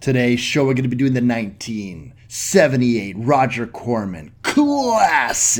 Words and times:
Today's 0.00 0.38
show, 0.40 0.64
we're 0.64 0.74
going 0.74 0.84
to 0.84 0.88
be 0.88 0.96
doing 0.96 1.12
the 1.14 1.20
1978 1.20 3.16
Roger 3.18 3.66
Corman 3.66 4.32
classic 4.42 5.52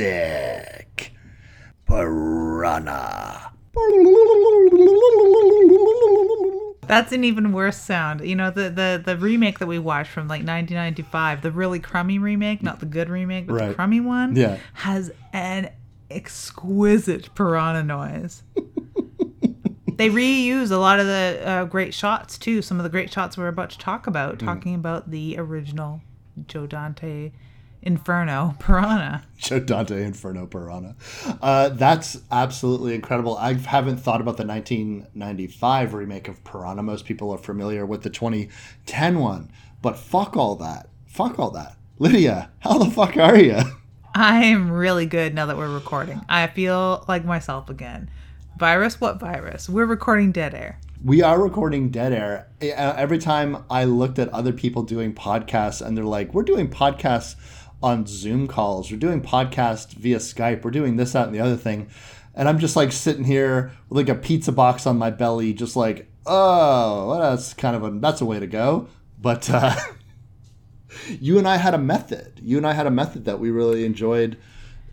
Piranha. 1.86 3.52
That's 6.86 7.10
an 7.12 7.24
even 7.24 7.52
worse 7.52 7.76
sound. 7.78 8.20
You 8.26 8.36
know, 8.36 8.50
the, 8.52 8.70
the, 8.70 9.02
the 9.04 9.16
remake 9.16 9.58
that 9.58 9.66
we 9.66 9.78
watched 9.80 10.10
from 10.12 10.28
like 10.28 10.38
1995, 10.46 11.42
the 11.42 11.50
really 11.50 11.80
crummy 11.80 12.18
remake, 12.20 12.62
not 12.62 12.78
the 12.80 12.86
good 12.86 13.08
remake, 13.10 13.46
but 13.48 13.54
Right. 13.54 13.68
the 13.68 13.74
crummy 13.74 14.00
one, 14.00 14.36
Yeah. 14.36 14.58
has 14.74 15.10
an 15.32 15.70
exquisite 16.10 17.34
piranha 17.34 17.82
noise. 17.82 18.42
they 19.98 20.08
reuse 20.08 20.70
a 20.70 20.76
lot 20.76 20.98
of 21.00 21.06
the 21.06 21.40
uh, 21.44 21.64
great 21.66 21.92
shots 21.92 22.38
too. 22.38 22.62
Some 22.62 22.78
of 22.78 22.84
the 22.84 22.88
great 22.90 23.12
shots 23.12 23.36
we're 23.36 23.48
about 23.48 23.70
to 23.70 23.78
talk 23.78 24.04
Mm. 24.04 24.08
about, 24.08 24.38
talking 24.38 24.74
about 24.74 25.10
the 25.10 25.36
original 25.38 26.00
Joe 26.46 26.66
Dante 26.66 27.32
Inferno 27.82 28.56
Piranha. 28.60 29.24
Joe 29.36 29.60
Dante 29.60 30.02
Inferno 30.04 30.46
Piranha. 30.46 30.96
Uh, 31.42 31.68
that's 31.68 32.20
absolutely 32.30 32.94
incredible. 32.94 33.36
I 33.36 33.52
haven't 33.54 33.98
thought 33.98 34.20
about 34.20 34.36
the 34.36 34.44
1995 34.46 35.94
remake 35.94 36.28
of 36.28 36.42
Piranha. 36.44 36.82
Most 36.82 37.04
people 37.04 37.30
are 37.30 37.38
familiar 37.38 37.86
with 37.86 38.02
the 38.02 38.10
2010 38.10 39.18
one, 39.18 39.50
but 39.82 39.96
fuck 39.96 40.36
all 40.36 40.56
that. 40.56 40.88
Fuck 41.06 41.38
all 41.38 41.50
that. 41.52 41.76
Lydia, 41.98 42.50
how 42.60 42.78
the 42.78 42.90
fuck 42.90 43.16
are 43.16 43.36
you? 43.38 43.58
I 44.14 44.44
am 44.46 44.70
really 44.70 45.06
good 45.06 45.34
now 45.34 45.46
that 45.46 45.56
we're 45.56 45.72
recording. 45.72 46.20
I 46.28 46.46
feel 46.48 47.04
like 47.08 47.24
myself 47.24 47.68
again. 47.70 48.10
Virus? 48.58 49.00
What 49.00 49.20
virus? 49.20 49.68
We're 49.68 49.86
recording 49.86 50.32
dead 50.32 50.52
air. 50.52 50.80
We 51.04 51.22
are 51.22 51.40
recording 51.40 51.90
Dead 51.90 52.12
Air. 52.12 52.48
Uh, 52.60 52.94
Every 52.96 53.18
time 53.18 53.64
I 53.70 53.84
looked 53.84 54.18
at 54.18 54.28
other 54.30 54.52
people 54.52 54.82
doing 54.82 55.14
podcasts 55.14 55.80
and 55.80 55.96
they're 55.96 56.04
like, 56.04 56.34
we're 56.34 56.42
doing 56.42 56.68
podcasts 56.68 57.36
on 57.84 58.04
Zoom 58.08 58.48
calls, 58.48 58.90
we're 58.90 58.98
doing 58.98 59.22
podcasts 59.22 59.92
via 59.92 60.16
Skype, 60.16 60.64
we're 60.64 60.72
doing 60.72 60.96
this, 60.96 61.12
that, 61.12 61.26
and 61.26 61.34
the 61.36 61.38
other 61.38 61.56
thing. 61.56 61.88
And 62.34 62.48
I'm 62.48 62.58
just 62.58 62.74
like 62.74 62.90
sitting 62.90 63.22
here 63.22 63.70
with 63.88 64.08
like 64.08 64.16
a 64.16 64.20
pizza 64.20 64.50
box 64.50 64.88
on 64.88 64.98
my 64.98 65.10
belly, 65.10 65.52
just 65.52 65.76
like, 65.76 66.10
oh, 66.26 67.10
well, 67.10 67.30
that's 67.30 67.54
kind 67.54 67.76
of 67.76 67.84
a, 67.84 67.90
that's 68.00 68.20
a 68.20 68.24
way 68.24 68.40
to 68.40 68.48
go. 68.48 68.88
But 69.22 69.48
uh, 69.48 69.76
you 71.20 71.38
and 71.38 71.46
I 71.46 71.58
had 71.58 71.74
a 71.74 71.78
method. 71.78 72.40
You 72.42 72.56
and 72.56 72.66
I 72.66 72.72
had 72.72 72.88
a 72.88 72.90
method 72.90 73.24
that 73.26 73.38
we 73.38 73.52
really 73.52 73.84
enjoyed 73.84 74.36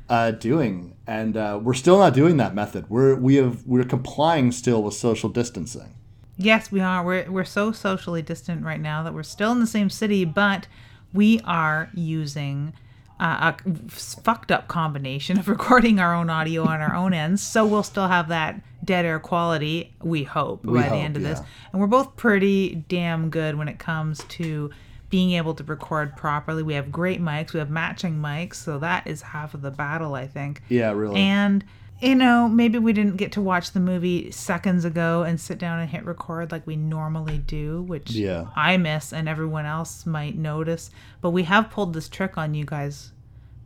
uh, 0.10 0.32
doing, 0.32 0.96
and 1.08 1.36
uh, 1.36 1.60
we're 1.62 1.74
still 1.74 1.98
not 1.98 2.14
doing 2.14 2.38
that 2.38 2.54
method. 2.54 2.90
We're 2.90 3.16
we 3.16 3.36
have 3.36 3.66
we're 3.66 3.84
complying 3.84 4.52
still 4.52 4.84
with 4.84 4.94
social 4.94 5.30
distancing. 5.30 5.96
Yes, 6.38 6.72
we 6.72 6.82
are. 6.82 7.04
We're, 7.04 7.32
we're 7.32 7.46
so 7.46 7.72
socially 7.72 8.22
distant 8.22 8.66
right 8.66 8.82
now 8.82 9.04
that 9.04 9.14
we're 9.14 9.24
still 9.24 9.52
in 9.52 9.60
the 9.60 9.68
same 9.68 9.90
city, 9.90 10.26
but 10.26 10.68
we 11.14 11.40
are 11.46 11.90
using 11.94 12.74
uh, 13.20 13.54
a 13.54 13.90
fucked 13.90 14.52
up 14.52 14.68
combination 14.68 15.40
of 15.40 15.48
recording 15.48 16.00
our 16.00 16.14
own 16.14 16.30
audio 16.30 16.64
on 16.66 16.82
our 16.82 16.94
own 16.94 17.14
ends. 17.14 17.42
So 17.42 17.66
we'll 17.66 17.84
still 17.84 18.08
have 18.08 18.28
that 18.28 18.62
dead 18.84 19.06
air 19.06 19.20
quality, 19.20 19.94
we 20.04 20.24
hope, 20.24 20.66
We 20.66 20.80
by 20.80 20.90
the 20.90 20.96
end 20.96 21.16
of 21.16 21.24
this. 21.24 21.40
And 21.72 21.82
we're 21.82 21.88
both 21.88 22.16
pretty 22.18 22.84
damn 22.90 23.30
good 23.30 23.56
when 23.56 23.68
it 23.68 23.80
comes 23.80 24.24
to 24.26 24.70
being 25.16 25.32
able 25.32 25.54
to 25.54 25.64
record 25.64 26.14
properly. 26.18 26.62
We 26.62 26.74
have 26.74 26.92
great 26.92 27.22
mics, 27.22 27.54
we 27.54 27.60
have 27.60 27.70
matching 27.70 28.16
mics. 28.18 28.56
So 28.56 28.78
that 28.80 29.08
is 29.08 29.22
half 29.22 29.54
of 29.54 29.62
the 29.62 29.72
battle, 29.72 30.14
I 30.14 30.28
think. 30.28 30.62
Yeah, 30.68 30.92
really. 30.92 31.22
And 31.22 31.64
you 32.02 32.16
know, 32.16 32.50
maybe 32.50 32.78
we 32.80 32.92
didn't 32.92 33.16
get 33.16 33.32
to 33.32 33.42
watch 33.42 33.72
the 33.72 33.80
movie 33.80 34.30
seconds 34.30 34.84
ago 34.84 35.24
and 35.24 35.40
sit 35.40 35.58
down 35.58 35.80
and 35.80 35.90
hit 35.90 36.04
record 36.04 36.52
like 36.52 36.68
we 36.68 36.76
normally 36.76 37.38
do, 37.38 37.82
which 37.84 38.12
Yeah. 38.12 38.48
I 38.58 38.76
miss 38.76 39.14
and 39.14 39.30
everyone 39.30 39.66
else 39.66 40.06
might 40.06 40.36
notice. 40.38 40.92
But 41.22 41.30
we 41.30 41.44
have 41.44 41.70
pulled 41.70 41.94
this 41.94 42.10
trick 42.10 42.38
on 42.38 42.54
you 42.54 42.66
guys 42.66 43.14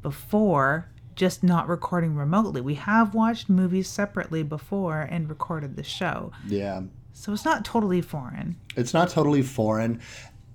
before, 0.03 0.87
just 1.15 1.41
not 1.43 1.67
recording 1.67 2.15
remotely. 2.15 2.61
We 2.61 2.75
have 2.75 3.15
watched 3.15 3.49
movies 3.49 3.87
separately 3.89 4.43
before 4.43 5.01
and 5.01 5.27
recorded 5.27 5.75
the 5.75 5.83
show. 5.83 6.31
yeah, 6.47 6.81
So 7.13 7.33
it's 7.33 7.43
not 7.45 7.65
totally 7.65 8.01
foreign. 8.01 8.57
it's 8.75 8.93
not 8.93 9.09
totally 9.09 9.41
foreign. 9.41 9.99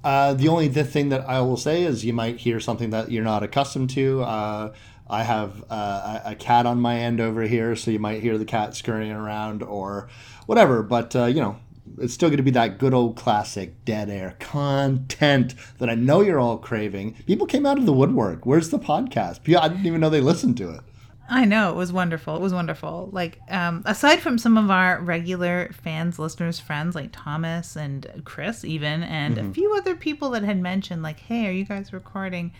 Uh, 0.04 0.34
the 0.34 0.48
only 0.48 0.68
th- 0.68 0.86
thing 0.86 1.08
that 1.08 1.26
I 1.28 1.40
will 1.40 1.56
say 1.56 1.82
is 1.82 2.04
you 2.04 2.12
might 2.12 2.36
hear 2.36 2.60
something 2.60 2.90
that 2.90 3.10
you're 3.10 3.24
not 3.24 3.42
accustomed 3.42 3.90
to. 3.90 4.22
Uh, 4.22 4.74
I 5.08 5.22
have 5.22 5.64
uh, 5.70 6.20
a 6.24 6.30
a 6.32 6.34
cat 6.34 6.66
on 6.66 6.80
my 6.80 6.96
end 6.98 7.20
over 7.20 7.42
here, 7.42 7.74
so 7.74 7.90
you 7.90 7.98
might 7.98 8.22
hear 8.22 8.38
the 8.38 8.44
cat 8.44 8.74
scurrying 8.76 9.12
around 9.12 9.62
or 9.62 10.08
whatever. 10.46 10.82
But 10.82 11.16
uh, 11.16 11.24
you 11.26 11.40
know, 11.40 11.56
it's 11.98 12.14
still 12.14 12.28
going 12.28 12.38
to 12.38 12.42
be 12.42 12.50
that 12.52 12.78
good 12.78 12.94
old 12.94 13.16
classic 13.16 13.84
dead 13.84 14.10
air 14.10 14.36
content 14.40 15.54
that 15.78 15.90
I 15.90 15.94
know 15.94 16.20
you're 16.20 16.40
all 16.40 16.58
craving. 16.58 17.14
People 17.26 17.46
came 17.46 17.66
out 17.66 17.78
of 17.78 17.86
the 17.86 17.92
woodwork. 17.92 18.46
Where's 18.46 18.70
the 18.70 18.78
podcast? 18.78 19.40
I 19.58 19.68
didn't 19.68 19.86
even 19.86 20.00
know 20.00 20.10
they 20.10 20.20
listened 20.20 20.56
to 20.58 20.70
it. 20.70 20.80
I 21.28 21.44
know 21.46 21.70
it 21.70 21.76
was 21.76 21.92
wonderful. 21.92 22.36
It 22.36 22.42
was 22.42 22.52
wonderful. 22.52 23.08
Like, 23.12 23.40
um, 23.48 23.82
aside 23.86 24.20
from 24.20 24.36
some 24.38 24.58
of 24.58 24.70
our 24.70 25.00
regular 25.00 25.70
fans, 25.72 26.18
listeners, 26.18 26.60
friends 26.60 26.94
like 26.94 27.10
Thomas 27.12 27.76
and 27.76 28.22
Chris, 28.24 28.64
even, 28.64 29.02
and 29.02 29.36
Mm-hmm. 29.36 29.50
a 29.50 29.54
few 29.54 29.74
other 29.76 29.94
people 29.94 30.30
that 30.30 30.42
had 30.42 30.60
mentioned, 30.60 31.02
like, 31.02 31.20
"Hey, 31.20 31.46
are 31.48 31.52
you 31.52 31.64
guys 31.64 31.92
recording?" 31.92 32.52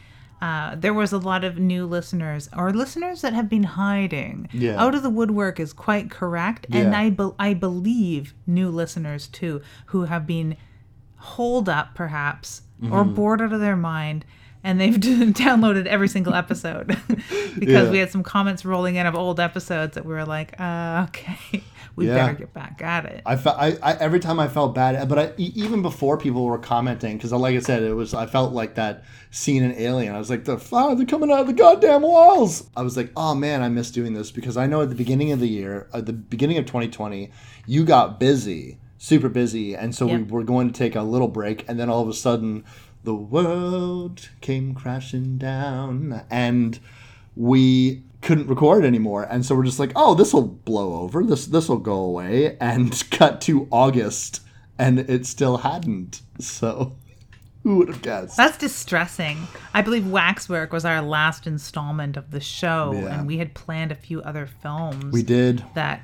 Uh, 0.43 0.75
there 0.77 0.93
was 0.95 1.13
a 1.13 1.19
lot 1.19 1.45
of 1.45 1.59
new 1.59 1.87
listeners 1.87 2.49
or 2.57 2.73
listeners 2.73 3.21
that 3.23 3.33
have 3.33 3.49
been 3.49 3.63
hiding. 3.63 4.49
Yeah. 4.53 4.83
Out 4.83 4.95
of 4.95 5.03
the 5.03 5.11
woodwork 5.11 5.61
is 5.61 5.73
quite 5.73 6.11
correct, 6.11 6.67
and 6.73 6.95
I 6.95 7.11
be- 7.11 7.31
I 7.39 7.55
believe 7.55 8.35
new 8.47 8.69
listeners 8.71 9.29
too 9.29 9.61
who 9.87 10.05
have 10.05 10.27
been 10.27 10.57
holed 11.17 11.69
up 11.69 11.95
perhaps 11.95 12.63
or 12.91 13.05
Mm-hmm. 13.05 13.15
bored 13.15 13.41
out 13.43 13.53
of 13.53 13.61
their 13.61 13.77
mind 13.77 14.25
and 14.65 14.81
they've 14.81 14.95
downloaded 14.97 15.87
every 15.87 16.09
single 16.09 16.35
episode 16.35 16.89
because 17.59 17.85
Yeah. 17.87 17.91
we 17.91 17.99
had 17.99 18.11
some 18.11 18.23
comments 18.25 18.65
rolling 18.65 18.97
in 18.97 19.07
of 19.07 19.15
old 19.15 19.39
episodes 19.39 19.95
that 19.95 20.05
we 20.05 20.13
were 20.15 20.25
like 20.25 20.59
uh, 20.61 21.07
okay 21.09 21.63
we 21.97 22.09
Yeah. 22.09 22.15
better 22.17 22.35
get 22.35 22.53
back 22.53 22.83
at 22.83 23.05
it 23.05 23.23
I 23.27 23.37
felt 23.37 23.57
I, 23.59 23.77
I 23.83 23.93
every 24.01 24.19
time 24.19 24.41
I 24.41 24.49
felt 24.49 24.75
bad, 24.75 25.09
but 25.09 25.19
I, 25.19 25.33
even 25.39 25.83
before 25.83 26.19
people 26.19 26.45
were 26.45 26.59
commenting, 26.59 27.17
because 27.17 27.31
like 27.33 27.55
I 27.55 27.61
said, 27.61 27.83
it 27.85 27.93
was 27.95 28.15
I 28.15 28.27
felt 28.27 28.53
like 28.53 28.75
that 28.75 29.05
scene 29.31 29.63
in 29.63 29.73
Alien. 29.73 30.15
I 30.15 30.19
was 30.19 30.31
like, 30.31 30.45
the 30.45 30.59
fuck, 30.59 30.97
they're 30.97 31.07
coming 31.07 31.31
out 31.31 31.41
of 31.41 31.47
the 31.47 31.53
goddamn 31.53 32.03
walls. 32.03 32.69
I 32.77 32.83
was 32.83 32.97
like, 32.97 33.13
oh 33.17 33.35
man, 33.35 33.63
I 33.63 33.69
miss 33.69 33.91
doing 33.91 34.15
this 34.15 34.31
because 34.33 34.57
I 34.57 34.67
know 34.67 34.83
at 34.83 34.89
the 34.89 34.95
beginning 34.97 35.31
of 35.33 35.41
the 35.41 35.49
year, 35.49 35.89
at 35.93 36.07
the 36.07 36.13
beginning 36.13 36.59
of 36.59 36.67
2020, 36.67 37.31
you 37.67 37.85
got 37.85 38.19
busy, 38.19 38.79
super 38.99 39.29
busy, 39.29 39.75
and 39.77 39.95
so 39.95 40.07
we 40.07 40.23
were 40.23 40.43
going 40.45 40.67
to 40.69 40.75
take 40.77 40.95
a 40.97 41.03
little 41.03 41.29
break, 41.29 41.69
and 41.69 41.79
then 41.79 41.89
all 41.91 42.03
of 42.03 42.09
a 42.09 42.13
sudden, 42.15 42.65
the 43.05 43.15
world 43.15 44.29
came 44.41 44.75
crashing 44.75 45.39
down, 45.39 46.23
and 46.31 46.79
we 47.37 48.03
couldn't 48.23 48.47
record 48.49 48.85
anymore. 48.85 49.25
And 49.31 49.45
so 49.45 49.55
we're 49.55 49.65
just 49.65 49.79
like 49.79 49.93
oh 49.95 50.15
this 50.15 50.33
will 50.33 50.47
blow 50.49 51.01
over. 51.03 51.23
This 51.25 51.47
this 51.47 51.69
will 51.69 51.77
go 51.79 51.95
away. 51.95 52.57
And 52.59 53.03
cut 53.11 53.41
to 53.43 53.69
august 53.71 54.41
and 54.79 54.99
it 54.99 55.27
still 55.27 55.59
hadn't. 55.59 56.23
So 56.41 56.97
who 57.63 57.77
would 57.77 57.89
have 57.89 58.03
guessed? 58.03 58.37
That's 58.37 58.57
distressing. 58.59 59.47
I 59.75 59.83
believe 59.83 60.07
waxwork 60.07 60.73
was 60.73 60.85
our 60.85 61.01
last 61.03 61.47
installment 61.47 62.17
of 62.17 62.31
the 62.31 62.41
show 62.41 62.93
Yeah. 62.95 63.19
and 63.19 63.27
we 63.27 63.39
had 63.39 63.55
planned 63.55 63.93
a 63.93 63.95
few 63.95 64.21
other 64.23 64.47
films 64.47 65.13
we 65.13 65.23
did. 65.23 65.63
that 65.75 66.03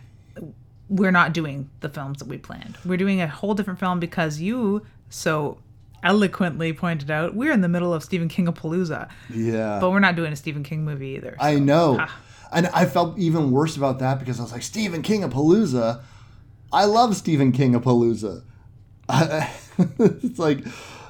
we're 0.89 1.11
not 1.13 1.33
doing 1.33 1.71
the 1.81 1.89
films 1.89 2.19
that 2.19 2.29
we 2.29 2.37
planned. 2.39 2.77
We're 2.85 2.97
doing 2.97 3.21
a 3.21 3.29
whole 3.29 3.55
different 3.55 3.79
film 3.79 4.01
because 4.01 4.41
you 4.41 4.85
so 5.09 5.59
eloquently 6.02 6.73
pointed 6.73 7.11
out 7.11 7.35
we're 7.35 7.52
in 7.52 7.61
the 7.61 7.69
middle 7.69 7.93
of 7.93 8.02
Stephen 8.02 8.29
King 8.29 8.49
of 8.49 8.55
Palooza, 8.55 9.08
yeah. 9.32 9.79
But 9.81 9.91
we're 9.91 10.00
not 10.00 10.17
doing 10.17 10.32
a 10.32 10.37
Stephen 10.37 10.62
King 10.62 10.85
movie 10.85 11.08
either. 11.17 11.37
i 11.41 11.55
know. 11.56 11.97
Ah. 12.00 12.20
and 12.52 12.67
i 12.69 12.85
felt 12.87 13.19
even 13.19 13.50
worse 13.50 13.76
about 13.76 13.99
that 14.00 14.19
because 14.19 14.41
i 14.41 14.43
was 14.43 14.52
like 14.52 14.62
stephen 14.62 15.02
king 15.02 15.23
of 15.23 15.32
palooza? 15.32 16.02
I 16.73 16.85
love 16.85 17.17
stephen 17.17 17.52
king 17.52 17.75
of 17.75 17.82
palooza. 17.82 18.43
It's 19.99 20.38
like 20.38 20.61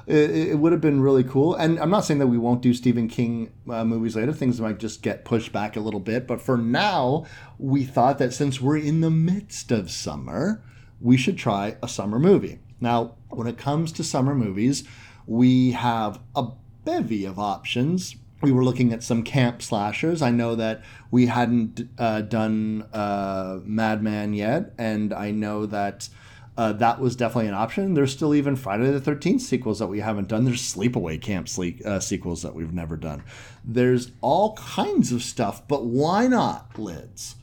it, 0.07 0.31
it 0.31 0.59
would 0.59 0.71
have 0.71 0.81
been 0.81 1.01
really 1.01 1.23
cool. 1.23 1.55
And 1.55 1.79
i'm 1.79 1.89
not 1.89 2.05
saying 2.05 2.19
that 2.19 2.27
we 2.27 2.37
won't 2.37 2.61
do 2.61 2.73
stephen 2.73 3.07
king 3.07 3.51
uh, 3.69 3.83
movies 3.85 4.15
later. 4.15 4.33
Things 4.33 4.59
might 4.59 4.79
just 4.79 5.01
get 5.01 5.25
pushed 5.25 5.51
back 5.51 5.75
a 5.75 5.79
little 5.79 5.99
bit. 5.99 6.27
But 6.27 6.41
for 6.41 6.57
now 6.57 7.25
we 7.57 7.83
thought 7.83 8.17
that 8.19 8.33
since 8.33 8.59
we're 8.61 8.77
in 8.77 9.01
the 9.01 9.11
midst 9.11 9.71
of 9.71 9.91
summer 9.91 10.63
we 10.99 11.17
should 11.17 11.37
try 11.37 11.75
a 11.83 11.87
summer 11.87 12.19
movie. 12.19 12.59
Now 12.79 13.15
when 13.35 13.47
it 13.47 13.57
comes 13.57 13.91
to 13.91 14.03
summer 14.03 14.35
movies 14.35 14.83
we 15.25 15.71
have 15.71 16.19
a 16.35 16.47
bevy 16.83 17.25
of 17.25 17.37
options 17.37 18.15
we 18.41 18.51
were 18.51 18.63
looking 18.63 18.91
at 18.91 19.03
some 19.03 19.23
camp 19.23 19.61
slashers. 19.61 20.21
I 20.21 20.31
know 20.31 20.55
that 20.55 20.83
we 21.11 21.27
hadn't 21.27 21.87
uh, 21.97 22.21
done 22.21 22.87
uh, 22.93 23.59
Madman 23.63 24.33
yet, 24.33 24.73
and 24.77 25.13
I 25.13 25.31
know 25.31 25.65
that 25.67 26.09
uh, 26.57 26.73
that 26.73 26.99
was 26.99 27.15
definitely 27.15 27.47
an 27.47 27.53
option. 27.53 27.93
There's 27.93 28.11
still 28.11 28.35
even 28.35 28.55
Friday 28.55 28.91
the 28.91 28.99
13th 28.99 29.41
sequels 29.41 29.79
that 29.79 29.87
we 29.87 29.99
haven't 29.99 30.27
done. 30.27 30.45
There's 30.45 30.61
Sleepaway 30.61 31.21
Camp 31.21 31.47
sleep, 31.47 31.81
uh, 31.85 31.99
sequels 31.99 32.41
that 32.41 32.55
we've 32.55 32.73
never 32.73 32.97
done. 32.97 33.23
There's 33.63 34.11
all 34.21 34.55
kinds 34.55 35.11
of 35.11 35.23
stuff, 35.23 35.67
but 35.67 35.85
why 35.85 36.27
not, 36.27 36.77
Lids? 36.77 37.35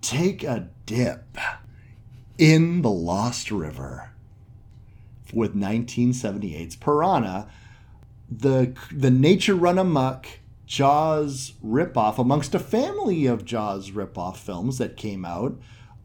Take 0.00 0.42
a 0.42 0.68
dip 0.84 1.38
in 2.36 2.82
the 2.82 2.90
Lost 2.90 3.50
River 3.50 4.10
with 5.34 5.54
1978's 5.54 6.76
Piranha 6.76 7.48
the 8.30 8.74
the 8.90 9.10
nature 9.10 9.54
run 9.54 9.78
amok 9.78 10.26
Jaws 10.66 11.52
ripoff 11.64 12.18
amongst 12.18 12.54
a 12.54 12.58
family 12.58 13.26
of 13.26 13.44
Jaws 13.44 13.90
ripoff 13.90 14.36
films 14.36 14.78
that 14.78 14.96
came 14.96 15.24
out 15.24 15.58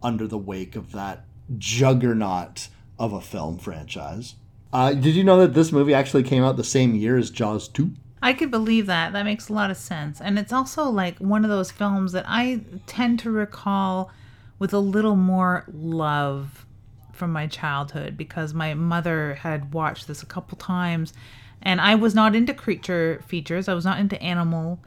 under 0.04 0.28
the 0.28 0.38
wake 0.38 0.76
of 0.76 0.92
that 0.92 1.26
juggernaut 1.58 2.68
of 2.98 3.14
a 3.14 3.22
film 3.22 3.58
franchise. 3.58 4.36
Uh, 4.72 4.94
did 4.94 5.16
you 5.16 5.24
know 5.24 5.40
that 5.40 5.54
this 5.54 5.72
movie 5.72 5.94
actually 5.94 6.24
came 6.24 6.44
out 6.44 6.58
the 6.58 6.64
same 6.64 6.94
year 6.94 7.18
as 7.18 7.32
Jaws 7.32 7.68
2? 7.70 7.92
I 8.22 8.34
could 8.34 8.52
believe 8.52 8.86
that. 8.86 9.14
That 9.14 9.24
makes 9.24 9.50
a 9.50 9.54
lot 9.54 9.72
of 9.72 9.78
sense. 9.78 10.20
And 10.22 10.38
it's 10.38 10.54
also 10.54 10.84
like 10.90 11.18
one 11.20 11.44
of 11.44 11.50
those 11.50 11.72
films 11.72 12.12
that 12.12 12.26
I 12.28 12.62
tend 12.86 13.20
to 13.20 13.32
recall 13.32 14.12
with 14.60 14.74
a 14.74 14.80
little 14.80 15.16
more 15.16 15.64
love 15.72 16.66
from 17.20 17.32
my 17.32 17.46
childhood 17.46 18.18
because 18.18 18.54
my 18.54 18.74
mother 18.74 19.36
had 19.36 19.74
watched 19.74 20.08
this 20.08 20.24
a 20.24 20.26
couple 20.26 20.58
times 20.58 21.14
and 21.62 21.82
I 21.82 21.96
was 21.96 22.16
not 22.16 22.36
into 22.36 22.54
creature 22.54 23.22
features. 23.28 23.68
I 23.68 23.74
was 23.74 23.86
not 23.86 24.00
into 24.00 24.22
animal 24.22 24.80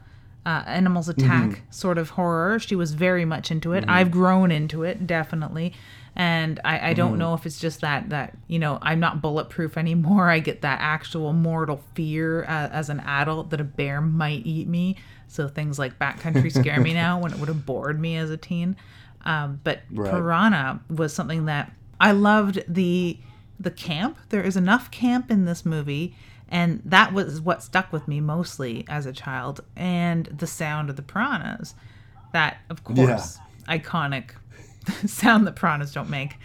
uh, 0.45 0.63
animals 0.65 1.07
attack 1.07 1.49
mm-hmm. 1.49 1.71
sort 1.71 1.97
of 1.97 2.11
horror. 2.11 2.59
She 2.59 2.75
was 2.75 2.93
very 2.93 3.25
much 3.25 3.49
into 3.49 3.73
it. 3.73 3.81
Mm-hmm. 3.81 3.89
I've 3.89 4.11
grown 4.11 4.51
into 4.51 4.83
it 4.83 5.07
definitely, 5.07 5.73
and 6.15 6.59
I, 6.65 6.89
I 6.89 6.93
don't 6.93 7.11
mm-hmm. 7.11 7.19
know 7.19 7.33
if 7.33 7.45
it's 7.45 7.59
just 7.59 7.81
that 7.81 8.09
that 8.09 8.35
you 8.47 8.59
know 8.59 8.77
I'm 8.81 8.99
not 8.99 9.21
bulletproof 9.21 9.77
anymore. 9.77 10.29
I 10.29 10.39
get 10.39 10.61
that 10.61 10.79
actual 10.81 11.31
mortal 11.31 11.81
fear 11.93 12.43
uh, 12.43 12.69
as 12.71 12.89
an 12.89 12.99
adult 13.01 13.51
that 13.51 13.61
a 13.61 13.65
bear 13.65 14.01
might 14.01 14.45
eat 14.45 14.67
me. 14.67 14.97
So 15.27 15.47
things 15.47 15.79
like 15.79 15.97
backcountry 15.97 16.51
scare 16.51 16.79
me 16.79 16.93
now 16.93 17.19
when 17.21 17.31
it 17.31 17.39
would 17.39 17.47
have 17.47 17.65
bored 17.65 17.99
me 17.99 18.17
as 18.17 18.29
a 18.29 18.37
teen. 18.37 18.75
Um, 19.25 19.61
but 19.63 19.79
right. 19.91 20.11
Piranha 20.11 20.81
was 20.89 21.13
something 21.13 21.45
that 21.45 21.71
I 21.99 22.11
loved 22.11 22.63
the 22.67 23.17
the 23.59 23.71
camp. 23.71 24.17
There 24.29 24.43
is 24.43 24.57
enough 24.57 24.91
camp 24.91 25.31
in 25.31 25.45
this 25.45 25.65
movie 25.65 26.15
and 26.53 26.81
that 26.85 27.13
was 27.13 27.41
what 27.41 27.63
stuck 27.63 27.91
with 27.91 28.07
me 28.07 28.21
mostly 28.21 28.85
as 28.87 29.05
a 29.05 29.11
child 29.11 29.61
and 29.75 30.27
the 30.27 30.47
sound 30.47 30.89
of 30.89 30.95
the 30.95 31.01
piranhas 31.01 31.73
that 32.31 32.57
of 32.69 32.83
course 32.83 33.39
yeah. 33.67 33.77
iconic 33.77 34.31
sound 35.09 35.45
that 35.47 35.55
piranhas 35.55 35.91
don't 35.91 36.09
make 36.09 36.35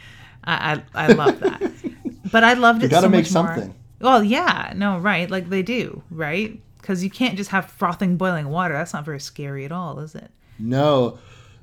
i 0.44 0.82
i, 0.94 1.04
I 1.04 1.12
love 1.12 1.38
that 1.40 1.72
but 2.32 2.42
i 2.42 2.54
loved 2.54 2.82
it 2.82 2.84
so. 2.84 2.86
you 2.86 2.90
gotta 2.90 3.06
so 3.06 3.10
make 3.10 3.26
something 3.26 3.66
more. 3.66 3.74
well 4.00 4.24
yeah 4.24 4.72
no 4.74 4.98
right 4.98 5.30
like 5.30 5.50
they 5.50 5.62
do 5.62 6.02
right 6.10 6.60
because 6.78 7.04
you 7.04 7.10
can't 7.10 7.36
just 7.36 7.50
have 7.50 7.66
frothing 7.66 8.16
boiling 8.16 8.48
water 8.48 8.74
that's 8.74 8.94
not 8.94 9.04
very 9.04 9.20
scary 9.20 9.64
at 9.66 9.72
all 9.72 10.00
is 10.00 10.14
it 10.14 10.30
no 10.58 11.18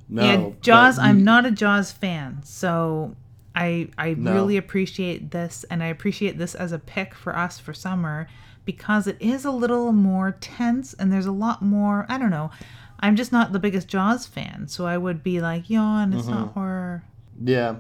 no 0.08 0.24
yeah 0.24 0.50
jaws 0.62 1.00
i'm 1.00 1.24
not 1.24 1.46
a 1.46 1.52
jaws 1.52 1.92
fan 1.92 2.42
so 2.44 3.16
I 3.56 3.90
I 3.98 4.13
no. 4.13 4.34
really 4.34 4.57
appreciate 4.57 5.31
this 5.31 5.66
and 5.69 5.81
I 5.81 5.88
appreciate 5.88 6.38
this 6.38 6.56
as 6.56 6.72
a 6.72 6.80
pick 6.80 7.13
for 7.16 7.36
us 7.36 7.60
for 7.60 7.74
summer 7.74 8.28
because 8.66 9.07
it 9.07 9.18
is 9.19 9.46
a 9.46 9.52
little 9.52 9.92
more 9.92 10.38
tense 10.42 10.94
and 10.94 11.12
there's 11.12 11.25
a 11.25 11.31
lot 11.31 11.62
more 11.62 12.06
I 12.10 12.18
don't 12.18 12.31
know. 12.31 12.52
I'm 13.00 13.16
just 13.16 13.31
not 13.31 13.52
the 13.52 13.60
biggest 13.60 13.88
Jaws 13.88 14.25
fan, 14.25 14.68
so 14.68 14.86
I 14.86 14.98
would 14.98 15.22
be 15.22 15.42
like, 15.42 15.69
yawn, 15.69 16.13
it's 16.13 16.24
mm-hmm. 16.24 16.31
not 16.31 16.54
horror. 16.54 17.04
Yeah. 17.44 17.78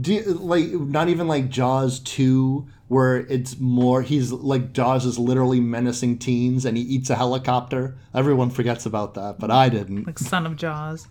Do 0.00 0.14
you, 0.14 0.22
like 0.22 0.70
not 0.70 1.08
even 1.08 1.28
like 1.28 1.50
Jaws 1.50 2.00
2 2.00 2.66
where 2.88 3.18
it's 3.18 3.58
more 3.58 4.02
he's 4.02 4.32
like 4.32 4.72
Jaws 4.72 5.06
is 5.06 5.18
literally 5.18 5.60
menacing 5.60 6.18
teens 6.18 6.64
and 6.64 6.76
he 6.76 6.82
eats 6.82 7.10
a 7.10 7.14
helicopter. 7.14 7.96
Everyone 8.14 8.50
forgets 8.50 8.86
about 8.86 9.14
that, 9.14 9.38
but 9.38 9.50
I 9.50 9.68
didn't. 9.68 10.06
Like 10.06 10.18
son 10.18 10.46
of 10.46 10.56
Jaws. 10.56 11.08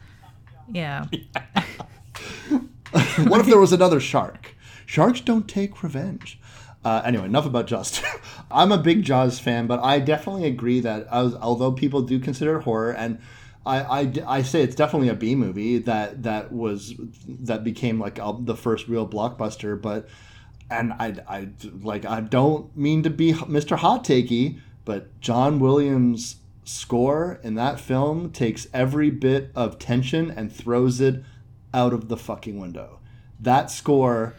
Yeah. 0.71 1.05
yeah. 1.11 1.43
what 3.27 3.39
if 3.39 3.47
there 3.47 3.59
was 3.59 3.73
another 3.73 3.99
shark? 3.99 4.55
Sharks 4.85 5.21
don't 5.21 5.47
take 5.47 5.81
revenge. 5.81 6.39
Uh, 6.85 7.01
anyway, 7.05 7.25
enough 7.25 7.45
about 7.45 7.65
Jaws. 7.65 8.01
I'm 8.51 8.71
a 8.71 8.77
big 8.77 9.03
Jaws 9.03 9.39
fan, 9.39 9.67
but 9.67 9.79
I 9.79 9.99
definitely 9.99 10.45
agree 10.45 10.79
that 10.81 11.07
although 11.11 11.71
people 11.71 12.01
do 12.01 12.19
consider 12.19 12.59
it 12.59 12.63
horror, 12.63 12.91
and 12.91 13.19
I, 13.65 13.79
I, 14.01 14.13
I 14.27 14.41
say 14.41 14.61
it's 14.61 14.75
definitely 14.75 15.09
a 15.09 15.15
B 15.15 15.35
movie 15.35 15.77
that 15.79 16.23
that 16.23 16.51
was 16.51 16.95
that 17.27 17.63
became 17.63 17.99
like 17.99 18.19
a, 18.19 18.35
the 18.37 18.55
first 18.55 18.87
real 18.87 19.07
blockbuster. 19.07 19.81
But 19.81 20.09
and 20.69 20.93
I, 20.93 21.15
I 21.27 21.47
like 21.81 22.05
I 22.05 22.19
don't 22.19 22.75
mean 22.75 23.03
to 23.03 23.09
be 23.09 23.33
Mr. 23.33 23.77
Hot 23.77 24.03
Takey, 24.03 24.59
but 24.83 25.19
John 25.21 25.59
Williams' 25.59 26.37
score 26.65 27.39
in 27.43 27.55
that 27.55 27.79
film 27.79 28.31
takes 28.31 28.67
every 28.73 29.09
bit 29.09 29.51
of 29.55 29.79
tension 29.79 30.29
and 30.31 30.53
throws 30.53 30.99
it 30.99 31.23
out 31.73 31.93
of 31.93 32.07
the 32.07 32.17
fucking 32.17 32.59
window. 32.59 32.99
That 33.39 33.71
score 33.71 34.35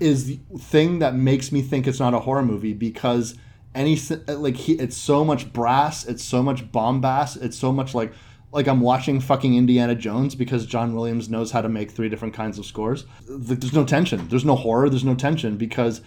is 0.00 0.26
the 0.26 0.40
thing 0.58 0.98
that 0.98 1.14
makes 1.14 1.50
me 1.50 1.62
think 1.62 1.86
it's 1.86 1.98
not 1.98 2.14
a 2.14 2.20
horror 2.20 2.42
movie 2.42 2.74
because 2.74 3.36
any 3.74 3.98
like 4.28 4.56
he, 4.56 4.74
it's 4.74 4.96
so 4.96 5.24
much 5.24 5.52
brass, 5.52 6.04
it's 6.06 6.22
so 6.22 6.42
much 6.42 6.70
bombast, 6.70 7.36
it's 7.42 7.56
so 7.56 7.72
much 7.72 7.94
like 7.94 8.12
like 8.52 8.68
I'm 8.68 8.80
watching 8.80 9.18
fucking 9.18 9.56
Indiana 9.56 9.94
Jones 9.94 10.34
because 10.34 10.66
John 10.66 10.94
Williams 10.94 11.30
knows 11.30 11.50
how 11.50 11.62
to 11.62 11.70
make 11.70 11.90
three 11.90 12.10
different 12.10 12.34
kinds 12.34 12.58
of 12.58 12.66
scores. 12.66 13.06
There's 13.26 13.72
no 13.72 13.84
tension. 13.84 14.28
There's 14.28 14.44
no 14.44 14.56
horror. 14.56 14.90
There's 14.90 15.04
no 15.04 15.14
tension 15.14 15.56
because 15.56 16.02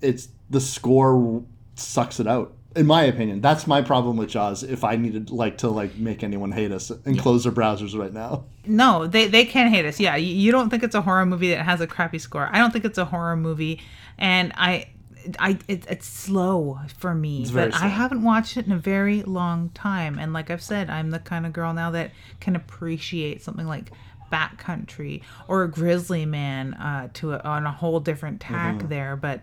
it's 0.00 0.28
the 0.48 0.60
score 0.60 1.44
sucks 1.74 2.18
it 2.18 2.26
out 2.26 2.54
in 2.76 2.86
my 2.86 3.04
opinion, 3.04 3.40
that's 3.40 3.66
my 3.66 3.80
problem 3.80 4.16
with 4.16 4.28
Jaws. 4.28 4.62
If 4.62 4.84
I 4.84 4.96
needed 4.96 5.30
like 5.30 5.58
to 5.58 5.68
like 5.68 5.96
make 5.96 6.22
anyone 6.22 6.52
hate 6.52 6.70
us 6.70 6.90
and 6.90 7.18
close 7.18 7.44
their 7.44 7.52
browsers 7.52 7.98
right 7.98 8.12
now. 8.12 8.44
No, 8.66 9.06
they 9.06 9.26
they 9.26 9.44
can 9.44 9.68
hate 9.68 9.86
us. 9.86 9.98
Yeah, 9.98 10.16
you, 10.16 10.52
don't 10.52 10.70
think 10.70 10.82
it's 10.82 10.94
a 10.94 11.00
horror 11.00 11.24
movie 11.24 11.50
that 11.50 11.64
has 11.64 11.80
a 11.80 11.86
crappy 11.86 12.18
score. 12.18 12.48
I 12.52 12.58
don't 12.58 12.72
think 12.72 12.84
it's 12.84 12.98
a 12.98 13.04
horror 13.04 13.36
movie, 13.36 13.80
and 14.18 14.52
I. 14.56 14.88
I 15.40 15.58
it, 15.66 15.84
it's 15.90 16.06
slow 16.06 16.78
for 16.98 17.12
me, 17.12 17.48
but 17.52 17.72
slow. 17.72 17.84
I 17.84 17.88
haven't 17.88 18.22
watched 18.22 18.56
it 18.56 18.66
in 18.66 18.70
a 18.70 18.78
very 18.78 19.22
long 19.24 19.70
time. 19.70 20.20
And 20.20 20.32
like 20.32 20.52
I've 20.52 20.62
said, 20.62 20.88
I'm 20.88 21.10
the 21.10 21.18
kind 21.18 21.44
of 21.44 21.52
girl 21.52 21.72
now 21.72 21.90
that 21.90 22.12
can 22.38 22.54
appreciate 22.54 23.42
something 23.42 23.66
like 23.66 23.90
Backcountry 24.32 25.22
or 25.48 25.64
a 25.64 25.68
Grizzly 25.68 26.26
Man 26.26 26.74
uh, 26.74 27.08
to 27.14 27.32
a, 27.32 27.38
on 27.40 27.66
a 27.66 27.72
whole 27.72 27.98
different 27.98 28.40
tack 28.40 28.76
mm-hmm. 28.76 28.88
there. 28.88 29.16
But 29.16 29.40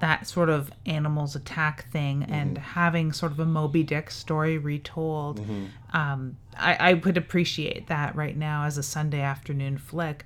that 0.00 0.26
sort 0.26 0.48
of 0.48 0.70
animals 0.86 1.34
attack 1.34 1.90
thing 1.90 2.20
mm-hmm. 2.20 2.32
and 2.32 2.58
having 2.58 3.12
sort 3.12 3.32
of 3.32 3.40
a 3.40 3.44
Moby 3.44 3.82
Dick 3.82 4.10
story 4.10 4.58
retold. 4.58 5.40
Mm-hmm. 5.40 5.96
Um, 5.96 6.36
I, 6.56 6.74
I 6.74 6.94
would 6.94 7.16
appreciate 7.16 7.88
that 7.88 8.14
right 8.14 8.36
now 8.36 8.64
as 8.64 8.78
a 8.78 8.82
Sunday 8.82 9.20
afternoon 9.20 9.78
flick. 9.78 10.24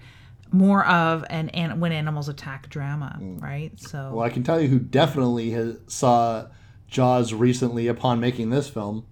More 0.50 0.84
of 0.86 1.24
an, 1.30 1.48
an 1.50 1.80
when 1.80 1.92
animals 1.92 2.28
attack 2.28 2.68
drama, 2.68 3.18
mm. 3.18 3.40
right? 3.40 3.72
So, 3.80 4.10
well, 4.12 4.26
I 4.26 4.28
can 4.28 4.42
tell 4.42 4.60
you 4.60 4.68
who 4.68 4.78
definitely 4.78 5.50
has, 5.52 5.78
saw 5.86 6.48
Jaws 6.88 7.32
recently 7.32 7.88
upon 7.88 8.20
making 8.20 8.50
this 8.50 8.68
film, 8.68 9.06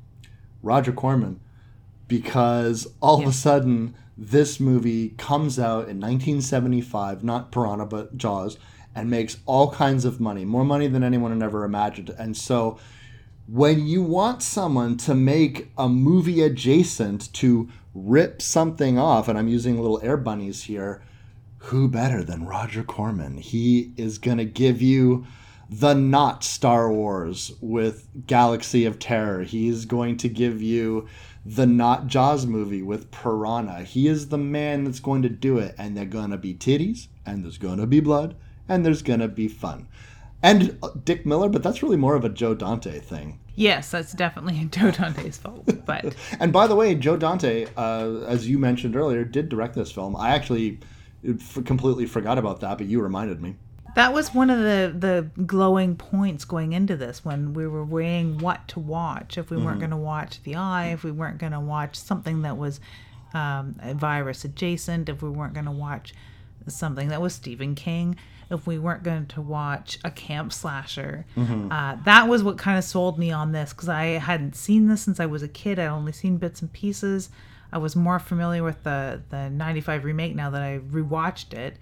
Roger 0.63 0.93
Corman, 0.93 1.41
because 2.09 2.87
all 3.01 3.21
yeah. 3.21 3.25
of 3.25 3.31
a 3.31 3.33
sudden 3.35 3.95
this 4.19 4.61
movie 4.61 5.15
comes 5.17 5.59
out 5.59 5.89
in 5.89 5.99
1975, 5.99 7.25
not 7.25 7.51
Piranha 7.51 7.87
but 7.87 8.19
Jaws, 8.19 8.59
and 8.95 9.09
makes 9.09 9.39
all 9.47 9.71
kinds 9.73 10.05
of 10.05 10.21
money, 10.21 10.45
more 10.45 10.65
money 10.65 10.87
than 10.87 11.05
anyone 11.05 11.33
had 11.33 11.43
ever 11.43 11.65
imagined. 11.65 12.11
And 12.19 12.37
so 12.37 12.79
when 13.47 13.87
you 13.87 14.03
want 14.03 14.43
someone 14.43 14.97
to 14.99 15.15
make 15.15 15.71
a 15.77 15.89
movie 15.89 16.43
adjacent 16.43 17.33
to 17.35 17.69
rip 17.95 18.41
something 18.41 18.99
off, 18.99 19.29
and 19.29 19.39
I'm 19.39 19.49
using 19.49 19.81
little 19.81 20.01
air 20.03 20.17
bunnies 20.17 20.65
here, 20.65 21.03
who 21.59 21.89
better 21.89 22.23
than 22.23 22.47
Roger 22.47 22.83
Corman? 22.83 23.37
He 23.37 23.93
is 23.97 24.19
going 24.19 24.39
to 24.39 24.45
give 24.45 24.81
you 24.81 25.27
the 25.69 25.95
not 25.95 26.43
Star 26.43 26.91
Wars 26.91 27.53
with 27.61 28.09
Galaxy 28.27 28.87
of 28.87 28.99
Terror. 28.99 29.43
He's 29.43 29.85
going 29.85 30.17
to 30.19 30.29
give 30.29 30.61
you 30.61 31.07
the 31.45 31.67
not 31.67 32.07
Jaws 32.07 32.47
movie 32.47 32.83
with 32.83 33.11
Piranha. 33.11 33.85
He 33.85 34.09
is 34.09 34.29
the 34.29 34.39
man 34.39 34.85
that's 34.85 35.01
going 35.01 35.23
to 35.23 35.29
do 35.29 35.59
it, 35.59 35.75
and 35.79 35.97
they're 35.97 36.05
going 36.05 36.31
to 36.31 36.39
be 36.39 36.55
titties, 36.55 37.09
and 37.25 37.45
there's 37.45 37.59
going 37.59 37.79
to 37.79 37.87
be 37.87 38.01
blood, 38.01 38.37
and 38.71 38.87
there's 38.87 39.03
gonna 39.03 39.29
be 39.29 39.49
fun. 39.49 39.87
And 40.43 40.79
uh, 40.83 40.89
Dick 41.05 41.27
Miller, 41.27 41.51
but 41.51 41.63
that's 41.63 41.83
really 41.83 41.99
more 41.99 42.15
of 42.15 42.25
a 42.25 42.31
Joe 42.31 42.55
Dante 42.55 42.99
thing. 43.01 43.39
Yes, 43.57 43.91
that's 43.91 44.13
definitely 44.13 44.65
Joe 44.71 44.91
Dante's 44.91 45.37
fault. 45.37 45.69
But 45.85 46.15
and 46.41 46.51
by 46.51 46.67
the 46.67 46.75
way, 46.75 46.95
Joe 46.95 47.19
Dante, 47.19 47.67
uh, 47.77 48.21
as 48.27 48.49
you 48.49 48.59
mentioned 48.59 48.97
earlier, 48.97 49.23
did 49.25 49.51
direct 49.51 49.75
this 49.75 49.93
film. 49.93 50.17
I 50.17 50.31
actually 50.31 50.79
completely 51.67 52.07
forgot 52.07 52.39
about 52.39 52.61
that, 52.61 52.79
but 52.79 52.87
you 52.87 53.03
reminded 53.03 53.43
me. 53.43 53.57
that 53.97 54.15
was 54.15 54.33
one 54.33 54.49
of 54.49 54.59
the 54.61 54.95
the 54.97 55.43
glowing 55.43 55.97
points 55.97 56.45
going 56.47 56.73
into 56.73 56.97
this 56.97 57.25
when 57.25 57.53
we 57.53 57.67
were 57.67 57.85
weighing 57.85 58.39
what 58.39 58.67
to 58.69 58.79
watch 58.81 59.37
if 59.37 59.51
we 59.51 59.57
weren't 59.59 59.81
going 59.81 59.91
to 59.91 59.97
watch 59.97 60.41
the 60.45 60.55
eye 60.55 60.87
if 60.93 61.03
we 61.03 61.11
weren't 61.11 61.39
going 61.39 61.53
to 61.53 61.61
watch 61.61 61.97
something 61.97 62.43
that 62.43 62.57
was 62.57 62.79
um, 63.35 63.75
virus 63.97 64.45
adjacent 64.45 65.09
if 65.09 65.23
we 65.23 65.29
weren't 65.29 65.55
going 65.55 65.67
to 65.67 65.73
watch 65.73 66.15
something 66.69 67.09
that 67.09 67.21
was 67.21 67.35
stephen 67.35 67.75
king 67.75 68.17
if 68.51 68.67
we 68.67 68.79
weren't 68.79 69.03
going 69.03 69.27
to 69.27 69.41
watch 69.41 69.99
a 70.05 70.11
camp 70.11 70.53
slasher. 70.53 71.25
Uh, 71.37 71.97
that 72.05 72.29
was 72.29 72.43
what 72.43 72.59
kind 72.59 72.77
of 72.79 72.85
sold 72.85 73.19
me 73.19 73.31
on 73.31 73.53
this 73.53 73.73
because 73.73 73.89
i 73.89 74.05
hadn't 74.19 74.55
seen 74.57 74.89
this 74.89 75.03
since 75.03 75.21
i 75.21 75.27
was 75.27 75.43
a 75.43 75.49
kid. 75.49 75.79
I'd 75.79 75.87
only 75.87 76.13
seen 76.13 76.37
bits 76.37 76.61
and 76.61 76.73
pieces. 76.73 77.31
I 77.73 77.79
was 77.79 77.95
more 77.95 78.19
familiar 78.19 78.63
with 78.65 78.83
the 78.83 79.23
the 79.31 79.49
95 79.51 80.05
remake 80.05 80.35
now 80.35 80.51
that 80.51 80.63
i 80.63 80.79
rewatched 80.91 81.55
it. 81.55 81.77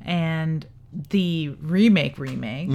And 0.00 0.66
the 1.10 1.56
remake 1.60 2.18
remake 2.18 2.70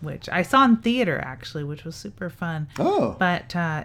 which 0.00 0.28
i 0.30 0.42
saw 0.42 0.64
in 0.64 0.76
theater 0.78 1.18
actually 1.22 1.62
which 1.64 1.84
was 1.84 1.94
super 1.94 2.30
fun. 2.30 2.66
Oh. 2.78 3.14
but 3.18 3.54
uh, 3.54 3.84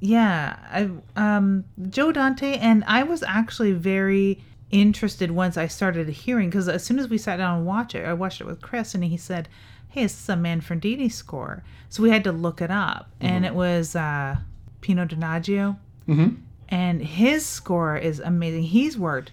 yeah 0.00 0.56
I, 0.70 0.90
um, 1.16 1.64
joe 1.88 2.12
dante 2.12 2.58
and 2.58 2.84
i 2.86 3.02
was 3.02 3.22
actually 3.22 3.72
very 3.72 4.42
interested 4.80 5.30
once 5.30 5.56
i 5.56 5.66
started 5.66 6.08
hearing 6.08 6.50
because 6.50 6.68
as 6.68 6.84
soon 6.84 6.98
as 6.98 7.08
we 7.08 7.18
sat 7.18 7.36
down 7.36 7.58
and 7.58 7.66
watched 7.66 7.94
it 7.94 8.04
i 8.04 8.12
watched 8.12 8.40
it 8.40 8.46
with 8.46 8.60
chris 8.60 8.94
and 8.94 9.04
he 9.04 9.16
said 9.16 9.48
hey 9.94 10.02
this 10.02 10.20
is 10.20 10.28
a 10.28 10.34
manfredini 10.34 11.10
score? 11.10 11.62
So 11.88 12.02
we 12.02 12.10
had 12.10 12.24
to 12.24 12.32
look 12.32 12.60
it 12.60 12.70
up 12.70 13.10
and 13.20 13.46
it 13.46 13.54
was 13.54 13.94
uh, 13.94 14.36
pino 14.80 15.06
donaggio. 15.06 15.76
And 16.68 17.00
his 17.00 17.46
score 17.46 17.96
is 17.96 18.18
amazing. 18.18 18.64
He's 18.64 18.98
worked 18.98 19.30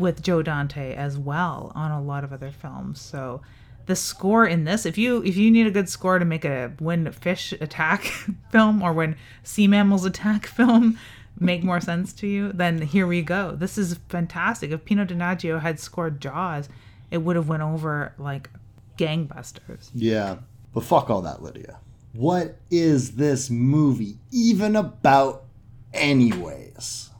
with 0.00 0.20
Joe 0.20 0.42
Dante 0.42 0.94
as 0.94 1.16
well 1.16 1.70
on 1.76 1.92
a 1.92 2.02
lot 2.02 2.24
of 2.24 2.32
other 2.32 2.50
films. 2.50 3.00
So 3.00 3.42
the 3.86 3.94
score 3.94 4.44
in 4.44 4.64
this, 4.64 4.84
if 4.84 4.98
you 4.98 5.22
if 5.22 5.36
you 5.36 5.52
need 5.52 5.68
a 5.68 5.70
good 5.70 5.88
score 5.88 6.18
to 6.18 6.24
make 6.24 6.44
a 6.44 6.72
when 6.80 7.12
fish 7.12 7.52
attack 7.52 8.02
film 8.50 8.82
or 8.82 8.92
when 8.92 9.14
sea 9.44 9.68
mammals 9.68 10.04
attack 10.04 10.46
film 10.58 10.98
make 11.38 11.64
more 11.64 11.80
sense 11.80 12.12
to 12.14 12.26
you, 12.26 12.52
then 12.52 12.82
here 12.82 13.06
we 13.06 13.22
go. 13.22 13.56
This 13.56 13.78
is 13.78 13.98
fantastic. 14.08 14.70
If 14.70 14.84
Pino 14.84 15.04
Donaggio 15.04 15.60
had 15.60 15.80
scored 15.80 16.20
Jaws, 16.20 16.68
it 17.10 17.18
would 17.18 17.36
have 17.36 17.48
went 17.48 17.62
over 17.62 18.14
like 18.18 18.50
gangbusters. 18.98 19.90
Yeah. 19.94 20.36
But 20.72 20.84
fuck 20.84 21.10
all 21.10 21.22
that, 21.22 21.42
Lydia. 21.42 21.78
What 22.12 22.58
is 22.70 23.12
this 23.12 23.50
movie 23.50 24.18
even 24.30 24.76
about, 24.76 25.44
anyways? 25.92 27.10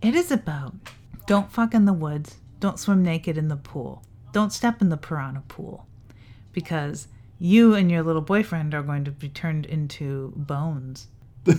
It 0.00 0.14
is 0.14 0.30
about 0.30 0.74
don't 1.26 1.52
fuck 1.52 1.74
in 1.74 1.84
the 1.84 1.92
woods, 1.92 2.36
don't 2.60 2.78
swim 2.78 3.02
naked 3.02 3.36
in 3.36 3.48
the 3.48 3.56
pool, 3.56 4.02
don't 4.32 4.52
step 4.52 4.80
in 4.80 4.88
the 4.88 4.96
piranha 4.96 5.42
pool, 5.48 5.86
because 6.52 7.08
you 7.38 7.74
and 7.74 7.90
your 7.90 8.02
little 8.02 8.22
boyfriend 8.22 8.74
are 8.74 8.82
going 8.82 9.04
to 9.04 9.10
be 9.10 9.28
turned 9.28 9.66
into 9.66 10.32
bones. 10.36 11.08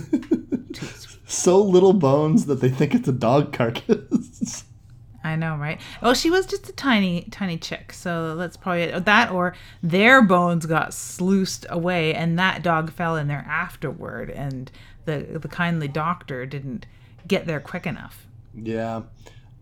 So 1.30 1.62
little 1.62 1.92
bones 1.92 2.46
that 2.46 2.60
they 2.60 2.70
think 2.70 2.92
it's 2.92 3.06
a 3.06 3.12
dog 3.12 3.52
carcass. 3.52 4.64
I 5.24 5.36
know, 5.36 5.54
right? 5.54 5.80
Oh, 6.02 6.12
she 6.12 6.28
was 6.28 6.44
just 6.44 6.68
a 6.68 6.72
tiny, 6.72 7.28
tiny 7.30 7.56
chick. 7.56 7.92
So 7.92 8.34
that's 8.34 8.56
probably 8.56 8.82
it. 8.82 9.04
that, 9.04 9.30
or 9.30 9.54
their 9.80 10.22
bones 10.22 10.66
got 10.66 10.92
sluiced 10.92 11.66
away, 11.70 12.14
and 12.14 12.36
that 12.40 12.64
dog 12.64 12.90
fell 12.90 13.14
in 13.14 13.28
there 13.28 13.46
afterward, 13.48 14.28
and 14.30 14.72
the 15.04 15.38
the 15.40 15.46
kindly 15.46 15.86
doctor 15.86 16.46
didn't 16.46 16.86
get 17.28 17.46
there 17.46 17.60
quick 17.60 17.86
enough. 17.86 18.26
yeah. 18.54 19.02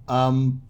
Um, 0.08 0.62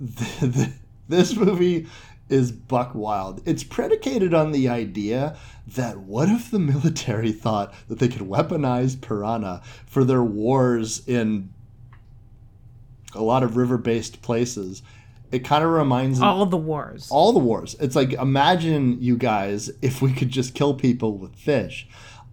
th- 0.00 0.54
th- 0.54 0.68
this 1.08 1.36
movie 1.36 1.88
is 2.28 2.52
buck 2.52 2.94
wild. 2.94 3.40
It's 3.46 3.64
predicated 3.64 4.34
on 4.34 4.52
the 4.52 4.68
idea 4.68 5.36
that 5.66 5.98
what 5.98 6.28
if 6.28 6.50
the 6.50 6.58
military 6.58 7.32
thought 7.44 7.72
that 7.88 7.98
they 7.98 8.08
could 8.08 8.22
weaponize 8.22 9.00
piranha 9.00 9.62
for 9.86 10.04
their 10.04 10.22
wars 10.22 11.02
in 11.08 11.50
a 13.14 13.22
lot 13.22 13.42
of 13.42 13.56
river-based 13.56 14.20
places? 14.22 14.82
It 15.30 15.40
kind 15.44 15.62
of 15.62 15.70
reminds 15.70 16.20
All 16.22 16.42
of 16.42 16.50
the 16.50 16.56
wars. 16.56 17.08
all 17.10 17.32
the 17.34 17.38
wars. 17.38 17.76
It's 17.80 17.94
like 17.94 18.12
imagine 18.14 19.00
you 19.02 19.16
guys 19.18 19.70
if 19.82 20.00
we 20.00 20.12
could 20.12 20.30
just 20.30 20.54
kill 20.54 20.72
people 20.74 21.18
with 21.18 21.34
fish. 21.34 21.86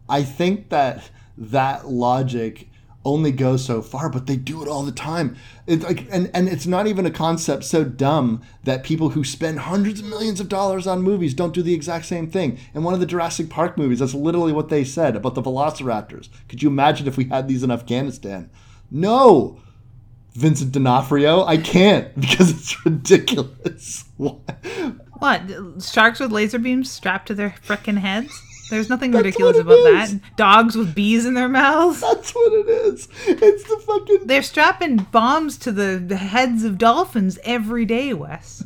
I 0.07 0.23
think 0.23 0.69
that 0.69 1.09
that 1.37 1.87
logic 1.89 2.69
only 3.05 3.31
go 3.31 3.55
so 3.55 3.81
far, 3.81 4.09
but 4.09 4.25
they 4.25 4.35
do 4.35 4.61
it 4.63 4.67
all 4.67 4.83
the 4.83 4.91
time. 4.91 5.37
It's 5.67 5.85
like 5.85 6.07
and 6.11 6.29
and 6.33 6.49
it's 6.49 6.65
not 6.65 6.87
even 6.87 7.05
a 7.05 7.11
concept 7.11 7.63
so 7.63 7.83
dumb 7.83 8.41
that 8.63 8.83
people 8.83 9.09
who 9.09 9.23
spend 9.23 9.59
hundreds 9.59 10.01
of 10.01 10.07
millions 10.07 10.39
of 10.39 10.49
dollars 10.49 10.87
on 10.87 11.01
movies 11.01 11.33
don't 11.33 11.53
do 11.53 11.61
the 11.61 11.73
exact 11.73 12.05
same 12.05 12.29
thing. 12.29 12.57
In 12.73 12.83
one 12.83 12.93
of 12.93 12.99
the 12.99 13.05
Jurassic 13.05 13.49
Park 13.49 13.77
movies, 13.77 13.99
that's 13.99 14.13
literally 14.13 14.51
what 14.51 14.69
they 14.69 14.83
said 14.83 15.15
about 15.15 15.35
the 15.35 15.41
velociraptors. 15.41 16.29
Could 16.49 16.63
you 16.63 16.69
imagine 16.69 17.07
if 17.07 17.15
we 17.15 17.25
had 17.25 17.47
these 17.47 17.63
in 17.63 17.71
Afghanistan? 17.71 18.49
No. 18.91 19.61
Vincent 20.33 20.73
D'Onofrio, 20.73 21.45
I 21.45 21.55
can't 21.55 22.13
because 22.19 22.51
it's 22.51 22.85
ridiculous. 22.85 24.03
What? 25.19 25.49
Sharks 25.81 26.19
with 26.19 26.33
laser 26.33 26.59
beams 26.59 26.91
strapped 26.91 27.29
to 27.29 27.33
their 27.33 27.55
frickin' 27.65 27.99
heads? 27.99 28.37
There's 28.69 28.89
nothing 28.89 29.11
That's 29.11 29.23
ridiculous 29.25 29.57
about 29.57 29.77
is. 29.77 30.19
that. 30.19 30.35
Dogs 30.37 30.75
with 30.75 30.95
bees 30.95 31.25
in 31.25 31.33
their 31.35 31.49
mouths? 31.49 32.01
That's 32.01 32.31
what 32.31 32.53
it 32.53 32.67
is. 32.69 33.07
It's 33.27 33.63
the 33.63 33.77
fucking. 33.85 34.27
They're 34.27 34.41
strapping 34.41 34.97
bombs 35.11 35.57
to 35.59 35.71
the, 35.71 36.03
the 36.05 36.15
heads 36.17 36.63
of 36.63 36.77
dolphins 36.77 37.37
every 37.43 37.85
day, 37.85 38.13
Wes. 38.13 38.63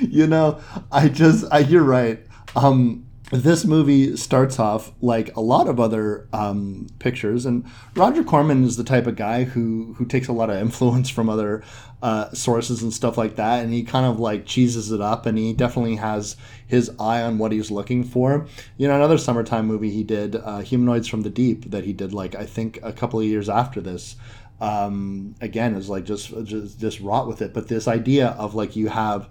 You 0.00 0.28
know, 0.28 0.60
I 0.92 1.08
just. 1.08 1.44
I, 1.50 1.58
you're 1.58 1.82
right. 1.82 2.24
Um, 2.54 3.07
this 3.30 3.66
movie 3.66 4.16
starts 4.16 4.58
off 4.58 4.92
like 5.02 5.36
a 5.36 5.40
lot 5.40 5.68
of 5.68 5.78
other 5.78 6.26
um, 6.32 6.86
pictures, 6.98 7.44
and 7.44 7.64
Roger 7.94 8.24
Corman 8.24 8.64
is 8.64 8.76
the 8.76 8.84
type 8.84 9.06
of 9.06 9.16
guy 9.16 9.44
who 9.44 9.94
who 9.98 10.06
takes 10.06 10.28
a 10.28 10.32
lot 10.32 10.48
of 10.48 10.56
influence 10.56 11.10
from 11.10 11.28
other 11.28 11.62
uh, 12.02 12.30
sources 12.32 12.82
and 12.82 12.92
stuff 12.92 13.18
like 13.18 13.36
that, 13.36 13.62
and 13.62 13.72
he 13.72 13.82
kind 13.82 14.06
of 14.06 14.18
like 14.18 14.46
cheeses 14.46 14.90
it 14.90 15.02
up, 15.02 15.26
and 15.26 15.36
he 15.36 15.52
definitely 15.52 15.96
has 15.96 16.36
his 16.66 16.90
eye 16.98 17.20
on 17.20 17.36
what 17.36 17.52
he's 17.52 17.70
looking 17.70 18.02
for. 18.02 18.46
You 18.78 18.88
know, 18.88 18.96
another 18.96 19.18
summertime 19.18 19.66
movie 19.66 19.90
he 19.90 20.04
did, 20.04 20.36
uh, 20.36 20.60
Humanoids 20.60 21.08
from 21.08 21.22
the 21.22 21.30
Deep, 21.30 21.70
that 21.70 21.84
he 21.84 21.92
did 21.92 22.14
like 22.14 22.34
I 22.34 22.46
think 22.46 22.78
a 22.82 22.92
couple 22.92 23.20
of 23.20 23.26
years 23.26 23.48
after 23.48 23.80
this. 23.80 24.16
Um, 24.60 25.36
again, 25.40 25.76
is 25.76 25.88
like 25.88 26.04
just 26.04 26.30
just 26.44 26.80
just 26.80 26.98
wrought 27.00 27.28
with 27.28 27.42
it, 27.42 27.52
but 27.52 27.68
this 27.68 27.86
idea 27.86 28.28
of 28.30 28.54
like 28.56 28.74
you 28.74 28.88
have 28.88 29.28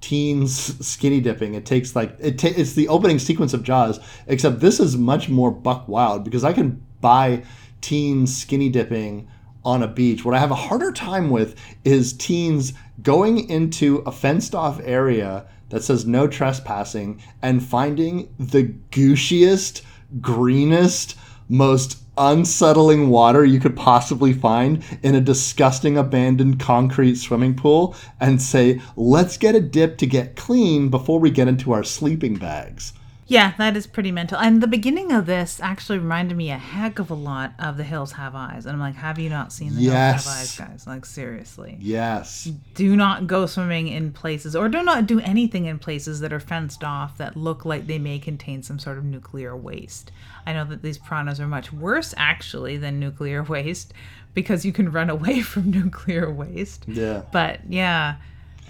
teens 0.00 0.86
skinny 0.86 1.20
dipping. 1.20 1.54
It 1.54 1.66
takes 1.66 1.96
like 1.96 2.16
it. 2.18 2.42
It's 2.44 2.74
the 2.74 2.88
opening 2.88 3.18
sequence 3.18 3.54
of 3.54 3.62
Jaws, 3.62 4.00
except 4.26 4.60
this 4.60 4.80
is 4.80 4.96
much 4.96 5.28
more 5.28 5.50
buck 5.50 5.88
wild 5.88 6.24
because 6.24 6.44
I 6.44 6.52
can 6.52 6.84
buy 7.00 7.44
teens 7.80 8.36
skinny 8.36 8.68
dipping 8.68 9.28
on 9.64 9.82
a 9.82 9.88
beach. 9.88 10.24
What 10.24 10.34
I 10.34 10.38
have 10.38 10.50
a 10.50 10.56
harder 10.56 10.92
time 10.92 11.30
with 11.30 11.54
is 11.84 12.12
teens 12.12 12.72
going 13.02 13.48
into 13.50 13.98
a 14.06 14.12
fenced 14.12 14.54
off 14.54 14.80
area 14.82 15.46
that 15.70 15.82
says 15.82 16.06
no 16.06 16.26
trespassing 16.26 17.20
and 17.42 17.62
finding 17.62 18.34
the 18.38 18.74
gooshiest, 18.90 19.82
greenest, 20.20 21.16
most 21.48 22.07
unsettling 22.18 23.08
water 23.08 23.44
you 23.44 23.60
could 23.60 23.76
possibly 23.76 24.32
find 24.32 24.82
in 25.02 25.14
a 25.14 25.20
disgusting 25.20 25.96
abandoned 25.96 26.58
concrete 26.58 27.14
swimming 27.14 27.54
pool 27.54 27.94
and 28.20 28.42
say, 28.42 28.80
let's 28.96 29.36
get 29.36 29.54
a 29.54 29.60
dip 29.60 29.96
to 29.98 30.06
get 30.06 30.36
clean 30.36 30.88
before 30.88 31.20
we 31.20 31.30
get 31.30 31.48
into 31.48 31.72
our 31.72 31.84
sleeping 31.84 32.34
bags. 32.34 32.92
Yeah, 33.28 33.52
that 33.58 33.76
is 33.76 33.86
pretty 33.86 34.10
mental. 34.10 34.38
And 34.38 34.62
the 34.62 34.66
beginning 34.66 35.12
of 35.12 35.26
this 35.26 35.60
actually 35.62 35.98
reminded 35.98 36.34
me 36.36 36.50
a 36.50 36.56
heck 36.56 36.98
of 36.98 37.10
a 37.10 37.14
lot 37.14 37.52
of 37.58 37.76
The 37.76 37.84
Hills 37.84 38.12
Have 38.12 38.34
Eyes. 38.34 38.64
And 38.64 38.72
I'm 38.72 38.80
like, 38.80 38.94
have 38.94 39.18
you 39.18 39.28
not 39.28 39.52
seen 39.52 39.74
The 39.74 39.82
Yes. 39.82 40.24
Hills 40.24 40.34
Have 40.56 40.68
Eyes, 40.68 40.70
guys? 40.70 40.86
Like, 40.86 41.04
seriously. 41.04 41.76
Yes. 41.78 42.50
Do 42.74 42.96
not 42.96 43.26
go 43.26 43.44
swimming 43.44 43.88
in 43.88 44.12
places, 44.12 44.56
or 44.56 44.70
do 44.70 44.82
not 44.82 45.06
do 45.06 45.20
anything 45.20 45.66
in 45.66 45.78
places 45.78 46.20
that 46.20 46.32
are 46.32 46.40
fenced 46.40 46.82
off 46.82 47.18
that 47.18 47.36
look 47.36 47.66
like 47.66 47.86
they 47.86 47.98
may 47.98 48.18
contain 48.18 48.62
some 48.62 48.78
sort 48.78 48.96
of 48.96 49.04
nuclear 49.04 49.54
waste. 49.54 50.10
I 50.46 50.54
know 50.54 50.64
that 50.64 50.80
these 50.82 50.96
piranhas 50.96 51.38
are 51.38 51.46
much 51.46 51.70
worse, 51.70 52.14
actually, 52.16 52.78
than 52.78 52.98
nuclear 52.98 53.42
waste 53.54 53.92
because 54.32 54.64
you 54.64 54.72
can 54.72 54.90
run 54.90 55.10
away 55.10 55.40
from 55.42 55.70
nuclear 55.70 56.32
waste. 56.32 56.86
Yeah. 56.88 57.24
But 57.30 57.60
yeah, 57.70 58.16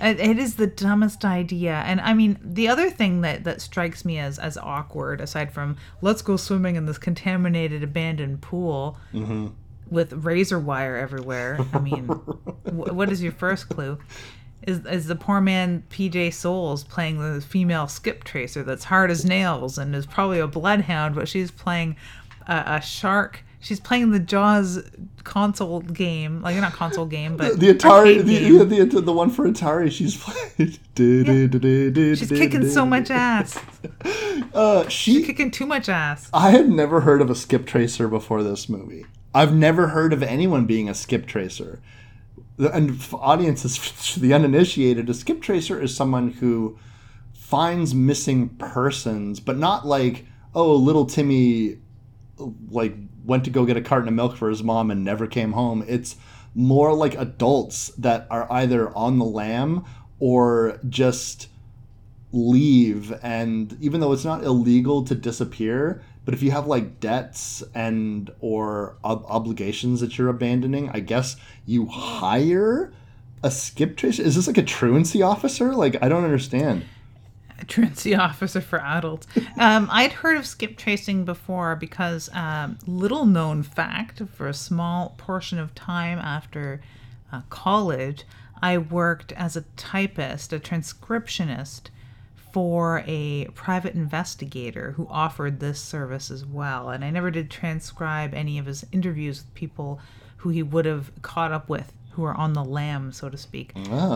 it, 0.01 0.21
it 0.21 0.39
is 0.39 0.57
the 0.57 0.67
dumbest 0.67 1.25
idea. 1.25 1.83
And 1.87 2.01
I 2.01 2.15
mean, 2.15 2.39
the 2.43 2.69
other 2.69 2.91
thing 2.91 3.23
that, 3.23 3.45
that 3.45 3.61
strikes 3.61 4.05
me 4.05 4.19
as, 4.19 4.39
as 4.39 4.57
awkward, 4.57 5.21
aside 5.21 5.53
from 5.53 5.77
let's 6.01 6.23
go 6.23 6.37
swimming 6.37 6.77
in 6.77 6.87
this 6.87 6.99
contaminated 6.99 7.83
abandoned 7.83 8.41
pool 8.41 8.97
mm-hmm. 9.13 9.49
with 9.91 10.13
razor 10.13 10.59
wire 10.59 10.97
everywhere. 10.97 11.59
I 11.73 11.79
mean, 11.81 12.05
wh- 12.65 12.95
what 12.95 13.11
is 13.11 13.23
your 13.23 13.33
first 13.33 13.69
clue? 13.69 13.99
Is, 14.67 14.85
is 14.87 15.07
the 15.07 15.17
poor 15.17 15.41
man 15.41 15.85
PJ 15.89 16.35
Soles 16.35 16.85
playing 16.85 17.19
the 17.19 17.41
female 17.41 17.89
skip 17.89 18.25
tracer 18.25 18.63
that's 18.63 18.85
hard 18.85 19.11
as 19.11 19.25
nails 19.25 19.79
and 19.79 19.95
is 19.95 20.05
probably 20.05 20.41
a 20.41 20.47
bloodhound, 20.47 21.15
but 21.15 21.29
she's 21.29 21.51
playing 21.51 21.97
a, 22.47 22.65
a 22.67 22.81
shark 22.81 23.45
she's 23.61 23.81
playing 23.81 24.11
the 24.11 24.19
Jaws 24.19 24.83
console 25.25 25.81
game, 25.81 26.43
like 26.43 26.57
not 26.57 26.73
console 26.73 27.07
game, 27.07 27.37
but 27.37 27.59
The 27.61 27.75
Atari, 27.75 28.19
arcade 28.19 28.27
the, 28.27 28.33
yeah, 28.33 28.85
the, 28.85 29.01
the 29.01 29.13
one 29.13 29.31
for 29.31 29.49
Atari, 29.49 29.91
she's 29.91 30.17
playing. 30.17 30.79
She's 32.17 32.29
kicking 32.29 32.69
so 32.69 32.85
much 32.85 33.11
ass. 33.11 33.59
Uh, 34.55 34.89
she, 34.89 35.23
Kicking 35.23 35.51
too 35.51 35.67
much 35.67 35.89
ass. 35.89 36.29
I 36.33 36.51
had 36.51 36.69
never 36.69 37.03
heard 37.03 37.21
of 37.21 37.31
a 37.31 37.35
skip 37.35 37.67
tracer 37.67 38.09
before 38.09 38.43
this 38.43 38.69
movie. 38.69 39.05
I've 39.35 39.55
never 39.55 39.89
heard 39.89 40.13
of 40.13 40.23
anyone 40.23 40.65
being 40.65 40.89
a 40.89 40.95
skip 40.95 41.27
tracer. 41.27 41.81
The- 42.57 42.73
And 42.75 43.01
for 43.01 43.21
audiences, 43.23 44.15
the 44.21 44.33
uninitiated, 44.33 45.09
a 45.11 45.15
skip 45.15 45.43
tracer 45.43 45.81
is 45.81 45.95
someone 45.95 46.31
who 46.33 46.79
finds 47.35 47.95
missing 47.95 48.49
persons, 48.51 49.39
but 49.39 49.59
not 49.59 49.87
like, 49.87 50.25
oh, 50.55 50.75
little 50.75 51.07
Timmy, 51.07 51.79
like 52.71 52.95
went 53.29 53.45
to 53.45 53.51
go 53.51 53.65
get 53.65 53.77
a 53.77 53.81
carton 53.81 54.09
of 54.09 54.15
milk 54.15 54.37
for 54.37 54.49
his 54.49 54.63
mom 54.65 54.91
and 54.91 55.05
never 55.05 55.29
came 55.29 55.53
home. 55.53 55.85
It's 55.87 56.17
more 56.55 56.93
like 56.95 57.15
adults 57.15 57.89
that 57.99 58.27
are 58.31 58.51
either 58.51 58.91
on 58.97 59.19
the 59.19 59.25
lam 59.25 59.85
or 60.19 60.81
just 60.89 61.49
leave. 62.33 63.13
And 63.23 63.77
even 63.81 64.01
though 64.01 64.13
it's 64.13 64.25
not 64.25 64.43
illegal 64.43 65.05
to 65.05 65.15
disappear 65.15 66.03
but 66.29 66.35
if 66.35 66.43
you 66.43 66.51
have 66.51 66.67
like 66.67 67.01
debts 67.01 67.63
and 67.75 68.31
or 68.41 68.99
ob- 69.03 69.25
obligations 69.29 70.03
that 70.03 70.19
you're 70.19 70.29
abandoning 70.29 70.91
i 70.91 71.01
guess 71.01 71.37
you 71.65 71.87
hire 71.87 72.93
a 73.43 73.51
skip 73.51 73.97
tracer 73.97 74.23
is 74.23 74.37
this 74.37 74.47
like 74.47 74.59
a 74.59 74.63
truancy 74.63 75.23
officer? 75.23 75.73
Like 75.73 76.03
i 76.03 76.09
don't 76.11 76.25
understand 76.25 76.85
truancy 77.69 78.15
officer 78.17 78.61
for 78.61 78.81
adults. 78.81 79.27
Um, 79.59 79.89
I'd 79.91 80.13
heard 80.13 80.37
of 80.37 80.47
skip 80.47 80.77
tracing 80.77 81.25
before 81.25 81.77
because, 81.77 82.29
um, 82.33 82.79
little 82.87 83.27
known 83.27 83.63
fact, 83.63 84.23
for 84.35 84.49
a 84.49 84.55
small 84.55 85.15
portion 85.19 85.59
of 85.59 85.75
time 85.75 86.19
after 86.19 86.81
uh, 87.33 87.43
college, 87.51 88.25
I 88.61 88.79
worked 88.79 89.33
as 89.33 89.57
a 89.57 89.65
typist, 89.77 90.53
a 90.53 90.59
transcriptionist 90.59 91.91
for 92.53 93.05
a 93.07 93.47
private 93.55 93.95
investigator 93.95 94.93
who 94.93 95.07
offered 95.09 95.61
this 95.61 95.81
service 95.81 96.31
as 96.31 96.45
well. 96.45 96.89
And 96.89 97.05
I 97.05 97.11
never 97.11 97.31
did 97.31 97.51
transcribe 97.51 98.35
any 98.35 98.59
of 98.59 98.67
his 98.67 98.85
interviews 98.91 99.45
with 99.45 99.55
people 99.55 100.01
who 100.39 100.49
he 100.51 100.63
would 100.63 100.87
have 100.87 101.11
caught 101.23 101.53
up 101.53 101.69
with 101.69 101.93
who 102.19 102.25
are 102.25 102.35
on 102.35 102.53
the 102.53 102.65
lam, 102.65 103.13
so 103.13 103.29
to 103.29 103.39
speak. 103.39 103.71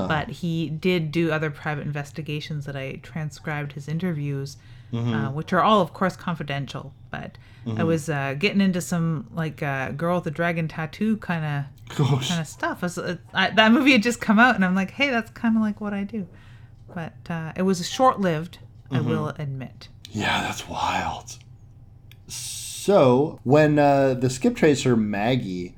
But 0.08 0.28
he 0.28 0.68
did 0.68 1.12
do 1.12 1.30
other 1.30 1.50
private 1.50 1.86
investigations 1.86 2.66
that 2.66 2.74
I 2.74 2.98
transcribed 3.00 3.74
his 3.74 3.86
interviews, 3.86 4.56
uh, 4.92 5.30
which 5.30 5.52
are 5.52 5.62
all, 5.62 5.80
of 5.80 5.92
course, 5.94 6.16
confidential. 6.16 6.92
But 7.12 7.38
I 7.78 7.84
was 7.84 8.08
uh, 8.08 8.34
getting 8.36 8.60
into 8.60 8.80
some 8.80 9.28
like 9.32 9.62
uh, 9.62 9.92
girl 9.92 10.16
with 10.16 10.26
a 10.26 10.32
dragon 10.32 10.66
tattoo 10.66 11.16
kind 11.18 11.44
of 11.44 11.96
kind 12.28 12.40
of 12.40 12.48
stuff. 12.48 12.78
I 12.82 12.86
was, 12.86 12.98
uh, 12.98 13.16
I, 13.32 13.50
that 13.50 13.70
movie 13.70 13.92
had 13.92 14.02
just 14.02 14.20
come 14.20 14.40
out, 14.40 14.56
and 14.56 14.64
I'm 14.64 14.74
like, 14.74 14.90
hey, 14.90 15.10
that's 15.10 15.30
kind 15.30 15.56
of 15.56 15.62
like 15.62 15.80
what 15.80 15.94
I 15.94 16.02
do. 16.02 16.26
But 16.92 17.14
uh, 17.30 17.52
it 17.54 17.62
was 17.62 17.88
short 17.88 18.18
lived, 18.20 18.58
I 18.90 19.00
will 19.00 19.28
admit. 19.38 19.88
Yeah, 20.10 20.42
that's 20.42 20.68
wild. 20.68 21.38
So 22.26 23.38
when 23.44 23.78
uh, 23.78 24.14
the 24.14 24.28
skip 24.28 24.56
tracer 24.56 24.96
Maggie 24.96 25.76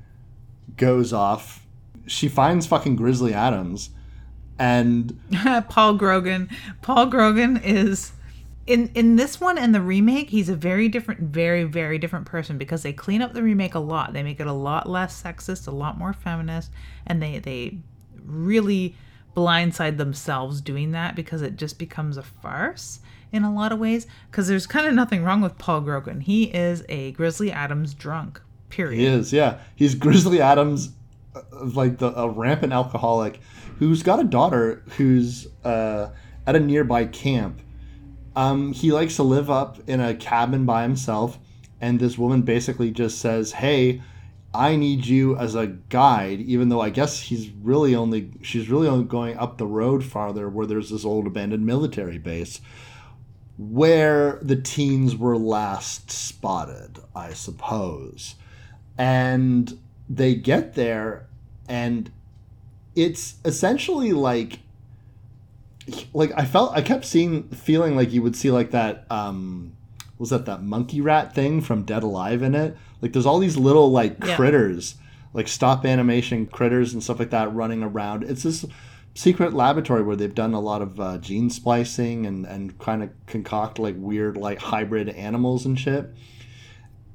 goes 0.75 1.13
off, 1.13 1.64
she 2.07 2.27
finds 2.27 2.65
fucking 2.65 2.95
Grizzly 2.95 3.33
Adams, 3.33 3.89
and 4.57 5.19
Paul 5.69 5.95
Grogan. 5.95 6.49
Paul 6.81 7.07
Grogan 7.07 7.57
is 7.57 8.11
in 8.67 8.89
in 8.95 9.15
this 9.15 9.39
one 9.39 9.57
and 9.57 9.73
the 9.73 9.81
remake. 9.81 10.29
He's 10.29 10.49
a 10.49 10.55
very 10.55 10.89
different, 10.89 11.21
very 11.21 11.63
very 11.63 11.97
different 11.97 12.25
person 12.25 12.57
because 12.57 12.83
they 12.83 12.93
clean 12.93 13.21
up 13.21 13.33
the 13.33 13.43
remake 13.43 13.75
a 13.75 13.79
lot. 13.79 14.13
They 14.13 14.23
make 14.23 14.39
it 14.39 14.47
a 14.47 14.53
lot 14.53 14.89
less 14.89 15.21
sexist, 15.21 15.67
a 15.67 15.71
lot 15.71 15.97
more 15.97 16.13
feminist, 16.13 16.71
and 17.05 17.21
they 17.21 17.39
they 17.39 17.77
really 18.25 18.95
blindside 19.35 19.97
themselves 19.97 20.61
doing 20.61 20.91
that 20.91 21.15
because 21.15 21.41
it 21.41 21.57
just 21.57 21.77
becomes 21.77 22.17
a 22.17 22.23
farce 22.23 22.99
in 23.31 23.43
a 23.43 23.53
lot 23.53 23.71
of 23.71 23.79
ways. 23.79 24.07
Because 24.31 24.47
there's 24.47 24.65
kind 24.65 24.87
of 24.87 24.93
nothing 24.93 25.23
wrong 25.23 25.41
with 25.41 25.57
Paul 25.57 25.81
Grogan. 25.81 26.21
He 26.21 26.45
is 26.45 26.83
a 26.89 27.11
Grizzly 27.11 27.51
Adams 27.51 27.93
drunk. 27.93 28.41
Period. 28.69 28.99
he 28.99 29.05
is 29.05 29.31
yeah, 29.31 29.59
he's 29.75 29.95
Grizzly 29.95 30.41
Adams, 30.41 30.89
like 31.51 31.97
the 31.97 32.17
a 32.19 32.29
rampant 32.29 32.73
alcoholic 32.73 33.39
who's 33.79 34.03
got 34.03 34.19
a 34.19 34.23
daughter 34.23 34.83
who's 34.97 35.47
uh, 35.63 36.09
at 36.45 36.55
a 36.55 36.59
nearby 36.59 37.05
camp. 37.05 37.61
Um, 38.35 38.73
he 38.73 38.91
likes 38.91 39.15
to 39.15 39.23
live 39.23 39.49
up 39.49 39.79
in 39.87 40.01
a 40.01 40.13
cabin 40.13 40.65
by 40.65 40.83
himself, 40.83 41.39
and 41.79 41.99
this 41.99 42.17
woman 42.17 42.41
basically 42.41 42.91
just 42.91 43.19
says, 43.19 43.53
"Hey." 43.53 44.01
I 44.53 44.77
need 44.77 45.05
you 45.05 45.35
as 45.35 45.53
a 45.53 45.67
guide, 45.67 46.39
even 46.39 46.69
though 46.69 46.79
I 46.79 46.89
guess 46.89 47.19
he's 47.19 47.49
really 47.49 47.93
only 47.93 48.31
she's 48.41 48.69
really 48.69 48.87
only 48.87 49.03
going 49.03 49.37
up 49.37 49.57
the 49.57 49.67
road 49.67 50.01
farther 50.01 50.47
where 50.47 50.65
there's 50.65 50.91
this 50.91 51.03
old 51.03 51.27
abandoned 51.27 51.65
military 51.65 52.17
base 52.17 52.61
where 53.57 54.39
the 54.41 54.55
teens 54.55 55.15
were 55.15 55.37
last 55.37 56.11
spotted, 56.11 56.99
I 57.15 57.33
suppose. 57.33 58.35
And 58.97 59.79
they 60.09 60.35
get 60.35 60.73
there 60.73 61.24
and 61.67 62.11
it's 62.95 63.35
essentially 63.43 64.13
like 64.13 64.59
like 66.13 66.31
I 66.35 66.45
felt 66.45 66.73
I 66.75 66.81
kept 66.81 67.05
seeing 67.05 67.43
feeling 67.49 67.95
like 67.95 68.11
you 68.11 68.21
would 68.21 68.35
see 68.35 68.49
like 68.51 68.71
that 68.71 69.05
um 69.11 69.73
was 70.17 70.29
that 70.29 70.45
that 70.45 70.63
monkey 70.63 71.01
rat 71.01 71.35
thing 71.35 71.61
from 71.61 71.83
Dead 71.83 72.01
Alive 72.03 72.41
in 72.41 72.55
it? 72.55 72.77
Like 73.01 73.13
there's 73.13 73.25
all 73.25 73.39
these 73.39 73.57
little 73.57 73.91
like 73.91 74.17
Yeah. 74.23 74.35
critters, 74.35 74.95
like 75.33 75.47
stop 75.47 75.85
animation 75.85 76.45
critters 76.47 76.93
and 76.93 77.03
stuff 77.03 77.19
like 77.19 77.31
that 77.31 77.53
running 77.53 77.83
around. 77.83 78.23
It's 78.23 78.43
this 78.43 78.65
secret 79.13 79.53
laboratory 79.53 80.01
where 80.03 80.15
they've 80.15 80.33
done 80.33 80.53
a 80.53 80.59
lot 80.59 80.81
of 80.81 80.99
uh, 80.99 81.17
gene 81.19 81.49
splicing 81.49 82.25
and 82.25 82.45
and 82.45 82.79
kind 82.79 83.03
of 83.03 83.09
concoct 83.27 83.77
like 83.77 83.95
weird 83.97 84.37
like 84.37 84.59
hybrid 84.59 85.09
animals 85.09 85.65
and 85.65 85.77
shit. 85.79 86.09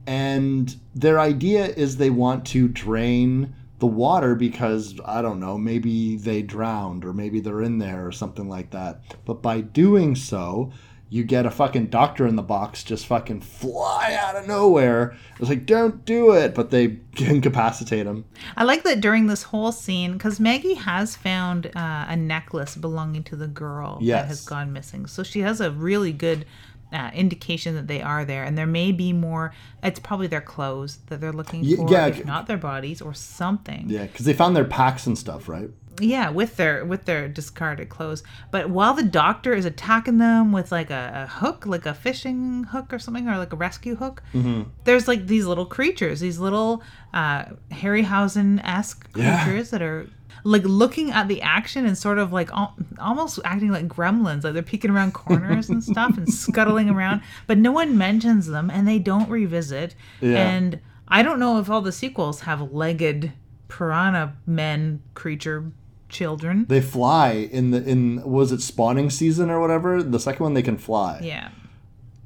And 0.07 0.75
their 0.95 1.21
idea 1.21 1.67
is 1.67 1.97
they 1.97 2.11
want 2.11 2.47
to 2.49 2.69
drain 2.69 3.55
the 3.81 3.87
water 3.87 4.35
because 4.35 4.95
I 5.05 5.21
don't 5.23 5.41
know, 5.41 5.59
maybe 5.59 6.17
they 6.17 6.43
drowned 6.43 7.05
or 7.05 7.13
maybe 7.13 7.41
they're 7.41 7.63
in 7.63 7.79
there 7.79 8.07
or 8.07 8.13
something 8.13 8.49
like 8.49 8.71
that. 8.71 9.01
But 9.25 9.43
by 9.43 9.61
doing 9.63 10.15
so, 10.15 10.71
you 11.13 11.25
get 11.25 11.45
a 11.45 11.51
fucking 11.51 11.87
doctor 11.87 12.25
in 12.25 12.37
the 12.37 12.43
box 12.43 12.85
just 12.85 13.05
fucking 13.07 13.41
fly 13.41 14.17
out 14.21 14.37
of 14.37 14.47
nowhere. 14.47 15.17
It's 15.41 15.49
like, 15.49 15.67
don't 15.67 16.05
do 16.05 16.33
it, 16.35 16.55
but 16.55 16.71
they 16.71 16.99
incapacitate 17.19 18.07
him. 18.07 18.25
I 18.57 18.63
like 18.63 18.85
that 18.85 19.01
during 19.01 19.27
this 19.27 19.43
whole 19.43 19.73
scene 19.73 20.13
because 20.13 20.39
Maggie 20.39 20.75
has 20.75 21.17
found 21.17 21.67
uh, 21.75 22.05
a 22.09 22.17
necklace 22.17 22.77
belonging 22.77 23.25
to 23.25 23.35
the 23.35 23.49
girl 23.49 23.99
Yes. 24.01 24.23
that 24.23 24.29
has 24.29 24.45
gone 24.45 24.73
missing. 24.73 25.07
So 25.07 25.25
she 25.25 25.41
has 25.41 25.61
a 25.61 25.73
really 25.73 26.13
good 26.13 26.47
uh, 26.93 27.11
indication 27.15 27.75
that 27.77 27.87
they 27.87 28.03
are 28.03 28.25
there, 28.25 28.45
and 28.45 28.57
there 28.59 28.67
may 28.67 28.93
be 28.93 29.13
more. 29.13 29.53
It's 29.83 30.01
probably 30.01 30.27
their 30.27 30.41
clothes 30.41 30.99
that 31.07 31.21
they're 31.21 31.33
looking 31.33 31.65
for, 31.77 31.91
yeah, 31.91 32.07
if 32.07 32.25
not 32.25 32.47
their 32.47 32.57
bodies 32.59 33.01
or 33.01 33.15
something. 33.15 33.85
Yeah, 33.89 34.07
because 34.07 34.27
they 34.27 34.33
found 34.35 34.57
their 34.57 34.65
packs 34.65 35.07
and 35.07 35.17
stuff, 35.19 35.49
right? 35.49 35.71
Yeah, 36.01 36.31
with 36.31 36.57
their 36.57 36.85
with 36.85 37.05
their 37.05 37.29
discarded 37.29 37.91
clothes. 37.91 38.23
But 38.51 38.71
while 38.71 38.95
the 38.95 39.03
doctor 39.03 39.53
is 39.53 39.65
attacking 39.67 40.19
them 40.19 40.51
with 40.51 40.73
like 40.73 40.91
a, 40.91 41.27
a 41.29 41.31
hook, 41.31 41.67
like 41.67 41.85
a 41.85 41.93
fishing 41.95 42.65
hook 42.65 42.93
or 42.93 42.99
something, 42.99 43.29
or 43.29 43.37
like 43.37 43.53
a 43.53 43.57
rescue 43.57 43.97
hook, 43.97 44.23
Mm-hmm. 44.33 44.71
there's 44.85 45.07
like 45.09 45.27
these 45.27 45.45
little 45.47 45.67
creatures, 45.67 46.21
these 46.21 46.39
little 46.39 46.83
uh, 47.13 47.45
Harryhausen 47.71 48.61
esque 48.65 49.09
Yeah. 49.15 49.43
creatures 49.45 49.71
that 49.71 49.83
are 49.83 50.07
like 50.45 50.63
looking 50.65 51.11
at 51.11 51.29
the 51.29 51.43
action 51.43 51.85
and 51.87 51.97
sort 51.97 52.19
of 52.19 52.33
like 52.33 52.51
al- 52.53 52.77
almost 52.99 53.39
acting 53.45 53.71
like 53.71 53.87
gremlins, 53.89 54.45
like 54.45 54.55
they're 54.55 54.63
peeking 54.63 54.91
around 54.91 55.13
corners 55.13 55.69
and 55.69 55.83
stuff 55.93 56.17
and 56.17 56.33
scuttling 56.33 56.89
around. 56.91 57.23
But 57.47 57.59
no 57.59 57.73
one 57.73 57.97
mentions 57.99 58.47
them 58.47 58.71
and 58.71 58.87
they 58.89 58.99
don't 58.99 59.29
revisit. 59.29 59.95
Yeah. 60.21 60.49
And 60.49 60.81
I 61.09 61.23
don't 61.23 61.39
know 61.39 61.59
if 61.59 61.69
all 61.71 61.81
the 61.83 61.93
sequels 61.93 62.41
have 62.43 62.73
legged 62.73 63.33
piranha 63.69 64.37
men 64.47 65.03
creature 65.15 65.71
children. 66.09 66.67
They 66.69 66.81
fly 66.81 67.33
in 67.53 67.71
the 67.71 67.83
in 67.85 68.23
was 68.23 68.51
it 68.53 68.61
spawning 68.63 69.11
season 69.11 69.51
or 69.51 69.61
whatever? 69.61 70.03
The 70.03 70.19
second 70.21 70.43
one 70.43 70.55
they 70.55 70.63
can 70.63 70.77
fly. 70.79 71.21
Yeah, 71.23 71.51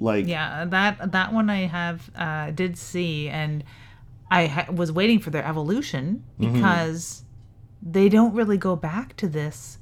Like 0.01 0.27
yeah. 0.27 0.65
That 0.65 1.13
that 1.13 1.33
one 1.33 1.51
I 1.51 1.67
have 1.67 2.11
uh, 2.17 2.51
did 2.53 2.79
see, 2.79 3.29
and 3.29 3.63
I 4.31 4.47
ha- 4.47 4.71
was 4.73 4.91
waiting 4.91 5.19
for 5.19 5.29
their 5.31 5.45
evolution 5.45 6.25
Mm-hmm. 6.41 6.55
because 6.55 7.24
they 7.85 8.09
don't 8.09 8.35
really 8.35 8.57
go 8.57 8.75
back 8.75 9.17
to 9.19 9.29
this 9.29 9.79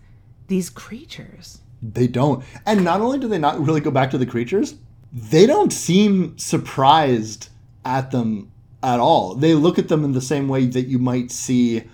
these 0.49 0.69
creatures. 0.69 1.61
They 1.81 2.07
don't. 2.07 2.45
And 2.67 2.85
not 2.85 3.01
only 3.01 3.19
do 3.19 3.29
they 3.29 3.39
not 3.39 3.59
really 3.65 3.81
go 3.81 3.91
back 3.91 4.11
to 4.11 4.19
the 4.19 4.27
creatures, 4.27 4.75
they 5.13 5.47
don't 5.47 5.73
seem 5.73 6.37
surprised 6.37 7.49
at 7.85 8.11
them 8.11 8.51
at 8.83 9.01
all. 9.01 9.35
They 9.35 9.55
look 9.55 9.79
at 9.79 9.89
them 9.89 10.05
in 10.05 10.13
the 10.13 10.21
same 10.21 10.49
way 10.49 10.67
that 10.67 10.89
you 10.89 10.99
might 10.99 11.31
see 11.31 11.85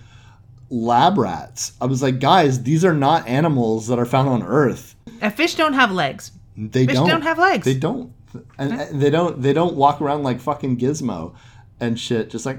lab 0.71 1.19
rats. 1.19 1.73
I 1.81 1.87
was 1.87 2.03
like, 2.03 2.21
guys, 2.21 2.63
these 2.63 2.85
are 2.85 2.95
not 2.95 3.27
animals 3.29 3.87
that 3.87 3.99
are 3.99 4.07
found 4.07 4.29
on 4.29 4.43
Earth. 4.43 4.95
Uh, 5.23 5.31
fish 5.31 5.55
don't 5.55 5.73
have 5.75 5.93
legs. 5.93 6.33
They 6.57 6.87
Fish 6.87 6.97
don't, 6.97 7.09
don't 7.09 7.23
have 7.23 7.39
legs. 7.39 7.65
They 7.65 7.75
don't. 7.75 8.13
And 8.59 8.73
and 8.73 9.01
they 9.01 9.11
don't 9.11 9.41
they 9.41 9.53
don't 9.53 9.75
walk 9.75 10.01
around 10.01 10.23
like 10.23 10.41
fucking 10.41 10.79
Gizmo. 10.79 11.35
And 11.81 11.99
shit, 11.99 12.31
just 12.31 12.45
like 12.45 12.59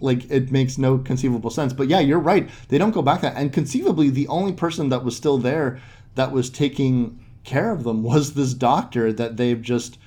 like 0.00 0.30
it 0.30 0.50
makes 0.52 0.78
no 0.78 0.98
conceivable 0.98 1.50
sense. 1.50 1.72
But 1.72 1.88
yeah, 1.88 2.00
you're 2.00 2.18
right. 2.18 2.48
They 2.68 2.78
don't 2.78 2.92
go 2.92 3.02
back 3.02 3.22
that, 3.22 3.36
and 3.36 3.52
conceivably, 3.52 4.10
the 4.10 4.28
only 4.28 4.52
person 4.52 4.88
that 4.90 5.04
was 5.04 5.16
still 5.16 5.38
there 5.38 5.80
that 6.14 6.32
was 6.32 6.50
taking 6.50 7.24
care 7.44 7.72
of 7.72 7.84
them 7.84 8.02
was 8.04 8.34
this 8.34 8.54
doctor 8.54 9.12
that 9.12 9.36
they've 9.36 9.60
just 9.60 9.98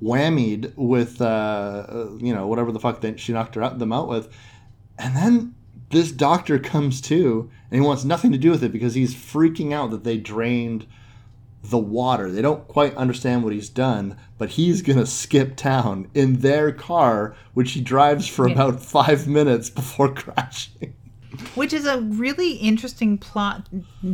whammied 0.00 0.72
with, 0.76 1.20
uh, 1.20 2.06
you 2.18 2.32
know, 2.32 2.46
whatever 2.46 2.70
the 2.70 2.80
fuck 2.80 3.00
that 3.00 3.18
she 3.18 3.32
knocked 3.32 3.56
her 3.56 3.62
out, 3.62 3.78
them 3.78 3.92
out 3.92 4.08
with, 4.08 4.32
and 4.98 5.16
then 5.16 5.54
this 5.90 6.12
doctor 6.12 6.58
comes 6.58 7.00
to, 7.00 7.50
and 7.70 7.80
he 7.80 7.86
wants 7.86 8.04
nothing 8.04 8.30
to 8.32 8.38
do 8.38 8.50
with 8.50 8.62
it 8.62 8.72
because 8.72 8.94
he's 8.94 9.14
freaking 9.14 9.72
out 9.72 9.90
that 9.90 10.04
they 10.04 10.18
drained 10.18 10.86
the 11.62 11.78
water. 11.78 12.30
They 12.30 12.42
don't 12.42 12.66
quite 12.68 12.94
understand 12.96 13.42
what 13.44 13.52
he's 13.52 13.68
done, 13.68 14.16
but 14.38 14.50
he's 14.50 14.82
gonna 14.82 15.06
skip 15.06 15.56
town 15.56 16.08
in 16.14 16.36
their 16.40 16.72
car, 16.72 17.34
which 17.54 17.72
he 17.72 17.80
drives 17.80 18.26
for 18.28 18.46
Yeah. 18.46 18.54
about 18.54 18.82
five 18.82 19.26
minutes 19.26 19.68
before 19.70 20.12
crashing. 20.14 20.94
which 21.54 21.72
is 21.72 21.84
a 21.86 22.00
really 22.00 22.52
interesting 22.52 23.18
plot 23.18 23.68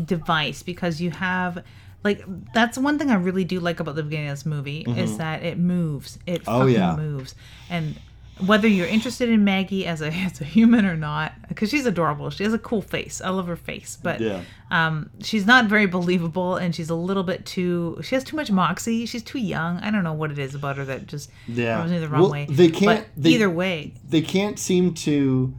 device 0.05 0.63
because 0.63 1.01
you 1.01 1.11
have 1.11 1.63
like 2.03 2.23
that's 2.53 2.77
one 2.77 2.99
thing 2.99 3.11
I 3.11 3.15
really 3.15 3.45
do 3.45 3.61
like 3.61 3.81
about 3.81 3.95
the 3.95 4.03
beginning 4.03 4.29
of 4.29 4.33
this 4.37 4.45
movie 4.47 4.81
is 4.97 5.17
that 5.19 5.43
it 5.43 5.59
moves. 5.59 6.19
It 6.27 6.43
Mm-hmm. 6.43 6.51
Oh, 6.51 6.59
fucking 6.61 6.75
yeah. 6.75 6.97
moves. 6.97 7.35
And 7.71 7.97
whether 8.45 8.67
you're 8.67 8.87
interested 8.87 9.29
in 9.29 9.45
Maggie 9.45 9.87
as 9.87 10.03
a 10.03 10.09
as 10.13 10.41
a 10.41 10.45
human 10.45 10.85
or 10.85 10.97
not, 10.97 11.33
because 11.49 11.71
she's 11.71 11.87
adorable. 11.87 12.31
She 12.31 12.45
has 12.45 12.53
a 12.53 12.59
cool 12.59 12.83
face. 12.83 13.21
I 13.21 13.29
love 13.31 13.47
her 13.47 13.57
face, 13.57 13.97
but 14.03 14.21
Yeah. 14.21 14.41
um, 14.71 15.11
she's 15.21 15.47
not 15.47 15.67
very 15.67 15.87
believable, 15.87 16.57
and 16.57 16.75
she's 16.75 16.91
a 16.91 16.95
little 16.95 17.23
bit 17.23 17.47
too. 17.47 17.99
She 18.03 18.15
has 18.15 18.25
too 18.25 18.37
much 18.37 18.51
moxie. 18.51 19.07
She's 19.07 19.23
too 19.23 19.39
young. 19.39 19.79
I 19.79 19.91
don't 19.91 20.03
know 20.05 20.13
what 20.13 20.31
it 20.31 20.39
is 20.39 20.55
about 20.55 20.77
her 20.79 20.85
that 20.87 21.07
just 21.07 21.31
Yeah. 21.47 21.79
rubs 21.79 21.93
me 21.93 21.99
the 21.99 22.09
wrong 22.09 22.23
Well, 22.23 22.31
way. 22.33 22.47
they 22.51 22.69
can't- 22.69 23.07
they- 23.17 23.31
either 23.31 23.51
way, 23.51 23.95
They 24.09 24.23
can't 24.23 24.59
seem 24.59 24.95
to 24.95 25.55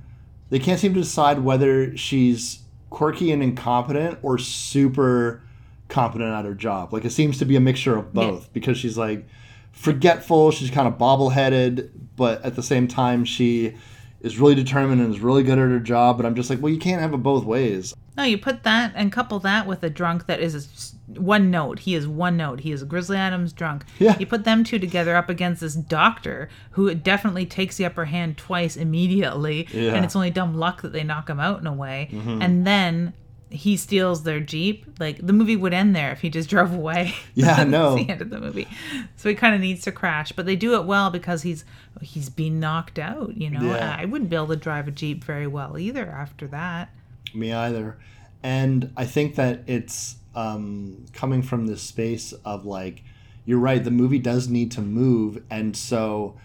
they 0.51 0.59
can't 0.59 0.79
seem 0.79 0.93
to 0.93 0.99
decide 1.01 1.39
whether 1.39 1.97
she's 1.97 2.59
quirky 2.91 3.31
and 3.31 3.41
incompetent 3.41 4.19
or 4.21 4.37
super 4.37 5.41
competent 5.89 6.31
at 6.31 6.45
her 6.45 6.53
job. 6.53 6.93
Like 6.93 7.03
it 7.03 7.11
seems 7.11 7.37
to 7.39 7.45
be 7.45 7.55
a 7.55 7.59
mixture 7.59 7.97
of 7.97 8.13
both 8.13 8.53
because 8.53 8.77
she's 8.77 8.97
like 8.97 9.27
forgetful, 9.75 10.51
she's 10.51 10.71
kind 10.71 10.87
of 10.87 10.97
bobble-headed, 10.97 11.91
but 12.15 12.43
at 12.43 12.55
the 12.55 12.63
same 12.63 12.87
time 12.87 13.25
she 13.25 13.75
is 14.21 14.39
really 14.39 14.55
determined 14.55 14.99
and 15.01 15.13
is 15.13 15.19
really 15.19 15.43
good 15.43 15.59
at 15.59 15.69
her 15.69 15.79
job, 15.79 16.17
but 16.17 16.25
I'm 16.25 16.33
just 16.33 16.49
like, 16.49 16.59
well, 16.59 16.73
you 16.73 16.79
can't 16.79 16.99
have 17.01 17.13
it 17.13 17.17
both 17.17 17.43
ways. 17.45 17.93
No, 18.17 18.23
you 18.23 18.37
put 18.37 18.63
that 18.63 18.93
and 18.95 19.11
couple 19.11 19.37
that 19.39 19.67
with 19.67 19.83
a 19.83 19.89
drunk 19.89 20.25
that 20.25 20.39
is 20.39 20.95
one 21.07 21.51
note. 21.51 21.79
He 21.79 21.93
is 21.93 22.07
one 22.07 22.37
note. 22.37 22.61
He 22.61 22.71
is 22.71 22.81
a 22.81 22.85
Grizzly 22.85 23.17
Adams 23.17 23.51
drunk. 23.53 23.83
Yeah. 23.99 24.17
You 24.17 24.25
put 24.25 24.45
them 24.45 24.63
two 24.63 24.79
together 24.79 25.15
up 25.15 25.29
against 25.29 25.61
this 25.61 25.75
doctor 25.75 26.49
who 26.71 26.95
definitely 26.95 27.45
takes 27.45 27.75
the 27.77 27.85
upper 27.85 28.05
hand 28.05 28.37
twice 28.37 28.77
immediately, 28.77 29.67
Yeah. 29.71 29.81
Mm-hmm. 29.81 29.95
and 29.97 30.05
it's 30.05 30.15
only 30.15 30.31
dumb 30.31 30.55
luck 30.55 30.81
that 30.81 30.93
they 30.93 31.03
knock 31.03 31.29
him 31.29 31.39
out 31.41 31.59
in 31.59 31.67
a 31.67 31.73
way. 31.73 32.09
And 32.13 32.65
then 32.65 33.13
he 33.55 33.77
steals 33.77 34.23
their 34.23 34.39
jeep. 34.39 34.85
Like 34.99 35.25
the 35.25 35.33
movie 35.33 35.55
would 35.55 35.73
end 35.73 35.95
there 35.95 36.11
if 36.11 36.21
he 36.21 36.29
just 36.29 36.49
drove 36.51 36.73
away. 36.73 37.13
Yeah, 37.33 37.63
no. 37.67 37.95
the 37.95 38.09
end 38.09 38.21
of 38.21 38.29
the 38.29 38.39
movie. 38.39 38.67
So 39.15 39.29
he 39.29 39.35
kind 39.35 39.55
of 39.55 39.61
needs 39.61 39.81
to 39.83 39.91
crash, 39.91 40.31
but 40.31 40.45
they 40.45 40.55
do 40.55 40.75
it 40.75 40.85
well 40.85 41.09
because 41.09 41.41
he's 41.43 41.65
he's 42.01 42.29
been 42.29 42.59
knocked 42.59 42.99
out. 42.99 43.35
You 43.37 43.49
know, 43.49 43.61
Yeah. 43.61 43.95
I 43.99 44.05
wouldn't 44.05 44.29
be 44.29 44.35
able 44.35 44.47
to 44.47 44.55
drive 44.55 44.87
a 44.87 44.91
jeep 44.91 45.23
very 45.23 45.47
well 45.47 45.77
either 45.77 46.05
after 46.07 46.47
that. 46.47 46.89
Me 47.33 47.51
either. 47.53 47.97
And 48.43 48.91
I 48.95 49.05
think 49.05 49.35
that 49.35 49.63
it's 49.65 50.17
um, 50.35 51.05
coming 51.13 51.41
from 51.41 51.65
this 51.67 51.81
space 51.81 52.33
of 52.43 52.65
like, 52.65 53.03
you're 53.45 53.59
right, 53.59 53.83
the 53.83 53.91
movie 53.91 54.19
does 54.19 54.47
need 54.47 54.71
to 54.73 54.81
move. 54.81 55.41
And 55.49 55.75
so 55.75 56.35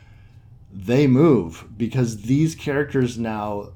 they 0.72 1.06
move 1.06 1.66
because 1.76 2.22
these 2.22 2.54
characters 2.54 3.18
now, 3.18 3.70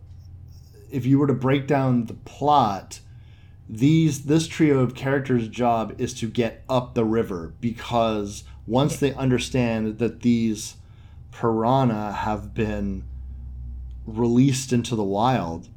if 0.91 1.05
you 1.05 1.19
were 1.19 1.27
to 1.27 1.35
break 1.35 1.67
down 1.67 2.07
the 2.07 2.15
plot, 2.15 3.01
these 3.69 4.25
this 4.25 4.47
trio 4.47 4.81
of 4.81 4.95
characters' 4.95 5.49
job 5.49 5.95
is 5.99 6.13
to 6.15 6.29
get 6.29 6.63
up 6.69 6.95
the 6.95 7.05
river 7.05 7.55
because 7.61 8.45
once 8.67 8.97
they 8.99 9.13
understand 9.15 9.99
that 9.99 10.21
these 10.21 10.77
piranha 11.33 12.13
have 12.13 12.55
been 12.55 13.05
released 14.07 14.73
into 14.73 14.95
the 14.95 15.03
wild, 15.03 15.69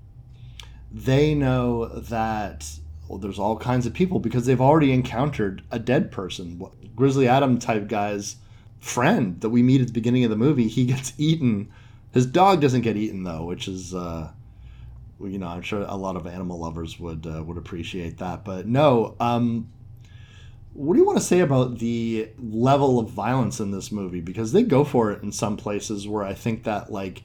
they 0.92 1.34
know 1.34 1.88
that 1.88 2.80
well, 3.08 3.18
there's 3.18 3.40
all 3.40 3.58
kinds 3.58 3.86
of 3.86 3.94
people 3.94 4.20
because 4.20 4.46
they've 4.46 4.60
already 4.60 4.92
encountered 4.92 5.64
a 5.72 5.80
dead 5.80 6.12
person. 6.12 6.62
Grizzly 6.96 7.28
Adam 7.28 7.58
type 7.58 7.88
guy's 7.88 8.36
friend 8.80 9.40
that 9.42 9.50
we 9.50 9.64
meet 9.64 9.82
at 9.82 9.88
the 9.88 9.94
beginning 9.94 10.24
of 10.24 10.30
the 10.30 10.36
movie, 10.36 10.68
he 10.68 10.86
gets 10.86 11.14
eaten. 11.18 11.72
His 12.12 12.26
dog 12.26 12.62
doesn't 12.62 12.82
get 12.82 12.98
eaten 12.98 13.24
though, 13.24 13.46
which 13.46 13.68
is, 13.68 13.94
uh, 13.94 14.32
you 15.20 15.38
know, 15.40 15.48
I'm 15.48 15.62
sure 15.62 15.82
a 15.82 15.96
lot 15.96 16.16
of 16.16 16.28
animal 16.28 16.60
lovers 16.60 17.00
would 17.00 17.26
uh, 17.26 17.44
would 17.44 17.58
appreciate 17.58 18.18
that. 18.20 18.44
But 18.46 18.68
no, 18.68 19.16
um, 19.20 19.70
what 20.74 20.94
do 20.94 21.00
you 21.00 21.06
want 21.06 21.18
to 21.18 21.24
say 21.24 21.40
about 21.40 21.80
the 21.80 22.30
level 22.40 23.00
of 23.00 23.10
violence 23.10 23.60
in 23.60 23.72
this 23.72 23.92
movie? 23.92 24.22
Because 24.22 24.52
they 24.52 24.64
go 24.64 24.84
for 24.84 25.12
it 25.12 25.24
in 25.24 25.32
some 25.32 25.58
places 25.58 26.08
where 26.08 26.24
I 26.24 26.34
think 26.34 26.64
that 26.66 26.92
like 26.92 27.24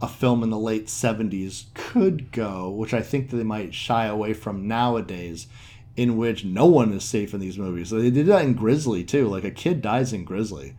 a 0.00 0.08
film 0.08 0.42
in 0.42 0.50
the 0.50 0.58
late 0.58 0.86
70s 0.86 1.66
could 1.74 2.30
go, 2.32 2.70
which 2.70 2.94
I 2.94 3.02
think 3.02 3.30
that 3.30 3.36
they 3.36 3.42
might 3.44 3.74
shy 3.74 4.06
away 4.06 4.32
from 4.32 4.68
nowadays, 4.68 5.48
in 5.96 6.16
which 6.16 6.44
no 6.44 6.66
one 6.66 6.92
is 6.92 7.04
safe 7.04 7.34
in 7.34 7.40
these 7.40 7.58
movies. 7.58 7.88
So 7.88 8.00
they 8.00 8.10
did 8.10 8.26
that 8.26 8.44
in 8.44 8.54
Grizzly 8.54 9.02
too. 9.04 9.28
Like 9.28 9.44
a 9.44 9.50
kid 9.50 9.82
dies 9.82 10.12
in 10.12 10.24
Grizzly. 10.24 10.74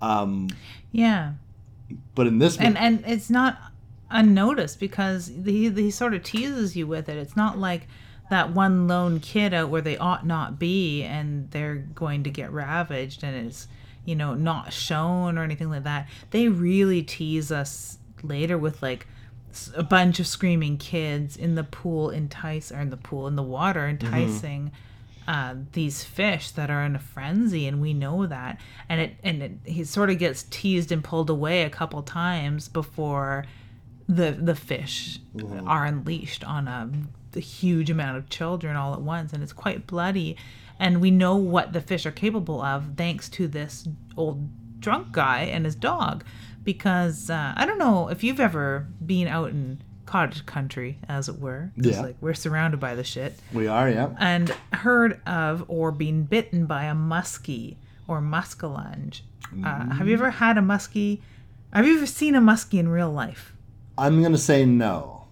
Um, 0.00 0.48
Yeah. 0.90 1.34
but 2.14 2.26
in 2.26 2.38
this 2.38 2.56
and 2.56 2.74
movie, 2.74 2.84
and 2.86 3.04
it's 3.06 3.30
not 3.30 3.71
unnoticed 4.12 4.78
because 4.80 5.28
he 5.44 5.70
he 5.70 5.90
sort 5.90 6.14
of 6.14 6.22
teases 6.22 6.76
you 6.76 6.86
with 6.86 7.08
it. 7.08 7.16
It's 7.16 7.36
not 7.36 7.58
like 7.58 7.88
that 8.30 8.50
one 8.50 8.88
lone 8.88 9.20
kid 9.20 9.52
out 9.52 9.68
where 9.68 9.82
they 9.82 9.98
ought 9.98 10.26
not 10.26 10.58
be 10.58 11.02
and 11.02 11.50
they're 11.50 11.76
going 11.76 12.22
to 12.24 12.30
get 12.30 12.52
ravaged 12.52 13.22
and 13.22 13.46
it's 13.46 13.68
you 14.04 14.14
know 14.14 14.34
not 14.34 14.72
shown 14.72 15.36
or 15.38 15.42
anything 15.42 15.70
like 15.70 15.84
that. 15.84 16.08
They 16.30 16.48
really 16.48 17.02
tease 17.02 17.52
us 17.52 17.98
later 18.22 18.56
with 18.56 18.82
like 18.82 19.06
a 19.76 19.82
bunch 19.82 20.18
of 20.18 20.26
screaming 20.26 20.78
kids 20.78 21.36
in 21.36 21.56
the 21.56 21.64
pool 21.64 22.10
entice 22.10 22.72
or 22.72 22.80
in 22.80 22.90
the 22.90 22.96
pool 22.96 23.26
in 23.26 23.36
the 23.36 23.42
water 23.42 23.86
enticing 23.86 24.72
uh, 25.28 25.54
these 25.72 26.02
fish 26.02 26.50
that 26.52 26.70
are 26.70 26.82
in 26.84 26.96
a 26.96 26.98
frenzy, 26.98 27.66
and 27.66 27.80
we 27.80 27.94
know 27.94 28.26
that. 28.26 28.58
And 28.88 29.00
it 29.00 29.14
and 29.22 29.42
it, 29.42 29.52
he 29.64 29.84
sort 29.84 30.10
of 30.10 30.18
gets 30.18 30.44
teased 30.50 30.90
and 30.90 31.02
pulled 31.02 31.30
away 31.30 31.62
a 31.62 31.70
couple 31.70 32.02
times 32.02 32.68
before 32.68 33.44
the 34.08 34.32
the 34.32 34.54
fish 34.54 35.18
are 35.66 35.84
unleashed 35.86 36.44
on 36.44 36.68
a, 36.68 36.90
a 37.36 37.40
huge 37.40 37.90
amount 37.90 38.18
of 38.18 38.28
children 38.28 38.76
all 38.76 38.92
at 38.94 39.00
once, 39.00 39.32
and 39.32 39.42
it's 39.42 39.52
quite 39.52 39.86
bloody. 39.86 40.36
And 40.78 41.00
we 41.00 41.10
know 41.10 41.36
what 41.36 41.72
the 41.72 41.80
fish 41.80 42.06
are 42.06 42.10
capable 42.12 42.60
of 42.60 42.96
thanks 42.96 43.28
to 43.30 43.46
this 43.46 43.86
old 44.16 44.48
drunk 44.80 45.12
guy 45.12 45.42
and 45.42 45.64
his 45.64 45.76
dog, 45.76 46.24
because 46.64 47.30
uh, 47.30 47.52
I 47.56 47.66
don't 47.66 47.78
know 47.78 48.08
if 48.08 48.24
you've 48.24 48.40
ever 48.40 48.88
been 49.04 49.28
out 49.28 49.50
in 49.50 49.80
cottage 50.06 50.44
country, 50.44 50.98
as 51.08 51.28
it 51.28 51.38
were 51.38 51.70
Yeah. 51.76 52.00
like 52.02 52.16
we're 52.20 52.34
surrounded 52.34 52.80
by 52.80 52.96
the 52.96 53.04
shit 53.04 53.38
we 53.52 53.68
are, 53.68 53.88
yeah. 53.88 54.10
and 54.18 54.50
heard 54.72 55.20
of 55.26 55.64
or 55.68 55.92
been 55.92 56.24
bitten 56.24 56.66
by 56.66 56.84
a 56.84 56.94
muskie 56.94 57.76
or 58.08 58.20
muskellunge. 58.20 59.20
Uh, 59.64 59.90
have 59.94 60.08
you 60.08 60.14
ever 60.14 60.30
had 60.30 60.58
a 60.58 60.62
muskie? 60.62 61.20
Have 61.72 61.86
you 61.86 61.96
ever 61.96 62.06
seen 62.06 62.34
a 62.34 62.40
muskie 62.40 62.78
in 62.78 62.88
real 62.88 63.10
life? 63.12 63.51
I'm 64.02 64.20
going 64.20 64.32
to 64.32 64.38
say 64.38 64.64
no. 64.64 65.24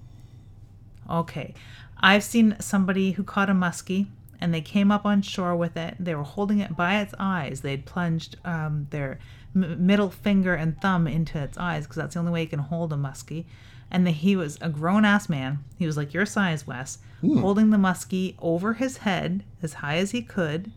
Okay. 1.09 1.55
I've 1.99 2.23
seen 2.23 2.57
somebody 2.61 3.13
who 3.13 3.25
caught 3.25 3.51
a 3.51 3.53
muskie 3.53 4.07
and 4.41 4.55
they 4.55 4.61
came 4.61 4.91
up 4.91 5.05
on 5.05 5.23
shore 5.23 5.55
with 5.57 5.77
it. 5.77 5.97
They 5.99 6.15
were 6.15 6.23
holding 6.23 6.61
it 6.61 6.77
by 6.77 7.01
its 7.01 7.13
eyes. 7.19 7.61
They'd 7.61 7.85
plunged 7.85 8.37
um, 8.45 8.87
their 8.91 9.19
m- 9.55 9.85
middle 9.85 10.09
finger 10.09 10.55
and 10.55 10.81
thumb 10.81 11.07
into 11.07 11.39
its 11.39 11.59
eyes 11.59 11.83
because 11.85 11.97
that's 11.97 12.15
the 12.15 12.21
only 12.21 12.33
way 12.33 12.43
you 12.43 12.49
can 12.49 12.61
hold 12.61 12.93
a 12.93 12.97
muskie. 12.97 13.45
And 13.91 14.07
the, 14.07 14.13
he 14.13 14.37
was 14.37 14.57
a 14.61 14.69
grown 14.69 15.05
ass 15.05 15.29
man. 15.29 15.65
He 15.77 15.85
was 15.85 15.97
like 15.97 16.15
your 16.15 16.25
size, 16.25 16.65
Wes, 16.67 16.99
holding 17.23 17.71
the 17.71 17.77
muskie 17.77 18.37
over 18.39 18.75
his 18.75 18.99
head 18.99 19.43
as 19.63 19.75
high 19.75 19.97
as 19.97 20.13
he 20.13 20.23
could, 20.23 20.71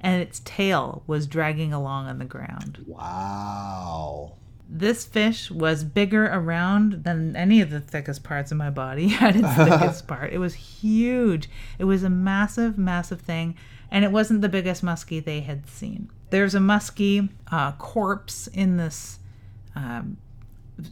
and 0.00 0.20
its 0.20 0.42
tail 0.44 1.02
was 1.06 1.26
dragging 1.26 1.72
along 1.72 2.06
on 2.06 2.18
the 2.18 2.24
ground 2.26 2.84
Wow. 2.86 4.34
This 4.72 5.04
fish 5.04 5.50
was 5.50 5.82
bigger 5.82 6.26
around 6.26 7.04
than 7.04 7.34
any 7.34 7.60
of 7.60 7.70
the 7.70 7.80
thickest 7.80 8.22
parts 8.22 8.52
of 8.52 8.58
my 8.58 8.70
body 8.70 9.14
at 9.20 9.36
its 9.36 9.54
thickest 9.54 10.06
part. 10.08 10.32
It 10.32 10.38
was 10.38 10.54
huge. 10.54 11.48
It 11.78 11.84
was 11.84 12.02
a 12.02 12.10
massive, 12.10 12.78
massive 12.78 13.20
thing, 13.20 13.56
and 13.90 14.04
it 14.04 14.12
wasn't 14.12 14.42
the 14.42 14.48
biggest 14.48 14.84
muskie 14.84 15.24
they 15.24 15.40
had 15.40 15.68
seen. 15.68 16.10
There's 16.30 16.54
a 16.54 16.60
muskie 16.60 17.28
uh, 17.50 17.72
corpse 17.72 18.46
in 18.46 18.76
this 18.76 19.18
um, 19.74 20.16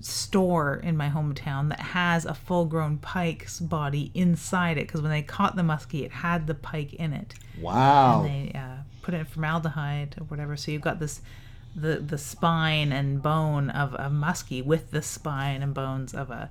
store 0.01 0.77
in 0.83 0.97
my 0.97 1.09
hometown 1.09 1.69
that 1.69 1.81
has 1.81 2.25
a 2.25 2.35
full-grown 2.35 2.99
pike's 2.99 3.61
body 3.61 4.11
inside 4.15 4.77
it 4.77 4.87
because 4.87 5.01
when 5.01 5.11
they 5.13 5.23
caught 5.23 5.55
the 5.55 5.63
muskie, 5.63 6.05
it 6.05 6.11
had 6.11 6.47
the 6.47 6.55
pike 6.55 6.95
in 6.95 7.13
it 7.13 7.35
Wow. 7.61 8.25
And 8.25 8.53
they 8.53 8.59
uh, 8.59 8.83
put 9.03 9.15
it 9.15 9.19
in 9.19 9.25
formaldehyde 9.25 10.17
or 10.21 10.25
whatever. 10.25 10.57
So 10.57 10.71
you've 10.71 10.83
got 10.83 11.01
this 11.01 11.21
the 11.75 11.97
the 11.97 12.19
spine 12.19 12.93
and 12.93 13.23
bone 13.23 13.71
of 13.71 13.95
a 13.95 14.11
muskie 14.11 14.65
with 14.65 14.91
the 14.91 15.03
spine 15.03 15.63
and 15.63 15.75
bones 15.75 16.15
of 16.15 16.31
a 16.31 16.51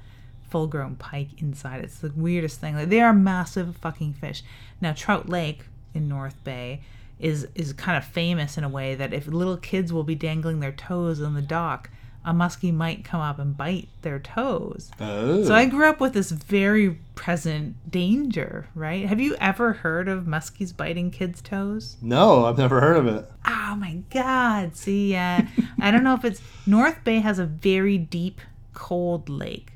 full 0.50 0.68
grown 0.68 0.96
pike 0.96 1.42
inside. 1.42 1.84
It's 1.84 2.00
the 2.00 2.12
weirdest 2.16 2.60
thing. 2.60 2.76
Like 2.76 2.90
they 2.90 3.02
are 3.02 3.14
massive 3.14 3.76
fucking 3.78 4.14
fish. 4.14 4.44
Now 4.82 4.94
Trout 4.94 5.28
Lake 5.28 5.66
in 5.94 6.08
North 6.08 6.42
Bay 6.44 6.82
is 7.20 7.48
is 7.56 7.74
kind 7.74 7.98
of 7.98 8.06
famous 8.06 8.58
in 8.58 8.64
a 8.64 8.70
way 8.70 8.96
that 8.96 9.14
if 9.14 9.28
little 9.28 9.58
kids 9.58 9.92
will 9.92 10.04
be 10.04 10.16
dangling 10.16 10.60
their 10.60 10.72
toes 10.72 11.22
on 11.22 11.34
the 11.34 11.42
dock, 11.42 11.90
a 12.28 12.34
muskie 12.34 12.74
might 12.74 13.04
come 13.06 13.22
up 13.22 13.40
and 13.40 13.56
bite 13.56 13.88
their 14.02 14.20
toes. 14.20 14.92
Oh. 15.00 15.44
So 15.46 15.56
I 15.56 15.66
grew 15.66 15.88
up 15.88 16.02
with 16.02 16.14
this 16.14 16.30
very 16.30 17.00
present 17.16 17.90
danger, 17.90 18.68
right? 18.76 19.08
Have 19.08 19.20
you 19.22 19.36
ever 19.40 19.72
heard 19.74 20.10
of 20.10 20.26
muskies 20.26 20.76
biting 20.76 21.10
kids' 21.10 21.42
toes? 21.42 21.96
no, 22.02 22.46
I've 22.46 22.58
never 22.58 22.82
heard 22.82 22.98
of 22.98 23.08
it. 23.08 23.32
Oh 23.48 23.76
my 23.78 24.00
god. 24.12 24.76
See, 24.76 25.16
uh, 25.16 25.42
I 25.82 25.90
don't 25.90 26.04
know 26.04 26.16
if 26.16 26.26
it's 26.26 26.42
North 26.66 27.02
Bay 27.06 27.20
has 27.20 27.40
a 27.40 27.46
very 27.46 27.98
deep, 27.98 28.42
cold 28.74 29.30
lake. 29.30 29.72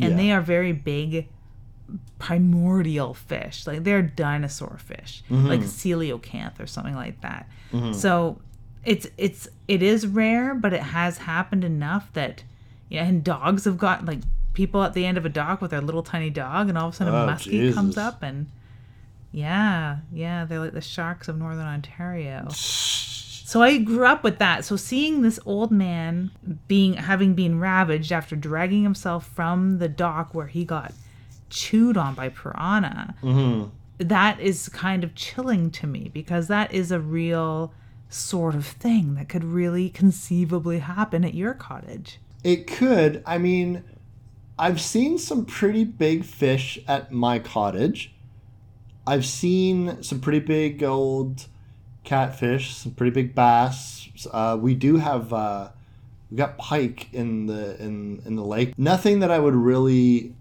And 0.00 0.12
Yeah. 0.12 0.16
they 0.16 0.32
are 0.32 0.40
very 0.40 0.72
big 0.72 1.28
primordial 2.18 3.14
fish. 3.14 3.66
Like 3.66 3.84
they're 3.84 4.02
dinosaur 4.02 4.78
fish. 4.78 5.22
Like 5.28 5.60
a 5.60 5.64
coelacanth 5.64 6.60
or 6.60 6.66
something 6.66 6.94
like 6.94 7.20
that. 7.20 7.48
So 7.92 8.40
it's 8.84 9.06
it's 9.16 9.48
it 9.68 9.82
is 9.82 10.06
rare, 10.06 10.54
but 10.54 10.72
it 10.72 10.82
has 10.82 11.18
happened 11.18 11.64
enough 11.64 12.12
that 12.14 12.44
yeah, 12.88 13.04
and 13.04 13.22
dogs 13.22 13.64
have 13.64 13.78
got 13.78 14.04
like 14.04 14.20
people 14.52 14.82
at 14.82 14.94
the 14.94 15.06
end 15.06 15.16
of 15.16 15.24
a 15.24 15.28
dock 15.28 15.60
with 15.60 15.70
their 15.70 15.80
little 15.80 16.02
tiny 16.02 16.30
dog 16.30 16.68
and 16.68 16.76
all 16.76 16.88
of 16.88 16.94
a 16.94 16.96
sudden 16.96 17.14
Oh, 17.14 17.24
a 17.24 17.26
muskie 17.26 17.72
comes 17.72 17.96
up 17.96 18.22
and 18.22 18.46
yeah, 19.32 19.98
yeah, 20.12 20.44
they're 20.44 20.58
like 20.58 20.72
the 20.72 20.80
sharks 20.80 21.28
of 21.28 21.38
northern 21.38 21.66
Ontario. 21.66 22.48
So 22.50 23.62
I 23.62 23.78
grew 23.78 24.06
up 24.06 24.22
with 24.22 24.38
that. 24.38 24.64
So 24.64 24.76
seeing 24.76 25.22
this 25.22 25.38
old 25.44 25.70
man 25.70 26.30
being 26.68 26.94
having 26.94 27.34
been 27.34 27.60
ravaged 27.60 28.12
after 28.12 28.36
dragging 28.36 28.82
himself 28.82 29.26
from 29.26 29.78
the 29.78 29.88
dock 29.88 30.34
where 30.34 30.46
he 30.46 30.64
got 30.64 30.92
chewed 31.48 31.96
on 31.96 32.14
by 32.14 32.28
piranha, 32.28 33.14
mm-hmm. 33.22 33.68
that 33.98 34.40
is 34.40 34.68
kind 34.68 35.04
of 35.04 35.14
chilling 35.14 35.70
to 35.72 35.86
me 35.86 36.10
because 36.12 36.48
that 36.48 36.72
is 36.72 36.92
a 36.92 37.00
real 37.00 37.72
sort 38.10 38.54
of 38.54 38.66
thing 38.66 39.14
that 39.14 39.28
could 39.28 39.44
really 39.44 39.88
conceivably 39.88 40.80
happen 40.80 41.24
at 41.24 41.34
your 41.34 41.54
cottage. 41.54 42.18
It 42.42 42.66
could. 42.66 43.22
I 43.24 43.38
mean, 43.38 43.84
I've 44.58 44.80
seen 44.80 45.18
some 45.18 45.46
pretty 45.46 45.84
big 45.84 46.24
fish 46.24 46.78
at 46.86 47.12
my 47.12 47.38
cottage. 47.38 48.12
I've 49.06 49.24
seen 49.24 50.02
some 50.02 50.20
pretty 50.20 50.40
big 50.40 50.82
old 50.82 51.46
catfish, 52.04 52.74
some 52.76 52.92
pretty 52.92 53.12
big 53.12 53.34
bass. 53.34 54.08
Uh, 54.30 54.58
we 54.60 54.74
do 54.74 54.96
have 54.98 55.32
uh, 55.32 55.70
we 56.30 56.36
got 56.36 56.58
pike 56.58 57.12
in 57.12 57.46
the 57.46 57.80
in 57.82 58.22
in 58.24 58.36
the 58.36 58.44
lake. 58.44 58.78
Nothing 58.78 59.20
that 59.20 59.30
I 59.30 59.38
would 59.38 59.54
really 59.54 60.34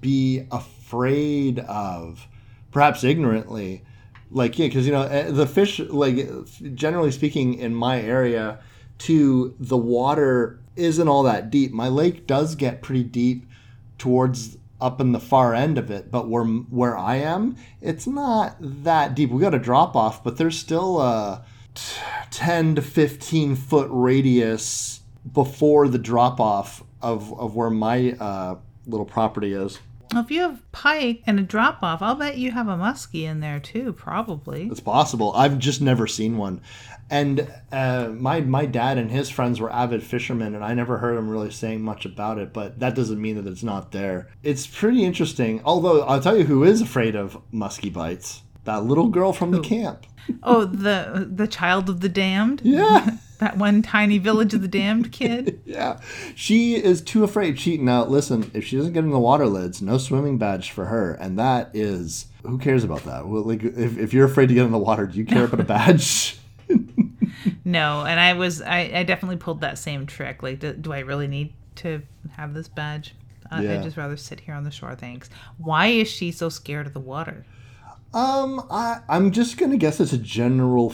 be 0.00 0.46
afraid 0.50 1.58
of, 1.60 2.28
perhaps 2.70 3.02
ignorantly. 3.02 3.82
Like 4.32 4.58
yeah, 4.58 4.66
because 4.66 4.86
you 4.86 4.92
know 4.92 5.02
eh, 5.02 5.30
the 5.30 5.46
fish. 5.46 5.78
Like 5.78 6.26
generally 6.74 7.10
speaking, 7.10 7.54
in 7.54 7.74
my 7.74 8.00
area, 8.00 8.60
too, 8.98 9.54
the 9.60 9.76
water 9.76 10.58
isn't 10.76 11.08
all 11.08 11.22
that 11.24 11.50
deep. 11.50 11.72
My 11.72 11.88
lake 11.88 12.26
does 12.26 12.54
get 12.54 12.82
pretty 12.82 13.04
deep 13.04 13.46
towards 13.98 14.56
up 14.80 15.00
in 15.00 15.12
the 15.12 15.20
far 15.20 15.54
end 15.54 15.78
of 15.78 15.90
it, 15.90 16.10
but 16.10 16.28
where 16.28 16.44
where 16.44 16.96
I 16.98 17.16
am, 17.16 17.56
it's 17.80 18.06
not 18.06 18.56
that 18.60 19.14
deep. 19.14 19.30
We 19.30 19.40
got 19.40 19.54
a 19.54 19.58
drop 19.58 19.94
off, 19.94 20.24
but 20.24 20.38
there's 20.38 20.58
still 20.58 21.00
a 21.00 21.44
t- 21.74 22.00
10 22.30 22.76
to 22.76 22.82
15 22.82 23.56
foot 23.56 23.88
radius 23.90 25.00
before 25.32 25.88
the 25.88 25.98
drop 25.98 26.40
off 26.40 26.82
of, 27.00 27.32
of 27.38 27.54
where 27.54 27.70
my 27.70 28.12
uh, 28.12 28.56
little 28.86 29.06
property 29.06 29.52
is. 29.52 29.78
Well, 30.12 30.22
if 30.22 30.30
you 30.30 30.42
have 30.42 30.70
pike 30.72 31.22
and 31.26 31.38
a 31.40 31.42
drop 31.42 31.82
off, 31.82 32.02
I'll 32.02 32.14
bet 32.14 32.36
you 32.36 32.50
have 32.50 32.68
a 32.68 32.76
muskie 32.76 33.22
in 33.22 33.40
there 33.40 33.58
too, 33.58 33.94
probably. 33.94 34.66
It's 34.66 34.80
possible. 34.80 35.32
I've 35.34 35.58
just 35.58 35.80
never 35.80 36.06
seen 36.06 36.36
one. 36.36 36.60
And 37.08 37.50
uh, 37.72 38.08
my 38.08 38.42
my 38.42 38.66
dad 38.66 38.98
and 38.98 39.10
his 39.10 39.30
friends 39.30 39.58
were 39.58 39.72
avid 39.72 40.02
fishermen, 40.02 40.54
and 40.54 40.62
I 40.62 40.74
never 40.74 40.98
heard 40.98 41.16
them 41.16 41.30
really 41.30 41.50
saying 41.50 41.80
much 41.82 42.04
about 42.04 42.38
it. 42.38 42.52
But 42.52 42.80
that 42.80 42.94
doesn't 42.94 43.20
mean 43.20 43.36
that 43.36 43.50
it's 43.50 43.62
not 43.62 43.92
there. 43.92 44.28
It's 44.42 44.66
pretty 44.66 45.02
interesting. 45.02 45.62
Although 45.64 46.02
I'll 46.02 46.20
tell 46.20 46.36
you 46.36 46.44
who 46.44 46.62
is 46.62 46.82
afraid 46.82 47.14
of 47.14 47.40
muskie 47.52 47.92
bites. 47.92 48.42
That 48.64 48.84
little 48.84 49.08
girl 49.08 49.32
from 49.32 49.50
the 49.50 49.58
oh. 49.58 49.62
camp. 49.62 50.06
Oh, 50.42 50.64
the 50.64 51.28
the 51.30 51.48
child 51.48 51.88
of 51.88 52.00
the 52.00 52.08
damned. 52.08 52.62
Yeah. 52.64 53.16
That 53.42 53.58
one 53.58 53.82
tiny 53.82 54.18
village 54.18 54.54
of 54.54 54.62
the 54.62 54.68
damned 54.68 55.10
kid. 55.10 55.60
Yeah, 55.66 55.98
she 56.36 56.76
is 56.76 57.02
too 57.02 57.24
afraid. 57.24 57.58
She 57.58 57.76
now 57.76 58.04
listen. 58.04 58.48
If 58.54 58.64
she 58.64 58.76
doesn't 58.76 58.92
get 58.92 59.02
in 59.02 59.10
the 59.10 59.18
water 59.18 59.46
lids, 59.48 59.82
no 59.82 59.98
swimming 59.98 60.38
badge 60.38 60.70
for 60.70 60.84
her, 60.84 61.14
and 61.14 61.36
that 61.40 61.72
is 61.74 62.26
who 62.44 62.56
cares 62.56 62.84
about 62.84 63.02
that? 63.02 63.26
Well, 63.26 63.42
like 63.42 63.64
if, 63.64 63.98
if 63.98 64.14
you're 64.14 64.26
afraid 64.26 64.48
to 64.50 64.54
get 64.54 64.64
in 64.64 64.70
the 64.70 64.78
water, 64.78 65.08
do 65.08 65.18
you 65.18 65.24
care 65.24 65.46
about 65.46 65.58
a 65.58 65.64
badge? 65.64 66.38
No, 67.64 68.04
and 68.04 68.18
I 68.18 68.34
was 68.34 68.60
I, 68.60 68.90
I 68.94 69.02
definitely 69.04 69.36
pulled 69.36 69.60
that 69.60 69.78
same 69.78 70.06
trick. 70.06 70.42
Like, 70.42 70.60
do, 70.60 70.72
do 70.72 70.92
I 70.92 71.00
really 71.00 71.26
need 71.26 71.52
to 71.76 72.02
have 72.32 72.54
this 72.54 72.68
badge? 72.68 73.14
I, 73.50 73.62
Yeah. 73.62 73.74
I'd 73.74 73.82
just 73.82 73.96
rather 73.96 74.16
sit 74.16 74.40
here 74.40 74.54
on 74.54 74.64
the 74.64 74.70
shore. 74.70 74.94
Thanks. 74.94 75.30
Why 75.58 75.88
is 75.88 76.08
she 76.08 76.32
so 76.32 76.48
scared 76.48 76.86
of 76.86 76.92
the 76.92 77.00
water? 77.00 77.44
Um, 78.14 78.66
I, 78.70 79.00
I'm 79.08 79.30
just 79.30 79.56
gonna 79.56 79.76
guess 79.76 80.00
it's 80.00 80.12
a 80.12 80.18
general 80.18 80.90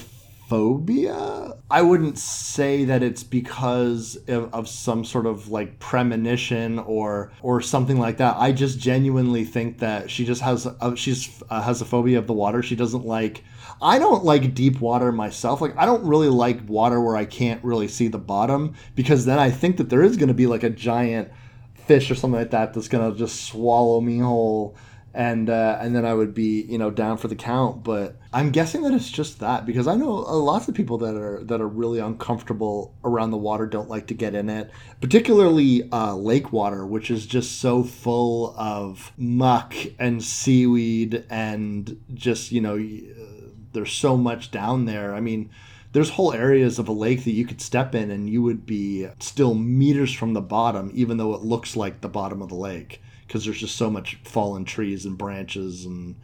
phobia. 0.48 1.52
I 1.70 1.82
wouldn't 1.82 2.16
say 2.18 2.84
that 2.86 3.02
it's 3.02 3.22
because 3.22 4.16
of, 4.28 4.52
of 4.54 4.68
some 4.68 5.04
sort 5.04 5.26
of 5.26 5.48
like 5.50 5.78
premonition 5.78 6.78
or 6.78 7.32
or 7.42 7.60
something 7.60 7.98
like 7.98 8.16
that. 8.18 8.36
I 8.38 8.52
just 8.52 8.78
genuinely 8.78 9.44
think 9.44 9.78
that 9.80 10.10
she 10.10 10.24
just 10.24 10.40
has 10.42 10.66
a, 10.66 10.96
she's 10.96 11.42
uh, 11.50 11.60
has 11.60 11.82
a 11.82 11.84
phobia 11.84 12.18
of 12.18 12.26
the 12.26 12.32
water. 12.32 12.62
She 12.62 12.76
doesn't 12.76 13.04
like. 13.04 13.44
I 13.82 13.98
don't 13.98 14.24
like 14.24 14.54
deep 14.54 14.80
water 14.80 15.12
myself. 15.12 15.60
Like 15.60 15.76
I 15.76 15.86
don't 15.86 16.04
really 16.04 16.28
like 16.28 16.66
water 16.68 17.00
where 17.00 17.16
I 17.16 17.24
can't 17.24 17.62
really 17.64 17.88
see 17.88 18.08
the 18.08 18.18
bottom 18.18 18.74
because 18.94 19.24
then 19.24 19.38
I 19.38 19.50
think 19.50 19.76
that 19.76 19.90
there 19.90 20.02
is 20.02 20.16
gonna 20.16 20.34
be 20.34 20.46
like 20.46 20.62
a 20.62 20.70
giant 20.70 21.30
fish 21.74 22.10
or 22.10 22.14
something 22.14 22.38
like 22.38 22.50
that 22.50 22.74
that's 22.74 22.88
gonna 22.88 23.14
just 23.14 23.44
swallow 23.46 24.00
me 24.00 24.18
whole 24.18 24.76
and 25.18 25.50
uh, 25.50 25.76
and 25.80 25.96
then 25.96 26.06
I 26.06 26.14
would 26.14 26.32
be 26.32 26.62
you 26.62 26.78
know 26.78 26.92
down 26.92 27.18
for 27.18 27.26
the 27.26 27.34
count. 27.34 27.82
But 27.82 28.16
I'm 28.32 28.50
guessing 28.50 28.82
that 28.82 28.94
it's 28.94 29.10
just 29.10 29.40
that 29.40 29.66
because 29.66 29.88
I 29.88 29.96
know 29.96 30.24
uh, 30.24 30.34
lots 30.34 30.68
of 30.68 30.76
people 30.76 30.96
that 30.98 31.16
are 31.16 31.42
that 31.44 31.60
are 31.60 31.66
really 31.66 31.98
uncomfortable 31.98 32.94
around 33.02 33.32
the 33.32 33.36
water, 33.36 33.66
don't 33.66 33.90
like 33.90 34.06
to 34.06 34.14
get 34.14 34.36
in 34.36 34.48
it, 34.48 34.70
particularly 35.00 35.90
uh, 35.90 36.14
lake 36.14 36.52
water, 36.52 36.86
which 36.86 37.10
is 37.10 37.26
just 37.26 37.58
so 37.58 37.82
full 37.82 38.54
of 38.56 39.12
muck 39.18 39.74
and 39.98 40.22
seaweed 40.22 41.24
and 41.28 42.00
just 42.14 42.52
you 42.52 42.60
know 42.60 42.76
uh, 42.76 43.50
there's 43.72 43.92
so 43.92 44.16
much 44.16 44.50
down 44.50 44.86
there. 44.86 45.14
I 45.14 45.20
mean. 45.20 45.50
There's 45.90 46.10
whole 46.10 46.34
areas 46.34 46.78
of 46.78 46.86
a 46.86 46.92
lake 46.92 47.24
that 47.24 47.32
you 47.32 47.46
could 47.46 47.62
step 47.62 47.94
in 47.94 48.10
and 48.10 48.28
you 48.28 48.42
would 48.42 48.66
be 48.66 49.08
still 49.20 49.54
meters 49.54 50.12
from 50.12 50.34
the 50.34 50.42
bottom, 50.42 50.90
even 50.92 51.16
though 51.16 51.32
it 51.32 51.40
looks 51.40 51.76
like 51.76 52.02
the 52.02 52.10
bottom 52.10 52.42
of 52.42 52.50
the 52.50 52.54
lake 52.54 53.00
because 53.28 53.44
there's 53.44 53.60
just 53.60 53.76
so 53.76 53.90
much 53.90 54.16
fallen 54.24 54.64
trees 54.64 55.04
and 55.04 55.16
branches 55.16 55.84
and 55.84 56.16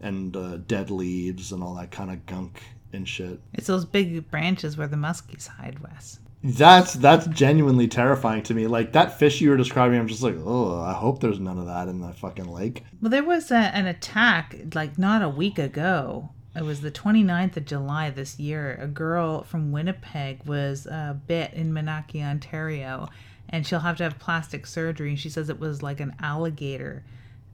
and 0.00 0.36
uh, 0.36 0.56
dead 0.58 0.90
leaves 0.90 1.52
and 1.52 1.62
all 1.62 1.74
that 1.76 1.90
kind 1.90 2.10
of 2.10 2.26
gunk 2.26 2.62
and 2.92 3.08
shit. 3.08 3.40
It's 3.54 3.68
those 3.68 3.84
big 3.84 4.30
branches 4.30 4.76
where 4.76 4.88
the 4.88 4.96
muskies 4.96 5.46
hide, 5.46 5.78
Wes. 5.80 6.18
That's 6.42 6.94
that's 6.94 7.26
genuinely 7.26 7.86
terrifying 7.86 8.42
to 8.44 8.54
me. 8.54 8.66
Like 8.66 8.92
that 8.92 9.18
fish 9.18 9.40
you 9.40 9.50
were 9.50 9.56
describing, 9.56 9.98
I'm 9.98 10.08
just 10.08 10.22
like, 10.22 10.36
oh, 10.38 10.80
I 10.80 10.94
hope 10.94 11.20
there's 11.20 11.38
none 11.38 11.58
of 11.58 11.66
that 11.66 11.88
in 11.88 12.00
the 12.00 12.12
fucking 12.14 12.50
lake. 12.50 12.84
Well, 13.00 13.10
there 13.10 13.22
was 13.22 13.50
a, 13.50 13.56
an 13.56 13.86
attack 13.86 14.56
like 14.74 14.98
not 14.98 15.22
a 15.22 15.28
week 15.28 15.58
ago. 15.58 16.30
It 16.56 16.64
was 16.64 16.80
the 16.80 16.90
29th 16.90 17.58
of 17.58 17.64
July 17.64 18.10
this 18.10 18.40
year. 18.40 18.76
A 18.80 18.88
girl 18.88 19.44
from 19.44 19.70
Winnipeg 19.70 20.44
was 20.46 20.86
uh, 20.86 21.14
bit 21.26 21.52
in 21.52 21.72
Minaki, 21.72 22.22
Ontario, 22.22 23.08
and 23.50 23.66
she'll 23.66 23.80
have 23.80 23.96
to 23.98 24.04
have 24.04 24.18
plastic 24.18 24.66
surgery. 24.66 25.10
And 25.10 25.18
she 25.18 25.28
says 25.28 25.48
it 25.50 25.60
was 25.60 25.82
like 25.82 26.00
an 26.00 26.14
alligator. 26.20 27.04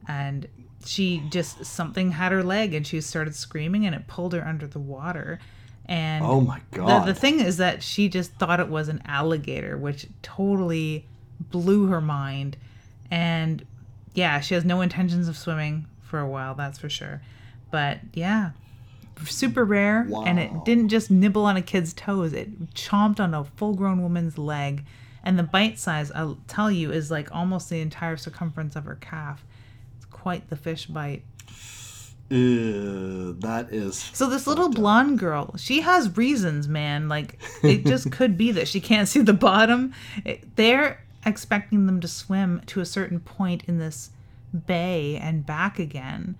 And 0.06 0.46
she 0.84 1.22
just, 1.30 1.64
something 1.64 2.12
had 2.12 2.30
her 2.32 2.42
leg 2.44 2.74
and 2.74 2.86
she 2.86 3.00
started 3.00 3.34
screaming 3.34 3.86
and 3.86 3.94
it 3.94 4.06
pulled 4.06 4.34
her 4.34 4.46
under 4.46 4.66
the 4.66 4.78
water. 4.78 5.40
And 5.86 6.24
Oh 6.24 6.40
my 6.40 6.60
god. 6.70 7.06
the 7.06 7.14
thing 7.14 7.40
is 7.40 7.56
that 7.56 7.82
she 7.82 8.08
just 8.08 8.32
thought 8.34 8.60
it 8.60 8.68
was 8.68 8.88
an 8.88 9.02
alligator, 9.06 9.76
which 9.76 10.06
totally 10.22 11.06
blew 11.40 11.86
her 11.86 12.00
mind. 12.00 12.56
And 13.10 13.64
yeah, 14.14 14.40
she 14.40 14.54
has 14.54 14.64
no 14.64 14.80
intentions 14.82 15.28
of 15.28 15.36
swimming 15.36 15.86
for 16.02 16.20
a 16.20 16.28
while, 16.28 16.54
that's 16.54 16.78
for 16.78 16.88
sure. 16.88 17.22
But 17.70 17.98
yeah, 18.14 18.50
super 19.24 19.64
rare. 19.64 20.06
Wow. 20.08 20.24
And 20.24 20.38
it 20.38 20.64
didn't 20.64 20.88
just 20.88 21.10
nibble 21.10 21.44
on 21.44 21.56
a 21.56 21.62
kid's 21.62 21.92
toes, 21.94 22.32
it 22.32 22.74
chomped 22.74 23.18
on 23.20 23.32
a 23.34 23.44
full 23.44 23.74
grown 23.74 24.02
woman's 24.02 24.38
leg. 24.38 24.84
And 25.26 25.36
the 25.38 25.42
bite 25.42 25.78
size, 25.78 26.10
I'll 26.12 26.38
tell 26.46 26.70
you, 26.70 26.92
is 26.92 27.10
like 27.10 27.34
almost 27.34 27.68
the 27.68 27.80
entire 27.80 28.16
circumference 28.16 28.76
of 28.76 28.84
her 28.84 28.94
calf. 28.94 29.44
It's 29.96 30.06
quite 30.06 30.48
the 30.48 30.56
fish 30.56 30.86
bite. 30.86 31.24
Ew, 32.30 33.34
that 33.34 33.72
is. 33.72 33.98
So 34.12 34.28
this 34.28 34.46
little 34.46 34.68
blonde 34.68 35.18
girl, 35.18 35.54
she 35.56 35.80
has 35.82 36.16
reasons, 36.16 36.66
man. 36.66 37.08
Like 37.08 37.38
it 37.62 37.84
just 37.86 38.10
could 38.18 38.36
be 38.38 38.52
that 38.52 38.68
she 38.68 38.80
can't 38.80 39.08
see 39.08 39.20
the 39.20 39.32
bottom. 39.32 39.92
It- 40.24 40.56
they're 40.56 41.04
expecting 41.24 41.86
them 41.86 42.00
to 42.00 42.08
swim 42.08 42.62
to 42.66 42.80
a 42.80 42.86
certain 42.86 43.20
point 43.20 43.64
in 43.66 43.78
this 43.78 44.10
bay 44.66 45.16
and 45.16 45.44
back 45.44 45.78
again. 45.78 46.36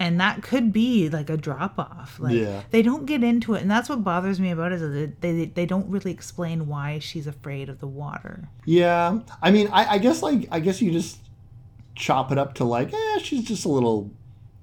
And 0.00 0.20
that 0.20 0.42
could 0.44 0.72
be 0.72 1.08
like 1.08 1.28
a 1.28 1.36
drop 1.36 1.76
off. 1.76 2.20
Like 2.20 2.36
Yeah. 2.36 2.62
they 2.70 2.82
don't 2.82 3.04
get 3.04 3.24
into 3.24 3.54
it, 3.54 3.62
and 3.62 3.70
that's 3.70 3.88
what 3.88 4.04
bothers 4.04 4.38
me 4.38 4.52
about 4.52 4.70
it 4.70 4.80
is 4.80 4.92
that 4.92 5.20
they 5.20 5.46
they 5.46 5.66
don't 5.66 5.90
really 5.90 6.12
explain 6.12 6.68
why 6.68 7.00
she's 7.00 7.26
afraid 7.26 7.68
of 7.68 7.80
the 7.80 7.88
water. 7.88 8.48
Yeah, 8.64 9.18
I 9.42 9.50
mean, 9.50 9.68
I, 9.72 9.94
I 9.94 9.98
guess 9.98 10.22
like 10.22 10.46
I 10.52 10.60
guess 10.60 10.80
you 10.80 10.92
just 10.92 11.18
chop 11.96 12.30
it 12.30 12.38
up 12.38 12.54
to 12.54 12.64
like, 12.64 12.94
eh, 12.94 13.18
she's 13.18 13.42
just 13.44 13.64
a 13.64 13.68
little 13.68 14.12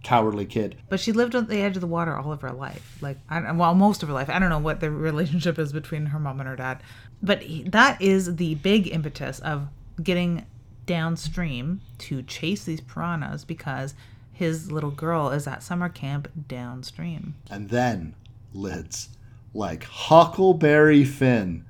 cowardly 0.04 0.46
kid. 0.46 0.78
But 0.88 1.02
she 1.02 1.12
lived 1.12 1.36
on 1.36 1.48
the 1.48 1.58
edge 1.60 1.76
of 1.76 1.82
the 1.82 1.88
water 1.88 2.16
all 2.16 2.32
of 2.32 2.40
her 2.42 2.52
life. 2.54 2.98
Like, 3.02 3.18
I, 3.28 3.52
well, 3.52 3.76
most 3.76 4.04
of 4.04 4.08
her 4.08 4.14
life. 4.16 4.30
I 4.30 4.40
don't 4.40 4.50
know 4.50 4.60
what 4.60 4.80
the 4.80 4.90
relationship 4.90 5.60
is 5.60 5.74
between 5.74 6.06
her 6.08 6.20
mom 6.20 6.40
and 6.40 6.48
her 6.48 6.56
dad. 6.56 6.82
But 7.22 7.42
he, 7.42 7.64
that 7.64 8.02
is 8.02 8.38
the 8.38 8.56
big 8.56 8.88
impetus 8.88 9.40
of 9.40 9.68
getting 10.02 10.46
downstream 10.86 11.82
to 11.98 12.22
chase 12.24 12.64
these 12.64 12.80
piranhas 12.82 13.44
because 13.44 13.96
his 14.36 14.70
little 14.70 14.92
girl 14.92 15.30
is 15.30 15.48
at 15.48 15.64
summer 15.64 15.88
camp 15.88 16.30
downstream. 16.50 17.36
And 17.50 17.70
then, 17.70 18.16
lids, 18.54 19.08
like 19.54 19.86
Huckleberry 19.86 21.06
Finn, 21.06 21.64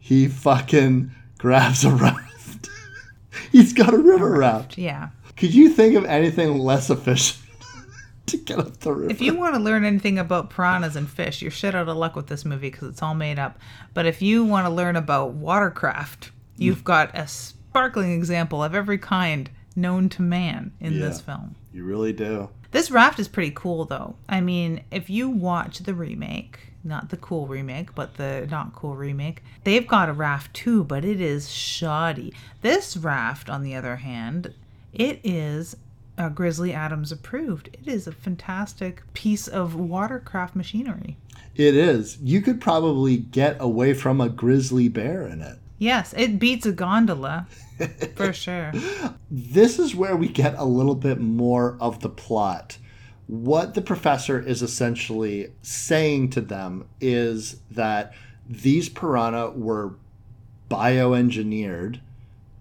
he 0.00 0.26
fucking 0.26 1.12
grabs 1.38 1.84
a 1.84 1.90
raft. 1.90 2.68
He's 3.52 3.72
got 3.72 3.94
a 3.94 3.98
river 3.98 4.38
raft. 4.38 4.76
Yeah. 4.76 5.10
Could 5.36 5.54
you 5.54 5.70
think 5.70 5.94
of 5.94 6.04
anything 6.04 6.58
less 6.58 6.90
efficient 6.90 7.46
to 8.26 8.36
get 8.36 8.58
up 8.58 8.80
the 8.80 8.92
river? 8.92 9.12
If 9.12 9.20
you 9.20 9.36
want 9.36 9.54
to 9.54 9.60
learn 9.60 9.84
anything 9.84 10.18
about 10.18 10.50
piranhas 10.50 10.96
and 10.96 11.08
fish, 11.08 11.40
you're 11.40 11.52
shit 11.52 11.76
out 11.76 11.88
of 11.88 11.96
luck 11.96 12.16
with 12.16 12.26
this 12.26 12.44
movie 12.44 12.70
because 12.70 12.88
it's 12.88 13.02
all 13.02 13.14
made 13.14 13.38
up. 13.38 13.56
But 13.94 14.06
if 14.06 14.20
you 14.20 14.44
want 14.44 14.66
to 14.66 14.70
learn 14.70 14.96
about 14.96 15.34
watercraft, 15.34 16.32
you've 16.56 16.80
mm. 16.80 16.84
got 16.84 17.16
a 17.16 17.28
sparkling 17.28 18.12
example 18.14 18.64
of 18.64 18.74
every 18.74 18.98
kind 18.98 19.48
known 19.76 20.08
to 20.08 20.22
man 20.22 20.72
in 20.80 20.98
this 20.98 21.20
film. 21.20 21.54
You 21.72 21.84
really 21.84 22.12
do. 22.12 22.48
This 22.72 22.90
raft 22.90 23.18
is 23.18 23.28
pretty 23.28 23.50
cool, 23.50 23.84
though. 23.84 24.16
I 24.28 24.40
mean, 24.40 24.82
if 24.90 25.10
you 25.10 25.28
watch 25.28 25.80
the 25.80 25.94
remake, 25.94 26.72
not 26.84 27.08
the 27.10 27.16
cool 27.16 27.46
remake, 27.46 27.94
but 27.94 28.14
the 28.14 28.46
not 28.50 28.74
cool 28.74 28.96
remake, 28.96 29.42
they've 29.64 29.86
got 29.86 30.08
a 30.08 30.12
raft 30.12 30.54
too, 30.54 30.84
but 30.84 31.04
it 31.04 31.20
is 31.20 31.50
shoddy. 31.50 32.32
This 32.62 32.96
raft, 32.96 33.50
on 33.50 33.62
the 33.62 33.74
other 33.74 33.96
hand, 33.96 34.54
it 34.92 35.20
is 35.24 35.76
uh, 36.16 36.28
Grizzly 36.28 36.72
Adams 36.72 37.10
approved. 37.10 37.68
It 37.72 37.88
is 37.88 38.06
a 38.06 38.12
fantastic 38.12 39.02
piece 39.14 39.48
of 39.48 39.74
watercraft 39.74 40.54
machinery. 40.54 41.16
It 41.56 41.74
is. 41.74 42.18
You 42.22 42.40
could 42.40 42.60
probably 42.60 43.16
get 43.16 43.56
away 43.58 43.94
from 43.94 44.20
a 44.20 44.28
grizzly 44.28 44.88
bear 44.88 45.26
in 45.26 45.40
it. 45.40 45.58
Yes, 45.78 46.14
it 46.16 46.38
beats 46.38 46.66
a 46.66 46.72
gondola 46.72 47.46
for 48.16 48.32
sure. 48.32 48.72
this 49.30 49.78
is 49.78 49.94
where 49.94 50.16
we 50.16 50.28
get 50.28 50.54
a 50.56 50.64
little 50.64 50.94
bit 50.94 51.20
more 51.20 51.76
of 51.80 52.00
the 52.00 52.08
plot. 52.08 52.78
What 53.26 53.74
the 53.74 53.82
professor 53.82 54.40
is 54.40 54.62
essentially 54.62 55.52
saying 55.62 56.30
to 56.30 56.40
them 56.40 56.86
is 57.00 57.60
that 57.70 58.12
these 58.48 58.88
piranha 58.88 59.50
were 59.50 59.94
bioengineered 60.68 62.00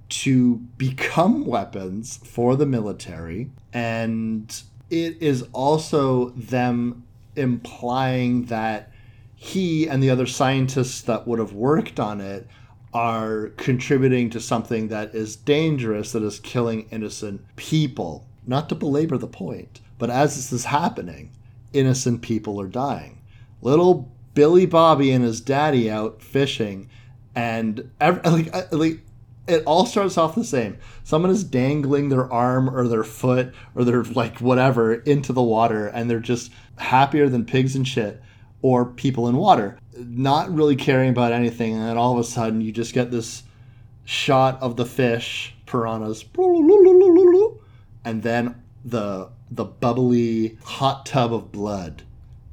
to 0.10 0.56
become 0.78 1.46
weapons 1.46 2.18
for 2.24 2.56
the 2.56 2.66
military, 2.66 3.50
and 3.74 4.62
it 4.90 5.22
is 5.22 5.44
also 5.54 6.30
them 6.30 7.04
implying 7.36 8.46
that 8.46 8.92
he 9.36 9.88
and 9.88 10.04
the 10.04 10.10
other 10.10 10.26
scientists 10.26 11.02
that 11.02 11.28
would 11.28 11.40
have 11.40 11.54
worked 11.54 12.00
on 12.00 12.20
it 12.20 12.48
are 12.94 13.48
contributing 13.58 14.30
to 14.32 14.40
something 14.40 14.88
that 14.88 15.14
is 15.14 15.36
dangerous, 15.36 16.12
that 16.12 16.24
is 16.24 16.40
killing 16.40 16.88
innocent 16.92 17.42
people. 17.56 18.26
Not 18.48 18.70
to 18.70 18.76
belabor 18.76 19.18
the 19.18 19.28
point, 19.28 19.80
but 19.98 20.10
as 20.10 20.36
this 20.36 20.52
is 20.52 20.66
happening, 20.66 21.32
innocent 21.74 22.22
people 22.22 22.60
are 22.60 22.68
dying. 22.68 23.22
Little 23.62 24.12
Billy 24.34 24.66
Bobby 24.66 25.12
and 25.12 25.24
his 25.24 25.42
daddy 25.42 25.90
out 25.90 26.22
fishing, 26.22 26.90
and 27.36 27.92
ev 28.00 28.22
like, 28.26 28.72
like 28.72 29.02
it 29.48 29.64
all 29.66 29.86
starts 29.86 30.18
off 30.18 30.36
the 30.36 30.44
same. 30.44 30.78
Someone 31.04 31.32
is 31.32 31.44
dangling 31.44 32.10
their 32.10 32.32
arm 32.32 32.70
or 32.70 32.88
their 32.88 33.04
foot 33.04 33.54
or 33.76 33.84
their 33.84 34.04
like 34.04 34.40
whatever 34.40 34.94
into 34.94 35.34
the 35.34 35.44
water, 35.44 35.88
and 35.88 36.10
they're 36.10 36.20
just 36.20 36.52
happier 36.78 37.30
than 37.30 37.46
pigs 37.46 37.76
and 37.76 37.88
shit 37.88 38.22
or 38.62 38.86
people 38.86 39.28
in 39.28 39.38
water, 39.38 39.78
not 40.00 40.54
really 40.54 40.76
caring 40.76 41.10
about 41.10 41.32
anything. 41.32 41.74
And 41.74 41.84
then 41.84 41.98
all 41.98 42.14
of 42.14 42.20
a 42.20 42.24
sudden, 42.24 42.62
you 42.62 42.72
just 42.72 42.94
get 42.94 43.12
this 43.12 43.44
shot 44.06 44.62
of 44.62 44.76
the 44.76 44.86
fish 44.86 45.56
piranhas, 45.66 46.26
and 48.06 48.24
then 48.24 48.56
the 48.84 49.30
the 49.52 49.66
bubbly 49.66 50.58
hot 50.64 51.06
tub 51.06 51.34
of 51.34 51.52
blood 51.52 52.04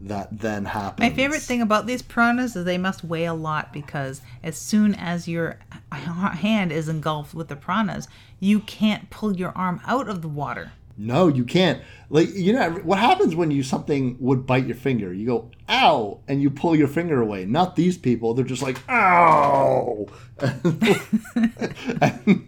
that 0.01 0.41
then 0.41 0.67
happens. 0.67 1.09
My 1.09 1.15
favorite 1.15 1.43
thing 1.43 1.63
about 1.63 1.87
these 1.87 2.03
piranhas 2.03 2.57
is 2.57 2.65
they 2.65 2.79
must 2.79 3.03
weigh 3.03 3.25
a 3.25 3.35
lot 3.35 3.73
because 3.73 4.21
as 4.43 4.57
soon 4.57 4.95
as 4.95 5.27
your 5.27 5.59
hand 5.93 6.73
is 6.73 6.89
engulfed 6.89 7.35
with 7.35 7.49
the 7.49 7.57
piranhas, 7.57 8.09
you 8.39 8.61
can't 8.61 9.09
pull 9.11 9.37
your 9.37 9.57
arm 9.57 9.81
out 9.87 10.09
of 10.09 10.23
the 10.23 10.29
water. 10.29 10.73
No, 10.99 11.29
you 11.29 11.45
can't. 11.45 11.83
Like 12.09 12.35
you 12.35 12.53
know 12.55 12.71
what 12.85 12.99
happens 12.99 13.35
when 13.35 13.51
you 13.51 13.63
something 13.63 14.17
would 14.21 14.47
bite 14.47 14.67
your 14.67 14.77
finger? 14.77 15.13
You 15.13 15.27
go 15.27 15.51
ow, 15.69 16.21
and 16.27 16.41
you 16.41 16.51
pull 16.51 16.75
your 16.75 16.89
finger 16.89 17.21
away. 17.21 17.45
Not 17.45 17.77
these 17.77 17.99
people. 17.99 18.33
They're 18.33 18.45
just 18.45 18.63
like 18.63 18.79
ow, 18.89 20.07
and 20.41 20.57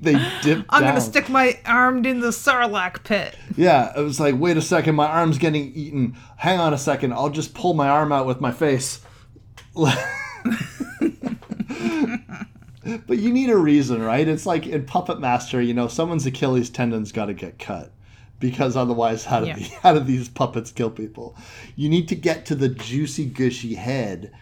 they 0.00 0.14
dip 0.42 0.64
I'm 0.70 0.82
down. 0.82 0.90
gonna 0.90 1.00
stick 1.00 1.28
my 1.28 1.58
arm 1.66 2.04
in 2.06 2.20
the 2.20 2.28
sarlacc 2.28 3.04
pit. 3.04 3.36
Yeah, 3.56 3.92
it 3.98 4.02
was 4.02 4.18
like 4.18 4.36
wait 4.38 4.56
a 4.56 4.62
second, 4.62 4.94
my 4.94 5.06
arm's 5.08 5.36
getting 5.38 5.74
eaten. 5.74 6.16
Hang 6.36 6.58
on 6.58 6.72
a 6.72 6.78
second, 6.78 7.12
I'll 7.12 7.30
just 7.30 7.54
pull 7.54 7.74
my 7.74 7.88
arm 7.88 8.12
out 8.12 8.26
with 8.26 8.40
my 8.40 8.52
face. 8.52 9.00
but 9.74 9.98
you 13.18 13.32
need 13.32 13.50
a 13.50 13.56
reason, 13.56 14.00
right? 14.02 14.26
It's 14.26 14.46
like 14.46 14.66
in 14.66 14.86
Puppet 14.86 15.20
Master, 15.20 15.60
you 15.60 15.74
know, 15.74 15.88
someone's 15.88 16.26
Achilles 16.26 16.70
tendon's 16.70 17.12
got 17.12 17.26
to 17.26 17.34
get 17.34 17.58
cut 17.58 17.92
because 18.40 18.76
otherwise, 18.76 19.24
how 19.24 19.40
do 19.40 19.46
Yeah. 19.46 19.56
the, 19.56 19.62
how 19.82 19.94
do 19.94 20.00
these 20.00 20.28
puppets 20.28 20.70
kill 20.70 20.90
people? 20.90 21.36
You 21.76 21.88
need 21.88 22.08
to 22.08 22.14
get 22.14 22.46
to 22.46 22.54
the 22.54 22.68
juicy, 22.68 23.26
gushy 23.26 23.74
head. 23.74 24.32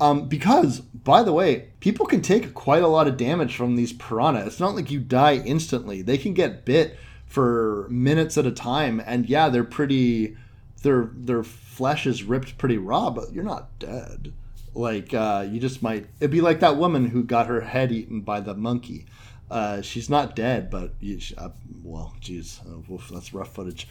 Um, 0.00 0.26
because, 0.28 0.80
by 0.80 1.22
the 1.22 1.32
way, 1.32 1.68
people 1.80 2.04
can 2.06 2.20
take 2.20 2.52
quite 2.52 2.82
a 2.82 2.88
lot 2.88 3.06
of 3.06 3.16
damage 3.16 3.54
from 3.54 3.76
these 3.76 3.92
piranha. 3.92 4.44
It's 4.44 4.58
not 4.58 4.74
like 4.74 4.90
you 4.90 4.98
die 5.00 5.36
instantly. 5.36 6.02
They 6.02 6.18
can 6.18 6.34
get 6.34 6.64
bit 6.64 6.98
for 7.26 7.86
minutes 7.90 8.36
at 8.36 8.44
a 8.46 8.50
time, 8.50 9.00
and 9.06 9.28
yeah, 9.28 9.48
they're 9.48 9.64
pretty. 9.64 10.36
Their 10.82 11.10
their 11.14 11.42
flesh 11.44 12.06
is 12.06 12.24
ripped 12.24 12.58
pretty 12.58 12.76
raw, 12.76 13.10
but 13.10 13.32
you're 13.32 13.44
not 13.44 13.78
dead. 13.78 14.32
Like 14.74 15.14
uh, 15.14 15.46
you 15.48 15.60
just 15.60 15.80
might. 15.82 16.06
It'd 16.18 16.32
be 16.32 16.40
like 16.40 16.58
that 16.60 16.76
woman 16.76 17.06
who 17.06 17.22
got 17.22 17.46
her 17.46 17.60
head 17.60 17.92
eaten 17.92 18.20
by 18.20 18.40
the 18.40 18.54
monkey. 18.54 19.06
Uh, 19.50 19.82
she's 19.82 20.08
not 20.10 20.34
dead, 20.34 20.70
but 20.70 20.94
you, 21.00 21.18
uh, 21.38 21.50
well, 21.82 22.14
geez, 22.20 22.60
uh, 22.66 22.78
woof, 22.88 23.10
that's 23.12 23.32
rough 23.34 23.54
footage. 23.54 23.86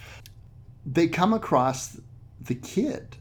They 0.85 1.07
come 1.07 1.33
across 1.33 1.99
the 2.41 2.55
kid 2.55 3.17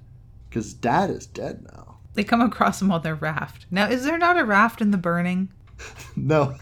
because 0.49 0.73
dad 0.75 1.11
is 1.11 1.27
dead 1.27 1.67
now. 1.73 1.99
They 2.15 2.25
come 2.25 2.41
across 2.41 2.83
him 2.83 2.91
on 2.91 3.03
their 3.03 3.15
raft. 3.15 3.67
Now, 3.71 3.89
is 3.89 4.05
there 4.05 4.19
not 4.19 4.39
a 4.39 4.45
raft 4.45 4.81
in 4.81 4.91
the 4.91 4.99
burning? 4.99 5.49
No. 6.17 6.57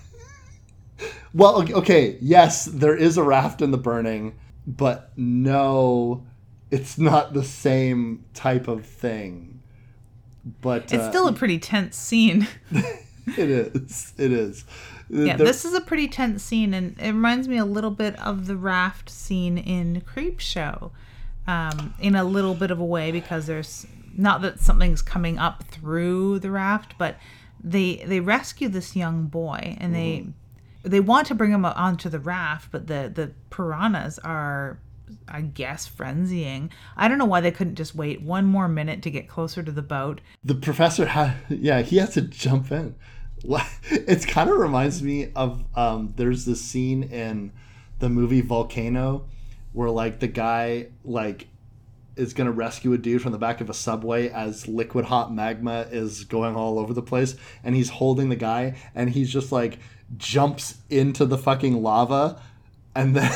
Well, 1.33 1.61
okay- 1.63 1.75
okay, 1.75 2.19
yes, 2.21 2.65
there 2.67 2.97
is 2.97 3.17
a 3.17 3.23
raft 3.23 3.63
in 3.63 3.71
the 3.71 3.79
burning, 3.79 4.35
but 4.67 5.13
no, 5.17 6.25
it's 6.71 6.99
not 6.99 7.33
the 7.35 7.45
same 7.45 8.25
type 8.35 8.67
of 8.69 8.85
thing. 8.87 9.61
But 10.61 10.85
It's 10.85 10.95
uh, 10.95 11.11
still 11.11 11.29
a 11.29 11.33
pretty 11.33 11.59
tense 11.59 11.97
scene. 11.97 12.49
it 12.71 13.51
is. 13.51 14.13
It 14.17 14.33
is. 14.33 14.65
Yeah, 15.11 15.37
this 15.37 15.65
is 15.65 15.75
a 15.75 15.81
pretty 15.81 16.09
tense 16.09 16.43
scene, 16.43 16.73
and 16.73 16.97
it 17.01 17.09
reminds 17.09 17.49
me 17.49 17.57
a 17.57 17.65
little 17.65 17.91
bit 17.91 18.19
of 18.21 18.47
the 18.47 18.57
raft 18.57 19.11
scene 19.11 19.59
in 19.59 20.01
Creep 20.03 20.39
Show, 20.41 20.93
um, 21.47 21.95
in 22.01 22.15
a 22.15 22.25
little 22.25 22.55
bit 22.55 22.71
of 22.71 22.79
a 22.79 22.85
way 22.85 23.11
because 23.11 23.47
there's 23.47 23.87
not 24.17 24.43
that 24.43 24.61
something's 24.61 25.03
coming 25.03 25.39
up 25.39 25.65
through 25.65 26.39
the 26.39 26.51
raft, 26.51 26.95
but 26.99 27.17
they 27.63 27.97
they 28.07 28.21
rescue 28.21 28.69
this 28.69 28.95
young 28.95 29.27
boy 29.27 29.77
and 29.81 29.95
they 29.95 30.27
they 30.83 31.01
want 31.01 31.27
to 31.27 31.35
bring 31.35 31.51
him 31.51 31.65
onto 31.65 32.09
the 32.09 32.21
raft, 32.21 32.71
but 32.71 32.87
the 32.87 33.11
the 33.13 33.33
piranhas 33.51 34.19
are. 34.21 34.79
I 35.27 35.41
guess 35.41 35.89
frenzying. 35.89 36.71
I 36.97 37.09
don't 37.09 37.19
know 37.19 37.25
why 37.25 37.41
they 37.41 37.51
couldn't 37.51 37.75
just 37.75 37.97
wait 37.97 38.23
one 38.23 38.45
more 38.47 38.69
minute 38.69 39.03
to 39.03 39.11
get 39.11 39.27
closer 39.29 39.61
to 39.61 39.73
the 39.73 39.83
boat. 39.83 40.21
the 40.45 40.55
professor 40.55 41.07
had 41.07 41.35
yeah 41.49 41.83
he 41.83 41.97
has 41.97 42.15
to 42.15 42.21
jump 42.21 42.71
in 42.71 42.95
it 43.91 44.27
kind 44.27 44.51
of 44.51 44.59
reminds 44.59 45.03
me 45.03 45.31
of 45.35 45.65
um, 45.75 46.13
there's 46.17 46.45
this 46.45 46.61
scene 46.61 47.05
in 47.05 47.53
the 47.99 48.09
movie 48.09 48.41
volcano 48.41 49.25
where 49.73 49.91
like 49.91 50.21
the 50.21 50.29
guy 50.29 50.89
like 51.05 51.47
is 52.17 52.35
going 52.35 52.47
to 52.47 52.53
rescue 52.53 52.93
a 52.93 52.99
dude 52.99 53.23
from 53.23 53.33
the 53.33 53.39
back 53.39 53.61
of 53.61 53.71
a 53.71 53.75
subway 53.75 54.29
as 54.29 54.67
liquid 54.69 55.05
hot 55.05 55.33
magma 55.33 55.87
is 55.91 56.25
going 56.25 56.57
all 56.57 56.79
over 56.79 56.93
the 56.93 57.03
place 57.03 57.37
and 57.65 57.75
he's 57.75 57.89
holding 57.89 58.29
the 58.29 58.37
guy 58.37 58.77
and 58.95 59.11
he's 59.11 59.33
just 59.33 59.53
like 59.53 59.79
jumps 60.17 60.79
into 60.91 61.25
the 61.25 61.39
fucking 61.39 61.83
lava 61.83 62.41
and 62.95 63.15
then 63.17 63.33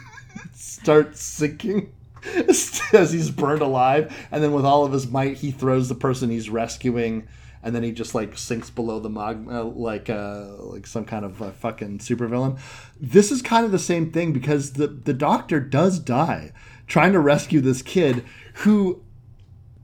starts 0.54 1.20
sinking 1.20 1.92
as 2.92 3.12
he's 3.12 3.30
burned 3.30 3.62
alive 3.62 4.14
and 4.30 4.42
then 4.42 4.52
with 4.52 4.64
all 4.64 4.84
of 4.84 4.92
his 4.92 5.08
might 5.08 5.36
he 5.36 5.50
throws 5.50 5.88
the 5.88 5.94
person 5.94 6.30
he's 6.30 6.48
rescuing 6.48 7.26
and 7.62 7.74
then 7.74 7.82
he 7.82 7.92
just 7.92 8.14
like 8.14 8.36
sinks 8.36 8.70
below 8.70 8.98
the 8.98 9.08
magma 9.08 9.62
like 9.62 10.10
uh 10.10 10.46
like 10.58 10.86
some 10.86 11.04
kind 11.04 11.24
of 11.24 11.40
uh, 11.40 11.50
fucking 11.52 11.98
supervillain. 11.98 12.58
This 13.00 13.30
is 13.30 13.42
kind 13.42 13.64
of 13.64 13.72
the 13.72 13.78
same 13.78 14.10
thing 14.10 14.32
because 14.32 14.74
the 14.74 14.86
the 14.86 15.14
doctor 15.14 15.60
does 15.60 15.98
die 15.98 16.52
trying 16.86 17.12
to 17.12 17.20
rescue 17.20 17.60
this 17.60 17.82
kid 17.82 18.24
who 18.54 19.02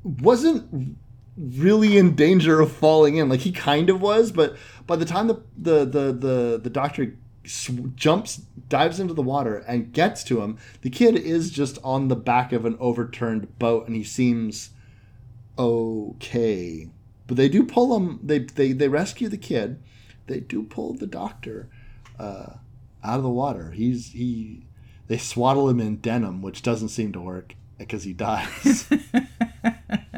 wasn't 0.05 0.97
really 1.37 1.97
in 1.97 2.17
danger 2.17 2.61
of 2.61 2.73
falling 2.73 3.17
in. 3.17 3.29
Like 3.29 3.41
he 3.41 3.53
kind 3.53 3.91
of 3.91 4.01
was 4.01 4.33
but 4.33 4.57
by 4.87 4.97
the 4.97 5.05
time 5.05 5.29
the 5.29 5.43
the 5.57 5.85
the 5.85 6.13
the, 6.13 6.61
the 6.65 6.71
doctor 6.71 7.17
jumps 7.95 8.43
dives 8.69 9.01
into 9.01 9.15
the 9.15 9.23
water 9.23 9.59
and 9.67 9.93
gets 9.93 10.23
to 10.23 10.43
him 10.43 10.59
the 10.83 10.91
kid 10.91 11.17
is 11.17 11.51
just 11.51 11.79
on 11.83 12.09
the 12.09 12.17
back 12.17 12.53
of 12.53 12.67
an 12.67 12.77
overturned 12.79 13.59
boat 13.59 13.87
and 13.87 13.97
he 13.97 14.05
seems 14.05 14.71
okay 15.59 16.91
but 17.29 17.37
they 17.37 17.49
do 17.49 17.63
pull 17.63 17.95
him 17.97 18.19
they 18.23 18.41
they, 18.41 18.73
they 18.73 18.89
rescue 18.89 19.29
the 19.29 19.37
kid. 19.37 19.81
They 20.27 20.41
do 20.41 20.65
pull 20.65 20.95
the 20.95 21.07
doctor 21.07 21.69
uh, 22.19 22.55
out 23.05 23.19
of 23.19 23.23
the 23.23 23.29
water. 23.29 23.71
He's 23.71 24.09
he 24.13 24.67
they 25.07 25.19
swaddle 25.19 25.69
him 25.69 25.79
in 25.79 25.99
denim 25.99 26.43
which 26.43 26.63
doesn't 26.63 26.89
seem 26.89 27.13
to 27.13 27.21
work 27.21 27.55
because 27.79 28.03
he 28.03 28.15
dies. 28.15 28.89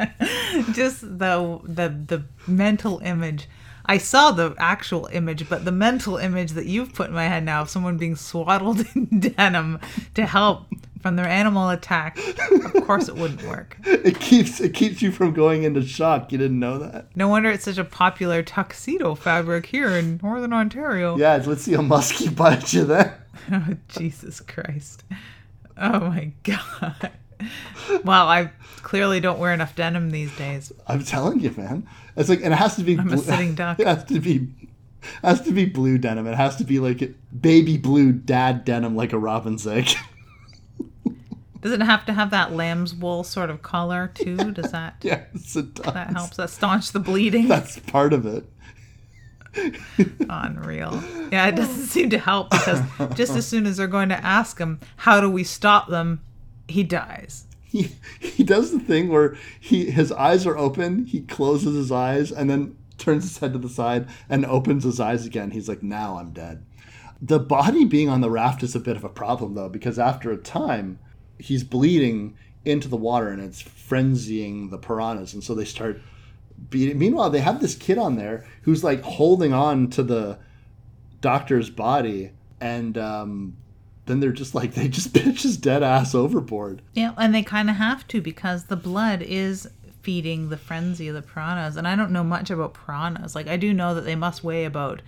Just 0.73 1.03
the 1.03 1.61
the 1.65 1.89
the 1.89 2.25
mental 2.47 3.01
image. 3.01 3.49
I 3.87 3.99
saw 3.99 4.31
the 4.31 4.55
actual 4.57 5.09
image 5.13 5.49
but 5.49 5.65
the 5.65 5.73
mental 5.73 6.17
image 6.17 6.53
that 6.53 6.67
you've 6.67 6.95
put 6.95 7.09
in 7.09 7.15
my 7.15 7.27
head 7.27 7.45
now 7.45 7.63
of 7.63 7.71
someone 7.71 7.97
being 7.97 8.15
swaddled 8.15 8.85
in 8.95 9.07
denim 9.19 9.81
to 10.15 10.27
help 10.27 10.67
from 11.01 11.17
their 11.17 11.27
animal 11.27 11.71
attack 11.71 12.19
of 12.51 12.87
course 12.87 13.09
it 13.09 13.17
wouldn't 13.17 13.43
work 13.45 13.77
it 13.85 14.19
keeps 14.21 14.61
it 14.61 14.75
keeps 14.75 15.03
you 15.03 15.11
from 15.11 15.33
going 15.33 15.63
into 15.63 15.83
shock 15.83 16.31
you 16.31 16.39
didn't 16.39 16.61
know 16.61 16.79
that 16.79 17.07
no 17.17 17.29
wonder 17.29 17.51
it's 17.51 17.65
such 17.65 17.79
a 17.79 17.85
popular 17.85 18.43
tuxedo 18.43 19.15
fabric 19.15 19.67
here 19.67 19.91
in 19.91 20.21
northern 20.23 20.53
ontario 20.53 21.17
yeah 21.17 21.43
let's 21.47 21.63
see 21.63 21.75
a 21.75 21.79
muskie 21.79 22.35
bite 22.37 22.73
you 22.73 22.85
there 22.85 23.23
oh 23.53 23.77
jesus 23.89 24.41
christ 24.41 25.05
oh 25.79 26.01
my 26.01 26.33
god 26.43 27.11
well, 28.05 28.27
I 28.27 28.51
clearly 28.83 29.21
don't 29.21 29.39
wear 29.39 29.53
enough 29.53 29.75
denim 29.77 30.11
these 30.11 30.35
days. 30.37 30.73
I'm 30.87 31.05
telling 31.05 31.41
you, 31.41 31.53
man. 31.57 31.87
It's 32.17 32.29
like, 32.29 32.43
and 32.43 32.53
it 32.53 32.57
has 32.57 32.77
to 32.77 32.83
be. 32.83 32.99
I'm 32.99 33.13
a 33.13 33.19
sitting 33.19 33.55
duck. 33.55 33.81
It 33.81 33.87
has 33.87 34.05
to 34.05 34.21
be, 34.21 34.49
has 35.23 35.41
to 35.43 35.53
be 35.53 35.65
blue 35.65 35.99
denim. 35.99 36.27
It 36.27 36.37
has 36.37 36.57
to 36.57 36.65
be 36.65 36.79
like 36.79 37.15
baby 37.39 37.77
blue 37.77 38.13
dad 38.13 38.65
denim, 38.65 38.97
like 38.97 39.13
a 39.13 39.19
robin's 39.19 39.67
egg. 39.67 39.91
Does 41.61 41.73
it 41.73 41.83
have 41.83 42.07
to 42.07 42.13
have 42.13 42.31
that 42.31 42.53
lamb's 42.53 42.95
wool 42.95 43.23
sort 43.25 43.51
of 43.51 43.63
color 43.63 44.11
too? 44.15 44.53
Does 44.53 44.73
that? 44.73 44.97
yes, 45.03 45.57
it 45.57 45.75
does. 45.75 45.93
That 45.93 46.11
helps. 46.11 46.37
That 46.37 46.51
staunch 46.51 46.93
the 46.93 47.01
bleeding. 47.01 47.49
That's 47.49 47.79
part 47.81 48.13
of 48.13 48.27
it. 48.27 48.45
Unreal. 50.29 51.03
Yeah, 51.33 51.49
it 51.49 51.57
doesn't 51.57 51.87
seem 51.87 52.11
to 52.11 52.19
help 52.19 52.51
because 52.51 52.81
just 53.15 53.35
as 53.35 53.47
soon 53.47 53.67
as 53.67 53.77
they're 53.77 53.89
going 53.89 54.09
to 54.11 54.25
ask 54.25 54.59
him, 54.59 54.79
how 54.97 55.21
do 55.21 55.29
we 55.31 55.45
stop 55.45 55.89
them? 55.89 56.21
he 56.71 56.85
dies. 56.85 57.47
He 57.65 57.91
he 58.19 58.43
does 58.45 58.73
the 58.73 58.79
thing 58.81 59.09
where 59.11 59.37
he 59.61 59.91
his 59.91 60.11
eyes 60.13 60.47
are 60.47 60.57
open, 60.57 61.05
he 61.07 61.21
closes 61.23 61.75
his 61.77 61.93
eyes 61.93 62.33
and 62.33 62.49
then 62.49 62.77
turns 62.99 63.25
his 63.25 63.39
head 63.39 63.53
to 63.53 63.59
the 63.59 63.69
side 63.69 64.09
and 64.29 64.45
opens 64.47 64.85
his 64.85 65.01
eyes 65.01 65.27
again. 65.27 65.51
He's 65.51 65.69
like, 65.69 65.83
"Now 65.83 66.17
I'm 66.19 66.31
dead." 66.33 66.65
The 67.21 67.39
body 67.39 67.85
being 67.85 68.09
on 68.09 68.23
the 68.23 68.31
raft 68.31 68.63
is 68.63 68.75
a 68.75 68.81
bit 68.81 68.97
of 68.97 69.05
a 69.05 69.09
problem 69.09 69.55
though 69.55 69.69
because 69.69 69.99
after 69.99 70.31
a 70.33 70.37
time 70.37 70.99
he's 71.41 71.65
bleeding 71.65 72.37
into 72.65 72.89
the 72.89 72.97
water 72.97 73.29
and 73.29 73.43
it's 73.43 73.63
frenzying 73.63 74.71
the 74.71 74.79
piranhas 74.79 75.33
and 75.33 75.43
so 75.43 75.55
they 75.55 75.65
start 75.65 76.01
beating. 76.69 76.99
Meanwhile, 76.99 77.31
they 77.31 77.41
have 77.41 77.61
this 77.61 77.75
kid 77.75 77.99
on 77.99 78.17
there 78.17 78.47
who's 78.63 78.85
like 78.85 79.03
holding 79.03 79.53
on 79.53 79.89
to 79.91 80.03
the 80.03 80.39
doctor's 81.21 81.69
body 81.69 82.33
and 82.61 82.97
um 82.97 83.57
then 84.07 84.21
they're 84.21 84.33
just 84.33 84.55
like 84.55 84.75
they 84.75 84.89
just 84.89 85.15
pitch 85.15 85.43
his 85.43 85.57
dead 85.57 85.83
ass 85.83 86.15
overboard. 86.15 86.83
Yeah, 86.95 87.13
and 87.17 87.35
they 87.35 87.43
kind 87.43 87.71
of 87.71 87.77
have 87.77 88.07
to 88.09 88.21
because 88.21 88.65
the 88.65 88.77
blood 88.77 89.23
is 89.23 89.69
feeding 90.03 90.49
the 90.49 90.57
frenzy 90.57 91.09
of 91.09 91.15
the 91.15 91.23
piranhas. 91.23 91.77
And 91.77 91.87
I 91.87 91.95
don't 91.95 92.11
know 92.11 92.25
much 92.25 92.51
about 92.51 92.75
piranhas. 92.75 93.35
Like 93.35 93.49
I 93.49 93.57
do 93.57 93.73
know 93.73 93.95
that 93.95 94.03
they 94.03 94.17
must 94.17 94.43
weigh 94.43 94.65
about 94.65 95.03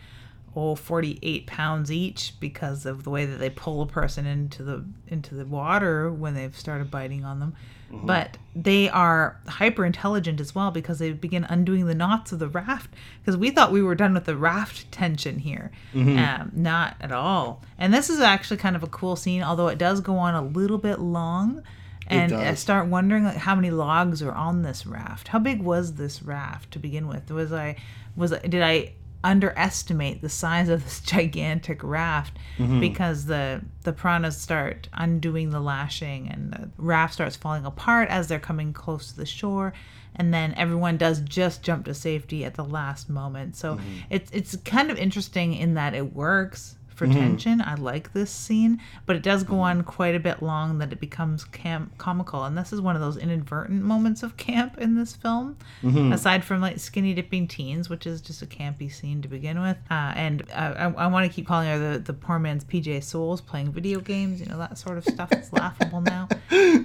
oh 0.54 0.74
48 0.74 1.46
pounds 1.46 1.90
each 1.90 2.34
because 2.40 2.84
of 2.86 3.04
the 3.04 3.10
way 3.10 3.24
that 3.24 3.38
they 3.38 3.50
pull 3.50 3.82
a 3.82 3.86
person 3.86 4.26
into 4.26 4.62
the 4.62 4.84
into 5.08 5.34
the 5.34 5.46
water 5.46 6.10
when 6.10 6.34
they've 6.34 6.56
started 6.56 6.90
biting 6.90 7.24
on 7.24 7.40
them. 7.40 7.54
Mm-hmm. 7.90 8.06
But 8.06 8.38
they 8.56 8.88
are 8.88 9.38
hyper 9.46 9.84
intelligent 9.84 10.40
as 10.40 10.54
well 10.54 10.70
because 10.70 10.98
they 10.98 11.12
begin 11.12 11.44
undoing 11.44 11.86
the 11.86 11.94
knots 11.94 12.32
of 12.32 12.38
the 12.38 12.48
raft. 12.48 12.94
Because 13.20 13.36
we 13.36 13.50
thought 13.50 13.70
we 13.70 13.82
were 13.82 13.94
done 13.94 14.14
with 14.14 14.24
the 14.24 14.36
raft 14.36 14.90
tension 14.90 15.38
here, 15.38 15.70
mm-hmm. 15.94 16.18
um, 16.18 16.52
not 16.54 16.96
at 17.00 17.12
all. 17.12 17.62
And 17.78 17.92
this 17.92 18.08
is 18.08 18.20
actually 18.20 18.56
kind 18.56 18.76
of 18.76 18.82
a 18.82 18.88
cool 18.88 19.16
scene, 19.16 19.42
although 19.42 19.68
it 19.68 19.78
does 19.78 20.00
go 20.00 20.16
on 20.16 20.34
a 20.34 20.42
little 20.42 20.78
bit 20.78 21.00
long. 21.00 21.62
And 22.08 22.32
I 22.32 22.54
start 22.54 22.88
wondering 22.88 23.24
like 23.24 23.36
how 23.36 23.54
many 23.54 23.70
logs 23.70 24.22
are 24.22 24.32
on 24.32 24.62
this 24.62 24.86
raft. 24.86 25.28
How 25.28 25.38
big 25.38 25.62
was 25.62 25.94
this 25.94 26.22
raft 26.22 26.72
to 26.72 26.78
begin 26.78 27.08
with? 27.08 27.30
Was 27.30 27.52
I 27.52 27.76
was 28.16 28.32
I, 28.32 28.40
did 28.40 28.62
I 28.62 28.92
underestimate 29.24 30.20
the 30.20 30.28
size 30.28 30.68
of 30.68 30.84
this 30.84 31.00
gigantic 31.04 31.82
raft 31.82 32.36
mm-hmm. 32.58 32.80
because 32.80 33.26
the 33.26 33.62
the 33.82 33.92
piranhas 33.92 34.36
start 34.36 34.88
undoing 34.94 35.50
the 35.50 35.60
lashing 35.60 36.28
and 36.28 36.52
the 36.52 36.70
raft 36.76 37.14
starts 37.14 37.36
falling 37.36 37.64
apart 37.64 38.08
as 38.08 38.28
they're 38.28 38.38
coming 38.38 38.72
close 38.72 39.08
to 39.08 39.16
the 39.16 39.26
shore 39.26 39.72
and 40.16 40.32
then 40.32 40.52
everyone 40.56 40.96
does 40.96 41.20
just 41.20 41.62
jump 41.62 41.84
to 41.84 41.94
safety 41.94 42.44
at 42.44 42.54
the 42.54 42.64
last 42.64 43.08
moment 43.08 43.56
so 43.56 43.74
mm-hmm. 43.74 43.98
it's 44.10 44.30
it's 44.32 44.56
kind 44.64 44.90
of 44.90 44.98
interesting 44.98 45.54
in 45.54 45.74
that 45.74 45.94
it 45.94 46.14
works 46.14 46.76
for 47.02 47.08
mm-hmm. 47.08 47.20
tension. 47.20 47.60
I 47.60 47.74
like 47.74 48.12
this 48.12 48.30
scene, 48.30 48.80
but 49.06 49.16
it 49.16 49.22
does 49.22 49.42
go 49.42 49.58
on 49.58 49.82
quite 49.82 50.14
a 50.14 50.20
bit 50.20 50.40
long 50.40 50.78
that 50.78 50.92
it 50.92 51.00
becomes 51.00 51.42
camp 51.44 51.98
comical, 51.98 52.44
and 52.44 52.56
this 52.56 52.72
is 52.72 52.80
one 52.80 52.94
of 52.94 53.02
those 53.02 53.16
inadvertent 53.16 53.82
moments 53.82 54.22
of 54.22 54.36
camp 54.36 54.78
in 54.78 54.94
this 54.94 55.16
film. 55.16 55.56
Mm-hmm. 55.82 56.12
Aside 56.12 56.44
from 56.44 56.60
like 56.60 56.78
skinny 56.78 57.12
dipping 57.12 57.48
teens, 57.48 57.90
which 57.90 58.06
is 58.06 58.20
just 58.20 58.40
a 58.40 58.46
campy 58.46 58.92
scene 58.92 59.20
to 59.22 59.28
begin 59.28 59.60
with, 59.60 59.78
uh, 59.90 60.12
and 60.14 60.46
I, 60.54 60.92
I 60.96 61.06
want 61.08 61.28
to 61.28 61.34
keep 61.34 61.46
calling 61.46 61.68
her 61.68 61.78
the 61.78 61.98
the 61.98 62.12
poor 62.12 62.38
man's 62.38 62.64
PJ 62.64 63.02
Soles 63.02 63.40
playing 63.40 63.72
video 63.72 63.98
games, 63.98 64.38
you 64.38 64.46
know 64.46 64.58
that 64.58 64.78
sort 64.78 64.96
of 64.96 65.04
stuff. 65.04 65.32
It's 65.32 65.52
laughable 65.52 66.02
now. 66.02 66.28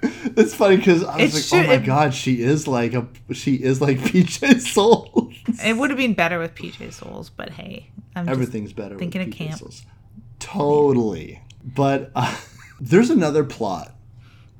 It's 0.00 0.54
funny 0.54 0.76
because 0.76 1.02
I 1.02 1.16
was 1.22 1.32
it 1.32 1.34
like, 1.34 1.44
should, 1.44 1.64
"Oh 1.64 1.68
my 1.76 1.82
it, 1.82 1.84
god, 1.84 2.14
she 2.14 2.40
is 2.40 2.68
like 2.68 2.94
a 2.94 3.08
she 3.32 3.56
is 3.56 3.80
like 3.80 3.98
PJ 3.98 4.60
Soles." 4.60 5.27
It 5.64 5.76
would 5.76 5.90
have 5.90 5.96
been 5.96 6.14
better 6.14 6.38
with 6.38 6.54
PJ 6.54 6.92
Soles, 6.92 7.30
but 7.30 7.50
hey, 7.50 7.90
I'm 8.14 8.28
everything's 8.28 8.72
better. 8.72 8.96
Thinking 8.96 9.22
of 9.22 9.30
camp. 9.30 9.58
Soles. 9.58 9.84
Totally, 10.38 11.42
but 11.62 12.10
uh, 12.14 12.36
there's 12.80 13.10
another 13.10 13.44
plot 13.44 13.94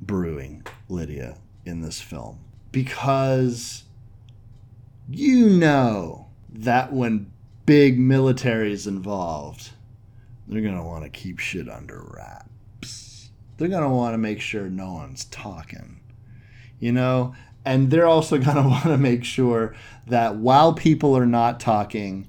brewing, 0.01 0.65
Lydia, 0.89 1.39
in 1.65 1.83
this 1.83 2.01
film 2.01 2.41
because 2.73 3.85
you 5.09 5.49
know 5.49 6.29
that 6.51 6.93
when 6.93 7.31
big 7.67 7.99
military 7.99 8.73
is 8.73 8.87
involved, 8.87 9.71
they're 10.47 10.63
gonna 10.63 10.85
want 10.85 11.05
to 11.05 11.11
keep 11.11 11.39
shit 11.39 11.69
under 11.69 12.03
wraps 12.15 12.49
they're 13.59 13.69
going 13.69 13.83
to 13.83 13.89
want 13.89 14.15
to 14.15 14.19
make 14.19 14.41
sure 14.41 14.71
no 14.71 14.93
one's 14.93 15.25
talking, 15.27 16.01
you 16.79 16.93
know? 16.93 17.35
And 17.69 17.91
they're 17.91 18.07
also 18.07 18.39
going 18.39 18.57
to 18.57 18.63
want 18.63 18.85
to 18.85 18.97
make 18.97 19.25
sure 19.25 19.75
that 20.07 20.37
while 20.37 20.73
people 20.73 21.15
are 21.15 21.27
not 21.27 21.61
talking, 21.61 22.27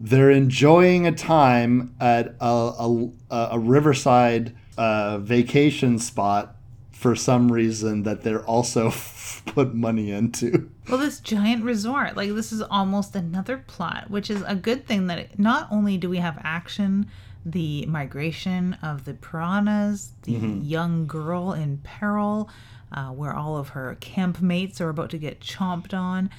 they're 0.00 0.30
enjoying 0.30 1.06
a 1.06 1.12
time 1.12 1.94
at 2.00 2.34
a, 2.40 2.46
a, 3.30 3.48
a 3.52 3.58
riverside 3.58 4.56
uh, 4.78 5.18
vacation 5.18 5.98
spot 5.98 6.56
for 6.92 7.14
some 7.14 7.52
reason 7.52 8.04
that 8.04 8.22
they're 8.22 8.44
also 8.46 8.90
put 9.46 9.74
money 9.74 10.10
into. 10.10 10.70
Well, 10.88 10.96
this 10.96 11.20
giant 11.20 11.62
resort, 11.62 12.16
like 12.16 12.30
this 12.30 12.50
is 12.50 12.62
almost 12.62 13.14
another 13.14 13.58
plot, 13.66 14.08
which 14.08 14.30
is 14.30 14.42
a 14.46 14.54
good 14.54 14.86
thing 14.86 15.08
that 15.08 15.18
it, 15.18 15.38
not 15.38 15.68
only 15.70 15.98
do 15.98 16.08
we 16.08 16.16
have 16.16 16.40
action 16.42 17.10
the 17.46 17.84
migration 17.86 18.74
of 18.82 19.04
the 19.04 19.12
piranhas, 19.14 20.12
the 20.22 20.34
mm-hmm. 20.34 20.62
young 20.62 21.06
girl 21.06 21.52
in 21.52 21.76
peril, 21.78 22.48
uh, 22.92 23.08
where 23.08 23.34
all 23.34 23.56
of 23.56 23.70
her 23.70 23.96
campmates 24.00 24.80
are 24.80 24.88
about 24.88 25.10
to 25.10 25.18
get 25.18 25.40
chomped 25.40 25.92
on. 25.94 26.30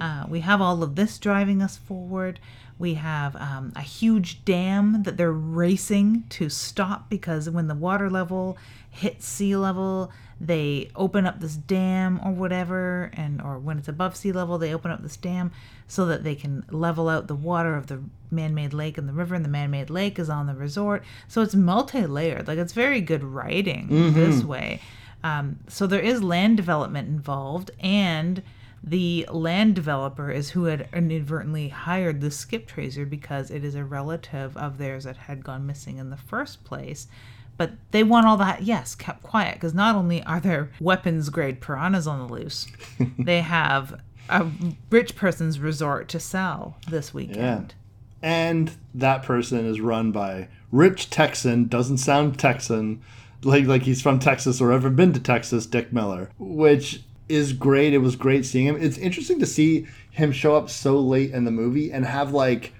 Uh, 0.00 0.26
we 0.28 0.40
have 0.40 0.60
all 0.60 0.82
of 0.82 0.94
this 0.94 1.18
driving 1.18 1.60
us 1.62 1.76
forward. 1.76 2.38
We 2.78 2.94
have 2.94 3.36
um, 3.36 3.72
a 3.76 3.82
huge 3.82 4.44
dam 4.44 5.04
that 5.04 5.16
they're 5.16 5.32
racing 5.32 6.24
to 6.30 6.48
stop 6.48 7.08
because 7.08 7.48
when 7.48 7.68
the 7.68 7.74
water 7.74 8.10
level 8.10 8.56
hits 8.90 9.26
sea 9.26 9.56
level, 9.56 10.10
they 10.40 10.90
open 10.96 11.24
up 11.26 11.40
this 11.40 11.54
dam 11.56 12.20
or 12.24 12.32
whatever, 12.32 13.10
and 13.14 13.40
or 13.40 13.58
when 13.58 13.78
it's 13.78 13.86
above 13.88 14.16
sea 14.16 14.32
level, 14.32 14.58
they 14.58 14.74
open 14.74 14.90
up 14.90 15.02
this 15.02 15.16
dam 15.16 15.52
so 15.86 16.06
that 16.06 16.24
they 16.24 16.34
can 16.34 16.64
level 16.70 17.08
out 17.08 17.28
the 17.28 17.34
water 17.36 17.76
of 17.76 17.86
the 17.86 18.00
man-made 18.30 18.72
lake 18.74 18.98
and 18.98 19.08
the 19.08 19.12
river, 19.12 19.36
and 19.36 19.44
the 19.44 19.48
man-made 19.48 19.88
lake 19.90 20.18
is 20.18 20.28
on 20.28 20.46
the 20.46 20.54
resort. 20.54 21.04
So 21.28 21.42
it's 21.42 21.54
multi-layered. 21.54 22.48
Like 22.48 22.58
it's 22.58 22.72
very 22.72 23.00
good 23.00 23.22
writing 23.22 23.86
this 24.14 24.42
way. 24.42 24.80
Um, 25.24 25.58
so 25.68 25.86
there 25.86 26.00
is 26.00 26.22
land 26.22 26.58
development 26.58 27.08
involved, 27.08 27.70
and 27.80 28.42
the 28.82 29.26
land 29.32 29.74
developer 29.74 30.30
is 30.30 30.50
who 30.50 30.64
had 30.64 30.86
inadvertently 30.92 31.70
hired 31.70 32.20
the 32.20 32.30
skip 32.30 32.66
tracer 32.66 33.06
because 33.06 33.50
it 33.50 33.64
is 33.64 33.74
a 33.74 33.84
relative 33.84 34.54
of 34.58 34.76
theirs 34.76 35.04
that 35.04 35.16
had 35.16 35.42
gone 35.42 35.66
missing 35.66 35.96
in 35.96 36.10
the 36.10 36.18
first 36.18 36.62
place. 36.62 37.08
But 37.56 37.72
they 37.90 38.04
want 38.04 38.26
all 38.26 38.36
that, 38.36 38.64
yes, 38.64 38.94
kept 38.94 39.22
quiet 39.22 39.54
because 39.54 39.72
not 39.72 39.94
only 39.94 40.22
are 40.24 40.40
there 40.40 40.70
weapons 40.78 41.30
grade 41.30 41.60
piranhas 41.60 42.06
on 42.06 42.26
the 42.26 42.32
loose, 42.32 42.66
they 43.18 43.40
have 43.40 43.98
a 44.28 44.46
rich 44.90 45.16
person's 45.16 45.58
resort 45.58 46.08
to 46.10 46.20
sell 46.20 46.76
this 46.90 47.14
weekend. 47.14 47.74
And 48.20 48.72
that 48.94 49.22
person 49.22 49.64
is 49.64 49.80
run 49.80 50.12
by 50.12 50.48
rich 50.70 51.08
Texan, 51.08 51.68
doesn't 51.68 51.98
sound 51.98 52.38
Texan, 52.38 53.02
like 53.44 53.66
like 53.66 53.82
he's 53.82 54.02
from 54.02 54.18
Texas 54.18 54.60
or 54.60 54.72
ever 54.72 54.90
been 54.90 55.12
to 55.12 55.20
Texas, 55.20 55.66
Dick 55.66 55.92
Miller, 55.92 56.30
which 56.38 57.02
is 57.28 57.52
great. 57.52 57.94
It 57.94 57.98
was 57.98 58.16
great 58.16 58.44
seeing 58.44 58.66
him. 58.66 58.76
It's 58.80 58.98
interesting 58.98 59.38
to 59.40 59.46
see 59.46 59.86
him 60.10 60.32
show 60.32 60.56
up 60.56 60.70
so 60.70 60.98
late 60.98 61.30
in 61.32 61.44
the 61.44 61.50
movie 61.50 61.90
and 61.90 62.04
have 62.04 62.32
like 62.32 62.72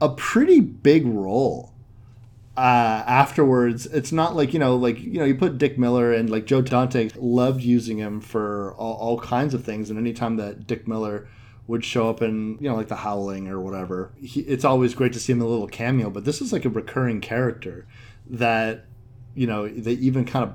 a 0.00 0.08
pretty 0.08 0.60
big 0.60 1.06
role 1.06 1.72
uh, 2.56 3.04
afterwards. 3.06 3.86
It's 3.86 4.12
not 4.12 4.36
like 4.36 4.52
you 4.52 4.58
know, 4.58 4.76
like 4.76 5.00
you 5.00 5.18
know, 5.18 5.24
you 5.24 5.34
put 5.34 5.58
Dick 5.58 5.78
Miller 5.78 6.12
and 6.12 6.30
like 6.30 6.46
Joe 6.46 6.62
Dante 6.62 7.10
loved 7.16 7.62
using 7.62 7.98
him 7.98 8.20
for 8.20 8.74
all, 8.74 8.94
all 8.94 9.20
kinds 9.20 9.54
of 9.54 9.64
things, 9.64 9.90
and 9.90 9.98
anytime 9.98 10.36
that 10.36 10.66
Dick 10.66 10.86
Miller 10.86 11.28
would 11.66 11.84
show 11.84 12.10
up 12.10 12.20
in 12.20 12.58
you 12.60 12.68
know 12.68 12.74
like 12.74 12.88
the 12.88 12.96
Howling 12.96 13.48
or 13.48 13.60
whatever, 13.60 14.12
he, 14.20 14.40
it's 14.40 14.64
always 14.64 14.94
great 14.94 15.12
to 15.12 15.20
see 15.20 15.32
him 15.32 15.40
in 15.40 15.46
a 15.46 15.50
little 15.50 15.68
cameo. 15.68 16.10
But 16.10 16.24
this 16.24 16.40
is 16.40 16.52
like 16.52 16.64
a 16.64 16.70
recurring 16.70 17.20
character 17.20 17.86
that 18.28 18.84
you 19.34 19.46
know 19.46 19.68
they 19.68 19.92
even 19.92 20.24
kind 20.24 20.44
of 20.44 20.54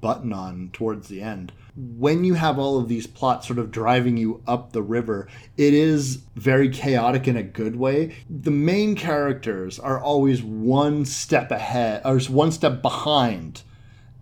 button 0.00 0.32
on 0.32 0.70
towards 0.72 1.08
the 1.08 1.20
end. 1.20 1.52
When 1.76 2.24
you 2.24 2.34
have 2.34 2.58
all 2.58 2.78
of 2.78 2.88
these 2.88 3.06
plots 3.06 3.46
sort 3.46 3.58
of 3.58 3.70
driving 3.70 4.16
you 4.16 4.42
up 4.46 4.72
the 4.72 4.82
river, 4.82 5.28
it 5.56 5.72
is 5.72 6.22
very 6.34 6.68
chaotic 6.68 7.28
in 7.28 7.36
a 7.36 7.42
good 7.42 7.76
way. 7.76 8.16
The 8.28 8.50
main 8.50 8.96
characters 8.96 9.78
are 9.78 10.00
always 10.00 10.42
one 10.42 11.04
step 11.04 11.50
ahead 11.50 12.02
or 12.04 12.18
one 12.20 12.52
step 12.52 12.82
behind 12.82 13.62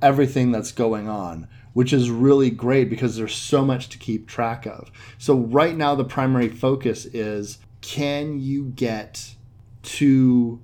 everything 0.03 0.53
that's 0.53 0.73
going 0.73 1.09
on, 1.09 1.49
which 1.73 1.93
is 1.93 2.11
really 2.11 2.51
great 2.51 2.91
because 2.91 3.17
there's 3.17 3.35
so 3.35 3.65
much 3.65 3.89
to 3.89 3.99
keep 3.99 4.27
track 4.27 4.67
of. 4.67 4.91
So, 5.17 5.35
right 5.35 5.77
now, 5.77 5.95
the 5.95 6.05
primary 6.05 6.49
focus 6.49 7.07
is 7.07 7.59
can 7.81 8.41
you 8.41 8.65
get 8.65 9.35
to 9.83 10.61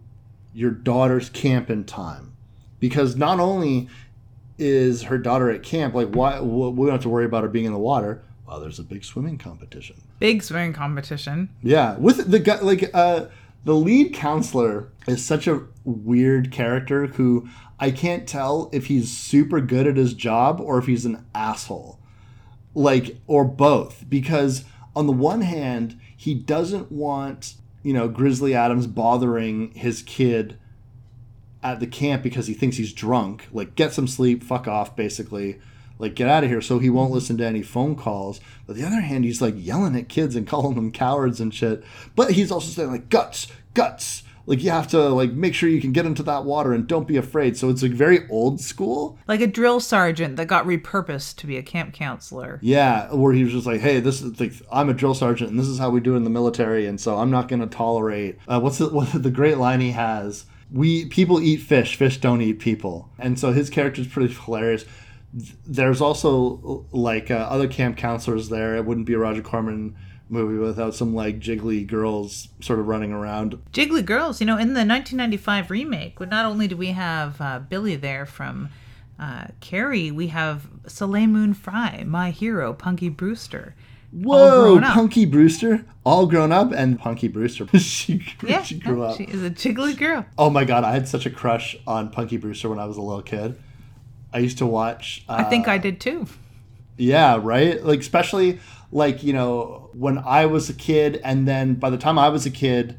your 0.53 0.70
daughter's 0.70 1.30
camp 1.30 1.70
in 1.70 1.85
time? 1.85 2.34
Because 2.81 3.16
not 3.16 3.41
only 3.41 3.89
is 4.59 5.05
her 5.05 5.18
daughter 5.18 5.51
at 5.51 5.62
camp, 5.62 5.95
like, 5.95 6.09
why 6.09 6.41
we 6.41 6.87
don't 6.87 6.93
have 6.93 7.03
to 7.03 7.09
worry 7.09 7.25
about 7.25 7.43
her 7.43 7.49
being 7.49 7.66
in 7.66 7.72
the 7.72 7.79
water. 7.79 8.22
Well, 8.47 8.61
there's 8.61 8.79
a 8.79 8.85
big 8.85 9.05
swimming 9.05 9.39
competition. 9.39 9.97
Big 10.20 10.43
swimming 10.43 10.72
competition. 10.75 11.49
Yeah, 11.62 11.97
with 11.97 12.31
the 12.31 12.39
guy 12.39 12.61
like 12.61 12.91
uh 12.93 13.27
the 13.64 13.75
lead 13.75 14.12
counselor 14.12 14.91
is 15.09 15.25
such 15.25 15.47
a 15.47 15.62
weird 15.85 16.53
character 16.53 17.07
who 17.07 17.49
I 17.81 17.91
can't 17.91 18.29
tell 18.29 18.68
if 18.72 18.87
he's 18.87 19.11
super 19.11 19.61
good 19.61 19.87
at 19.87 19.97
his 19.97 20.12
job 20.12 20.61
or 20.61 20.79
if 20.79 20.87
he's 20.87 21.07
an 21.07 21.25
asshole. 21.35 21.99
Like 22.75 23.16
or 23.27 23.45
both 23.45 24.05
because 24.09 24.64
on 24.95 25.07
the 25.07 25.12
one 25.12 25.41
hand, 25.41 25.99
he 26.16 26.35
doesn't 26.35 26.93
want, 26.93 27.55
you 27.83 27.93
know, 27.93 28.09
Grizzly 28.09 28.55
Adams 28.55 28.87
bothering 28.87 29.72
his 29.72 30.03
kid 30.03 30.59
at 31.65 31.81
the 31.81 31.87
camp 31.87 32.23
because 32.23 32.47
he 32.47 32.55
thinks 32.55 32.77
he's 32.77 32.93
drunk. 32.93 33.49
Like 33.53 33.75
get 33.75 33.93
some 33.93 34.07
sleep, 34.07 34.45
fuck 34.45 34.69
off 34.69 34.95
basically. 34.95 35.59
Like 35.99 36.15
get 36.15 36.29
out 36.29 36.45
of 36.45 36.51
here. 36.51 36.61
So 36.61 36.79
he 36.79 36.91
won't 36.91 37.12
listen 37.12 37.39
to 37.39 37.47
any 37.47 37.62
phone 37.62 37.97
calls. 37.97 38.41
But 38.67 38.77
the 38.77 38.85
other 38.85 39.01
hand 39.01 39.25
he's 39.25 39.41
like 39.41 39.55
yelling 39.57 39.97
at 39.97 40.09
kids 40.09 40.37
and 40.37 40.47
calling 40.55 40.75
them 40.75 40.93
cowards 40.93 41.41
and 41.41 41.53
shit. 41.53 41.83
But 42.15 42.33
he's 42.33 42.53
also 42.53 42.69
saying 42.69 42.91
like 42.91 43.09
guts 43.09 43.49
guts. 43.73 44.23
Like 44.47 44.62
you 44.62 44.71
have 44.71 44.89
to 44.89 44.99
like 45.09 45.33
make 45.33 45.55
sure 45.55 45.71
you 45.71 45.81
can 45.81 45.93
get 45.93 46.05
into 46.05 46.23
that 46.25 46.45
water 46.45 46.75
and 46.75 46.87
don't 46.87 47.09
be 47.09 47.17
afraid. 47.17 47.57
So 47.57 47.71
it's 47.71 47.83
like 47.83 47.93
very 47.93 48.29
old 48.29 48.61
school. 48.61 49.19
Like 49.27 49.41
a 49.41 49.47
drill 49.47 49.81
sergeant 49.81 50.37
that 50.37 50.49
got 50.49 50.67
repurposed 50.67 51.37
to 51.37 51.47
be 51.47 51.57
a 51.57 51.62
camp 51.62 51.95
counselor. 51.95 52.59
yeah 52.61 53.11
where 53.15 53.33
he 53.33 53.43
was 53.43 53.55
just 53.55 53.67
like 53.67 53.81
hey 53.81 54.01
this 54.01 54.21
is 54.21 54.39
like 54.39 54.53
i'm 54.71 54.89
a 54.91 54.95
drill 54.95 55.15
sergeant 55.15 55.49
and 55.51 55.59
this 55.59 55.67
is 55.67 55.79
how 55.79 55.89
we 55.89 56.01
do 56.01 56.12
it 56.12 56.19
in 56.19 56.25
the 56.25 56.31
military 56.31 56.85
and 56.87 57.01
so 57.01 57.17
i'm 57.17 57.31
not 57.31 57.49
going 57.49 57.61
to 57.61 57.67
tolerate 57.67 58.39
uh, 58.49 58.61
what's 58.61 58.79
the, 58.79 58.89
what 58.91 59.11
the 59.23 59.31
great 59.31 59.57
line 59.59 59.81
he 59.81 59.93
has 59.93 60.45
we 60.75 61.07
people 61.07 61.41
eat 61.41 61.62
fish 61.62 61.97
fish 61.97 62.18
don't 62.18 62.43
eat 62.43 62.59
people 62.59 63.09
and 63.18 63.39
so 63.39 63.53
his 63.53 63.70
character 63.70 64.03
is 64.03 64.07
pretty 64.07 64.35
hilarious 64.35 64.85
there's 65.66 66.01
also 66.01 66.87
like 66.93 67.31
uh, 67.31 67.35
other 67.35 67.66
camp 67.66 67.97
counselors 67.97 68.49
there. 68.49 68.77
It 68.77 68.85
wouldn't 68.85 69.07
be 69.07 69.14
a 69.14 69.18
Roger 69.18 69.43
Corman 69.43 69.97
movie 70.29 70.59
without 70.59 70.95
some 70.95 71.14
like 71.14 71.39
jiggly 71.41 71.87
girls 71.87 72.49
sort 72.61 72.79
of 72.79 72.87
running 72.87 73.12
around. 73.12 73.59
Jiggly 73.72 74.05
Girls, 74.05 74.41
you 74.41 74.47
know, 74.47 74.55
in 74.55 74.68
the 74.68 74.85
1995 74.85 75.70
remake, 75.70 76.18
but 76.18 76.31
not 76.31 76.47
only 76.47 76.68
do 76.68 76.77
we 76.77 76.89
have 76.89 77.41
uh, 77.41 77.59
Billy 77.59 77.97
there 77.97 78.25
from 78.25 78.70
uh, 79.18 79.47
Carrie, 79.61 80.11
we 80.11 80.29
have 80.29 80.68
Soleil 80.87 81.27
Moon 81.27 81.53
Frye, 81.53 82.05
my 82.07 82.31
hero, 82.31 82.72
Punky 82.72 83.09
Brewster. 83.09 83.75
Whoa. 84.15 84.81
Punky 84.81 85.25
Brewster, 85.25 85.85
all 86.05 86.27
grown 86.27 86.53
up, 86.53 86.71
and 86.73 86.99
Punky 86.99 87.29
Brewster, 87.29 87.67
she, 87.79 88.25
Yeah, 88.47 88.62
she 88.62 88.79
grew 88.79 89.03
yeah, 89.03 89.09
up. 89.09 89.17
she 89.17 89.25
is 89.25 89.43
a 89.43 89.51
jiggly 89.51 89.97
girl. 89.97 90.25
Oh 90.39 90.51
my 90.51 90.65
god, 90.65 90.85
I 90.85 90.93
had 90.93 91.09
such 91.09 91.27
a 91.27 91.31
crush 91.31 91.77
on 91.87 92.11
Punky 92.11 92.37
Brewster 92.37 92.69
when 92.69 92.79
I 92.79 92.85
was 92.85 92.97
a 92.97 93.03
little 93.03 93.23
kid. 93.23 93.61
I 94.33 94.39
used 94.39 94.59
to 94.59 94.67
watch. 94.67 95.25
Uh, 95.29 95.37
I 95.39 95.45
think 95.45 95.67
I 95.69 95.79
did 95.79 96.01
too. 96.01 96.27
Yeah, 96.97 97.39
right? 97.43 97.83
Like 97.85 98.01
especially 98.01 98.61
like, 98.93 99.25
you 99.25 99.33
know, 99.33 99.91
when 99.95 100.19
I 100.19 100.47
was 100.47 100.71
a 100.71 100.75
kid 100.75 101.21
and 101.25 101.47
then 101.49 101.75
by 101.75 101.91
the 101.91 101.99
time 101.99 102.19
I 102.19 102.29
was 102.29 102.47
a 102.47 102.51
kid, 102.51 102.97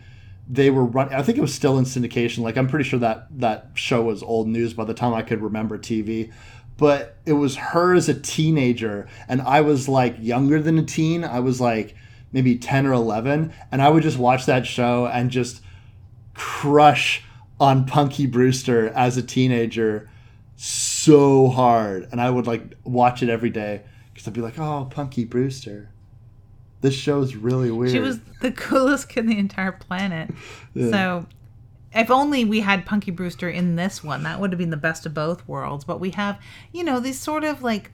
they 0.50 0.70
were 0.70 0.86
running 0.86 1.14
I 1.14 1.24
think 1.24 1.38
it 1.38 1.42
was 1.42 1.54
still 1.54 1.78
in 1.78 1.86
syndication. 1.86 2.40
Like 2.40 2.58
I'm 2.58 2.68
pretty 2.68 2.88
sure 2.88 3.00
that 3.00 3.28
that 3.40 3.72
show 3.76 4.02
was 4.04 4.22
old 4.22 4.48
news 4.48 4.74
by 4.74 4.84
the 4.84 4.94
time 4.94 5.14
I 5.14 5.22
could 5.22 5.42
remember 5.42 5.78
TV. 5.78 6.32
But 6.78 7.18
it 7.26 7.34
was 7.34 7.56
her 7.56 7.94
as 7.94 8.10
a 8.10 8.14
teenager 8.14 9.08
and 9.28 9.42
I 9.42 9.62
was 9.62 9.88
like 9.88 10.18
younger 10.20 10.62
than 10.62 10.78
a 10.78 10.84
teen. 10.84 11.24
I 11.24 11.40
was 11.40 11.62
like 11.62 11.96
maybe 12.32 12.58
10 12.58 12.86
or 12.86 12.94
11 12.94 13.54
and 13.72 13.82
I 13.82 13.90
would 13.90 14.04
just 14.04 14.18
watch 14.18 14.46
that 14.46 14.66
show 14.66 15.08
and 15.08 15.32
just 15.32 15.62
crush 16.34 17.24
on 17.60 17.86
Punky 17.86 18.26
Brewster 18.26 18.90
as 18.90 19.18
a 19.18 19.24
teenager 19.24 20.10
so 20.58 21.50
hard, 21.50 22.08
and 22.12 22.22
I 22.22 22.30
would 22.30 22.48
like 22.48 22.76
watch 22.84 23.22
it 23.24 23.30
every 23.30 23.50
day 23.50 23.82
because 24.14 24.28
I'd 24.28 24.34
be 24.34 24.42
like, 24.42 24.58
"Oh, 24.58 24.88
Punky 24.90 25.26
Brewster, 25.26 25.90
this 26.82 26.94
show's 26.94 27.36
really 27.36 27.72
weird." 27.72 27.92
She 27.92 28.00
was 28.00 28.20
the 28.42 28.52
coolest 28.52 29.10
kid 29.10 29.22
on 29.22 29.28
the 29.28 29.38
entire 29.38 29.72
planet. 29.72 30.32
So, 30.76 31.26
if 31.96 32.12
only 32.12 32.44
we 32.46 32.60
had 32.60 32.86
Punky 32.86 33.12
Brewster 33.12 33.50
in 33.50 33.76
this 33.76 34.04
one, 34.04 34.24
that 34.24 34.40
would 34.40 34.52
have 34.52 34.60
been 34.60 34.70
the 34.70 34.78
best 34.78 35.06
of 35.06 35.14
both 35.14 35.48
worlds. 35.48 35.84
But 35.86 36.00
we 36.00 36.12
have, 36.12 36.40
you 36.72 36.84
know, 36.84 37.00
these 37.00 37.20
sort 37.20 37.44
of 37.44 37.64
like, 37.64 37.92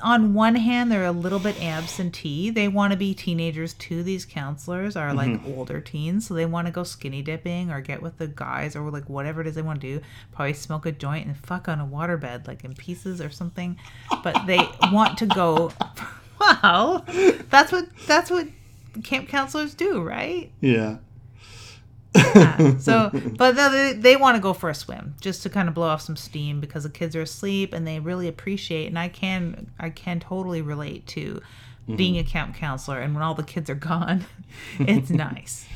on 0.00 0.32
one 0.32 0.54
hand, 0.54 0.92
they're 0.92 1.04
a 1.04 1.10
little 1.10 1.40
bit 1.40 1.60
absentee. 1.60 2.50
They 2.50 2.68
want 2.68 2.92
to 2.92 2.96
be 2.96 3.14
teenagers 3.14 3.74
too. 3.74 4.04
These 4.04 4.24
counselors 4.24 4.94
are 4.94 5.12
like 5.12 5.30
Mm-hmm. 5.30 5.58
older 5.58 5.80
teens, 5.80 6.28
so 6.28 6.34
they 6.34 6.46
want 6.46 6.68
to 6.68 6.72
go 6.72 6.84
skinny 6.84 7.20
dipping 7.20 7.72
or 7.72 7.80
get 7.80 8.00
with 8.00 8.16
the 8.18 8.28
guys 8.28 8.76
or 8.76 8.88
like 8.92 9.08
whatever 9.08 9.40
it 9.40 9.48
is 9.48 9.56
they 9.56 9.62
want 9.62 9.80
to 9.80 9.98
do. 9.98 10.04
Probably 10.32 10.52
smoke 10.52 10.86
a 10.86 10.92
joint 10.92 11.26
and 11.26 11.36
fuck 11.36 11.66
on 11.68 11.80
a 11.80 11.86
waterbed, 11.86 12.46
like 12.46 12.62
in 12.62 12.74
pieces 12.74 13.20
or 13.20 13.28
something. 13.30 13.76
But 14.22 14.46
they 14.46 14.60
want 14.92 15.18
to 15.18 15.26
go. 15.26 15.72
Well, 16.38 17.02
that's 17.48 17.72
what 17.72 17.86
that's 18.06 18.30
what 18.30 18.46
camp 19.02 19.26
counselors 19.28 19.72
do, 19.74 20.02
right? 20.02 20.52
yeah, 20.60 20.98
Yeah. 22.16 22.78
So, 22.78 23.10
but 23.36 23.56
they, 23.56 23.92
they 23.92 24.16
want 24.16 24.36
to 24.36 24.40
go 24.40 24.52
for 24.52 24.70
a 24.70 24.74
swim 24.74 25.14
just 25.20 25.42
to 25.42 25.50
kind 25.50 25.68
of 25.68 25.74
blow 25.74 25.88
off 25.88 26.02
some 26.02 26.16
steam 26.16 26.60
because 26.60 26.84
the 26.84 26.90
kids 26.90 27.14
are 27.14 27.22
asleep 27.22 27.72
and 27.72 27.86
they 27.86 28.00
really 28.00 28.28
appreciate. 28.28 28.86
And 28.86 28.98
I 28.98 29.08
can 29.08 29.70
I 29.78 29.90
can 29.90 30.20
totally 30.20 30.62
relate 30.62 31.06
to 31.08 31.34
mm-hmm. 31.34 31.96
being 31.96 32.18
a 32.18 32.24
camp 32.24 32.56
counselor. 32.56 33.00
And 33.00 33.14
when 33.14 33.22
all 33.22 33.34
the 33.34 33.42
kids 33.42 33.70
are 33.70 33.74
gone, 33.74 34.24
it's 34.78 35.10
nice. 35.10 35.66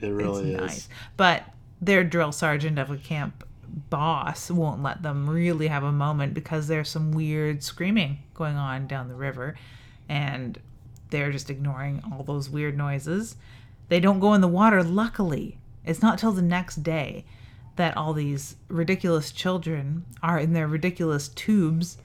it 0.00 0.08
really 0.08 0.52
it's 0.52 0.62
is. 0.62 0.68
nice. 0.68 0.88
But 1.16 1.44
they're 1.80 2.04
drill 2.04 2.32
sergeant 2.32 2.78
of 2.78 2.90
a 2.90 2.96
camp 2.96 3.44
boss 3.90 4.52
won't 4.52 4.82
let 4.82 5.02
them 5.02 5.28
really 5.28 5.66
have 5.66 5.82
a 5.82 5.90
moment 5.90 6.32
because 6.32 6.68
there's 6.68 6.88
some 6.88 7.10
weird 7.10 7.62
screaming 7.62 8.18
going 8.32 8.54
on 8.56 8.86
down 8.86 9.08
the 9.08 9.14
river 9.14 9.56
and 10.08 10.58
they're 11.10 11.32
just 11.32 11.50
ignoring 11.50 12.02
all 12.10 12.22
those 12.22 12.48
weird 12.48 12.76
noises. 12.76 13.36
They 13.88 14.00
don't 14.00 14.20
go 14.20 14.34
in 14.34 14.40
the 14.40 14.48
water, 14.48 14.82
luckily. 14.82 15.58
It's 15.84 16.02
not 16.02 16.18
till 16.18 16.32
the 16.32 16.42
next 16.42 16.82
day 16.82 17.24
that 17.76 17.96
all 17.96 18.12
these 18.12 18.56
ridiculous 18.68 19.32
children 19.32 20.04
are 20.22 20.38
in 20.38 20.52
their 20.52 20.68
ridiculous 20.68 21.28
tubes 21.28 21.98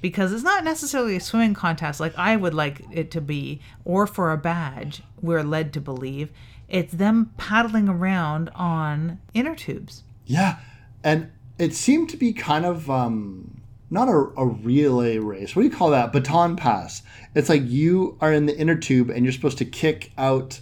because 0.00 0.32
it's 0.32 0.42
not 0.42 0.64
necessarily 0.64 1.16
a 1.16 1.20
swimming 1.20 1.54
contest 1.54 2.00
like 2.00 2.16
I 2.16 2.36
would 2.36 2.54
like 2.54 2.82
it 2.90 3.10
to 3.12 3.20
be 3.20 3.60
or 3.84 4.06
for 4.06 4.32
a 4.32 4.38
badge, 4.38 5.02
we're 5.20 5.42
led 5.42 5.72
to 5.74 5.80
believe. 5.80 6.30
It's 6.68 6.94
them 6.94 7.32
paddling 7.36 7.88
around 7.88 8.48
on 8.54 9.20
inner 9.34 9.54
tubes. 9.54 10.02
Yeah, 10.24 10.58
and 11.04 11.30
it 11.58 11.74
seemed 11.74 12.08
to 12.10 12.16
be 12.16 12.32
kind 12.32 12.64
of 12.64 12.88
um, 12.88 13.60
not 13.90 14.08
a, 14.08 14.30
a 14.36 14.46
relay 14.46 15.18
race. 15.18 15.54
What 15.54 15.62
do 15.62 15.68
you 15.68 15.74
call 15.74 15.90
that? 15.90 16.12
Baton 16.12 16.56
pass. 16.56 17.02
It's 17.34 17.48
like 17.48 17.62
you 17.66 18.16
are 18.20 18.32
in 18.32 18.46
the 18.46 18.56
inner 18.56 18.76
tube 18.76 19.10
and 19.10 19.24
you're 19.24 19.32
supposed 19.32 19.58
to 19.58 19.64
kick 19.64 20.12
out 20.16 20.60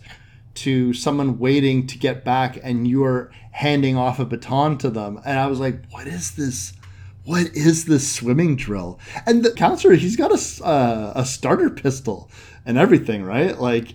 to 0.62 0.92
someone 0.94 1.38
waiting 1.38 1.86
to 1.88 1.98
get 1.98 2.24
back, 2.24 2.58
and 2.62 2.86
you 2.86 3.04
are 3.04 3.30
handing 3.52 3.96
off 3.96 4.18
a 4.18 4.24
baton 4.24 4.78
to 4.78 4.90
them. 4.90 5.20
And 5.24 5.38
I 5.38 5.46
was 5.46 5.60
like, 5.60 5.84
what 5.90 6.06
is 6.06 6.32
this? 6.36 6.72
What 7.24 7.54
is 7.54 7.84
this 7.84 8.10
swimming 8.10 8.56
drill? 8.56 8.98
And 9.26 9.44
the 9.44 9.52
counselor, 9.52 9.94
he's 9.94 10.16
got 10.16 10.30
a, 10.32 10.64
uh, 10.64 11.12
a 11.14 11.24
starter 11.26 11.68
pistol 11.68 12.30
and 12.64 12.78
everything, 12.78 13.22
right? 13.22 13.58
Like, 13.60 13.94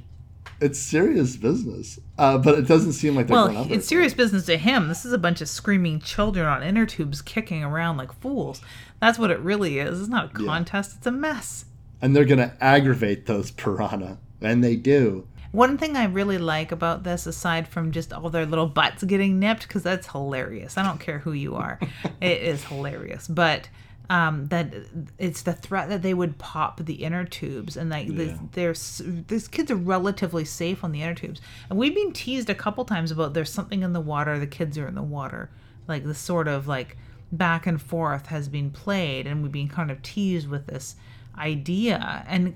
it's 0.62 0.78
serious 0.80 1.36
business. 1.36 2.00
Uh, 2.20 2.38
but 2.38 2.60
it 2.60 2.68
doesn't 2.68 2.94
seem 2.94 3.16
like 3.16 3.26
they're 3.28 3.36
going 3.36 3.56
Well, 3.56 3.64
it's 3.72 3.86
it. 3.86 3.90
serious 3.90 4.14
business 4.14 4.46
to 4.46 4.58
him. 4.58 4.88
This 4.88 5.04
is 5.04 5.14
a 5.14 5.18
bunch 5.18 5.42
of 5.42 5.50
screaming 5.50 6.00
children 6.00 6.46
on 6.46 6.62
inner 6.62 6.86
tubes 6.86 7.24
kicking 7.24 7.64
around 7.64 7.98
like 7.98 8.14
fools. 8.22 8.62
That's 9.02 9.18
what 9.18 9.32
it 9.32 9.40
really 9.40 9.80
is. 9.80 10.00
It's 10.00 10.10
not 10.10 10.26
a 10.26 10.30
contest, 10.46 10.98
it's 10.98 11.08
a 11.08 11.12
mess. 11.12 11.66
and 12.02 12.16
they're 12.16 12.26
gonna 12.26 12.54
aggravate 12.62 13.26
those 13.26 13.50
piranha, 13.52 14.20
and 14.42 14.64
they 14.64 14.76
do. 14.76 15.26
One 15.54 15.78
thing 15.78 15.96
I 15.96 16.06
really 16.06 16.40
like 16.40 16.72
about 16.72 17.04
this, 17.04 17.28
aside 17.28 17.68
from 17.68 17.92
just 17.92 18.12
all 18.12 18.30
their 18.32 18.46
little 18.48 18.68
butts 18.68 19.04
getting 19.04 19.38
nipped, 19.40 19.68
because 19.68 19.84
that's 19.84 20.08
hilarious. 20.08 20.78
I 20.78 20.84
don't 20.84 21.00
care 21.00 21.20
who 21.20 21.32
you 21.32 21.56
are, 21.56 21.80
it 22.22 22.42
is 22.42 22.64
hilarious. 22.66 23.28
But 23.28 23.70
um, 24.10 24.48
that 24.48 24.74
it's 25.18 25.44
the 25.44 25.54
threat 25.54 25.90
that 25.90 26.02
they 26.02 26.14
would 26.14 26.38
pop 26.40 26.84
the 26.84 26.96
inner 27.04 27.24
tubes, 27.24 27.78
and 27.78 27.90
like 27.92 28.08
Yeah. 28.10 28.36
there's 28.54 29.02
these 29.28 29.48
kids 29.48 29.70
are 29.72 29.76
relatively 29.76 30.44
safe 30.44 30.84
on 30.84 30.92
the 30.92 31.04
inner 31.04 31.14
tubes. 31.16 31.40
And 31.70 31.78
we've 31.78 31.96
been 31.96 32.14
teased 32.14 32.50
a 32.50 32.56
couple 32.56 32.84
times 32.84 33.12
about 33.12 33.34
there's 33.36 33.52
something 33.52 33.84
in 33.84 33.94
the 33.94 34.02
water, 34.02 34.40
the 34.40 34.48
kids 34.48 34.78
are 34.78 34.88
in 34.88 34.96
the 34.96 35.04
water, 35.04 35.52
like 35.88 36.04
this 36.04 36.18
sort 36.20 36.48
of 36.48 36.68
like 36.68 36.98
back 37.32 37.66
and 37.68 37.82
forth 37.82 38.26
has 38.26 38.50
been 38.50 38.72
played, 38.72 39.28
and 39.28 39.44
we've 39.44 39.52
been 39.52 39.70
kind 39.70 39.92
of 39.92 40.02
teased 40.02 40.48
with 40.50 40.66
this 40.66 40.96
idea 41.38 42.26
and 42.28 42.56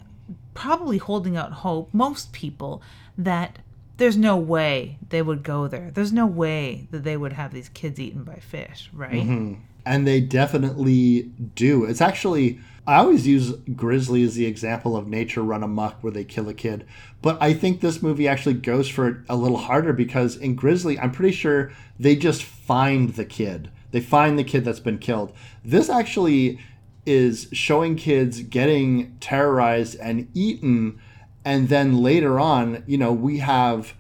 probably 0.57 0.97
holding 0.97 1.37
out 1.37 1.51
hope 1.51 1.87
most 1.93 2.33
people 2.33 2.81
that 3.15 3.59
there's 3.97 4.17
no 4.17 4.35
way 4.35 4.97
they 5.09 5.21
would 5.21 5.43
go 5.43 5.67
there 5.67 5.91
there's 5.91 6.11
no 6.11 6.25
way 6.25 6.87
that 6.89 7.03
they 7.03 7.15
would 7.15 7.33
have 7.33 7.53
these 7.53 7.69
kids 7.69 7.99
eaten 7.99 8.23
by 8.23 8.37
fish 8.37 8.89
right 8.91 9.13
mm-hmm. 9.13 9.53
and 9.85 10.07
they 10.07 10.19
definitely 10.19 11.21
do. 11.53 11.85
It's 11.85 12.01
actually 12.01 12.59
I 12.87 12.95
always 12.95 13.27
use 13.27 13.51
Grizzly 13.75 14.23
as 14.23 14.33
the 14.33 14.47
example 14.47 14.97
of 14.97 15.07
nature 15.07 15.43
run 15.43 15.61
amok 15.61 16.01
where 16.01 16.11
they 16.11 16.23
kill 16.23 16.49
a 16.49 16.55
kid, 16.55 16.87
but 17.21 17.37
I 17.39 17.53
think 17.53 17.81
this 17.81 18.01
movie 18.01 18.27
actually 18.27 18.55
goes 18.55 18.89
for 18.89 19.07
it 19.09 19.17
a 19.29 19.35
little 19.35 19.57
harder 19.57 19.93
because 19.93 20.37
in 20.37 20.55
Grizzly, 20.55 20.97
I'm 20.97 21.11
pretty 21.11 21.35
sure 21.35 21.71
they 21.99 22.15
just 22.15 22.43
find 22.43 23.09
the 23.09 23.25
kid. 23.25 23.69
They 23.91 24.01
find 24.01 24.39
the 24.39 24.43
kid 24.43 24.65
that's 24.65 24.79
been 24.79 24.97
killed. 24.97 25.33
This 25.63 25.89
actually 25.89 26.59
is 27.07 27.47
showing 27.51 27.95
kids 27.95 28.41
getting 28.43 29.17
terrorized 29.19 29.97
and 29.99 30.27
eaten 30.33 30.99
and 31.47 31.69
then 31.69 31.99
later 31.99 32.41
on, 32.41 32.83
you 32.87 32.97
know, 32.97 33.13
we 33.13 33.37
have 33.37 33.93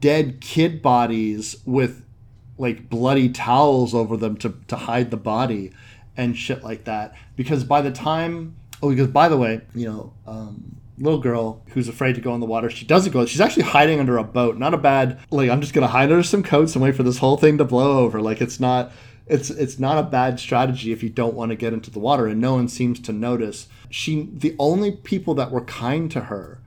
dead 0.00 0.40
kid 0.40 0.82
bodies 0.82 1.54
with 1.64 2.04
like 2.58 2.90
bloody 2.90 3.28
towels 3.28 3.94
over 3.94 4.16
them 4.16 4.36
to, 4.38 4.54
to 4.66 4.74
hide 4.74 5.12
the 5.12 5.16
body 5.16 5.70
and 6.16 6.36
shit 6.36 6.64
like 6.64 6.86
that. 6.86 7.14
Because 7.36 7.62
by 7.62 7.80
the 7.80 7.92
time, 7.92 8.56
oh, 8.82 8.90
because 8.90 9.06
by 9.06 9.28
the 9.28 9.36
way, 9.36 9.60
you 9.72 9.86
know, 9.86 10.12
um, 10.26 10.80
little 10.98 11.20
girl 11.20 11.62
who's 11.68 11.86
afraid 11.86 12.16
to 12.16 12.20
go 12.20 12.34
in 12.34 12.40
the 12.40 12.46
water, 12.46 12.68
she 12.68 12.84
doesn't 12.84 13.12
go. 13.12 13.24
She's 13.24 13.40
actually 13.40 13.62
hiding 13.62 14.00
under 14.00 14.18
a 14.18 14.24
boat. 14.24 14.58
Not 14.58 14.74
a 14.74 14.78
bad 14.78 15.20
like. 15.30 15.48
I'm 15.48 15.60
just 15.60 15.72
gonna 15.72 15.86
hide 15.86 16.10
under 16.10 16.24
some 16.24 16.42
coats 16.42 16.74
and 16.74 16.82
wait 16.82 16.96
for 16.96 17.04
this 17.04 17.18
whole 17.18 17.36
thing 17.36 17.56
to 17.58 17.64
blow 17.64 17.98
over. 17.98 18.20
Like 18.20 18.40
it's 18.40 18.58
not. 18.58 18.90
It's 19.30 19.48
it's 19.48 19.78
not 19.78 19.98
a 19.98 20.02
bad 20.02 20.40
strategy 20.40 20.92
if 20.92 21.02
you 21.02 21.08
don't 21.08 21.34
want 21.34 21.50
to 21.50 21.56
get 21.56 21.72
into 21.72 21.90
the 21.90 22.00
water, 22.00 22.26
and 22.26 22.40
no 22.40 22.54
one 22.54 22.68
seems 22.68 23.00
to 23.00 23.12
notice. 23.12 23.68
She 23.88 24.28
the 24.32 24.56
only 24.58 24.92
people 24.92 25.34
that 25.34 25.50
were 25.50 25.64
kind 25.64 26.10
to 26.10 26.22
her 26.22 26.60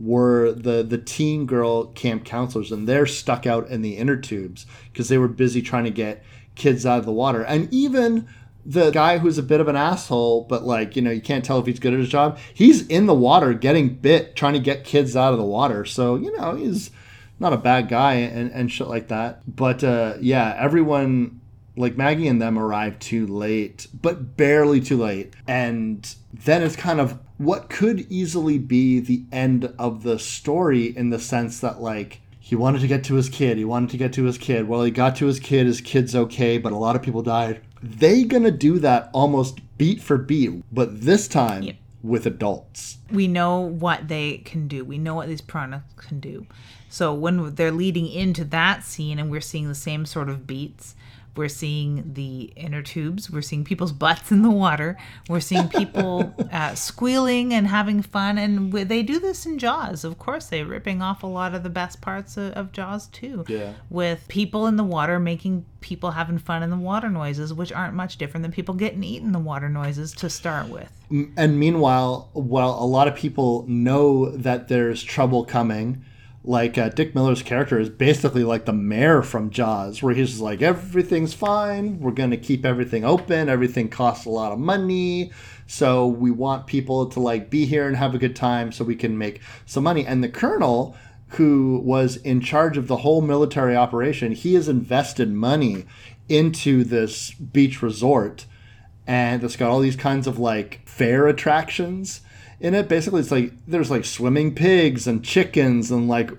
were 0.00 0.52
the 0.52 0.82
the 0.82 0.98
teen 0.98 1.46
girl 1.46 1.86
camp 1.86 2.24
counselors 2.24 2.72
and 2.72 2.88
they're 2.88 3.06
stuck 3.06 3.46
out 3.46 3.68
in 3.68 3.82
the 3.82 3.96
inner 3.96 4.16
tubes 4.16 4.66
because 4.92 5.08
they 5.08 5.18
were 5.18 5.28
busy 5.28 5.60
trying 5.60 5.84
to 5.84 5.90
get 5.90 6.24
kids 6.54 6.86
out 6.86 6.98
of 6.98 7.06
the 7.06 7.12
water. 7.12 7.42
And 7.42 7.72
even 7.72 8.26
the 8.64 8.90
guy 8.90 9.18
who's 9.18 9.38
a 9.38 9.42
bit 9.42 9.60
of 9.60 9.68
an 9.68 9.76
asshole 9.76 10.44
but 10.44 10.64
like 10.64 10.96
you 10.96 11.02
know 11.02 11.10
you 11.10 11.20
can't 11.20 11.44
tell 11.44 11.58
if 11.58 11.66
he's 11.66 11.80
good 11.80 11.94
at 11.94 11.98
his 11.98 12.10
job 12.10 12.38
he's 12.52 12.86
in 12.88 13.06
the 13.06 13.14
water 13.14 13.54
getting 13.54 13.88
bit 13.94 14.36
trying 14.36 14.52
to 14.52 14.58
get 14.58 14.84
kids 14.84 15.16
out 15.16 15.32
of 15.32 15.38
the 15.38 15.44
water. 15.44 15.84
So 15.84 16.16
you 16.16 16.34
know 16.36 16.54
he's 16.54 16.90
not 17.38 17.52
a 17.52 17.58
bad 17.58 17.88
guy 17.88 18.14
and, 18.14 18.50
and 18.52 18.70
shit 18.70 18.86
like 18.86 19.08
that. 19.08 19.42
But 19.54 19.84
uh, 19.84 20.14
yeah 20.20 20.56
everyone 20.58 21.39
like 21.76 21.96
Maggie 21.96 22.28
and 22.28 22.40
them 22.40 22.58
arrive 22.58 22.98
too 22.98 23.26
late, 23.26 23.86
but 24.02 24.36
barely 24.36 24.80
too 24.80 24.96
late. 24.96 25.34
And 25.46 26.14
then 26.32 26.62
it's 26.62 26.76
kind 26.76 27.00
of 27.00 27.18
what 27.38 27.70
could 27.70 28.00
easily 28.10 28.58
be 28.58 29.00
the 29.00 29.22
end 29.32 29.72
of 29.78 30.02
the 30.02 30.18
story 30.18 30.94
in 30.96 31.10
the 31.10 31.18
sense 31.18 31.60
that, 31.60 31.80
like, 31.80 32.20
he 32.38 32.56
wanted 32.56 32.80
to 32.80 32.86
get 32.88 33.04
to 33.04 33.14
his 33.14 33.28
kid. 33.28 33.56
He 33.58 33.64
wanted 33.64 33.90
to 33.90 33.96
get 33.96 34.12
to 34.14 34.24
his 34.24 34.36
kid. 34.36 34.68
Well, 34.68 34.82
he 34.82 34.90
got 34.90 35.16
to 35.16 35.26
his 35.26 35.38
kid. 35.40 35.66
His 35.66 35.80
kid's 35.80 36.16
okay, 36.16 36.58
but 36.58 36.72
a 36.72 36.76
lot 36.76 36.96
of 36.96 37.02
people 37.02 37.22
died. 37.22 37.60
They 37.82 38.24
gonna 38.24 38.50
do 38.50 38.78
that 38.80 39.08
almost 39.14 39.60
beat 39.78 40.02
for 40.02 40.18
beat, 40.18 40.62
but 40.72 41.00
this 41.02 41.28
time 41.28 41.62
Yep. 41.62 41.76
with 42.02 42.26
adults. 42.26 42.98
we 43.12 43.26
know 43.28 43.60
what 43.60 44.08
they 44.08 44.38
can 44.38 44.66
do 44.68 44.84
we 44.84 44.96
know 44.98 45.14
what 45.14 45.28
these 45.28 45.40
piranhas 45.42 45.82
can 45.96 46.18
do 46.20 46.46
so 46.88 47.12
when 47.14 47.54
they're 47.56 47.70
leading 47.72 48.06
into 48.08 48.42
that 48.44 48.82
scene 48.84 49.18
and 49.18 49.30
we're 49.30 49.40
seeing 49.40 49.68
the 49.68 49.74
same 49.74 50.04
sort 50.06 50.28
of 50.28 50.46
beats 50.46 50.94
we're 51.36 51.48
seeing 51.48 52.12
the 52.14 52.52
inner 52.56 52.82
tubes. 52.82 53.30
We're 53.30 53.42
seeing 53.42 53.64
people's 53.64 53.92
butts 53.92 54.30
in 54.30 54.42
the 54.42 54.50
water. 54.50 54.96
We're 55.28 55.40
seeing 55.40 55.68
people 55.68 56.34
uh, 56.52 56.74
squealing 56.74 57.54
and 57.54 57.66
having 57.66 58.02
fun. 58.02 58.38
And 58.38 58.72
they 58.72 59.02
do 59.02 59.18
this 59.18 59.46
in 59.46 59.58
jaws. 59.58 60.04
Of 60.04 60.18
course 60.18 60.46
they're 60.46 60.66
ripping 60.66 61.02
off 61.02 61.22
a 61.22 61.26
lot 61.26 61.54
of 61.54 61.62
the 61.62 61.70
best 61.70 62.00
parts 62.00 62.36
of, 62.36 62.52
of 62.52 62.72
jaws 62.72 63.06
too. 63.08 63.44
Yeah. 63.48 63.74
with 63.88 64.26
people 64.28 64.66
in 64.66 64.76
the 64.76 64.84
water 64.84 65.18
making 65.18 65.64
people 65.80 66.10
having 66.10 66.38
fun 66.38 66.62
in 66.62 66.70
the 66.70 66.76
water 66.76 67.08
noises 67.08 67.54
which 67.54 67.72
aren't 67.72 67.94
much 67.94 68.18
different 68.18 68.42
than 68.42 68.52
people 68.52 68.74
getting 68.74 69.02
eaten 69.02 69.28
in 69.28 69.32
the 69.32 69.38
water 69.38 69.68
noises 69.68 70.12
to 70.12 70.28
start 70.28 70.68
with. 70.68 70.90
And 71.36 71.58
meanwhile, 71.58 72.30
while 72.32 72.76
a 72.78 72.84
lot 72.86 73.08
of 73.08 73.14
people 73.14 73.64
know 73.66 74.30
that 74.30 74.68
there's 74.68 75.02
trouble 75.02 75.44
coming, 75.44 76.04
like 76.42 76.78
uh, 76.78 76.88
Dick 76.88 77.14
Miller's 77.14 77.42
character 77.42 77.78
is 77.78 77.90
basically 77.90 78.44
like 78.44 78.64
the 78.64 78.72
mayor 78.72 79.22
from 79.22 79.50
Jaws, 79.50 80.02
where 80.02 80.14
he's 80.14 80.40
like, 80.40 80.62
everything's 80.62 81.34
fine. 81.34 82.00
We're 82.00 82.12
going 82.12 82.30
to 82.30 82.36
keep 82.36 82.64
everything 82.64 83.04
open. 83.04 83.48
Everything 83.48 83.88
costs 83.88 84.24
a 84.24 84.30
lot 84.30 84.52
of 84.52 84.58
money. 84.58 85.32
So 85.66 86.06
we 86.06 86.30
want 86.30 86.66
people 86.66 87.06
to 87.06 87.20
like 87.20 87.50
be 87.50 87.66
here 87.66 87.86
and 87.86 87.96
have 87.96 88.14
a 88.14 88.18
good 88.18 88.34
time 88.34 88.72
so 88.72 88.84
we 88.84 88.96
can 88.96 89.18
make 89.18 89.40
some 89.66 89.84
money. 89.84 90.06
And 90.06 90.24
the 90.24 90.28
colonel, 90.28 90.96
who 91.34 91.80
was 91.84 92.16
in 92.16 92.40
charge 92.40 92.76
of 92.76 92.88
the 92.88 92.98
whole 92.98 93.20
military 93.20 93.76
operation, 93.76 94.32
he 94.32 94.54
has 94.54 94.68
invested 94.68 95.30
money 95.30 95.84
into 96.28 96.84
this 96.84 97.32
beach 97.32 97.82
resort 97.82 98.46
and 99.06 99.42
it's 99.42 99.56
got 99.56 99.70
all 99.70 99.80
these 99.80 99.96
kinds 99.96 100.28
of 100.28 100.38
like 100.38 100.80
fair 100.86 101.26
attractions 101.26 102.20
in 102.60 102.74
it. 102.74 102.88
Basically, 102.88 103.20
it's 103.20 103.30
like 103.30 103.52
there's 103.66 103.90
like 103.90 104.04
swimming 104.04 104.54
pigs 104.54 105.06
and 105.06 105.24
chickens 105.24 105.90
and 105.90 106.08
like, 106.08 106.30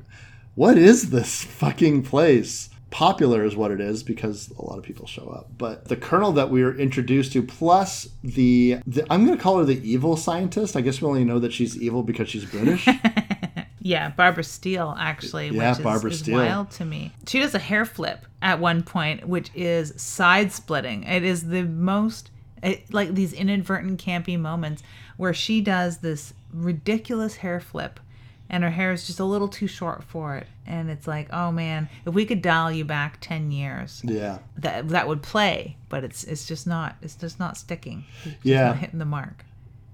what 0.55 0.77
is 0.77 1.09
this 1.09 1.43
fucking 1.61 2.03
place? 2.03 2.69
Popular 2.89 3.45
is 3.45 3.55
what 3.55 3.71
it 3.71 3.79
is 3.79 4.03
because 4.03 4.51
a 4.59 4.61
lot 4.65 4.77
of 4.77 4.83
people 4.83 5.07
show 5.07 5.29
up. 5.29 5.49
But 5.57 5.87
the 5.87 5.95
colonel 5.95 6.33
that 6.33 6.49
we 6.49 6.61
were 6.61 6.75
introduced 6.77 7.31
to, 7.33 7.41
plus 7.41 8.09
the, 8.21 8.79
the 8.85 9.05
I'm 9.09 9.25
gonna 9.25 9.37
call 9.37 9.59
her 9.59 9.63
the 9.65 9.79
evil 9.89 10.17
scientist. 10.17 10.75
I 10.75 10.81
guess 10.81 11.01
we 11.01 11.07
only 11.07 11.23
know 11.23 11.39
that 11.39 11.53
she's 11.53 11.77
evil 11.81 12.03
because 12.03 12.27
she's 12.29 12.45
British. 12.45 12.87
Yeah, 13.83 14.09
Barbara 14.11 14.43
Steele 14.43 14.95
actually, 14.97 15.49
Yeah, 15.49 15.69
which 15.71 15.79
is, 15.79 15.83
Barbara 15.83 16.11
is 16.11 16.19
Steele. 16.19 16.37
wild 16.37 16.69
to 16.71 16.85
me. 16.85 17.13
She 17.27 17.39
does 17.39 17.55
a 17.55 17.59
hair 17.59 17.83
flip 17.83 18.27
at 18.41 18.59
one 18.59 18.83
point, 18.83 19.27
which 19.27 19.49
is 19.55 19.99
side 19.99 20.51
splitting. 20.51 21.03
It 21.03 21.23
is 21.23 21.47
the 21.47 21.63
most 21.63 22.29
it, 22.63 22.93
like 22.93 23.13
these 23.15 23.33
inadvertent 23.33 24.03
campy 24.03 24.39
moments 24.39 24.83
where 25.17 25.33
she 25.33 25.61
does 25.61 25.99
this 25.99 26.33
ridiculous 26.53 27.37
hair 27.37 27.59
flip 27.59 27.99
and 28.49 28.63
her 28.63 28.69
hair 28.71 28.91
is 28.91 29.07
just 29.07 29.19
a 29.19 29.23
little 29.25 29.47
too 29.47 29.67
short 29.67 30.03
for 30.03 30.35
it. 30.35 30.45
And 30.65 30.89
it's 30.89 31.07
like, 31.07 31.31
oh 31.31 31.51
man, 31.51 31.87
if 32.05 32.13
we 32.13 32.25
could 32.25 32.41
dial 32.41 32.71
you 32.71 32.83
back 32.85 33.17
ten 33.21 33.49
years, 33.51 34.01
Yeah. 34.03 34.39
that 34.57 34.89
that 34.89 35.07
would 35.07 35.21
play. 35.21 35.77
But 35.89 36.03
it's 36.03 36.23
it's 36.25 36.45
just 36.45 36.67
not 36.67 36.95
it's 37.01 37.15
just 37.15 37.39
not 37.39 37.55
sticking. 37.57 38.03
It's 38.25 38.35
Yeah. 38.43 38.67
not 38.67 38.77
hitting 38.77 38.99
the 38.99 39.05
mark. 39.05 39.45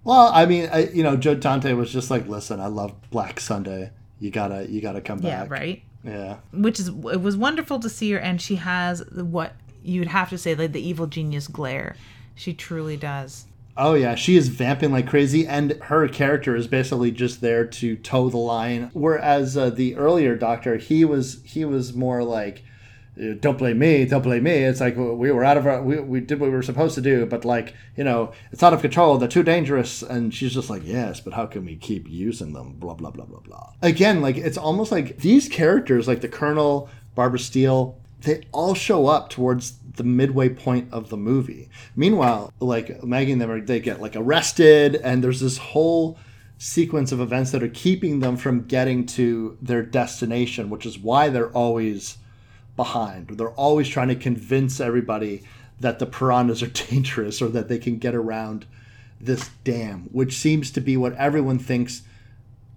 Well, 0.04 0.32
I 0.34 0.46
mean, 0.46 0.70
I, 0.72 0.86
you 0.88 1.04
know, 1.04 1.18
Joe 1.18 1.36
Dante 1.36 1.74
was 1.74 1.92
just 1.92 2.10
like, 2.10 2.28
listen, 2.28 2.60
I 2.62 2.68
love 2.68 2.94
Black 3.12 3.40
Sunday. 3.42 3.92
You 4.20 4.32
gotta, 4.32 4.66
you 4.72 4.80
gotta 4.82 5.02
come 5.02 5.20
back 5.20 5.26
Yeah, 5.26 5.46
right. 5.50 5.84
Yeah. 6.04 6.38
Which 6.54 6.80
is 6.80 6.88
it 6.88 7.22
was 7.22 7.36
wonderful 7.38 7.80
to 7.82 7.90
see 7.90 8.12
her, 8.14 8.18
and 8.20 8.42
she 8.42 8.56
has 8.56 9.04
what 9.12 9.54
you'd 9.84 10.08
have 10.08 10.30
to 10.30 10.38
say 10.38 10.56
like 10.56 10.72
the 10.72 10.82
evil 10.82 11.08
genius 11.08 11.48
glare. 11.48 11.96
She 12.38 12.54
truly 12.54 12.98
does. 12.98 13.46
Oh 13.76 13.96
yeah, 13.96 14.16
she 14.16 14.38
is 14.38 14.48
vamping 14.48 14.92
like 14.92 15.08
crazy, 15.08 15.46
and 15.46 15.72
her 15.84 16.08
character 16.08 16.56
is 16.56 16.68
basically 16.68 17.12
just 17.12 17.42
there 17.42 17.66
to 17.66 17.96
toe 17.96 18.30
the 18.30 18.38
line. 18.38 18.90
Whereas 18.94 19.58
uh, 19.58 19.70
the 19.70 19.96
earlier 19.96 20.36
Doctor, 20.36 20.78
he 20.78 21.04
was 21.04 21.42
he 21.44 21.66
was 21.66 21.94
more 21.94 22.24
like, 22.24 22.64
"Uh, 23.20 23.34
"Don't 23.40 23.58
blame 23.58 23.80
me, 23.80 24.06
don't 24.06 24.24
blame 24.24 24.44
me." 24.44 24.64
It's 24.64 24.80
like 24.80 24.96
we 24.98 25.32
were 25.32 25.44
out 25.44 25.58
of 25.58 25.68
our, 25.68 25.82
we, 25.82 26.00
we 26.00 26.20
did 26.20 26.40
what 26.40 26.50
we 26.50 26.56
were 26.56 26.64
supposed 26.64 26.96
to 26.96 27.02
do, 27.02 27.26
but 27.26 27.44
like 27.44 27.76
you 27.96 28.04
know, 28.04 28.32
it's 28.52 28.64
out 28.64 28.74
of 28.74 28.82
control. 28.82 29.18
They're 29.18 29.28
too 29.28 29.44
dangerous, 29.44 30.02
and 30.02 30.34
she's 30.34 30.54
just 30.54 30.70
like, 30.70 30.82
"Yes, 30.86 31.20
but 31.20 31.34
how 31.34 31.46
can 31.46 31.66
we 31.66 31.76
keep 31.76 32.08
using 32.08 32.54
them?" 32.54 32.74
Blah 32.74 32.96
blah 32.96 33.12
blah 33.12 33.26
blah 33.26 33.42
blah. 33.42 33.74
Again, 33.82 34.22
like 34.22 34.38
it's 34.38 34.58
almost 34.58 34.92
like 34.92 35.18
these 35.18 35.48
characters, 35.50 36.08
like 36.08 36.22
the 36.22 36.30
Colonel, 36.30 36.90
Barbara 37.14 37.40
Steele, 37.40 38.00
they 38.22 38.44
all 38.52 38.74
show 38.74 39.08
up 39.08 39.30
towards 39.30 39.78
the 39.96 40.04
midway 40.04 40.50
point 40.50 40.92
of 40.92 41.10
the 41.10 41.18
movie. 41.18 41.70
Meanwhile, 41.96 42.54
like 42.60 43.04
Maggie 43.04 43.32
and 43.32 43.42
them, 43.42 43.52
are, 43.52 43.62
they 43.62 43.80
get 43.80 44.02
like 44.02 44.16
arrested, 44.16 44.96
and 44.96 45.24
there's 45.24 45.40
this 45.40 45.58
whole 45.58 46.18
sequence 46.58 47.12
of 47.12 47.20
events 47.20 47.52
that 47.52 47.62
are 47.62 47.70
keeping 47.70 48.20
them 48.20 48.38
from 48.38 48.66
getting 48.66 49.06
to 49.06 49.58
their 49.62 49.84
destination, 49.84 50.70
which 50.70 50.86
is 50.86 50.98
why 50.98 51.30
they're 51.30 51.52
always 51.52 52.18
behind. 52.76 53.28
They're 53.30 53.50
always 53.52 53.88
trying 53.88 54.08
to 54.10 54.16
convince 54.16 54.80
everybody 54.80 55.44
that 55.80 56.00
the 56.00 56.06
piranhas 56.06 56.64
are 56.64 56.68
dangerous 56.90 57.42
or 57.42 57.50
that 57.50 57.68
they 57.68 57.78
can 57.78 57.98
get 57.98 58.16
around 58.16 58.66
this 59.20 59.50
dam, 59.64 60.10
which 60.12 60.36
seems 60.36 60.72
to 60.72 60.82
be 60.82 60.96
what 60.96 61.14
everyone 61.14 61.60
thinks 61.60 62.04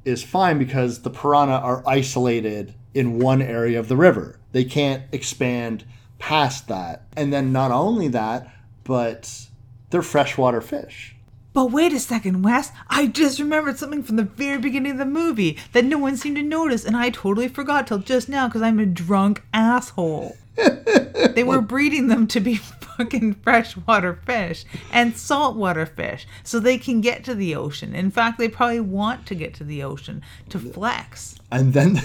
is 0.04 0.22
fine 0.22 0.58
because 0.58 1.02
the 1.02 1.10
piranha 1.10 1.54
are 1.54 1.82
isolated 1.86 2.74
in 2.94 3.18
one 3.18 3.42
area 3.42 3.78
of 3.78 3.88
the 3.88 3.96
river. 3.96 4.39
They 4.52 4.64
can't 4.64 5.04
expand 5.12 5.84
past 6.18 6.68
that. 6.68 7.04
And 7.16 7.32
then 7.32 7.52
not 7.52 7.70
only 7.70 8.08
that, 8.08 8.52
but 8.84 9.46
they're 9.90 10.02
freshwater 10.02 10.60
fish. 10.60 11.16
But 11.52 11.72
wait 11.72 11.92
a 11.92 11.98
second, 11.98 12.42
Wes. 12.42 12.70
I 12.88 13.08
just 13.08 13.40
remembered 13.40 13.76
something 13.76 14.04
from 14.04 14.16
the 14.16 14.22
very 14.22 14.58
beginning 14.58 14.92
of 14.92 14.98
the 14.98 15.04
movie 15.04 15.58
that 15.72 15.84
no 15.84 15.98
one 15.98 16.16
seemed 16.16 16.36
to 16.36 16.42
notice, 16.42 16.84
and 16.84 16.96
I 16.96 17.10
totally 17.10 17.48
forgot 17.48 17.88
till 17.88 17.98
just 17.98 18.28
now 18.28 18.46
because 18.46 18.62
I'm 18.62 18.78
a 18.78 18.86
drunk 18.86 19.42
asshole. 19.52 20.36
they 20.56 21.42
were 21.42 21.60
breeding 21.60 22.06
them 22.06 22.28
to 22.28 22.38
be 22.38 22.54
fucking 23.00 23.34
freshwater 23.34 24.14
fish 24.14 24.64
and 24.92 25.16
saltwater 25.16 25.86
fish 25.86 26.26
so 26.44 26.60
they 26.60 26.78
can 26.78 27.00
get 27.00 27.24
to 27.24 27.34
the 27.34 27.54
ocean. 27.56 27.94
In 27.94 28.10
fact, 28.10 28.38
they 28.38 28.48
probably 28.48 28.80
want 28.80 29.26
to 29.26 29.34
get 29.34 29.54
to 29.54 29.64
the 29.64 29.82
ocean 29.82 30.22
to 30.50 30.58
flex. 30.58 31.36
And 31.50 31.72
then 31.72 32.02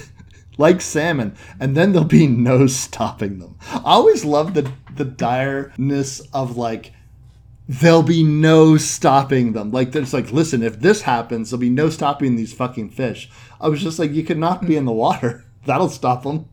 like 0.57 0.81
salmon, 0.81 1.35
and 1.59 1.75
then 1.75 1.91
there'll 1.91 2.07
be 2.07 2.27
no 2.27 2.67
stopping 2.67 3.39
them. 3.39 3.57
I 3.71 3.81
always 3.83 4.25
love 4.25 4.53
the 4.53 4.71
the 4.95 5.05
direness 5.05 6.21
of 6.33 6.57
like 6.57 6.93
there'll 7.67 8.03
be 8.03 8.23
no 8.23 8.77
stopping 8.77 9.53
them. 9.53 9.71
Like 9.71 9.91
there's 9.91 10.13
like, 10.13 10.31
listen, 10.31 10.63
if 10.63 10.79
this 10.79 11.01
happens, 11.01 11.49
there'll 11.49 11.61
be 11.61 11.69
no 11.69 11.89
stopping 11.89 12.35
these 12.35 12.53
fucking 12.53 12.91
fish. 12.91 13.29
I 13.59 13.69
was 13.69 13.81
just 13.81 13.99
like, 13.99 14.11
you 14.11 14.23
could 14.23 14.37
not 14.37 14.65
be 14.65 14.75
in 14.75 14.85
the 14.85 14.91
water. 14.91 15.45
That'll 15.65 15.89
stop 15.89 16.23
them. 16.23 16.47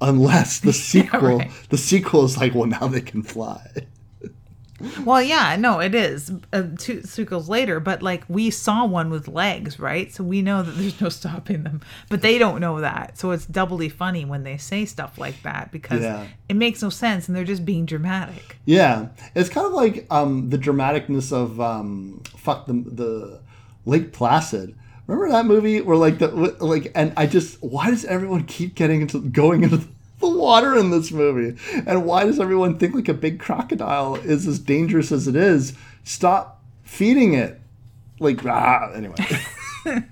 Unless 0.00 0.60
the 0.60 0.72
sequel, 0.72 1.38
right. 1.38 1.50
the 1.68 1.76
sequel 1.76 2.24
is 2.24 2.38
like, 2.38 2.54
well, 2.54 2.66
now 2.66 2.86
they 2.86 3.00
can 3.00 3.22
fly. 3.22 3.66
Well, 5.04 5.20
yeah, 5.22 5.56
no, 5.56 5.80
it 5.80 5.94
is 5.94 6.30
uh, 6.52 6.64
two 6.78 7.02
sequels 7.02 7.48
later, 7.48 7.80
but 7.80 8.02
like 8.02 8.24
we 8.28 8.50
saw 8.50 8.86
one 8.86 9.10
with 9.10 9.26
legs, 9.26 9.78
right? 9.78 10.12
So 10.14 10.22
we 10.24 10.40
know 10.42 10.62
that 10.62 10.70
there's 10.76 11.00
no 11.00 11.08
stopping 11.08 11.64
them, 11.64 11.80
but 12.08 12.22
they 12.22 12.38
don't 12.38 12.60
know 12.60 12.80
that. 12.80 13.18
So 13.18 13.32
it's 13.32 13.46
doubly 13.46 13.88
funny 13.88 14.24
when 14.24 14.44
they 14.44 14.56
say 14.56 14.84
stuff 14.84 15.18
like 15.18 15.42
that 15.42 15.72
because 15.72 16.02
Yeah. 16.02 16.26
it 16.48 16.54
makes 16.56 16.80
no 16.82 16.90
sense 16.90 17.26
and 17.26 17.36
they're 17.36 17.44
just 17.44 17.64
being 17.64 17.86
dramatic. 17.86 18.58
Yeah, 18.66 19.08
it's 19.34 19.48
kind 19.48 19.66
of 19.66 19.72
like 19.72 20.06
um, 20.10 20.50
the 20.50 20.58
dramaticness 20.58 21.32
of 21.32 21.60
um, 21.60 22.22
fuck 22.36 22.66
the 22.66 22.74
the 22.74 23.40
Lake 23.84 24.12
Placid. 24.12 24.74
Remember 25.06 25.30
that 25.32 25.46
movie 25.46 25.80
where 25.80 25.96
like 25.96 26.18
the 26.18 26.28
like 26.28 26.92
and 26.94 27.12
I 27.16 27.26
just 27.26 27.62
why 27.62 27.90
does 27.90 28.04
everyone 28.04 28.44
keep 28.44 28.74
getting 28.74 29.00
into 29.00 29.20
going 29.22 29.64
into 29.64 29.78
the 29.78 29.88
water 30.20 30.76
in 30.76 30.90
this 30.90 31.12
movie 31.12 31.56
and 31.86 32.04
why 32.04 32.24
does 32.24 32.40
everyone 32.40 32.78
think 32.78 32.94
like 32.94 33.08
a 33.08 33.14
big 33.14 33.38
crocodile 33.38 34.16
is 34.16 34.46
as 34.46 34.58
dangerous 34.58 35.12
as 35.12 35.28
it 35.28 35.36
is? 35.36 35.74
Stop 36.04 36.62
feeding 36.82 37.34
it. 37.34 37.60
Like 38.18 38.44
ah 38.44 38.90
anyway. 38.92 39.14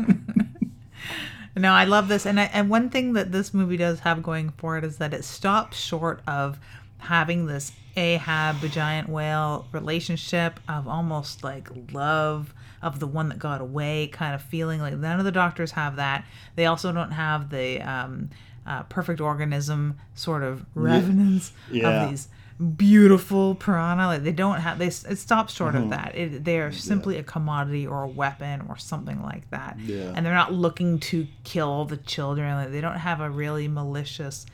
No, 1.58 1.72
I 1.72 1.84
love 1.84 2.08
this, 2.08 2.26
and 2.26 2.38
I, 2.38 2.44
and 2.52 2.68
one 2.68 2.90
thing 2.90 3.14
that 3.14 3.32
this 3.32 3.54
movie 3.54 3.78
does 3.78 4.00
have 4.00 4.22
going 4.22 4.50
for 4.58 4.76
it 4.76 4.84
is 4.84 4.98
that 4.98 5.14
it 5.14 5.24
stops 5.24 5.78
short 5.78 6.20
of 6.26 6.58
having 6.98 7.46
this 7.46 7.72
Ahab 7.96 8.60
the 8.60 8.68
giant 8.68 9.08
whale 9.08 9.66
relationship 9.72 10.60
of 10.68 10.86
almost 10.86 11.42
like 11.42 11.68
love 11.92 12.52
of 12.82 13.00
the 13.00 13.06
one 13.06 13.30
that 13.30 13.38
got 13.38 13.62
away 13.62 14.08
kind 14.08 14.34
of 14.34 14.42
feeling. 14.42 14.82
Like 14.82 14.94
none 14.94 15.18
of 15.18 15.24
the 15.24 15.32
doctors 15.32 15.72
have 15.72 15.96
that. 15.96 16.26
They 16.56 16.66
also 16.66 16.92
don't 16.92 17.12
have 17.12 17.48
the 17.48 17.80
um, 17.80 18.28
uh, 18.66 18.82
perfect 18.84 19.20
organism 19.20 19.96
sort 20.14 20.42
of 20.42 20.64
revenants 20.74 21.52
Yeah. 21.70 22.04
of 22.04 22.10
these 22.10 22.28
beautiful 22.76 23.54
piranha. 23.54 24.06
Like 24.06 24.22
they 24.24 24.32
don't 24.32 24.60
have 24.60 24.78
they 24.78 24.86
it 24.88 25.18
stops 25.18 25.54
short 25.54 25.74
of 25.74 25.90
that. 25.90 26.14
It, 26.16 26.44
they 26.44 26.58
are 26.58 26.72
simply 26.72 27.18
a 27.18 27.22
commodity 27.22 27.86
or 27.86 28.02
a 28.02 28.08
weapon 28.08 28.64
or 28.68 28.76
something 28.76 29.22
like 29.22 29.48
that. 29.50 29.78
Yeah. 29.78 30.12
and 30.14 30.24
they're 30.24 30.34
not 30.34 30.52
looking 30.52 30.98
to 31.00 31.26
kill 31.44 31.84
the 31.84 31.96
children. 31.98 32.54
Like 32.56 32.72
they 32.72 32.80
don't 32.80 32.96
have 32.98 33.20
a 33.20 33.28
really 33.30 33.68
malicious 33.68 34.46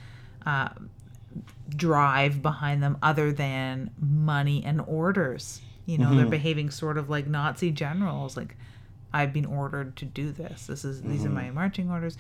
uh, 0.45 0.71
drive 1.75 2.43
behind 2.43 2.83
them 2.83 2.99
other 3.03 3.33
than 3.33 3.91
money 4.01 4.63
and 4.65 4.81
orders. 4.87 5.61
You 5.87 5.99
know 5.99 6.15
they're 6.15 6.27
behaving 6.27 6.71
sort 6.71 6.97
of 6.99 7.11
like 7.11 7.27
nazi 7.27 7.71
generals. 7.71 8.37
Like 8.37 8.57
i've 9.13 9.33
been 9.33 9.47
ordered 9.47 9.97
to 9.97 10.05
do 10.05 10.31
this. 10.33 10.67
This 10.67 10.85
is 10.85 11.03
these 11.03 11.25
are 11.25 11.31
my 11.31 11.51
marching 11.51 11.91
orders 11.91 12.17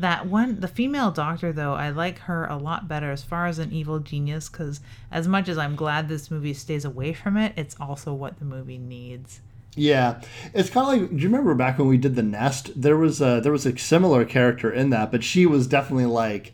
that 0.00 0.26
one 0.26 0.60
the 0.60 0.68
female 0.68 1.10
doctor 1.10 1.52
though 1.52 1.74
i 1.74 1.90
like 1.90 2.18
her 2.20 2.46
a 2.46 2.56
lot 2.56 2.88
better 2.88 3.10
as 3.10 3.22
far 3.22 3.46
as 3.46 3.58
an 3.58 3.72
evil 3.72 3.98
genius 3.98 4.48
because 4.48 4.80
as 5.10 5.28
much 5.28 5.48
as 5.48 5.58
i'm 5.58 5.76
glad 5.76 6.08
this 6.08 6.30
movie 6.30 6.54
stays 6.54 6.84
away 6.84 7.12
from 7.12 7.36
it 7.36 7.52
it's 7.56 7.76
also 7.80 8.12
what 8.12 8.38
the 8.38 8.44
movie 8.44 8.78
needs 8.78 9.40
Yeah, 9.76 10.20
it's 10.52 10.68
kind 10.68 10.84
of 10.86 11.00
like. 11.00 11.10
Do 11.10 11.16
you 11.16 11.28
remember 11.28 11.54
back 11.54 11.78
when 11.78 11.86
we 11.86 11.96
did 11.96 12.16
the 12.16 12.24
Nest? 12.24 12.72
There 12.74 12.96
was 12.96 13.20
a 13.20 13.40
there 13.40 13.52
was 13.52 13.66
a 13.66 13.78
similar 13.78 14.24
character 14.24 14.68
in 14.72 14.90
that, 14.90 15.12
but 15.12 15.22
she 15.22 15.46
was 15.46 15.68
definitely 15.68 16.06
like 16.06 16.52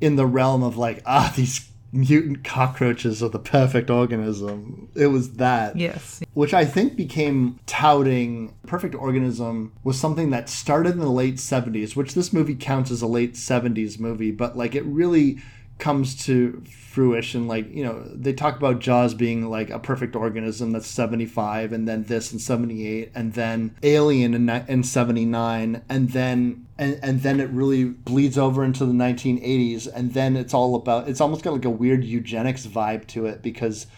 in 0.00 0.16
the 0.16 0.26
realm 0.26 0.62
of 0.62 0.76
like 0.76 1.02
ah 1.06 1.32
these 1.34 1.66
mutant 1.94 2.44
cockroaches 2.44 3.22
are 3.22 3.28
the 3.28 3.38
perfect 3.38 3.88
organism. 3.88 4.88
It 4.94 5.06
was 5.06 5.34
that. 5.34 5.76
yes 5.76 6.20
Which 6.34 6.52
I 6.52 6.64
think 6.64 6.96
became 6.96 7.60
touting 7.66 8.54
perfect 8.66 8.94
organism 8.94 9.72
was 9.84 9.98
something 9.98 10.30
that 10.30 10.48
started 10.48 10.94
in 10.94 11.00
the 11.00 11.10
late 11.10 11.36
70s, 11.36 11.94
which 11.94 12.14
this 12.14 12.32
movie 12.32 12.56
counts 12.56 12.90
as 12.90 13.02
a 13.02 13.06
late 13.06 13.34
70s 13.34 13.98
movie, 13.98 14.30
but 14.30 14.56
like 14.56 14.74
it 14.74 14.84
really 14.84 15.38
comes 15.78 16.24
to 16.24 16.62
fruition 16.68 17.48
like 17.48 17.68
you 17.74 17.82
know 17.82 18.00
they 18.14 18.32
talk 18.32 18.56
about 18.56 18.78
jaws 18.78 19.12
being 19.12 19.50
like 19.50 19.70
a 19.70 19.78
perfect 19.78 20.14
organism 20.14 20.70
that's 20.70 20.86
75 20.86 21.72
and 21.72 21.88
then 21.88 22.04
this 22.04 22.32
in 22.32 22.38
78 22.38 23.10
and 23.14 23.32
then 23.34 23.74
alien 23.82 24.34
in, 24.34 24.48
in 24.48 24.84
79 24.84 25.82
and 25.88 26.10
then 26.10 26.66
and, 26.78 27.00
and 27.02 27.22
then 27.22 27.40
it 27.40 27.50
really 27.50 27.84
bleeds 27.84 28.38
over 28.38 28.62
into 28.62 28.86
the 28.86 28.92
1980s 28.92 29.88
and 29.92 30.14
then 30.14 30.36
it's 30.36 30.54
all 30.54 30.76
about 30.76 31.08
it's 31.08 31.20
almost 31.20 31.42
got 31.42 31.52
like 31.52 31.64
a 31.64 31.70
weird 31.70 32.04
eugenics 32.04 32.64
vibe 32.64 33.06
to 33.08 33.26
it 33.26 33.42
because 33.42 33.88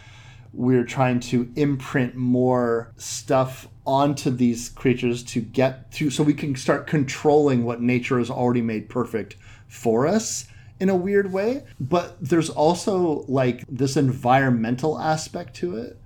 we're 0.54 0.84
trying 0.84 1.20
to 1.20 1.52
imprint 1.56 2.14
more 2.14 2.90
stuff 2.96 3.68
onto 3.86 4.30
these 4.30 4.70
creatures 4.70 5.22
to 5.22 5.42
get 5.42 5.92
to 5.92 6.08
so 6.08 6.22
we 6.22 6.32
can 6.32 6.56
start 6.56 6.86
controlling 6.86 7.64
what 7.64 7.82
nature 7.82 8.18
has 8.18 8.30
already 8.30 8.62
made 8.62 8.88
perfect 8.88 9.36
for 9.68 10.06
us 10.06 10.46
in 10.78 10.88
a 10.88 10.96
weird 10.96 11.32
way 11.32 11.62
but 11.80 12.16
there's 12.20 12.50
also 12.50 13.24
like 13.28 13.64
this 13.68 13.96
environmental 13.96 14.98
aspect 14.98 15.54
to 15.54 15.76
it 15.76 15.98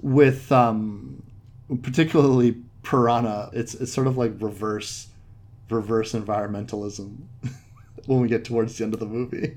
with 0.00 0.50
um 0.52 1.22
particularly 1.82 2.56
piranha. 2.82 3.50
It's 3.52 3.74
it's 3.74 3.92
sort 3.92 4.06
of 4.06 4.16
like 4.16 4.32
reverse 4.38 5.08
reverse 5.70 6.12
environmentalism 6.12 7.16
when 8.06 8.20
we 8.20 8.28
get 8.28 8.44
towards 8.44 8.76
the 8.76 8.84
end 8.84 8.94
of 8.94 9.00
the 9.00 9.06
movie. 9.06 9.56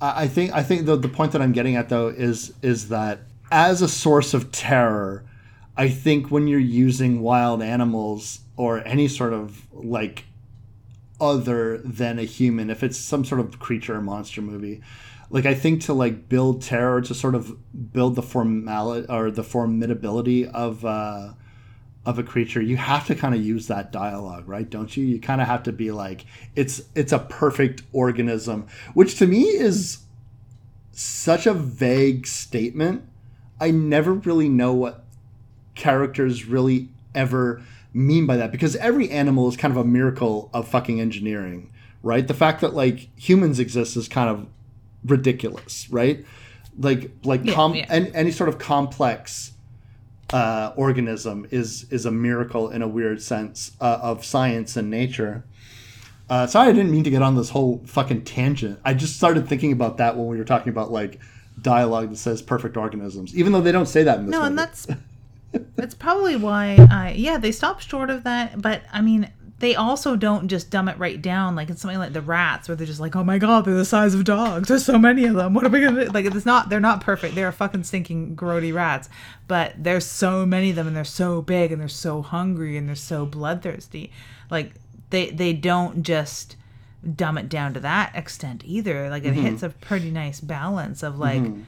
I 0.00 0.24
I 0.24 0.28
think 0.28 0.52
I 0.52 0.62
think 0.62 0.86
the 0.86 0.96
the 0.96 1.08
point 1.08 1.32
that 1.32 1.42
I'm 1.42 1.52
getting 1.52 1.76
at 1.76 1.88
though 1.88 2.08
is 2.08 2.52
is 2.62 2.88
that 2.88 3.20
as 3.50 3.80
a 3.82 3.88
source 3.88 4.34
of 4.34 4.50
terror, 4.52 5.24
I 5.76 5.88
think 5.88 6.30
when 6.30 6.48
you're 6.48 6.58
using 6.58 7.20
wild 7.22 7.62
animals 7.62 8.40
or 8.56 8.86
any 8.86 9.08
sort 9.08 9.32
of 9.32 9.66
like 9.72 10.24
other 11.20 11.78
than 11.78 12.18
a 12.18 12.24
human 12.24 12.70
if 12.70 12.82
it's 12.82 12.98
some 12.98 13.24
sort 13.24 13.40
of 13.40 13.58
creature 13.58 13.96
or 13.96 14.00
monster 14.00 14.40
movie. 14.40 14.80
Like 15.30 15.44
i 15.44 15.54
think 15.54 15.82
to 15.82 15.92
like 15.92 16.28
build 16.28 16.62
terror 16.62 17.02
to 17.02 17.14
sort 17.14 17.34
of 17.34 17.54
build 17.92 18.14
the 18.14 18.22
formality 18.22 19.06
or 19.10 19.30
the 19.30 19.42
formidability 19.42 20.50
of 20.50 20.84
uh 20.86 21.34
of 22.06 22.18
a 22.18 22.22
creature 22.22 22.62
you 22.62 22.78
have 22.78 23.06
to 23.08 23.14
kind 23.14 23.34
of 23.34 23.44
use 23.44 23.66
that 23.66 23.92
dialogue 23.92 24.48
right? 24.48 24.70
Don't 24.70 24.96
you? 24.96 25.04
You 25.04 25.20
kind 25.20 25.42
of 25.42 25.46
have 25.46 25.64
to 25.64 25.72
be 25.72 25.90
like 25.90 26.24
it's 26.56 26.80
it's 26.94 27.12
a 27.12 27.18
perfect 27.18 27.82
organism 27.92 28.66
which 28.94 29.18
to 29.18 29.26
me 29.26 29.42
is 29.42 29.98
such 30.92 31.46
a 31.46 31.54
vague 31.54 32.26
statement. 32.26 33.04
I 33.60 33.70
never 33.70 34.14
really 34.14 34.48
know 34.48 34.72
what 34.72 35.04
characters 35.74 36.46
really 36.46 36.88
ever 37.14 37.62
mean 37.92 38.26
by 38.26 38.36
that 38.36 38.52
because 38.52 38.76
every 38.76 39.10
animal 39.10 39.48
is 39.48 39.56
kind 39.56 39.72
of 39.72 39.78
a 39.78 39.84
miracle 39.84 40.50
of 40.52 40.68
fucking 40.68 41.00
engineering, 41.00 41.72
right? 42.02 42.26
The 42.26 42.34
fact 42.34 42.60
that 42.60 42.74
like 42.74 43.08
humans 43.16 43.58
exist 43.58 43.96
is 43.96 44.08
kind 44.08 44.28
of 44.30 44.46
ridiculous, 45.04 45.88
right? 45.90 46.24
Like 46.78 47.10
like 47.24 47.44
Yeah, 47.44 47.54
com- 47.54 47.74
yeah. 47.74 47.86
Any, 47.88 48.14
any 48.14 48.30
sort 48.30 48.48
of 48.48 48.58
complex 48.58 49.52
uh, 50.32 50.72
organism 50.76 51.46
is 51.50 51.86
is 51.90 52.04
a 52.06 52.10
miracle 52.10 52.70
in 52.70 52.82
a 52.82 52.88
weird 52.88 53.22
sense 53.22 53.72
uh, 53.80 53.98
of 54.02 54.24
science 54.24 54.76
and 54.76 54.90
nature. 54.90 55.44
Uh, 56.30 56.46
sorry, 56.46 56.68
I 56.68 56.72
didn't 56.72 56.90
mean 56.90 57.04
to 57.04 57.10
get 57.10 57.22
on 57.22 57.36
this 57.36 57.48
whole 57.50 57.80
fucking 57.86 58.24
tangent. 58.24 58.78
I 58.84 58.92
just 58.92 59.16
started 59.16 59.48
thinking 59.48 59.72
about 59.72 59.96
that 59.96 60.16
when 60.16 60.26
we 60.26 60.36
were 60.36 60.44
talking 60.44 60.68
about 60.68 60.92
like 60.92 61.18
dialogue 61.62 62.10
that 62.10 62.16
says 62.18 62.42
perfect 62.42 62.76
organisms, 62.76 63.34
even 63.34 63.52
though 63.52 63.62
they 63.62 63.72
don't 63.72 63.86
say 63.88 64.02
that 64.02 64.18
in 64.18 64.26
this 64.26 64.32
No, 64.32 64.40
movie. 64.40 64.48
and 64.48 64.58
that's 64.58 64.86
that's 65.76 65.94
probably 65.94 66.36
why 66.36 66.76
I 66.90 67.14
yeah 67.16 67.38
they 67.38 67.52
stopped 67.52 67.88
short 67.88 68.10
of 68.10 68.24
that. 68.24 68.60
But 68.60 68.82
I 68.92 69.00
mean, 69.00 69.30
they 69.60 69.74
also 69.74 70.14
don't 70.14 70.48
just 70.48 70.70
dumb 70.70 70.88
it 70.88 70.98
right 70.98 71.20
down 71.20 71.56
like 71.56 71.68
it's 71.68 71.80
something 71.80 71.98
like 71.98 72.12
the 72.12 72.20
rats 72.20 72.68
where 72.68 72.76
they're 72.76 72.86
just 72.86 73.00
like, 73.00 73.16
oh 73.16 73.24
my 73.24 73.38
god, 73.38 73.64
they're 73.64 73.74
the 73.74 73.84
size 73.84 74.14
of 74.14 74.24
dogs. 74.24 74.68
There's 74.68 74.84
so 74.84 74.98
many 74.98 75.24
of 75.24 75.34
them. 75.34 75.54
What 75.54 75.64
are 75.64 75.68
we 75.68 75.80
gonna 75.80 76.04
do? 76.04 76.10
like? 76.12 76.26
It's 76.26 76.46
not 76.46 76.68
they're 76.68 76.80
not 76.80 77.00
perfect. 77.00 77.34
They're 77.34 77.50
fucking 77.52 77.84
stinking 77.84 78.36
grody 78.36 78.72
rats. 78.72 79.08
But 79.48 79.74
there's 79.76 80.06
so 80.06 80.46
many 80.46 80.70
of 80.70 80.76
them, 80.76 80.86
and 80.86 80.96
they're 80.96 81.04
so 81.04 81.42
big, 81.42 81.72
and 81.72 81.80
they're 81.80 81.88
so 81.88 82.22
hungry, 82.22 82.76
and 82.76 82.88
they're 82.88 82.94
so 82.94 83.26
bloodthirsty. 83.26 84.12
Like 84.50 84.74
they 85.10 85.30
they 85.30 85.52
don't 85.52 86.02
just 86.02 86.56
dumb 87.14 87.38
it 87.38 87.48
down 87.48 87.74
to 87.74 87.80
that 87.80 88.14
extent 88.14 88.62
either. 88.64 89.10
Like 89.10 89.24
it 89.24 89.34
mm-hmm. 89.34 89.42
hits 89.42 89.62
a 89.62 89.70
pretty 89.70 90.10
nice 90.10 90.40
balance 90.40 91.02
of 91.02 91.18
like 91.18 91.42
mm-hmm. 91.42 91.62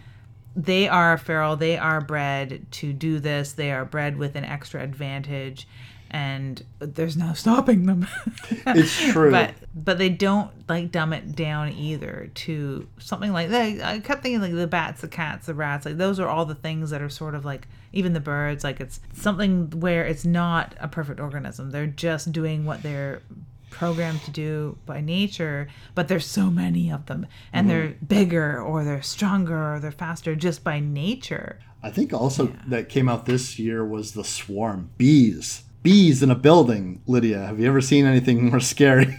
They 0.56 0.88
are 0.88 1.16
feral 1.16 1.56
they 1.56 1.76
are 1.78 2.00
bred 2.00 2.66
to 2.70 2.92
do 2.92 3.18
this 3.20 3.52
they 3.52 3.70
are 3.70 3.84
bred 3.84 4.16
with 4.16 4.34
an 4.36 4.44
extra 4.44 4.82
advantage 4.82 5.66
and 6.12 6.64
there's 6.80 7.16
no 7.16 7.32
stopping 7.34 7.86
them 7.86 8.06
it's 8.66 8.98
true. 9.12 9.30
but 9.30 9.54
but 9.74 9.96
they 9.96 10.08
don't 10.08 10.50
like 10.68 10.90
dumb 10.90 11.12
it 11.12 11.36
down 11.36 11.68
either 11.72 12.30
to 12.34 12.86
something 12.98 13.32
like 13.32 13.48
that 13.48 13.80
i 13.84 14.00
kept 14.00 14.22
thinking 14.22 14.40
like 14.40 14.52
the 14.52 14.66
bats 14.66 15.02
the 15.02 15.08
cats 15.08 15.46
the 15.46 15.54
rats 15.54 15.86
like 15.86 15.98
those 15.98 16.18
are 16.18 16.28
all 16.28 16.44
the 16.44 16.54
things 16.54 16.90
that 16.90 17.00
are 17.00 17.08
sort 17.08 17.34
of 17.34 17.44
like 17.44 17.68
even 17.92 18.12
the 18.12 18.20
birds 18.20 18.64
like 18.64 18.80
it's 18.80 19.00
something 19.12 19.70
where 19.78 20.04
it's 20.04 20.24
not 20.24 20.74
a 20.80 20.88
perfect 20.88 21.20
organism 21.20 21.70
they're 21.70 21.86
just 21.86 22.32
doing 22.32 22.64
what 22.64 22.82
they're 22.82 23.22
programmed 23.70 24.22
to 24.22 24.30
do 24.30 24.76
by 24.86 25.00
nature 25.00 25.68
but 25.94 26.08
there's 26.08 26.26
so 26.26 26.50
many 26.50 26.90
of 26.90 27.06
them 27.06 27.26
and 27.52 27.70
they're 27.70 27.94
bigger 28.06 28.60
or 28.60 28.84
they're 28.84 29.02
stronger 29.02 29.74
or 29.74 29.80
they're 29.80 29.90
faster 29.90 30.34
just 30.34 30.62
by 30.62 30.80
nature 30.80 31.58
I 31.82 31.90
think 31.90 32.12
also 32.12 32.52
that 32.66 32.88
came 32.88 33.08
out 33.08 33.26
this 33.26 33.58
year 33.58 33.84
was 33.84 34.12
the 34.12 34.24
swarm 34.24 34.90
bees. 34.98 35.64
Bees 35.82 36.22
in 36.22 36.30
a 36.30 36.34
building. 36.34 37.00
Lydia, 37.06 37.46
have 37.46 37.58
you 37.58 37.66
ever 37.66 37.80
seen 37.80 38.04
anything 38.04 38.44
more 38.50 38.60
scary? 38.60 39.16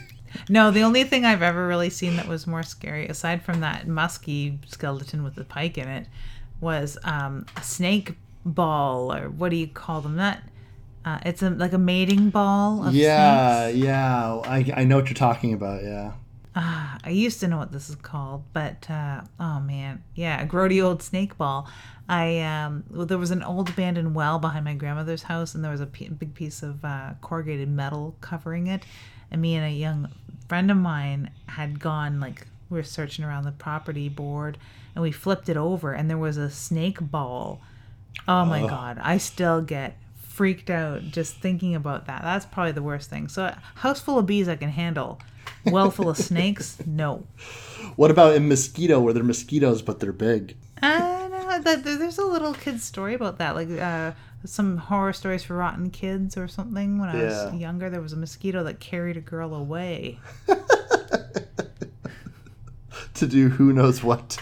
No, 0.48 0.72
the 0.72 0.84
only 0.84 1.04
thing 1.04 1.26
I've 1.26 1.42
ever 1.42 1.68
really 1.68 1.90
seen 1.90 2.16
that 2.16 2.28
was 2.28 2.48
more 2.48 2.64
scary, 2.64 3.08
aside 3.08 3.44
from 3.44 3.60
that 3.62 3.88
musky 3.88 4.60
skeleton 4.68 5.24
with 5.24 5.36
the 5.36 5.44
pike 5.44 5.78
in 5.78 5.88
it, 5.88 6.08
was 6.62 6.98
um, 7.04 7.46
a 7.58 7.64
snake 7.64 8.16
ball, 8.46 9.14
or 9.14 9.30
what 9.30 9.50
do 9.50 9.58
you 9.58 9.68
call 9.68 10.02
them? 10.02 10.16
That 10.16 10.44
uh, 11.06 11.20
it's 11.26 11.42
a 11.42 11.50
like 11.50 11.74
a 11.74 11.78
mating 11.78 12.30
ball 12.30 12.86
of 12.88 12.94
yeah, 12.94 13.70
snakes. 13.70 13.78
yeah. 13.78 14.42
I, 14.46 14.66
I 14.76 14.84
know 14.84 14.98
what 14.98 15.06
you're 15.08 15.16
talking 15.16 15.54
about. 15.54 15.84
Yeah. 15.84 16.14
Ah, 16.54 16.98
I 17.04 17.12
used 17.12 17.40
to 17.40 17.48
know 17.48 17.58
what 17.58 17.72
this 17.72 17.90
is 17.90 17.96
called, 17.96 18.44
but 18.52 18.90
uh, 18.90 19.22
oh 19.40 19.60
man, 19.62 20.04
yeah, 20.16 20.42
a 20.42 20.46
grody 20.46 20.84
old 20.84 21.02
snake 21.02 21.38
ball. 21.38 21.70
I 22.10 22.40
um, 22.42 22.84
well, 22.92 23.06
there 23.06 23.18
was 23.18 23.32
an 23.32 23.42
old 23.42 23.70
abandoned 23.70 24.14
well 24.16 24.38
behind 24.38 24.66
my 24.66 24.74
grandmother's 24.74 25.24
house, 25.24 25.56
and 25.56 25.64
there 25.64 25.72
was 25.72 25.82
a 25.82 25.86
p- 25.86 26.10
big 26.10 26.34
piece 26.34 26.62
of 26.62 26.84
uh, 26.84 27.12
corrugated 27.22 27.70
metal 27.70 28.16
covering 28.22 28.68
it. 28.68 28.84
And 29.32 29.42
me 29.42 29.56
and 29.56 29.66
a 29.66 29.70
young 29.70 30.10
friend 30.50 30.70
of 30.70 30.76
mine 30.76 31.32
had 31.48 31.80
gone 31.80 32.20
like 32.20 32.46
we 32.70 32.78
were 32.78 32.84
searching 32.84 33.24
around 33.24 33.46
the 33.46 33.54
property 33.54 34.10
board, 34.10 34.58
and 34.94 35.02
we 35.02 35.12
flipped 35.12 35.48
it 35.48 35.58
over, 35.58 35.94
and 35.94 36.10
there 36.10 36.18
was 36.18 36.36
a 36.38 36.50
snake 36.50 37.00
ball. 37.00 37.62
Oh 38.28 38.44
my 38.44 38.60
god, 38.60 39.00
I 39.02 39.18
still 39.18 39.62
get 39.62 39.98
freaked 40.42 40.72
out 40.72 41.04
just 41.04 41.36
thinking 41.36 41.76
about 41.76 42.08
that. 42.08 42.24
That's 42.24 42.48
probably 42.48 42.72
the 42.72 42.82
worst 42.82 43.12
thing. 43.12 43.28
So, 43.28 43.44
a 43.44 43.62
house 43.76 44.02
full 44.02 44.18
of 44.18 44.26
bees 44.26 44.50
I 44.50 44.56
can 44.56 44.70
handle. 44.72 45.20
Well 45.66 45.92
full 45.92 46.10
of 46.10 46.18
snakes, 46.18 46.80
no. 46.88 47.28
What 47.96 48.10
about 48.10 48.34
in 48.36 48.48
mosquito 48.48 49.00
where 49.00 49.14
they're 49.14 49.24
mosquitoes 49.24 49.84
but 49.84 50.00
they're 50.00 50.12
big? 50.12 50.56
Uh, 50.82 51.28
no, 51.30 51.60
that, 51.62 51.84
there's 51.84 52.18
a 52.18 52.26
little 52.26 52.56
kid's 52.56 52.84
story 52.84 53.14
about 53.14 53.38
that, 53.38 53.54
like 53.54 53.70
uh, 53.70 54.14
some 54.44 54.78
horror 54.78 55.14
stories 55.14 55.44
for 55.44 55.56
rotten 55.56 55.92
kids 55.92 56.36
or 56.36 56.48
something. 56.48 56.98
When 56.98 57.10
I 57.10 57.20
Yeah. 57.22 57.52
was 57.52 57.62
younger, 57.62 57.92
there 57.92 58.02
was 58.02 58.14
a 58.14 58.18
mosquito 58.18 58.64
that 58.64 58.80
carried 58.80 59.18
a 59.18 59.22
girl 59.22 59.54
away. 59.54 60.18
To 63.16 63.28
do 63.28 63.50
who 63.50 63.72
knows 63.72 64.02
what. 64.04 64.40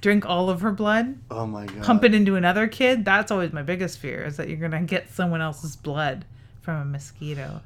Drink 0.00 0.24
all 0.26 0.48
of 0.48 0.60
her 0.60 0.70
blood, 0.70 1.18
Oh 1.30 1.46
my 1.46 1.66
god. 1.66 1.82
pump 1.84 2.04
it 2.04 2.14
into 2.14 2.36
another 2.36 2.68
kid. 2.68 3.04
That's 3.04 3.30
always 3.32 3.52
my 3.52 3.62
biggest 3.62 3.98
fear 3.98 4.24
is 4.24 4.36
that 4.36 4.48
you're 4.48 4.58
gonna 4.58 4.82
get 4.82 5.10
someone 5.12 5.40
else's 5.40 5.74
blood 5.76 6.24
from 6.60 6.76
a 6.80 6.84
mosquito. 6.84 7.60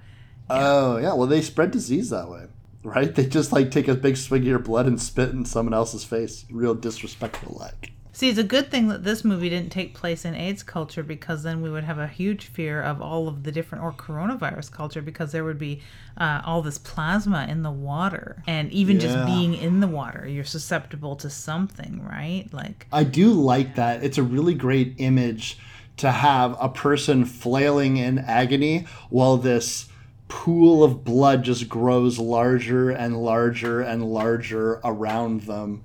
Oh 0.49 0.97
yeah. 0.99 1.13
Well, 1.15 1.27
they 1.27 1.43
spread 1.43 1.71
disease 1.71 2.11
that 2.11 2.29
way, 2.31 2.45
right? 2.85 3.15
They 3.15 3.27
just 3.27 3.53
like 3.53 3.71
take 3.71 3.89
a 3.89 3.95
big 3.95 4.17
swig 4.17 4.43
of 4.43 4.49
your 4.49 4.59
blood 4.59 4.87
and 4.87 5.01
spit 5.01 5.31
in 5.31 5.45
someone 5.45 5.75
else's 5.75 6.05
face. 6.05 6.45
Real 6.51 6.75
disrespectful, 6.75 7.57
like. 7.61 7.93
See, 8.15 8.29
it's 8.29 8.39
a 8.39 8.45
good 8.45 8.71
thing 8.71 8.89
that 8.89 9.05
this 9.05 9.25
movie 9.25 9.49
didn't 9.49 9.73
take 9.73 9.95
place 9.95 10.27
in 10.27 10.35
AIDS 10.35 10.63
culture 10.63 11.03
because 11.03 11.43
then 11.43 11.63
we 11.63 11.71
would 11.71 11.85
have 11.85 11.99
a 11.99 12.07
huge 12.07 12.47
fear 12.47 12.83
of 12.83 13.01
all 13.01 13.27
of 13.27 13.43
the 13.43 13.51
different, 13.51 13.83
or 13.83 13.93
coronavirus 13.93 14.71
culture, 14.71 15.01
because 15.01 15.33
there 15.33 15.45
would 15.45 15.59
be 15.59 15.81
uh, 16.19 16.43
all 16.45 16.61
this 16.61 16.77
plasma 16.77 17.47
in 17.49 17.63
the 17.63 17.71
water. 17.71 18.43
And 18.47 18.71
even 18.71 19.01
just 19.01 19.25
being 19.25 19.55
in 19.55 19.81
the 19.81 19.89
water, 19.89 20.29
you're 20.29 20.45
susceptible 20.45 21.17
to 21.17 21.31
something, 21.31 22.05
right? 22.05 22.47
Like, 22.53 22.87
I 22.93 23.05
do 23.05 23.33
like 23.33 23.77
that. 23.77 24.05
It's 24.05 24.19
a 24.19 24.23
really 24.23 24.55
great 24.55 24.95
image 24.99 25.59
to 25.97 26.11
have 26.11 26.57
a 26.61 26.69
person 26.69 27.25
flailing 27.25 27.97
in 27.97 28.19
agony 28.19 28.87
while 29.09 29.39
this 29.39 29.89
pool 30.29 30.85
of 30.85 31.05
blood 31.05 31.43
just 31.45 31.69
grows 31.69 32.19
larger 32.19 32.91
and 32.91 33.23
larger 33.23 33.81
and 33.81 34.05
larger 34.05 34.81
around 34.85 35.43
them. 35.43 35.83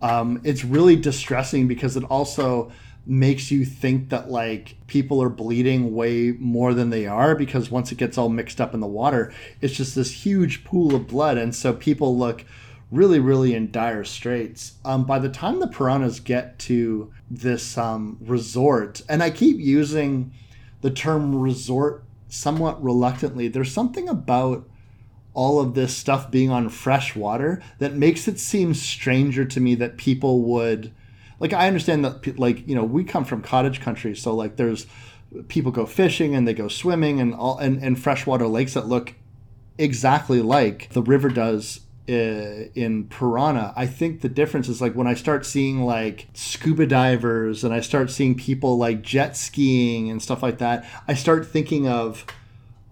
Um, 0.00 0.40
it's 0.44 0.64
really 0.64 0.96
distressing 0.96 1.66
because 1.66 1.96
it 1.96 2.04
also 2.04 2.70
makes 3.06 3.50
you 3.50 3.64
think 3.64 4.10
that 4.10 4.30
like 4.30 4.76
people 4.86 5.22
are 5.22 5.30
bleeding 5.30 5.94
way 5.94 6.32
more 6.38 6.74
than 6.74 6.90
they 6.90 7.06
are 7.06 7.34
because 7.34 7.70
once 7.70 7.90
it 7.90 7.96
gets 7.96 8.18
all 8.18 8.28
mixed 8.28 8.60
up 8.60 8.74
in 8.74 8.80
the 8.80 8.86
water 8.86 9.32
it's 9.62 9.72
just 9.72 9.94
this 9.94 10.10
huge 10.12 10.62
pool 10.62 10.94
of 10.94 11.06
blood. 11.08 11.38
And 11.38 11.54
so 11.54 11.72
people 11.72 12.16
look 12.16 12.44
really 12.90 13.18
really 13.18 13.54
in 13.54 13.70
dire 13.70 14.04
straits. 14.04 14.74
Um, 14.84 15.04
by 15.04 15.18
the 15.18 15.28
time 15.28 15.58
the 15.58 15.68
piranhas 15.68 16.20
get 16.20 16.58
to 16.60 17.12
this 17.30 17.76
um, 17.78 18.18
resort 18.20 19.02
and 19.08 19.22
i 19.22 19.30
keep 19.30 19.58
using 19.58 20.32
the 20.80 20.90
term 20.90 21.34
resort 21.34 22.04
somewhat 22.28 22.82
reluctantly 22.82 23.48
there's 23.48 23.72
something 23.72 24.08
about 24.08 24.68
all 25.38 25.60
of 25.60 25.74
this 25.74 25.96
stuff 25.96 26.32
being 26.32 26.50
on 26.50 26.68
fresh 26.68 27.14
water 27.14 27.62
that 27.78 27.94
makes 27.94 28.26
it 28.26 28.40
seem 28.40 28.74
stranger 28.74 29.44
to 29.44 29.60
me 29.60 29.76
that 29.76 29.96
people 29.96 30.42
would 30.42 30.92
like 31.38 31.52
i 31.52 31.68
understand 31.68 32.04
that 32.04 32.36
like 32.40 32.66
you 32.66 32.74
know 32.74 32.82
we 32.82 33.04
come 33.04 33.24
from 33.24 33.40
cottage 33.40 33.80
country 33.80 34.16
so 34.16 34.34
like 34.34 34.56
there's 34.56 34.88
people 35.46 35.70
go 35.70 35.86
fishing 35.86 36.34
and 36.34 36.48
they 36.48 36.52
go 36.52 36.66
swimming 36.66 37.20
and 37.20 37.32
all 37.36 37.56
and, 37.58 37.80
and 37.80 38.02
freshwater 38.02 38.48
lakes 38.48 38.74
that 38.74 38.88
look 38.88 39.14
exactly 39.78 40.42
like 40.42 40.88
the 40.88 41.02
river 41.02 41.28
does 41.28 41.82
uh, 42.08 42.72
in 42.74 43.06
Piranha. 43.08 43.74
I 43.76 43.86
think 43.86 44.22
the 44.22 44.30
difference 44.30 44.66
is 44.66 44.80
like 44.80 44.94
when 44.94 45.06
I 45.06 45.12
start 45.12 45.44
seeing 45.44 45.84
like 45.84 46.26
scuba 46.32 46.86
divers 46.86 47.64
and 47.64 47.74
I 47.74 47.80
start 47.80 48.10
seeing 48.10 48.34
people 48.34 48.78
like 48.78 49.02
jet 49.02 49.36
skiing 49.36 50.10
and 50.10 50.22
stuff 50.22 50.42
like 50.42 50.56
that, 50.56 50.86
I 51.06 51.12
start 51.12 51.46
thinking 51.46 51.86
of, 51.86 52.24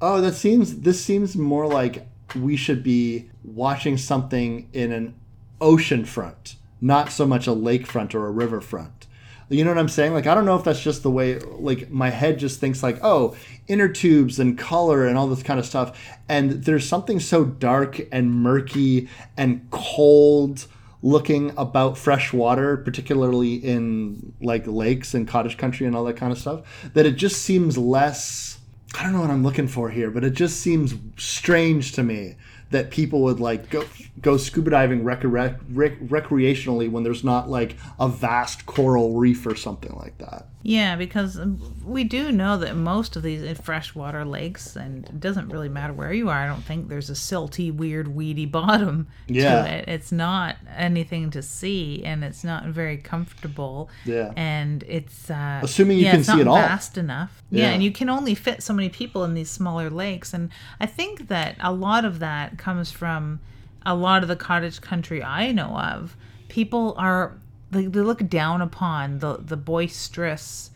oh, 0.03 0.21
that 0.21 0.35
seems 0.35 0.81
this 0.81 1.03
seems 1.03 1.35
more 1.35 1.67
like 1.67 2.07
we 2.37 2.57
should 2.57 2.83
be 2.83 3.31
watching 3.45 3.97
something 3.97 4.69
in 4.73 4.93
an 4.93 5.15
ocean 5.61 6.05
front, 6.05 6.57
not 6.81 7.11
so 7.11 7.27
much 7.27 7.47
a 7.47 7.51
lakefront 7.51 8.15
or 8.15 8.27
a 8.27 8.31
riverfront. 8.31 9.07
You 9.49 9.65
know 9.65 9.71
what 9.71 9.79
I'm 9.79 9.89
saying? 9.89 10.13
Like 10.13 10.27
I 10.27 10.35
don't 10.35 10.45
know 10.45 10.57
if 10.57 10.65
that's 10.65 10.83
just 10.83 11.05
the 11.05 11.11
way 11.11 11.39
like 11.39 11.89
my 11.91 12.11
head 12.11 12.39
just 12.39 12.59
thinks 12.59 12.83
like, 12.83 12.99
oh, 13.03 13.37
inner 13.69 13.89
tubes 13.89 14.41
and 14.41 14.59
color 14.59 15.07
and 15.07 15.17
all 15.17 15.29
this 15.29 15.45
kind 15.45 15.61
of 15.61 15.67
stuff. 15.67 16.19
And 16.29 16.65
there's 16.65 16.89
something 16.89 17.21
so 17.21 17.45
dark 17.45 18.01
and 18.11 18.33
murky 18.35 19.09
and 19.37 19.69
cold 19.71 20.67
looking 21.01 21.53
about 21.57 21.97
fresh 21.97 22.33
water, 22.33 22.77
particularly 22.77 23.55
in 23.55 24.33
like 24.41 24.67
lakes 24.67 25.15
and 25.15 25.29
cottage 25.29 25.57
country 25.57 25.87
and 25.87 25.95
all 25.95 26.05
that 26.05 26.17
kind 26.17 26.33
of 26.33 26.39
stuff, 26.39 26.91
that 26.95 27.07
it 27.07 27.13
just 27.13 27.43
seems 27.43 27.79
less 27.79 28.56
I 28.95 29.03
don't 29.03 29.13
know 29.13 29.21
what 29.21 29.31
I'm 29.31 29.43
looking 29.43 29.69
for 29.69 29.91
here, 29.91 30.11
but 30.11 30.25
it 30.25 30.31
just 30.31 30.61
seems 30.61 30.95
strange 31.17 31.93
to 31.93 32.03
me 32.03 32.37
that 32.71 32.91
people 32.91 33.23
would 33.23 33.41
like 33.41 33.71
go 33.71 33.85
go 34.21 34.37
scuba 34.37 34.71
diving 34.71 35.05
rec- 35.05 35.25
rec- 35.25 35.61
rec- 35.71 36.01
recreationally 36.01 36.91
when 36.91 37.05
there's 37.05 37.25
not 37.25 37.49
like 37.49 37.77
a 37.99 38.09
vast 38.09 38.67
coral 38.67 39.15
reef 39.15 39.47
or 39.47 39.55
something 39.55 39.95
like 39.97 40.19
that. 40.19 40.49
Yeah, 40.69 40.97
because 40.97 41.39
we 41.85 42.03
do 42.03 42.33
know 42.33 42.57
that 42.59 42.75
most 42.75 43.15
of 43.15 43.23
these 43.23 43.57
freshwater 43.61 44.25
lakes, 44.25 44.75
and 44.75 45.05
it 45.05 45.21
doesn't 45.21 45.51
really 45.51 45.69
matter 45.69 45.93
where 45.93 46.13
you 46.13 46.29
are, 46.29 46.37
I 46.41 46.49
don't 46.49 46.65
think 46.65 46.89
there's 46.89 47.09
a 47.09 47.13
silty, 47.13 47.73
weird, 47.73 48.09
weedy 48.09 48.47
bottom 48.61 49.07
Yeah. 49.29 49.63
to 49.63 49.73
it. 49.77 49.85
It's 49.89 50.11
not 50.11 50.57
anything 50.77 51.31
to 51.31 51.41
see, 51.41 52.03
and 52.05 52.25
it's 52.25 52.43
not 52.43 52.65
very 52.65 52.97
comfortable. 52.97 53.89
Yeah. 54.05 54.33
And 54.35 54.83
it's. 54.89 55.31
Uh, 55.31 55.61
Assuming 55.63 55.99
you 55.99 56.07
yeah, 56.07 56.11
can 56.11 56.25
see 56.25 56.41
it 56.41 56.49
all. 56.49 56.57
vast 56.57 56.99
enough. 56.99 57.45
Yeah. 57.49 57.67
Yeah. 57.67 57.71
and 57.75 57.83
you 57.85 57.93
can 57.93 58.09
only 58.11 58.35
fit 58.35 58.61
so 58.61 58.73
many 58.73 58.89
people 58.89 59.23
in 59.23 59.35
these 59.35 59.49
smaller 59.51 59.89
lakes. 59.89 60.35
And 60.35 60.51
I 60.81 60.87
think 60.87 61.29
that 61.29 61.55
a 61.61 61.73
lot 61.73 62.05
of 62.05 62.19
that 62.19 62.59
comes 62.59 62.91
from 62.91 63.39
a 63.85 63.95
lot 63.95 64.23
of 64.23 64.29
the 64.29 64.35
cottage 64.35 64.81
country 64.81 65.23
I 65.23 65.53
know 65.53 65.79
of. 65.79 66.17
People 66.49 66.97
are 66.99 67.37
they, 67.71 67.87
they 67.87 68.01
look 68.01 68.29
down 68.29 68.61
upon 68.63 69.19
the 69.19 69.39
the 69.39 69.57
boisterous 69.57 70.71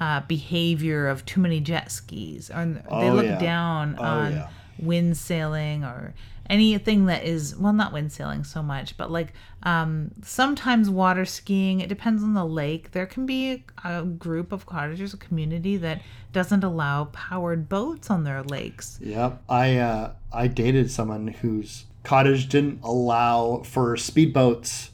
uh, 0.00 0.20
behavior 0.22 1.06
of 1.08 1.24
too 1.24 1.40
many 1.40 1.60
jet 1.60 1.90
skis, 1.90 2.50
or 2.50 2.64
they 2.66 2.80
Oh, 2.88 3.14
look 3.14 3.24
yeah. 3.26 3.38
down 3.38 3.96
Oh, 3.98 4.02
on 4.02 4.32
yeah. 4.32 4.48
wind 4.78 5.16
sailing 5.16 5.84
or 5.84 6.14
anything 6.50 7.06
that 7.06 7.24
is 7.24 7.56
well 7.56 7.72
not 7.72 7.90
wind 7.90 8.12
sailing 8.12 8.44
so 8.44 8.62
much 8.62 8.98
but 8.98 9.10
like 9.10 9.32
um 9.62 10.10
sometimes 10.22 10.90
water 10.90 11.24
skiing 11.24 11.80
it 11.80 11.88
depends 11.88 12.22
on 12.22 12.34
the 12.34 12.44
lake 12.44 12.90
there 12.92 13.06
can 13.06 13.24
be 13.24 13.64
a, 13.82 14.00
a 14.00 14.04
group 14.04 14.52
of 14.52 14.66
cottagers 14.66 15.14
a 15.14 15.16
community 15.16 15.78
that 15.78 16.02
doesn't 16.34 16.62
allow 16.62 17.06
powered 17.06 17.66
boats 17.66 18.10
on 18.10 18.24
their 18.24 18.42
lakes 18.42 18.98
Yep. 19.00 19.42
I 19.48 19.78
uh, 19.78 20.12
I 20.34 20.48
dated 20.48 20.90
someone 20.90 21.28
whose 21.28 21.86
cottage 22.02 22.46
didn't 22.50 22.80
allow 22.82 23.62
for 23.64 23.96
speedboats 23.96 24.90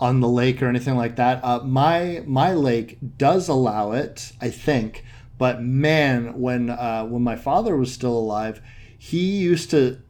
on 0.00 0.20
the 0.20 0.28
lake 0.28 0.62
or 0.62 0.68
anything 0.68 0.96
like 0.96 1.16
that. 1.16 1.42
Uh, 1.44 1.60
my 1.60 2.22
my 2.26 2.52
lake 2.52 2.98
does 3.16 3.48
allow 3.48 3.92
it, 3.92 4.32
I 4.40 4.50
think. 4.50 5.04
But 5.38 5.62
man, 5.62 6.38
when 6.38 6.70
uh, 6.70 7.04
when 7.04 7.22
my 7.22 7.36
father 7.36 7.76
was 7.76 7.92
still 7.92 8.16
alive, 8.16 8.60
he 8.98 9.38
used 9.38 9.70
to 9.70 10.00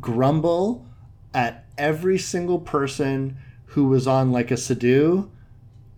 grumble 0.00 0.86
at 1.32 1.66
every 1.78 2.18
single 2.18 2.58
person 2.58 3.36
who 3.66 3.88
was 3.88 4.06
on 4.06 4.32
like 4.32 4.50
a 4.50 4.56
Sea-Doo 4.56 5.30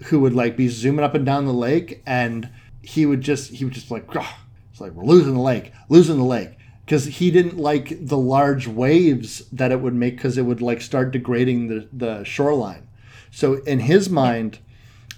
who 0.04 0.20
would 0.20 0.34
like 0.34 0.56
be 0.56 0.68
zooming 0.68 1.04
up 1.04 1.14
and 1.14 1.24
down 1.24 1.46
the 1.46 1.52
lake 1.52 2.02
and 2.06 2.50
he 2.82 3.06
would 3.06 3.20
just 3.20 3.52
he 3.52 3.64
would 3.64 3.74
just 3.74 3.90
like 3.90 4.06
"Gah." 4.08 4.26
it's 4.70 4.80
like 4.80 4.92
we're 4.92 5.04
losing 5.04 5.34
the 5.34 5.40
lake 5.40 5.72
losing 5.88 6.16
the 6.16 6.24
lake 6.24 6.56
because 6.84 7.04
he 7.04 7.30
didn't 7.30 7.56
like 7.56 8.06
the 8.06 8.16
large 8.16 8.66
waves 8.66 9.48
that 9.50 9.72
it 9.72 9.80
would 9.80 9.94
make 9.94 10.16
because 10.16 10.38
it 10.38 10.42
would 10.42 10.62
like 10.62 10.80
start 10.80 11.10
degrading 11.10 11.68
the, 11.68 11.88
the 11.92 12.24
shoreline 12.24 12.87
so 13.38 13.54
in 13.66 13.78
his 13.78 14.10
mind 14.10 14.58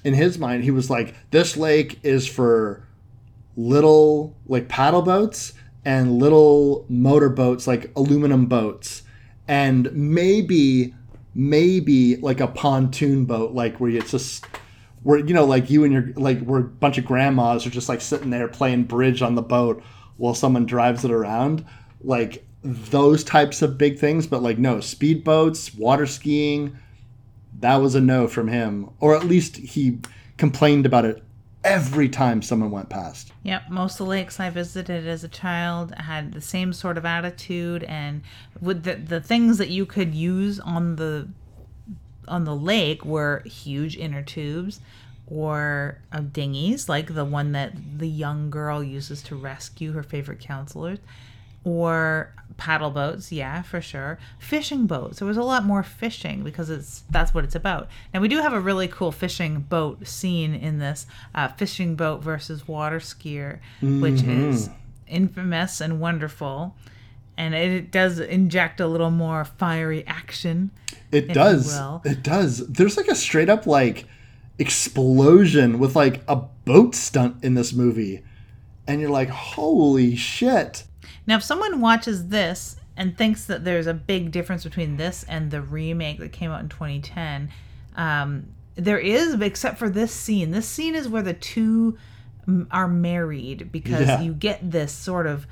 in 0.05 0.13
his 0.15 0.39
mind 0.39 0.63
he 0.65 0.71
was 0.71 0.91
like 0.91 1.15
this 1.31 1.57
lake 1.57 1.99
is 2.03 2.27
for 2.27 2.87
little 3.57 4.37
like 4.47 4.69
paddle 4.69 5.03
boats 5.03 5.55
and 5.85 6.19
little 6.19 6.85
motor 6.89 7.31
boats 7.31 7.67
like 7.67 7.91
aluminum 7.97 8.45
boats 8.45 9.03
and 9.49 9.91
maybe 9.93 10.95
maybe 11.35 12.17
like 12.17 12.41
a 12.41 12.47
pontoon 12.47 13.25
boat 13.25 13.53
like 13.53 13.81
where 13.81 13.91
it's 13.91 14.11
just 14.11 14.45
where 15.03 15.19
you 15.19 15.35
know 15.35 15.45
like 15.45 15.71
you 15.71 15.85
and 15.85 15.93
your 15.93 16.13
like 16.17 16.41
where 16.45 16.61
a 16.61 16.65
bunch 16.65 16.99
of 16.99 17.05
grandmas 17.05 17.67
are 17.67 17.71
just 17.71 17.89
like 17.89 18.01
sitting 18.01 18.31
there 18.31 18.49
playing 18.49 18.85
bridge 18.85 19.23
on 19.23 19.35
the 19.35 19.43
boat 19.43 19.83
while 20.17 20.35
someone 20.35 20.67
drives 20.67 21.05
it 21.05 21.11
around. 21.11 21.65
Like 22.03 22.47
those 22.63 23.25
types 23.25 23.63
of 23.63 23.79
big 23.79 23.99
things 23.99 24.27
but 24.27 24.43
like 24.43 24.59
no 24.59 24.77
speedboats 24.77 25.75
water 25.79 26.05
skiing 26.05 26.79
that 27.61 27.77
was 27.77 27.95
a 27.95 28.01
no 28.01 28.27
from 28.27 28.49
him 28.49 28.91
or 29.01 29.17
at 29.17 29.25
least 29.25 29.57
he 29.57 29.99
complained 30.37 30.87
about 30.87 31.05
it 31.05 31.23
every 31.65 32.09
time 32.09 32.43
someone 32.43 32.71
went 32.71 32.89
past. 32.89 33.33
Yep, 33.43 33.71
most 33.71 33.93
of 33.95 34.07
the 34.07 34.11
lakes 34.11 34.41
I 34.41 34.51
visited 34.51 35.07
as 35.07 35.25
a 35.25 35.29
child 35.29 35.95
had 35.95 36.33
the 36.33 36.41
same 36.41 36.73
sort 36.73 36.97
of 36.97 37.05
attitude, 37.05 37.85
and 37.85 38.23
with 38.61 38.85
the 38.85 38.95
the 38.95 39.21
things 39.21 39.59
that 39.59 39.69
you 39.69 39.87
could 39.87 40.15
use 40.15 40.59
on 40.61 40.97
the 40.97 41.29
on 42.29 42.45
the 42.45 42.57
lake 42.57 43.05
were 43.05 43.43
huge 43.45 43.97
inner 43.97 44.23
tubes 44.23 44.81
or 45.27 45.99
uh, 46.13 46.21
dinghies, 46.21 46.89
like 46.89 47.15
the 47.15 47.25
one 47.25 47.53
that 47.53 47.73
the 47.99 48.09
young 48.09 48.51
girl 48.51 48.83
uses 48.83 49.23
to 49.23 49.37
rescue 49.37 49.93
her 49.93 50.03
favorite 50.03 50.41
counselors, 50.41 50.99
or 51.65 52.33
paddle 52.61 52.91
boats. 52.91 53.33
Yeah, 53.33 53.63
for 53.63 53.81
sure. 53.81 54.19
Fishing 54.39 54.87
boats. 54.87 55.19
There 55.19 55.27
was 55.27 55.39
a 55.39 55.43
lot 55.43 55.65
more 55.65 55.83
fishing 55.83 56.45
because 56.45 56.71
it's 56.71 57.03
that's 57.11 57.35
what 57.35 57.43
it's 57.43 57.55
about. 57.57 57.89
Now 58.13 58.21
we 58.21 58.29
do 58.29 58.39
have 58.39 58.53
a 58.53 58.61
really 58.61 58.87
cool 58.87 59.11
fishing 59.11 59.61
boat 59.61 60.07
scene 60.07 60.55
in 60.55 60.79
this 60.79 61.07
uh, 61.35 61.49
fishing 61.49 61.97
boat 61.97 62.23
versus 62.23 62.69
water 62.69 63.01
skier, 63.01 63.59
which 63.81 64.23
is 64.23 64.71
infamous 65.09 65.81
and 65.81 66.01
wonderful. 66.01 66.77
And 67.37 67.55
it 67.55 67.91
does 67.91 68.21
inject 68.21 68.81
a 68.81 68.87
little 68.87 69.11
more 69.11 69.47
fiery 69.47 70.07
action. 70.07 70.71
It 71.11 71.33
does. 71.33 71.67
will. 71.67 72.03
It 72.05 72.23
does. 72.23 72.67
There's 72.69 72.99
like 72.99 73.09
a 73.09 73.15
straight 73.15 73.49
up 73.49 73.67
like 73.67 74.05
explosion 74.59 75.79
with 75.79 75.97
like 75.97 76.21
a 76.29 76.37
boat 76.37 76.95
stunt 76.95 77.43
in 77.43 77.55
this 77.55 77.73
movie. 77.73 78.23
And 78.87 79.01
you're 79.01 79.11
like, 79.11 79.31
holy 79.31 80.15
shit. 80.17 80.85
Now, 81.31 81.37
if 81.37 81.45
someone 81.45 81.81
watches 81.81 82.27
this 82.27 82.75
and 82.97 83.17
thinks 83.17 83.45
that 83.45 83.65
there's 83.65 83.87
a 83.87 83.95
big 83.95 84.33
difference 84.33 84.65
between 84.65 84.97
this 84.97 85.25
and 85.29 85.53
the 85.53 85.63
remake 85.63 86.19
that 86.19 86.33
came 86.33 86.51
out 86.51 86.61
in 86.61 86.69
2010, 86.69 87.51
um, 87.95 88.49
there 88.75 88.99
is, 88.99 89.41
except 89.41 89.79
for 89.79 89.89
this 89.89 90.13
scene. 90.13 90.51
This 90.51 90.69
scene 90.69 90.97
is 90.97 91.09
where 91.09 91.23
the 91.23 91.33
two 91.33 91.97
mm, 92.49 92.67
are 92.73 92.89
married 92.89 93.71
because 93.71 94.09
Yeah. 94.09 94.21
you 94.21 94.33
get 94.35 94.73
this 94.73 94.91
sort 94.91 95.29
of 95.29 95.47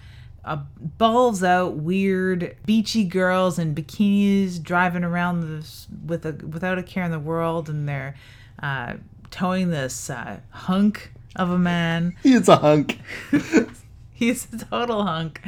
uh, 0.44 0.56
balls 0.80 1.44
out, 1.44 1.76
weird, 1.76 2.56
beachy 2.66 3.04
girls 3.04 3.56
in 3.56 3.72
bikinis 3.72 4.60
driving 4.60 5.04
around 5.04 5.42
this 5.42 5.86
with 6.04 6.26
a 6.26 6.32
without 6.44 6.78
a 6.78 6.82
care 6.82 7.04
in 7.04 7.12
the 7.12 7.20
world, 7.20 7.68
and 7.68 7.88
they're 7.88 8.16
uh, 8.60 8.94
towing 9.30 9.70
this 9.70 10.10
uh, 10.10 10.40
hunk 10.50 11.12
of 11.36 11.50
a 11.50 11.58
man. 11.58 12.16
He's 12.24 12.48
a 12.48 12.56
hunk. 12.56 12.98
He's 14.18 14.52
a 14.52 14.64
total 14.64 15.04
hunk. 15.04 15.40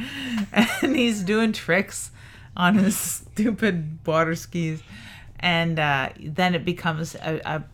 And 0.53 0.95
he's 0.95 1.25
doing 1.25 1.53
tricks 1.53 2.13
on 2.57 2.77
his 2.77 2.97
stupid 2.97 3.99
water 4.07 4.37
skis. 4.37 4.81
And 5.41 5.81
uh, 5.81 6.11
then 6.21 6.55
it 6.55 6.65
becomes 6.65 7.17
a, 7.17 7.41
a, 7.45 7.65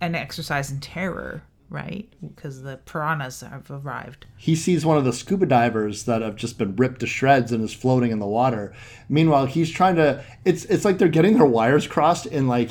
an 0.00 0.14
exercise 0.14 0.70
in 0.70 0.78
terror, 0.78 1.42
right? 1.70 2.08
Because 2.20 2.62
the 2.62 2.76
piranhas 2.76 3.40
have 3.40 3.68
arrived. 3.68 4.26
He 4.36 4.54
sees 4.54 4.86
one 4.86 4.96
of 4.96 5.04
the 5.04 5.12
scuba 5.12 5.46
divers 5.46 6.04
that 6.04 6.22
have 6.22 6.36
just 6.36 6.56
been 6.56 6.76
ripped 6.76 7.00
to 7.00 7.08
shreds 7.08 7.50
and 7.50 7.64
is 7.64 7.74
floating 7.74 8.12
in 8.12 8.20
the 8.20 8.26
water. 8.26 8.72
Meanwhile, 9.08 9.46
he's 9.46 9.72
trying 9.72 9.96
to 9.96 10.22
it's 10.44 10.64
it's 10.66 10.84
like 10.84 10.98
they're 10.98 11.08
getting 11.08 11.34
their 11.34 11.46
wires 11.46 11.88
crossed 11.88 12.26
and 12.26 12.46
like 12.48 12.70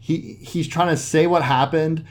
he 0.00 0.38
he's 0.40 0.66
trying 0.66 0.88
to 0.88 0.96
say 0.96 1.28
what 1.28 1.44
happened. 1.44 2.04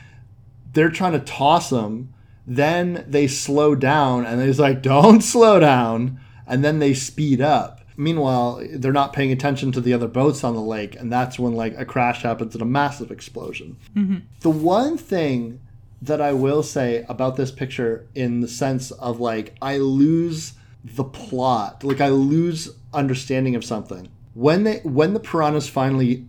They're 0.72 0.90
trying 0.90 1.14
to 1.14 1.20
toss 1.20 1.72
him. 1.72 2.14
Then 2.46 3.06
they 3.08 3.28
slow 3.28 3.76
down 3.76 4.26
and 4.26 4.42
he's 4.42 4.60
like, 4.60 4.82
"Don't 4.82 5.22
slow 5.36 5.60
down." 5.60 6.20
And 6.46 6.64
then 6.64 6.80
they 6.80 6.94
speed 6.94 7.42
up. 7.42 7.82
Meanwhile, 7.96 8.64
they're 8.74 8.92
not 8.92 9.14
paying 9.14 9.32
attention 9.32 9.72
to 9.74 9.82
the 9.82 9.94
other 9.94 10.08
boats 10.08 10.44
on 10.44 10.56
the 10.56 10.62
lake, 10.62 10.96
and 10.96 11.12
that's 11.12 11.38
when 11.40 11.54
like 11.54 11.78
a 11.78 11.86
crash 11.86 12.24
happens 12.24 12.54
and 12.54 12.62
a 12.62 12.66
massive 12.66 13.12
explosion. 13.12 13.78
Mm-hmm. 13.96 14.18
The 14.42 14.50
one 14.50 14.98
thing 14.98 15.60
that 16.02 16.20
I 16.20 16.34
will 16.34 16.64
say 16.64 17.06
about 17.08 17.38
this 17.38 17.52
picture, 17.52 18.08
in 18.14 18.42
the 18.42 18.48
sense 18.48 18.92
of 18.92 19.20
like, 19.20 19.56
I 19.62 19.78
lose 19.78 20.54
the 20.84 21.04
plot, 21.04 21.84
like 21.84 22.02
I 22.02 22.10
lose 22.10 22.76
understanding 22.94 23.56
of 23.56 23.64
something 23.64 24.10
when 24.34 24.64
they 24.64 24.80
when 24.80 25.14
the 25.14 25.20
piranhas 25.20 25.70
finally 25.70 26.26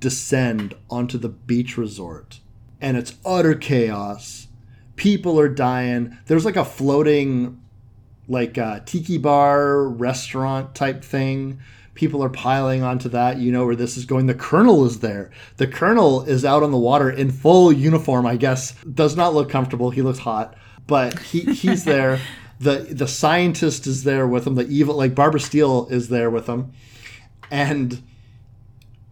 descend 0.00 0.74
onto 0.90 1.18
the 1.18 1.28
beach 1.28 1.76
resort, 1.76 2.40
and 2.80 2.96
it's 2.96 3.14
utter 3.24 3.54
chaos. 3.54 4.43
People 4.96 5.38
are 5.40 5.48
dying. 5.48 6.16
There's 6.26 6.44
like 6.44 6.56
a 6.56 6.64
floating 6.64 7.60
like 8.26 8.56
a 8.56 8.82
tiki 8.86 9.18
bar 9.18 9.84
restaurant 9.86 10.74
type 10.74 11.04
thing 11.04 11.60
people 11.94 12.22
are 12.22 12.28
piling 12.28 12.82
onto 12.82 13.08
that. 13.10 13.38
You 13.38 13.52
know 13.52 13.64
where 13.64 13.76
this 13.76 13.96
is 13.96 14.04
going. 14.04 14.26
The 14.26 14.34
colonel 14.34 14.84
is 14.84 15.00
there. 15.00 15.30
The 15.56 15.66
colonel 15.66 16.22
is 16.24 16.44
out 16.44 16.62
on 16.62 16.70
the 16.70 16.78
water 16.78 17.10
in 17.10 17.30
full 17.30 17.72
uniform. 17.72 18.26
I 18.26 18.36
guess 18.36 18.72
does 18.84 19.16
not 19.16 19.34
look 19.34 19.48
comfortable. 19.48 19.90
He 19.90 20.02
looks 20.02 20.18
hot, 20.18 20.56
but 20.86 21.18
he 21.20 21.40
he's 21.54 21.84
there. 21.84 22.20
the 22.60 22.86
The 22.90 23.08
scientist 23.08 23.86
is 23.86 24.04
there 24.04 24.26
with 24.26 24.46
him. 24.46 24.56
The 24.56 24.68
evil 24.68 24.96
like 24.96 25.14
Barbara 25.14 25.40
Steele 25.40 25.86
is 25.90 26.08
there 26.08 26.30
with 26.30 26.46
him, 26.48 26.72
and 27.50 28.02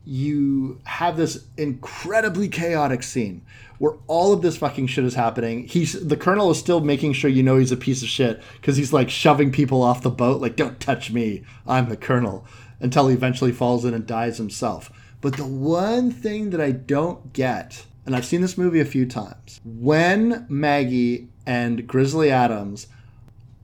you 0.05 0.81
have 0.85 1.17
this 1.17 1.45
incredibly 1.57 2.49
chaotic 2.49 3.03
scene 3.03 3.43
where 3.79 3.95
all 4.07 4.33
of 4.33 4.43
this 4.43 4.57
fucking 4.57 4.87
shit 4.87 5.05
is 5.05 5.15
happening. 5.15 5.67
He's 5.67 5.93
the 5.93 6.17
colonel 6.17 6.51
is 6.51 6.59
still 6.59 6.81
making 6.81 7.15
sure 7.15 7.31
you 7.31 7.43
know 7.43 7.57
he's 7.57 7.73
a 7.73 7.77
piece 7.77 8.03
of 8.03 8.09
shit 8.09 8.43
because 8.55 8.77
he's 8.77 8.93
like 8.93 9.11
shoving 9.11 9.53
people 9.53 9.83
off 9.83 10.03
the 10.03 10.11
boat, 10.11 10.41
like 10.41 10.57
"Don't 10.57 10.81
touch 10.81 11.11
me, 11.11 11.43
I'm 11.67 11.89
the 11.89 11.97
colonel," 11.97 12.47
until 12.81 13.09
he 13.09 13.15
eventually 13.15 13.53
falls 13.53 13.85
in 13.85 13.95
and 13.95 14.07
dies 14.07 14.39
himself. 14.39 14.93
But 15.21 15.37
the 15.37 15.47
one 15.47 16.11
thing 16.11 16.51
that 16.51 16.61
I 16.61 16.73
don't 16.73 17.33
get, 17.33 17.85
and 18.05 18.15
I've 18.15 18.25
seen 18.25 18.41
this 18.41 18.59
movie 18.59 18.81
a 18.81 18.85
few 18.85 19.07
times, 19.07 19.61
when 19.65 20.47
Maggie 20.49 21.29
and 21.47 21.87
Grizzly 21.87 22.31
Adams 22.31 22.89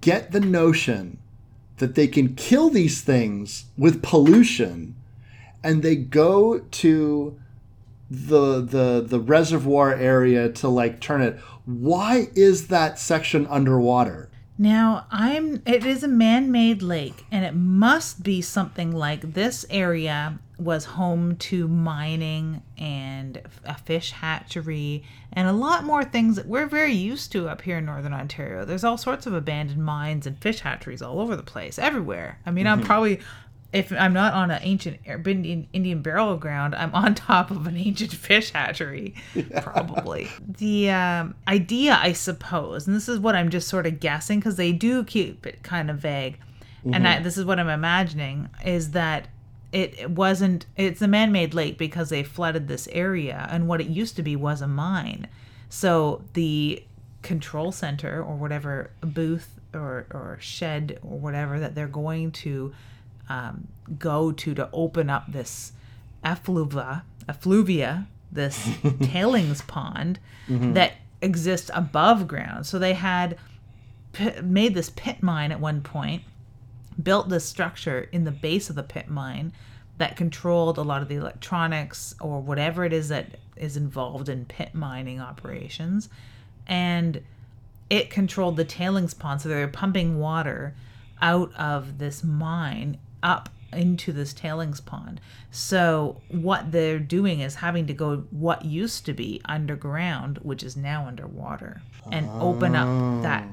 get 0.00 0.30
the 0.30 0.40
notion 0.40 1.18
that 1.78 1.94
they 1.94 2.06
can 2.06 2.34
kill 2.34 2.70
these 2.70 3.02
things 3.02 3.66
with 3.76 4.02
pollution 4.02 4.96
and 5.62 5.82
they 5.82 5.96
go 5.96 6.58
to 6.58 7.38
the 8.10 8.62
the 8.62 9.04
the 9.06 9.20
reservoir 9.20 9.92
area 9.94 10.48
to 10.48 10.68
like 10.68 11.00
turn 11.00 11.20
it 11.20 11.38
why 11.66 12.28
is 12.34 12.68
that 12.68 12.98
section 12.98 13.46
underwater 13.48 14.30
Now, 14.60 15.06
I'm 15.12 15.62
it 15.66 15.86
is 15.86 16.02
a 16.02 16.08
man-made 16.08 16.82
lake 16.82 17.24
and 17.30 17.44
it 17.44 17.54
must 17.54 18.24
be 18.24 18.42
something 18.42 18.90
like 18.90 19.34
this 19.34 19.64
area 19.70 20.38
was 20.58 20.84
home 20.84 21.36
to 21.36 21.68
mining 21.68 22.62
and 22.76 23.40
a 23.64 23.76
fish 23.78 24.10
hatchery 24.10 25.04
and 25.32 25.46
a 25.46 25.52
lot 25.52 25.84
more 25.84 26.02
things 26.02 26.34
that 26.34 26.46
we're 26.46 26.66
very 26.66 26.92
used 26.92 27.30
to 27.32 27.48
up 27.48 27.62
here 27.62 27.78
in 27.78 27.84
northern 27.84 28.12
Ontario. 28.12 28.64
There's 28.64 28.82
all 28.82 28.98
sorts 28.98 29.26
of 29.26 29.34
abandoned 29.34 29.84
mines 29.84 30.26
and 30.26 30.36
fish 30.38 30.60
hatcheries 30.60 31.02
all 31.02 31.20
over 31.20 31.36
the 31.36 31.44
place, 31.44 31.78
everywhere. 31.78 32.40
I 32.44 32.50
mean, 32.50 32.66
I'm 32.66 32.78
mm-hmm. 32.78 32.86
probably 32.86 33.20
if 33.72 33.92
I'm 33.92 34.14
not 34.14 34.32
on 34.32 34.50
an 34.50 34.60
ancient 34.62 34.98
Indian, 35.06 36.02
burial 36.02 36.36
ground, 36.36 36.74
I'm 36.74 36.94
on 36.94 37.14
top 37.14 37.50
of 37.50 37.66
an 37.66 37.76
ancient 37.76 38.12
fish 38.12 38.50
hatchery, 38.50 39.14
probably. 39.60 40.28
The 40.46 40.90
um, 40.90 41.34
idea, 41.46 41.98
I 42.00 42.12
suppose, 42.12 42.86
and 42.86 42.96
this 42.96 43.08
is 43.08 43.18
what 43.18 43.34
I'm 43.34 43.50
just 43.50 43.68
sort 43.68 43.86
of 43.86 44.00
guessing 44.00 44.40
because 44.40 44.56
they 44.56 44.72
do 44.72 45.04
keep 45.04 45.46
it 45.46 45.62
kind 45.62 45.90
of 45.90 45.98
vague, 45.98 46.38
and 46.84 47.06
I, 47.06 47.20
this 47.20 47.36
is 47.36 47.44
what 47.44 47.58
I'm 47.58 47.68
imagining 47.68 48.48
is 48.64 48.92
that 48.92 49.28
it, 49.72 49.98
it 49.98 50.10
wasn't. 50.10 50.64
It's 50.76 51.02
a 51.02 51.08
man-made 51.08 51.52
lake 51.52 51.76
because 51.76 52.08
they 52.08 52.22
flooded 52.22 52.68
this 52.68 52.88
area, 52.92 53.46
and 53.50 53.68
what 53.68 53.80
it 53.82 53.88
used 53.88 54.16
to 54.16 54.22
be 54.22 54.34
was 54.34 54.62
a 54.62 54.68
mine. 54.68 55.28
So 55.68 56.22
the 56.32 56.82
control 57.22 57.72
center 57.72 58.22
or 58.22 58.36
whatever 58.36 58.90
booth 59.02 59.58
or, 59.74 60.06
or 60.10 60.38
shed 60.40 60.98
or 61.02 61.18
whatever 61.18 61.60
that 61.60 61.74
they're 61.74 61.86
going 61.86 62.30
to 62.32 62.72
um, 63.28 63.68
go 63.98 64.32
to 64.32 64.54
to 64.54 64.68
open 64.72 65.10
up 65.10 65.32
this 65.32 65.72
effluvia, 66.24 67.04
effluvia, 67.28 68.06
this 68.32 68.68
tailings 69.02 69.62
pond 69.62 70.18
that 70.74 70.94
exists 71.20 71.70
above 71.74 72.26
ground. 72.26 72.66
So 72.66 72.78
they 72.78 72.94
had 72.94 73.38
p- 74.12 74.40
made 74.42 74.74
this 74.74 74.90
pit 74.90 75.22
mine 75.22 75.52
at 75.52 75.60
one 75.60 75.82
point, 75.82 76.22
built 77.02 77.28
this 77.28 77.44
structure 77.44 78.08
in 78.12 78.24
the 78.24 78.30
base 78.30 78.70
of 78.70 78.76
the 78.76 78.82
pit 78.82 79.08
mine 79.08 79.52
that 79.98 80.16
controlled 80.16 80.78
a 80.78 80.82
lot 80.82 81.02
of 81.02 81.08
the 81.08 81.16
electronics 81.16 82.14
or 82.20 82.40
whatever 82.40 82.84
it 82.84 82.92
is 82.92 83.08
that 83.08 83.38
is 83.56 83.76
involved 83.76 84.28
in 84.28 84.44
pit 84.44 84.74
mining 84.74 85.20
operations. 85.20 86.08
And 86.66 87.22
it 87.90 88.10
controlled 88.10 88.56
the 88.56 88.64
tailings 88.64 89.14
pond. 89.14 89.40
So 89.40 89.48
they 89.48 89.56
were 89.56 89.68
pumping 89.68 90.18
water 90.18 90.74
out 91.20 91.52
of 91.56 91.98
this 91.98 92.22
mine 92.22 92.98
up 93.22 93.48
into 93.72 94.12
this 94.12 94.32
tailings 94.32 94.80
pond. 94.80 95.20
So 95.50 96.20
what 96.28 96.72
they're 96.72 96.98
doing 96.98 97.40
is 97.40 97.56
having 97.56 97.86
to 97.86 97.92
go 97.92 98.24
what 98.30 98.64
used 98.64 99.04
to 99.06 99.12
be 99.12 99.40
underground, 99.44 100.38
which 100.42 100.62
is 100.62 100.76
now 100.76 101.06
underwater, 101.06 101.82
and 102.10 102.28
open 102.40 102.74
up 102.74 103.22
that 103.22 103.46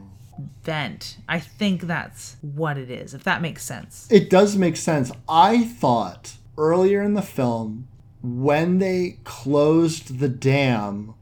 vent. 0.64 1.18
I 1.28 1.40
think 1.40 1.82
that's 1.84 2.38
what 2.42 2.78
it 2.78 2.90
is, 2.90 3.14
if 3.14 3.24
that 3.24 3.42
makes 3.42 3.64
sense. 3.64 4.08
it 4.12 4.30
does 4.30 4.58
make 4.58 4.76
sense 4.78 5.12
i 5.30 5.64
thought 5.64 6.36
earlier 6.58 7.02
in 7.02 7.14
the 7.14 7.22
film 7.22 7.88
when 8.22 8.80
they 8.80 9.18
closed 9.24 10.20
the 10.20 10.28
dam 10.30 11.14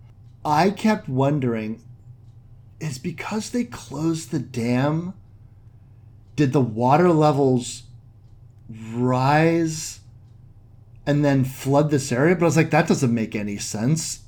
i 0.43 0.69
kept 0.69 1.07
wondering 1.07 1.79
is 2.79 2.97
because 2.97 3.51
they 3.51 3.63
closed 3.63 4.31
the 4.31 4.39
dam 4.39 5.13
did 6.35 6.51
the 6.53 6.61
water 6.61 7.11
levels 7.11 7.82
rise 8.70 9.99
and 11.05 11.24
then 11.24 11.43
flood 11.43 11.91
this 11.91 12.11
area? 12.11 12.36
But 12.36 12.43
i 12.43 12.45
was 12.45 12.57
like 12.57 12.72
that 12.72 12.88
doesn't 12.88 13.14
make 13.14 13.36
any 13.36 13.57
sense. 13.57 14.22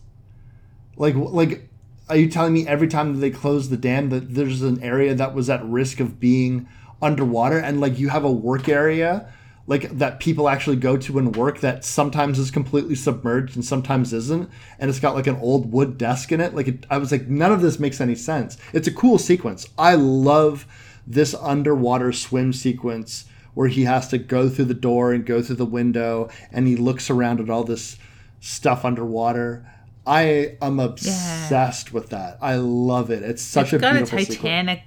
Like 0.97 1.15
like 1.15 1.69
are 2.07 2.17
you 2.17 2.29
telling 2.29 2.53
me 2.53 2.67
every 2.67 2.87
time 2.87 3.19
they 3.19 3.31
close 3.31 3.69
the 3.69 3.77
dam 3.77 4.09
that 4.09 4.35
there's 4.35 4.61
an 4.61 4.81
area 4.83 5.15
that 5.15 5.33
was 5.33 5.49
at 5.49 5.65
risk 5.65 5.99
of 5.99 6.19
being 6.19 6.67
underwater 7.01 7.57
and 7.57 7.81
like 7.81 7.99
you 7.99 8.09
have 8.09 8.23
a 8.23 8.31
work 8.31 8.69
area 8.69 9.31
like 9.67 9.89
that 9.97 10.19
people 10.19 10.47
actually 10.47 10.75
go 10.75 10.95
to 10.95 11.17
and 11.17 11.35
work 11.35 11.59
that 11.59 11.83
sometimes 11.83 12.37
is 12.37 12.51
completely 12.51 12.95
submerged 12.95 13.55
and 13.55 13.65
sometimes 13.65 14.13
isn't 14.13 14.49
and 14.79 14.89
it's 14.89 14.99
got 14.99 15.15
like 15.15 15.27
an 15.27 15.37
old 15.37 15.71
wood 15.71 15.97
desk 15.97 16.31
in 16.31 16.39
it? 16.39 16.53
Like 16.53 16.67
it, 16.67 16.85
i 16.89 16.97
was 16.97 17.11
like 17.11 17.27
none 17.27 17.51
of 17.51 17.61
this 17.61 17.79
makes 17.79 17.99
any 17.99 18.15
sense. 18.15 18.57
It's 18.73 18.87
a 18.87 18.93
cool 18.93 19.17
sequence. 19.17 19.67
I 19.77 19.95
love 19.95 20.67
this 21.07 21.33
underwater 21.33 22.11
swim 22.11 22.53
sequence 22.53 23.25
where 23.55 23.67
he 23.67 23.85
has 23.85 24.07
to 24.09 24.17
go 24.19 24.47
through 24.47 24.65
the 24.65 24.73
door 24.75 25.11
and 25.11 25.25
go 25.25 25.41
through 25.41 25.55
the 25.55 25.65
window 25.65 26.29
and 26.51 26.67
he 26.67 26.75
looks 26.75 27.09
around 27.09 27.39
at 27.39 27.49
all 27.49 27.63
this 27.63 27.97
stuff 28.39 28.85
underwater 28.85 29.65
i 30.05 30.55
am 30.61 30.79
obsessed 30.79 31.91
with 31.91 32.09
that 32.09 32.37
i 32.41 32.55
love 32.55 33.09
it 33.09 33.23
it's 33.23 33.41
such 33.41 33.73
it's 33.73 33.73
a 33.73 33.79
got 33.79 33.95
a. 33.95 34.05
Titanic 34.05 34.83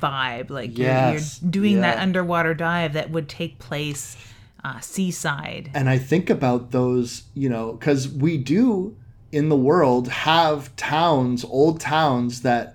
vibe. 0.00 0.50
Like 0.50 0.76
you're- 0.76 1.12
you're, 1.12 1.50
doing 1.50 1.80
that 1.82 1.98
underwater 1.98 2.54
dive 2.54 2.94
that 2.94 3.10
would 3.10 3.28
take 3.28 3.58
place 3.58 4.16
uh, 4.64 4.80
seaside. 4.80 5.70
and 5.74 5.88
I 5.88 5.98
think 5.98 6.28
about 6.28 6.72
those, 6.72 7.24
you 7.34 7.48
know, 7.48 7.74
because 7.74 8.08
we 8.08 8.36
do 8.36 8.96
in 9.30 9.48
the 9.48 9.56
world 9.56 10.08
have 10.08 10.74
towns, 10.74 11.44
old 11.44 11.80
towns 11.80 12.42
that 12.42 12.74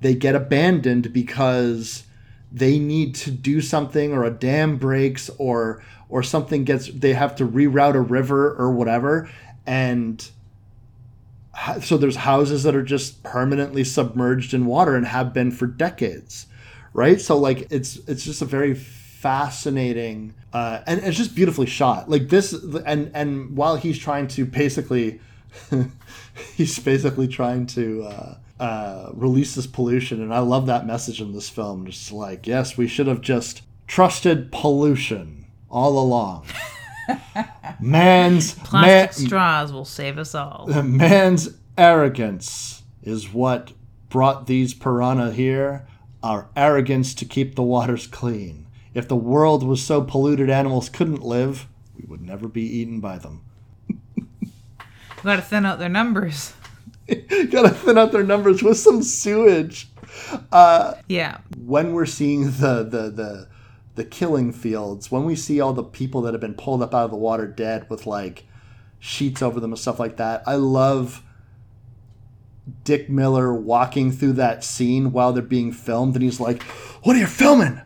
they 0.00 0.14
get 0.14 0.36
abandoned 0.36 1.12
because 1.12 2.04
they 2.52 2.78
need 2.78 3.14
to 3.14 3.30
do 3.30 3.60
something 3.60 4.12
or 4.12 4.24
a 4.24 4.30
dam 4.30 4.76
breaks 4.76 5.30
or 5.38 5.82
or 6.08 6.22
something 6.22 6.64
gets 6.64 6.88
they 6.88 7.14
have 7.14 7.34
to 7.36 7.46
reroute 7.46 7.94
a 7.94 8.00
river 8.00 8.54
or 8.54 8.70
whatever. 8.72 9.30
And 9.66 10.28
so 11.80 11.96
there's 11.96 12.16
houses 12.16 12.62
that 12.62 12.74
are 12.74 12.82
just 12.82 13.22
permanently 13.22 13.84
submerged 13.84 14.54
in 14.54 14.66
water 14.66 14.96
and 14.96 15.06
have 15.06 15.32
been 15.32 15.50
for 15.50 15.66
decades 15.66 16.46
right? 16.92 17.20
So 17.20 17.36
like 17.36 17.68
it's 17.70 17.96
it's 18.06 18.24
just 18.24 18.42
a 18.42 18.44
very 18.44 18.74
fascinating 18.74 20.34
uh, 20.52 20.80
and 20.86 21.00
it's 21.00 21.16
just 21.16 21.34
beautifully 21.34 21.66
shot. 21.66 22.10
Like 22.10 22.28
this 22.28 22.52
and 22.52 23.10
and 23.14 23.56
while 23.56 23.76
he's 23.76 23.98
trying 23.98 24.28
to 24.28 24.44
basically 24.44 25.20
he's 26.54 26.78
basically 26.78 27.28
trying 27.28 27.66
to 27.66 28.04
uh, 28.04 28.34
uh, 28.62 29.10
release 29.14 29.54
this 29.54 29.66
pollution 29.66 30.22
and 30.22 30.32
i 30.32 30.38
love 30.38 30.66
that 30.66 30.86
message 30.86 31.20
in 31.20 31.32
this 31.32 31.48
film 31.48 31.84
just 31.84 32.12
like 32.12 32.46
yes 32.46 32.76
we 32.76 32.86
should 32.86 33.06
have 33.08 33.20
just 33.20 33.62
trusted 33.86 34.52
pollution 34.52 35.44
all 35.68 35.98
along 35.98 36.46
man's 37.80 38.56
man, 38.56 38.66
Plastic 38.66 39.26
straws 39.26 39.72
will 39.72 39.84
save 39.84 40.18
us 40.18 40.34
all. 40.34 40.66
man's 40.82 41.50
arrogance 41.76 42.82
is 43.02 43.32
what 43.32 43.72
brought 44.08 44.46
these 44.46 44.74
piranha 44.74 45.32
here. 45.32 45.86
Our 46.22 46.48
arrogance 46.54 47.14
to 47.14 47.24
keep 47.24 47.54
the 47.56 47.62
waters 47.62 48.06
clean. 48.06 48.66
If 48.94 49.08
the 49.08 49.16
world 49.16 49.64
was 49.64 49.82
so 49.82 50.02
polluted 50.02 50.50
animals 50.50 50.88
couldn't 50.88 51.22
live, 51.22 51.66
we 51.96 52.04
would 52.06 52.22
never 52.22 52.46
be 52.46 52.62
eaten 52.62 53.00
by 53.00 53.18
them. 53.18 53.42
We 53.88 55.24
got 55.24 55.36
to 55.36 55.42
thin 55.42 55.66
out 55.66 55.78
their 55.78 55.88
numbers. 55.88 56.52
Gotta 57.50 57.70
thin 57.70 57.98
out 57.98 58.12
their 58.12 58.24
numbers 58.24 58.62
with 58.62 58.78
some 58.78 59.02
sewage. 59.02 59.88
Uh, 60.50 60.94
yeah. 61.08 61.38
When 61.58 61.92
we're 61.92 62.06
seeing 62.06 62.44
the 62.44 62.86
the 62.88 63.10
the 63.10 63.48
the 63.94 64.04
killing 64.04 64.52
fields, 64.52 65.10
when 65.10 65.24
we 65.24 65.36
see 65.36 65.60
all 65.60 65.72
the 65.72 65.82
people 65.82 66.22
that 66.22 66.34
have 66.34 66.40
been 66.40 66.54
pulled 66.54 66.82
up 66.82 66.94
out 66.94 67.04
of 67.04 67.10
the 67.10 67.16
water 67.16 67.46
dead 67.46 67.88
with 67.90 68.06
like 68.06 68.44
sheets 68.98 69.42
over 69.42 69.60
them 69.60 69.72
and 69.72 69.78
stuff 69.78 69.98
like 69.98 70.16
that, 70.16 70.42
I 70.46 70.54
love 70.54 71.22
Dick 72.84 73.10
Miller 73.10 73.52
walking 73.52 74.12
through 74.12 74.34
that 74.34 74.62
scene 74.64 75.12
while 75.12 75.32
they're 75.32 75.42
being 75.42 75.72
filmed, 75.72 76.14
and 76.14 76.22
he's 76.22 76.40
like, 76.40 76.62
"What 77.02 77.16
are 77.16 77.20
you 77.20 77.26
filming? 77.26 77.80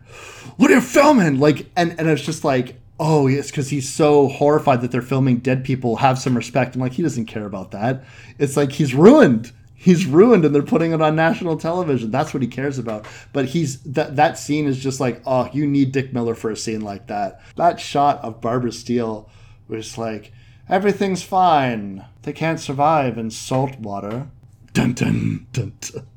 What 0.57 0.71
are 0.71 0.75
you 0.75 0.81
filming?" 0.81 1.39
Like, 1.39 1.69
and 1.75 1.95
and 1.99 2.07
it's 2.07 2.21
just 2.21 2.43
like 2.43 2.79
oh, 2.99 3.27
it's 3.27 3.51
because 3.51 3.69
he's 3.69 3.87
so 3.87 4.27
horrified 4.27 4.81
that 4.81 4.91
they're 4.91 5.01
filming 5.01 5.37
dead 5.37 5.63
people. 5.63 5.97
Have 5.97 6.19
some 6.19 6.35
respect. 6.35 6.75
I'm 6.75 6.81
like, 6.81 6.93
he 6.93 7.03
doesn't 7.03 7.25
care 7.25 7.45
about 7.45 7.71
that. 7.71 8.03
It's 8.39 8.57
like 8.57 8.71
he's 8.71 8.93
ruined. 8.93 9.51
He's 9.75 10.07
ruined, 10.07 10.43
and 10.43 10.55
they're 10.55 10.63
putting 10.63 10.91
it 10.91 11.01
on 11.01 11.15
national 11.15 11.57
television. 11.57 12.09
That's 12.09 12.33
what 12.33 12.41
he 12.41 12.47
cares 12.47 12.79
about. 12.79 13.05
But 13.31 13.45
he's 13.45 13.79
that 13.83 14.15
that 14.15 14.39
scene 14.39 14.65
is 14.65 14.79
just 14.79 14.99
like, 14.99 15.21
oh, 15.25 15.49
you 15.53 15.67
need 15.67 15.91
Dick 15.91 16.13
Miller 16.13 16.33
for 16.33 16.49
a 16.49 16.57
scene 16.57 16.81
like 16.81 17.07
that. 17.07 17.39
That 17.55 17.79
shot 17.79 18.19
of 18.23 18.41
Barbara 18.41 18.71
Steele 18.71 19.29
was 19.67 19.97
like, 19.97 20.31
everything's 20.67 21.21
fine. 21.21 22.05
They 22.23 22.33
can't 22.33 22.59
survive 22.59 23.17
in 23.17 23.29
salt 23.29 23.77
water. 23.79 24.27
Dun 24.73 24.93
dun 24.93 25.45
dun 25.53 25.73
dun. 25.79 26.07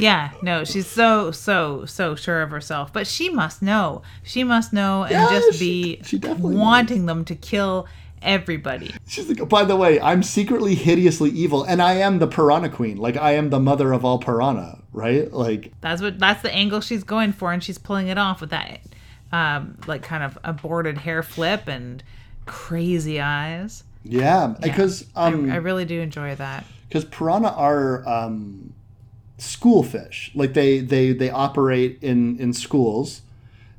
Yeah, 0.00 0.30
no, 0.42 0.64
she's 0.64 0.86
so 0.86 1.30
so 1.30 1.84
so 1.84 2.14
sure 2.14 2.42
of 2.42 2.50
herself, 2.50 2.92
but 2.92 3.06
she 3.06 3.28
must 3.30 3.62
know. 3.62 4.02
She 4.22 4.44
must 4.44 4.72
know 4.72 5.02
and 5.04 5.12
Yeah, 5.12 5.28
just 5.30 5.58
she- 5.58 5.96
be 5.96 6.02
she 6.04 6.16
wanting 6.18 7.06
them 7.06 7.24
to 7.26 7.34
kill 7.34 7.86
everybody. 8.22 8.94
She's 9.08 9.28
like, 9.28 9.48
by 9.48 9.64
the 9.64 9.76
way, 9.76 9.98
I'm 10.00 10.22
secretly 10.22 10.74
hideously 10.74 11.30
evil, 11.30 11.62
and 11.64 11.80
I 11.80 11.94
am 11.94 12.18
the 12.18 12.26
piranha 12.26 12.68
queen. 12.68 12.98
Like, 12.98 13.16
I 13.16 13.32
am 13.32 13.48
the 13.50 13.58
mother 13.60 13.92
of 13.92 14.04
all 14.04 14.18
piranha, 14.18 14.82
right? 14.92 15.32
Like, 15.32 15.72
That's 15.80 16.02
what 16.02 16.18
that's 16.18 16.42
the 16.42 16.52
angle 16.54 16.80
she's 16.82 17.02
going 17.04 17.32
for, 17.32 17.52
and 17.52 17.62
she's 17.64 17.78
pulling 17.78 18.08
it 18.08 18.18
off 18.18 18.40
with 18.42 18.50
that, 18.50 18.80
um, 19.32 19.78
like 19.86 20.02
kind 20.02 20.22
of 20.22 20.36
aborted 20.44 20.98
hair 20.98 21.22
flip 21.22 21.66
and 21.66 22.02
crazy 22.46 23.20
eyes. 23.20 23.84
yeah, 24.04 24.54
because 24.60 25.06
um, 25.16 25.50
I, 25.50 25.54
I 25.54 25.56
really 25.58 25.84
do 25.84 26.00
enjoy 26.00 26.34
that. 26.34 26.64
because 26.88 27.04
piranha 27.06 27.50
are 27.50 28.06
um, 28.08 28.72
school 29.40 29.82
fish. 29.82 30.30
Like 30.34 30.54
they 30.54 30.80
they 30.80 31.12
they 31.12 31.30
operate 31.30 31.98
in 32.02 32.38
in 32.38 32.52
schools, 32.52 33.22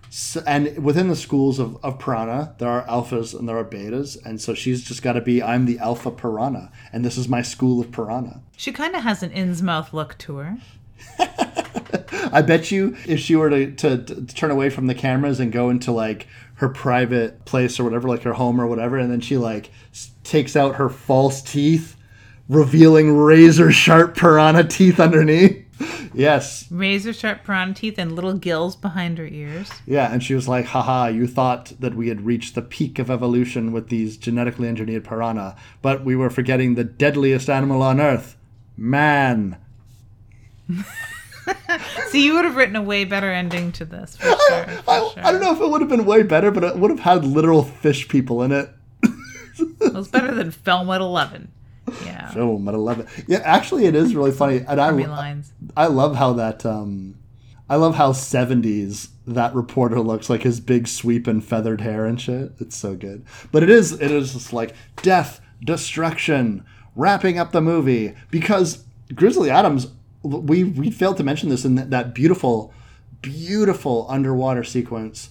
S 0.10 0.38
and 0.46 0.84
within 0.84 1.08
the 1.08 1.16
schools 1.16 1.60
of, 1.60 1.78
of 1.84 2.00
piranha, 2.00 2.56
there 2.58 2.70
are 2.70 2.84
alphas 2.86 3.38
and 3.38 3.48
there 3.48 3.58
are 3.58 3.64
betas, 3.64 4.18
and 4.26 4.42
so 4.42 4.54
she's 4.54 4.84
just 4.84 5.02
got 5.02 5.14
to 5.14 5.22
be 5.22 5.42
I'm 5.42 5.66
the 5.66 5.80
alpha 5.80 6.12
piranha, 6.12 6.72
and 6.92 7.06
this 7.06 7.18
is 7.18 7.28
my 7.30 7.42
school 7.42 7.80
of 7.80 7.92
piranha. 7.92 8.42
She 8.58 8.72
kind 8.72 8.96
of 8.96 9.04
has 9.04 9.24
an 9.24 9.32
Innsmouth 9.32 9.94
look 9.94 10.18
to 10.20 10.38
her. 10.38 10.58
I 12.34 12.42
bet 12.42 12.72
you 12.72 12.96
if 13.08 13.20
she 13.20 13.36
were 13.36 13.50
to, 13.50 13.72
to, 13.72 13.98
to 14.04 14.26
turn 14.28 14.52
away 14.52 14.70
from 14.70 14.88
the 14.88 14.96
cameras 14.96 15.40
and 15.40 15.52
go 15.52 15.70
into 15.70 15.92
like 15.92 16.28
her 16.56 16.70
private 16.70 17.44
place 17.46 17.80
or 17.80 17.84
whatever, 17.84 18.08
like 18.08 18.24
her 18.24 18.34
home 18.34 18.60
or 18.62 18.68
whatever, 18.68 18.98
and 18.98 19.12
then 19.12 19.22
she 19.22 19.38
like 19.38 19.72
s- 19.92 20.12
takes 20.24 20.56
out 20.56 20.76
her 20.76 20.90
false 20.90 21.42
teeth, 21.42 21.96
revealing 22.52 23.16
razor 23.16 23.72
sharp 23.72 24.16
piranha 24.16 24.64
teeth 24.64 25.00
underneath. 25.00 25.66
Yes. 26.14 26.70
Razor 26.70 27.14
sharp 27.14 27.44
piranha 27.44 27.74
teeth 27.74 27.98
and 27.98 28.12
little 28.12 28.34
gills 28.34 28.76
behind 28.76 29.18
her 29.18 29.26
ears. 29.26 29.72
Yeah, 29.88 30.12
and 30.12 30.22
she 30.22 30.36
was 30.36 30.48
like, 30.48 30.66
haha, 30.66 31.08
you 31.08 31.26
thought 31.26 31.74
that 31.80 31.96
we 31.96 32.10
had 32.10 32.26
reached 32.26 32.54
the 32.54 32.62
peak 32.62 33.00
of 33.00 33.10
evolution 33.10 33.72
with 33.72 33.88
these 33.90 34.18
genetically 34.18 34.68
engineered 34.68 35.06
piranha, 35.06 35.56
but 35.82 36.04
we 36.04 36.16
were 36.16 36.30
forgetting 36.30 36.76
the 36.76 36.84
deadliest 36.84 37.50
animal 37.50 37.82
on 37.82 38.00
earth 38.00 38.38
man. 38.78 39.58
So 42.10 42.18
you 42.18 42.36
would 42.36 42.46
have 42.46 42.56
written 42.56 42.76
a 42.76 42.82
way 42.82 43.04
better 43.04 43.32
ending 43.32 43.72
to 43.74 43.86
this 43.86 44.16
for 44.16 44.26
sure. 44.26 44.38
for 44.38 44.90
I, 44.90 45.12
sure. 45.14 45.26
I 45.26 45.32
don't 45.32 45.42
know 45.42 45.54
if 45.54 45.60
it 45.60 45.70
would 45.70 45.82
have 45.82 45.90
been 45.90 46.06
way 46.06 46.24
better, 46.24 46.52
but 46.52 46.64
it 46.64 46.78
would 46.78 46.92
have 46.92 47.00
had 47.00 47.26
literal 47.26 47.64
fish 47.64 48.08
people 48.08 48.44
in 48.44 48.52
it. 48.52 48.70
It 49.80 49.94
was 49.94 50.08
better 50.08 50.34
than 50.34 50.52
Film 50.52 50.90
at 50.92 51.02
Eleven. 51.02 51.52
Yeah. 52.06 52.30
Film 52.32 52.68
at 52.68 52.74
11. 52.74 53.08
Yeah, 53.28 53.42
actually, 53.44 53.86
it 53.86 53.96
is 53.96 54.16
really 54.16 54.32
funny. 54.32 54.64
And 54.68 54.80
Army 54.80 55.06
I, 55.06 55.10
lines. 55.10 55.54
I 55.76 55.88
love 55.88 56.16
how 56.16 56.34
that, 56.34 56.66
um, 56.66 57.16
I 57.70 57.76
love 57.76 57.96
how 57.96 58.12
70s 58.12 59.10
that 59.28 59.54
reporter 59.56 60.00
looks 60.00 60.30
like 60.30 60.44
his 60.44 60.60
big 60.60 60.88
sweep 60.88 61.28
and 61.28 61.44
feathered 61.44 61.82
hair 61.82 62.06
and 62.06 62.20
shit. 62.20 62.54
It's 62.60 62.76
so 62.76 62.96
good. 62.96 63.26
But 63.52 63.64
it 63.64 63.70
is, 63.70 63.94
it 63.94 64.12
is 64.12 64.34
just 64.34 64.54
like 64.54 64.76
death, 64.98 65.42
destruction, 65.64 66.66
wrapping 66.96 67.38
up 67.38 67.52
the 67.52 67.62
movie. 67.62 68.16
Because 68.30 68.84
Grizzly 69.14 69.50
Adams, 69.50 69.88
we, 70.24 70.64
we 70.64 70.92
failed 70.92 71.18
to 71.18 71.24
mention 71.24 71.50
this 71.50 71.66
in 71.66 71.76
that, 71.76 71.90
that 71.92 72.14
beautiful, 72.14 72.74
beautiful 73.22 74.06
underwater 74.10 74.64
sequence. 74.64 75.30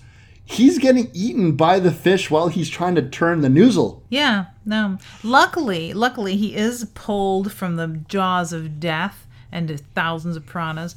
He's 0.51 0.79
getting 0.79 1.11
eaten 1.15 1.53
by 1.53 1.79
the 1.79 1.93
fish 1.93 2.29
while 2.29 2.49
he's 2.49 2.69
trying 2.69 2.97
to 2.97 3.09
turn 3.09 3.41
the 3.41 3.49
noozle. 3.49 4.03
Yeah, 4.09 4.47
no. 4.65 4.99
Luckily, 5.23 5.93
luckily 5.93 6.37
he 6.37 6.57
is 6.57 6.87
pulled 6.95 7.53
from 7.53 7.77
the 7.77 7.87
jaws 8.09 8.53
of 8.53 8.81
death 8.81 9.29
and 9.53 9.81
thousands 9.95 10.37
of 10.37 10.47
piranhas 10.47 10.97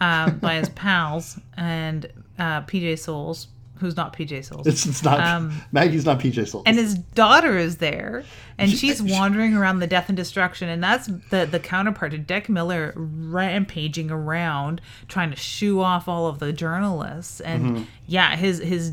uh, 0.00 0.30
by 0.30 0.54
his 0.54 0.68
pals 0.76 1.40
and 1.56 2.12
uh, 2.38 2.62
PJ 2.62 3.00
Soles, 3.00 3.48
who's 3.78 3.96
not 3.96 4.16
PJ 4.16 4.44
Soles. 4.44 4.66
It's, 4.66 4.86
it's 4.86 5.02
not, 5.02 5.18
Um, 5.20 5.52
Maggie's 5.72 6.04
not 6.04 6.20
PJ 6.20 6.46
Soles. 6.48 6.62
and 6.66 6.76
his 6.78 6.94
daughter 6.94 7.56
is 7.58 7.78
there, 7.78 8.22
and 8.58 8.70
she's 8.70 9.02
wandering 9.02 9.54
around 9.54 9.80
the 9.80 9.86
death 9.86 10.08
and 10.08 10.16
destruction, 10.16 10.68
and 10.68 10.82
that's 10.82 11.08
the 11.30 11.48
the 11.50 11.58
counterpart 11.58 12.12
to 12.12 12.18
Dick 12.18 12.48
Miller 12.48 12.92
rampaging 12.96 14.10
around 14.10 14.80
trying 15.08 15.30
to 15.30 15.36
shoo 15.36 15.80
off 15.80 16.06
all 16.08 16.26
of 16.26 16.38
the 16.38 16.52
journalists, 16.52 17.40
and 17.40 17.86
yeah, 18.06 18.36
his 18.36 18.58
his 18.58 18.92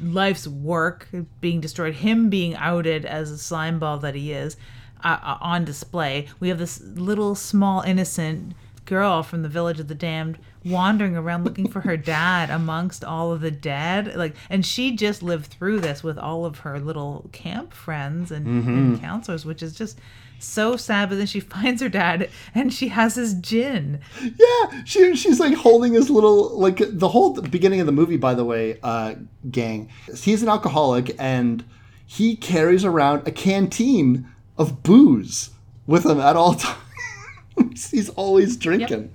life's 0.00 0.48
work 0.48 1.08
being 1.40 1.60
destroyed, 1.60 1.94
him 1.94 2.28
being 2.28 2.54
outed 2.56 3.04
as 3.04 3.30
a 3.30 3.38
slime 3.38 3.78
ball 3.78 3.98
that 3.98 4.14
he 4.14 4.32
is, 4.32 4.56
uh, 5.04 5.18
uh, 5.22 5.38
on 5.40 5.64
display. 5.64 6.26
We 6.40 6.48
have 6.48 6.58
this 6.58 6.80
little 6.82 7.34
small 7.34 7.82
innocent 7.82 8.54
girl 8.86 9.22
from 9.22 9.42
the 9.42 9.48
village 9.48 9.78
of 9.80 9.88
the 9.88 9.94
damned 9.94 10.38
wandering 10.64 11.16
around 11.16 11.44
looking 11.44 11.68
for 11.68 11.80
her 11.82 11.96
dad 11.96 12.50
amongst 12.50 13.04
all 13.04 13.32
of 13.32 13.40
the 13.40 13.50
dead 13.50 14.16
like 14.16 14.34
and 14.50 14.64
she 14.66 14.96
just 14.96 15.22
lived 15.22 15.46
through 15.46 15.78
this 15.78 16.02
with 16.02 16.18
all 16.18 16.44
of 16.44 16.60
her 16.60 16.80
little 16.80 17.28
camp 17.32 17.72
friends 17.72 18.30
and, 18.32 18.46
and 18.46 19.00
counselors 19.00 19.44
which 19.44 19.62
is 19.62 19.74
just 19.76 19.98
so 20.38 20.76
sad 20.76 21.08
but 21.08 21.16
then 21.18 21.26
she 21.26 21.40
finds 21.54 21.80
her 21.80 21.88
dad 21.88 22.28
and 22.54 22.72
she 22.74 22.88
has 22.88 23.14
his 23.14 23.34
gin 23.34 24.00
Yeah, 24.22 24.82
she 24.84 25.14
she's 25.14 25.38
like 25.40 25.54
holding 25.54 25.92
his 25.92 26.10
little 26.10 26.58
like 26.58 26.80
the 26.82 27.08
whole 27.08 27.40
beginning 27.40 27.80
of 27.80 27.86
the 27.86 27.92
movie. 27.92 28.16
By 28.16 28.34
the 28.34 28.44
way, 28.44 28.78
uh, 28.82 29.14
gang, 29.50 29.88
he's 30.14 30.42
an 30.42 30.48
alcoholic 30.48 31.14
and 31.18 31.64
he 32.04 32.36
carries 32.36 32.84
around 32.84 33.26
a 33.26 33.30
canteen 33.30 34.28
of 34.58 34.82
booze 34.82 35.50
with 35.86 36.04
him 36.04 36.20
at 36.20 36.36
all 36.36 36.54
times. 36.56 36.78
he's 37.90 38.08
always 38.10 38.56
drinking. 38.56 39.12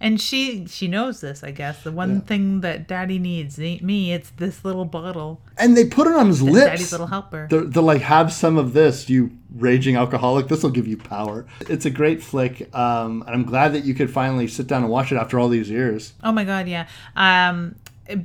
and 0.00 0.20
she 0.20 0.66
she 0.66 0.86
knows 0.88 1.20
this 1.22 1.42
i 1.42 1.50
guess 1.50 1.82
the 1.82 1.90
one 1.92 2.20
thing 2.20 2.60
that 2.60 2.86
daddy 2.86 3.18
needs 3.18 3.58
ain't 3.58 3.82
me 3.82 4.12
it's 4.12 4.30
this 4.36 4.62
little 4.64 4.84
bottle 4.84 5.40
And 5.58 5.74
they 5.76 5.86
put 5.86 6.06
it 6.06 6.14
on 6.14 6.26
his 6.26 6.42
lips. 6.42 6.66
daddy's 6.66 6.92
little 6.92 7.06
helper 7.06 7.46
They're, 7.48 7.64
they're 7.64 7.82
like, 7.82 8.02
have 8.02 8.30
some 8.32 8.58
of 8.58 8.72
this, 8.74 9.08
you 9.08 9.30
raging 9.54 9.96
alcoholic. 9.96 10.48
This 10.48 10.62
will 10.62 10.70
give 10.70 10.86
you 10.86 10.98
power. 10.98 11.46
It's 11.60 11.86
a 11.86 11.90
great 11.90 12.22
flick, 12.22 12.68
um, 12.76 13.22
and 13.26 13.30
I'm 13.34 13.44
glad 13.44 13.72
that 13.72 13.84
you 13.84 13.94
could 13.94 14.10
finally 14.10 14.48
sit 14.48 14.66
down 14.66 14.82
and 14.82 14.90
watch 14.92 15.12
it 15.12 15.16
after 15.16 15.38
all 15.40 15.48
these 15.48 15.70
years. 15.70 16.12
Oh 16.22 16.30
my 16.30 16.44
god, 16.44 16.68
yeah. 16.68 16.88
Um, 17.16 17.76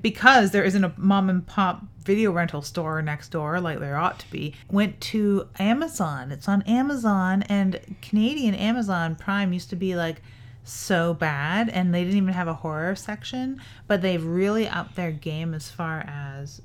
because 0.01 0.51
there 0.51 0.63
isn't 0.63 0.83
a 0.83 0.93
mom 0.97 1.29
and 1.29 1.45
pop 1.45 1.83
video 2.03 2.31
rental 2.31 2.61
store 2.61 3.01
next 3.01 3.29
door 3.29 3.59
like 3.59 3.79
there 3.79 3.97
ought 3.97 4.19
to 4.19 4.31
be. 4.31 4.53
Went 4.69 4.99
to 5.01 5.47
Amazon. 5.59 6.31
It's 6.31 6.47
on 6.47 6.61
Amazon, 6.63 7.43
and 7.43 7.79
Canadian 8.01 8.55
Amazon 8.55 9.15
Prime 9.15 9.53
used 9.53 9.69
to 9.69 9.75
be 9.75 9.95
like 9.95 10.21
so 10.63 11.13
bad, 11.13 11.69
and 11.69 11.93
they 11.93 12.03
didn't 12.03 12.17
even 12.17 12.33
have 12.33 12.47
a 12.47 12.53
horror 12.53 12.95
section. 12.95 13.61
But 13.87 14.01
they've 14.01 14.23
really 14.23 14.67
upped 14.67 14.95
their 14.95 15.11
game 15.11 15.53
as 15.53 15.69
far 15.69 16.01
as 16.07 16.61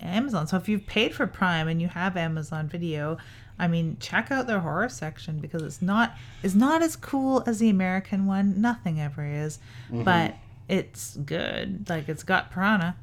Amazon. 0.00 0.46
So 0.46 0.56
if 0.56 0.68
you've 0.68 0.86
paid 0.86 1.14
for 1.14 1.26
Prime 1.26 1.68
and 1.68 1.80
you 1.80 1.88
have 1.88 2.16
Amazon 2.16 2.68
Video, 2.68 3.18
I 3.58 3.68
mean, 3.68 3.98
check 4.00 4.30
out 4.30 4.46
their 4.46 4.60
horror 4.60 4.88
section 4.88 5.38
because 5.38 5.62
it's 5.62 5.82
not 5.82 6.16
it's 6.42 6.54
not 6.54 6.82
as 6.82 6.96
cool 6.96 7.42
as 7.46 7.58
the 7.58 7.68
American 7.68 8.26
one. 8.26 8.60
Nothing 8.60 9.00
ever 9.00 9.24
is, 9.24 9.58
mm-hmm. 9.88 10.04
but 10.04 10.34
it's 10.70 11.16
good. 11.16 11.88
Like 11.88 12.08
it's 12.08 12.22
got 12.22 12.50
Piranha. 12.50 12.96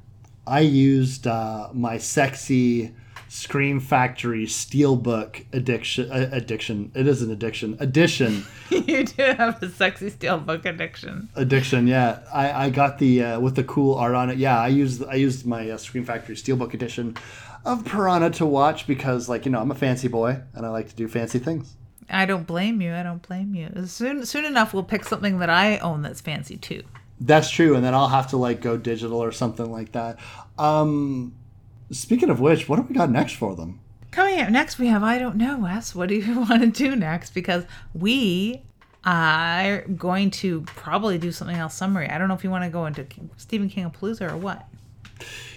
I 0.45 0.61
used 0.61 1.27
uh, 1.27 1.69
my 1.73 1.97
sexy 1.97 2.95
Scream 3.27 3.81
Factory 3.81 4.45
Steelbook 4.45 5.45
addiction. 5.51 6.09
Uh, 6.09 6.29
addiction. 6.31 6.91
It 6.95 7.07
is 7.07 7.21
an 7.21 7.29
addiction. 7.29 7.75
Addition. 7.79 8.45
you 8.69 9.03
do 9.03 9.21
have 9.21 9.61
a 9.61 9.69
sexy 9.69 10.09
steelbook 10.09 10.63
addiction. 10.63 11.27
addiction. 11.35 11.87
Yeah, 11.87 12.19
I, 12.33 12.67
I 12.67 12.69
got 12.69 12.99
the 12.99 13.23
uh, 13.23 13.39
with 13.41 13.55
the 13.55 13.65
cool 13.65 13.95
art 13.95 14.15
on 14.15 14.29
it. 14.29 14.37
Yeah, 14.37 14.59
I 14.59 14.69
used 14.69 15.03
I 15.03 15.15
used 15.15 15.45
my 15.45 15.69
uh, 15.69 15.77
Scream 15.77 16.05
Factory 16.05 16.35
Steelbook 16.35 16.73
edition 16.73 17.17
of 17.65 17.83
Piranha 17.83 18.29
to 18.29 18.45
watch 18.45 18.87
because, 18.87 19.27
like, 19.27 19.45
you 19.45 19.51
know, 19.51 19.59
I'm 19.59 19.71
a 19.71 19.75
fancy 19.75 20.07
boy 20.07 20.39
and 20.53 20.65
I 20.65 20.69
like 20.69 20.87
to 20.87 20.95
do 20.95 21.09
fancy 21.09 21.37
things. 21.37 21.75
I 22.09 22.25
don't 22.25 22.47
blame 22.47 22.79
you. 22.79 22.93
I 22.93 23.03
don't 23.03 23.21
blame 23.21 23.53
you. 23.53 23.85
Soon, 23.87 24.25
soon 24.25 24.45
enough, 24.45 24.73
we'll 24.73 24.83
pick 24.83 25.03
something 25.03 25.39
that 25.39 25.49
I 25.49 25.77
own 25.79 26.01
that's 26.01 26.21
fancy 26.21 26.55
too. 26.55 26.83
That's 27.19 27.49
true, 27.49 27.75
and 27.75 27.83
then 27.83 27.93
I'll 27.93 28.09
have 28.09 28.27
to 28.27 28.37
like 28.37 28.61
go 28.61 28.77
digital 28.77 29.21
or 29.21 29.31
something 29.31 29.71
like 29.71 29.93
that. 29.93 30.19
Um, 30.57 31.33
speaking 31.91 32.29
of 32.29 32.39
which, 32.39 32.69
what 32.69 32.75
do 32.75 32.83
we 32.83 32.93
got 32.93 33.09
next 33.09 33.33
for 33.33 33.55
them? 33.55 33.79
Coming 34.11 34.39
up 34.39 34.49
next, 34.49 34.77
we 34.77 34.87
have 34.87 35.03
I 35.03 35.17
don't 35.17 35.35
know, 35.35 35.59
Wes. 35.59 35.95
What 35.95 36.09
do 36.09 36.15
you 36.15 36.39
want 36.49 36.61
to 36.61 36.67
do 36.67 36.95
next? 36.95 37.33
Because 37.33 37.65
we 37.93 38.61
are 39.03 39.81
going 39.83 40.29
to 40.29 40.61
probably 40.61 41.17
do 41.17 41.31
something 41.31 41.55
else 41.55 41.73
summary. 41.73 42.09
I 42.09 42.17
don't 42.17 42.27
know 42.27 42.33
if 42.33 42.43
you 42.43 42.49
want 42.49 42.65
to 42.65 42.69
go 42.69 42.85
into 42.85 43.05
Stephen 43.37 43.69
King 43.69 43.85
of 43.85 43.93
Palooza 43.93 44.31
or 44.31 44.37
what. 44.37 44.67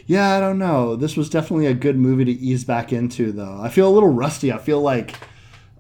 Yeah, 0.07 0.37
I 0.37 0.41
don't 0.41 0.59
know. 0.59 0.97
This 0.97 1.16
was 1.16 1.28
definitely 1.28 1.66
a 1.66 1.74
good 1.74 1.97
movie 1.97 2.24
to 2.24 2.32
ease 2.32 2.65
back 2.65 2.93
into, 2.93 3.32
though. 3.32 3.59
I 3.61 3.69
feel 3.69 3.89
a 3.89 3.93
little 3.93 4.09
rusty. 4.09 4.53
I 4.53 4.59
feel 4.59 4.81
like 4.81 5.16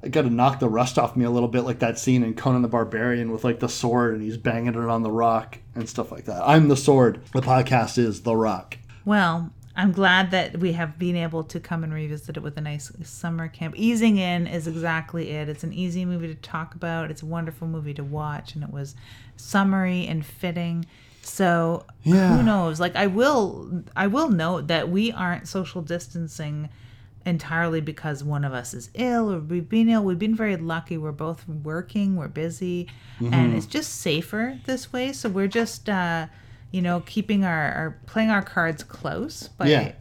got 0.08 0.22
to 0.22 0.30
knock 0.30 0.60
the 0.60 0.68
rust 0.68 0.98
off 0.98 1.14
me 1.16 1.24
a 1.24 1.30
little 1.30 1.48
bit, 1.48 1.62
like 1.62 1.80
that 1.80 1.98
scene 1.98 2.22
in 2.22 2.34
Conan 2.34 2.62
the 2.62 2.68
Barbarian 2.68 3.30
with 3.32 3.44
like 3.44 3.60
the 3.60 3.68
sword 3.68 4.14
and 4.14 4.22
he's 4.22 4.36
banging 4.36 4.68
it 4.74 4.76
on 4.76 5.02
the 5.02 5.10
rock 5.10 5.58
and 5.74 5.88
stuff 5.88 6.10
like 6.10 6.24
that. 6.24 6.42
I'm 6.42 6.68
the 6.68 6.76
sword. 6.76 7.20
The 7.32 7.40
podcast 7.42 7.98
is 7.98 8.22
the 8.22 8.34
rock. 8.34 8.78
Well, 9.04 9.50
I'm 9.76 9.92
glad 9.92 10.30
that 10.32 10.58
we 10.58 10.72
have 10.72 10.98
been 10.98 11.16
able 11.16 11.44
to 11.44 11.60
come 11.60 11.84
and 11.84 11.92
revisit 11.94 12.36
it 12.36 12.42
with 12.42 12.56
a 12.56 12.60
nice 12.60 12.90
summer 13.02 13.48
camp. 13.48 13.74
Easing 13.76 14.16
in 14.16 14.46
is 14.46 14.66
exactly 14.66 15.30
it. 15.30 15.48
It's 15.48 15.64
an 15.64 15.72
easy 15.72 16.04
movie 16.04 16.28
to 16.28 16.34
talk 16.34 16.74
about. 16.74 17.10
It's 17.10 17.22
a 17.22 17.26
wonderful 17.26 17.68
movie 17.68 17.94
to 17.94 18.04
watch, 18.04 18.54
and 18.54 18.64
it 18.64 18.70
was 18.70 18.94
summery 19.36 20.06
and 20.06 20.24
fitting. 20.26 20.86
So 21.22 21.84
Yeah. 22.02 22.36
who 22.36 22.42
knows? 22.42 22.80
Like 22.80 22.96
I 22.96 23.06
will, 23.06 23.84
I 23.94 24.06
will 24.06 24.28
note 24.30 24.66
that 24.68 24.88
we 24.90 25.12
aren't 25.12 25.46
social 25.48 25.82
distancing 25.82 26.68
entirely 27.26 27.80
because 27.80 28.24
one 28.24 28.44
of 28.44 28.52
us 28.52 28.72
is 28.74 28.90
ill 28.94 29.32
or 29.32 29.38
we've 29.40 29.68
been 29.68 29.88
ill. 29.88 30.02
We've 30.04 30.18
been 30.18 30.34
very 30.34 30.56
lucky. 30.56 30.96
We're 30.96 31.12
both 31.12 31.46
working. 31.48 32.16
We're 32.16 32.28
busy, 32.28 32.88
Mm-hmm. 33.20 33.34
and 33.34 33.54
it's 33.54 33.66
just 33.66 33.96
safer 34.00 34.58
this 34.64 34.92
way. 34.94 35.12
So 35.12 35.28
we're 35.28 35.46
just, 35.48 35.88
uh, 35.90 36.26
you 36.70 36.80
know, 36.80 37.00
keeping 37.04 37.44
our, 37.44 37.72
our 37.72 37.98
playing 38.06 38.30
our 38.30 38.40
cards 38.40 38.82
close 38.82 39.48
by 39.48 39.68
Yeah. 39.68 39.92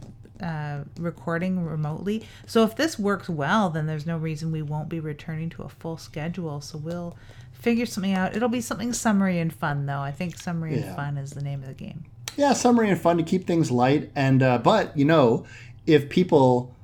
uh, 0.42 0.84
recording 0.98 1.62
remotely. 1.66 2.24
So 2.46 2.64
if 2.64 2.76
this 2.76 2.98
works 2.98 3.28
well, 3.28 3.68
then 3.68 3.86
there's 3.86 4.06
no 4.06 4.16
reason 4.16 4.50
we 4.52 4.62
won't 4.62 4.88
be 4.88 5.00
returning 5.00 5.50
to 5.50 5.62
a 5.64 5.68
full 5.68 5.98
schedule. 5.98 6.62
So 6.62 6.78
we'll 6.78 7.14
figure 7.52 7.84
something 7.84 8.14
out. 8.14 8.34
It'll 8.34 8.48
be 8.48 8.62
something 8.62 8.94
summary 8.94 9.38
and 9.38 9.52
fun, 9.52 9.84
though. 9.84 9.98
I 10.00 10.12
think 10.12 10.38
summary 10.38 10.78
Yeah. 10.78 10.86
and 10.86 10.96
fun 10.96 11.18
is 11.18 11.32
the 11.32 11.42
name 11.42 11.60
of 11.60 11.68
the 11.68 11.74
game. 11.74 12.04
Yeah, 12.38 12.54
summary 12.54 12.88
and 12.88 12.98
fun 12.98 13.18
to 13.18 13.22
keep 13.22 13.46
things 13.46 13.70
light. 13.70 14.10
And 14.16 14.42
uh, 14.42 14.56
but 14.58 14.96
you 14.96 15.04
know, 15.04 15.44
if 15.86 16.08
people 16.08 16.74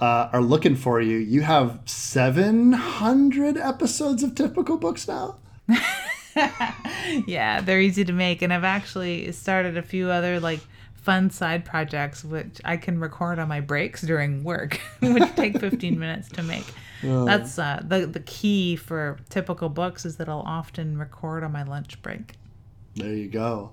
uh, 0.00 0.28
are 0.32 0.42
looking 0.42 0.76
for 0.76 1.00
you, 1.00 1.16
you 1.16 1.42
have 1.42 1.80
700 1.86 3.56
episodes 3.56 4.22
of 4.22 4.34
typical 4.34 4.76
books 4.76 5.06
now. 5.06 5.36
yeah, 7.26 7.60
they're 7.60 7.80
easy 7.80 8.04
to 8.04 8.12
make, 8.12 8.42
and 8.42 8.52
I've 8.52 8.64
actually 8.64 9.30
started 9.32 9.76
a 9.76 9.82
few 9.82 10.10
other 10.10 10.40
like 10.40 10.60
fun 10.94 11.28
side 11.28 11.66
projects 11.66 12.24
which 12.24 12.62
I 12.64 12.78
can 12.78 12.98
record 12.98 13.38
on 13.38 13.46
my 13.46 13.60
breaks 13.60 14.00
during 14.00 14.42
work, 14.42 14.80
which 15.00 15.34
take 15.36 15.58
15 15.58 15.98
minutes 15.98 16.28
to 16.30 16.42
make. 16.42 16.64
That's 17.02 17.58
uh, 17.58 17.82
the 17.86 18.06
the 18.06 18.20
key 18.20 18.76
for 18.76 19.18
typical 19.28 19.68
books 19.68 20.06
is 20.06 20.16
that 20.16 20.28
I'll 20.28 20.44
often 20.46 20.96
record 20.96 21.44
on 21.44 21.52
my 21.52 21.62
lunch 21.62 22.00
break. 22.00 22.32
There 22.96 23.12
you 23.12 23.28
go. 23.28 23.72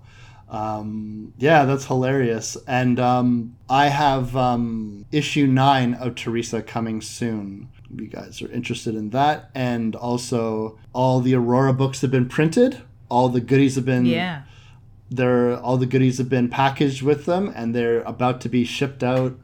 Um, 0.52 1.34
yeah, 1.38 1.66
that's 1.66 1.86
hilarious. 1.86 2.58
And 2.68 3.00
um, 3.00 3.56
I 3.70 3.88
have 3.88 4.36
um, 4.36 5.06
issue 5.12 5.48
nine 5.48 5.94
of 5.96 6.16
Teresa 6.16 6.62
coming 6.62 7.02
soon. 7.02 7.70
You 7.96 8.08
guys 8.08 8.42
are 8.42 8.52
interested 8.52 8.94
in 8.96 9.10
that. 9.12 9.50
And 9.56 9.96
also, 9.96 10.78
all 10.94 11.22
the 11.22 11.34
Aurora 11.36 11.74
books 11.74 12.02
have 12.02 12.12
been 12.12 12.28
printed. 12.28 12.82
All 13.10 13.30
the 13.30 13.42
goodies 13.42 13.76
have 13.76 13.86
been 13.86 14.06
Yeah. 14.06 14.44
they're 15.10 15.58
all 15.60 15.78
the 15.78 15.86
goodies 15.86 16.18
have 16.18 16.30
been 16.30 16.48
packaged 16.50 17.02
with 17.02 17.26
them 17.26 17.52
and 17.56 17.74
they're 17.76 18.02
about 18.04 18.40
to 18.42 18.50
be 18.50 18.64
shipped 18.64 19.04
out 19.04 19.38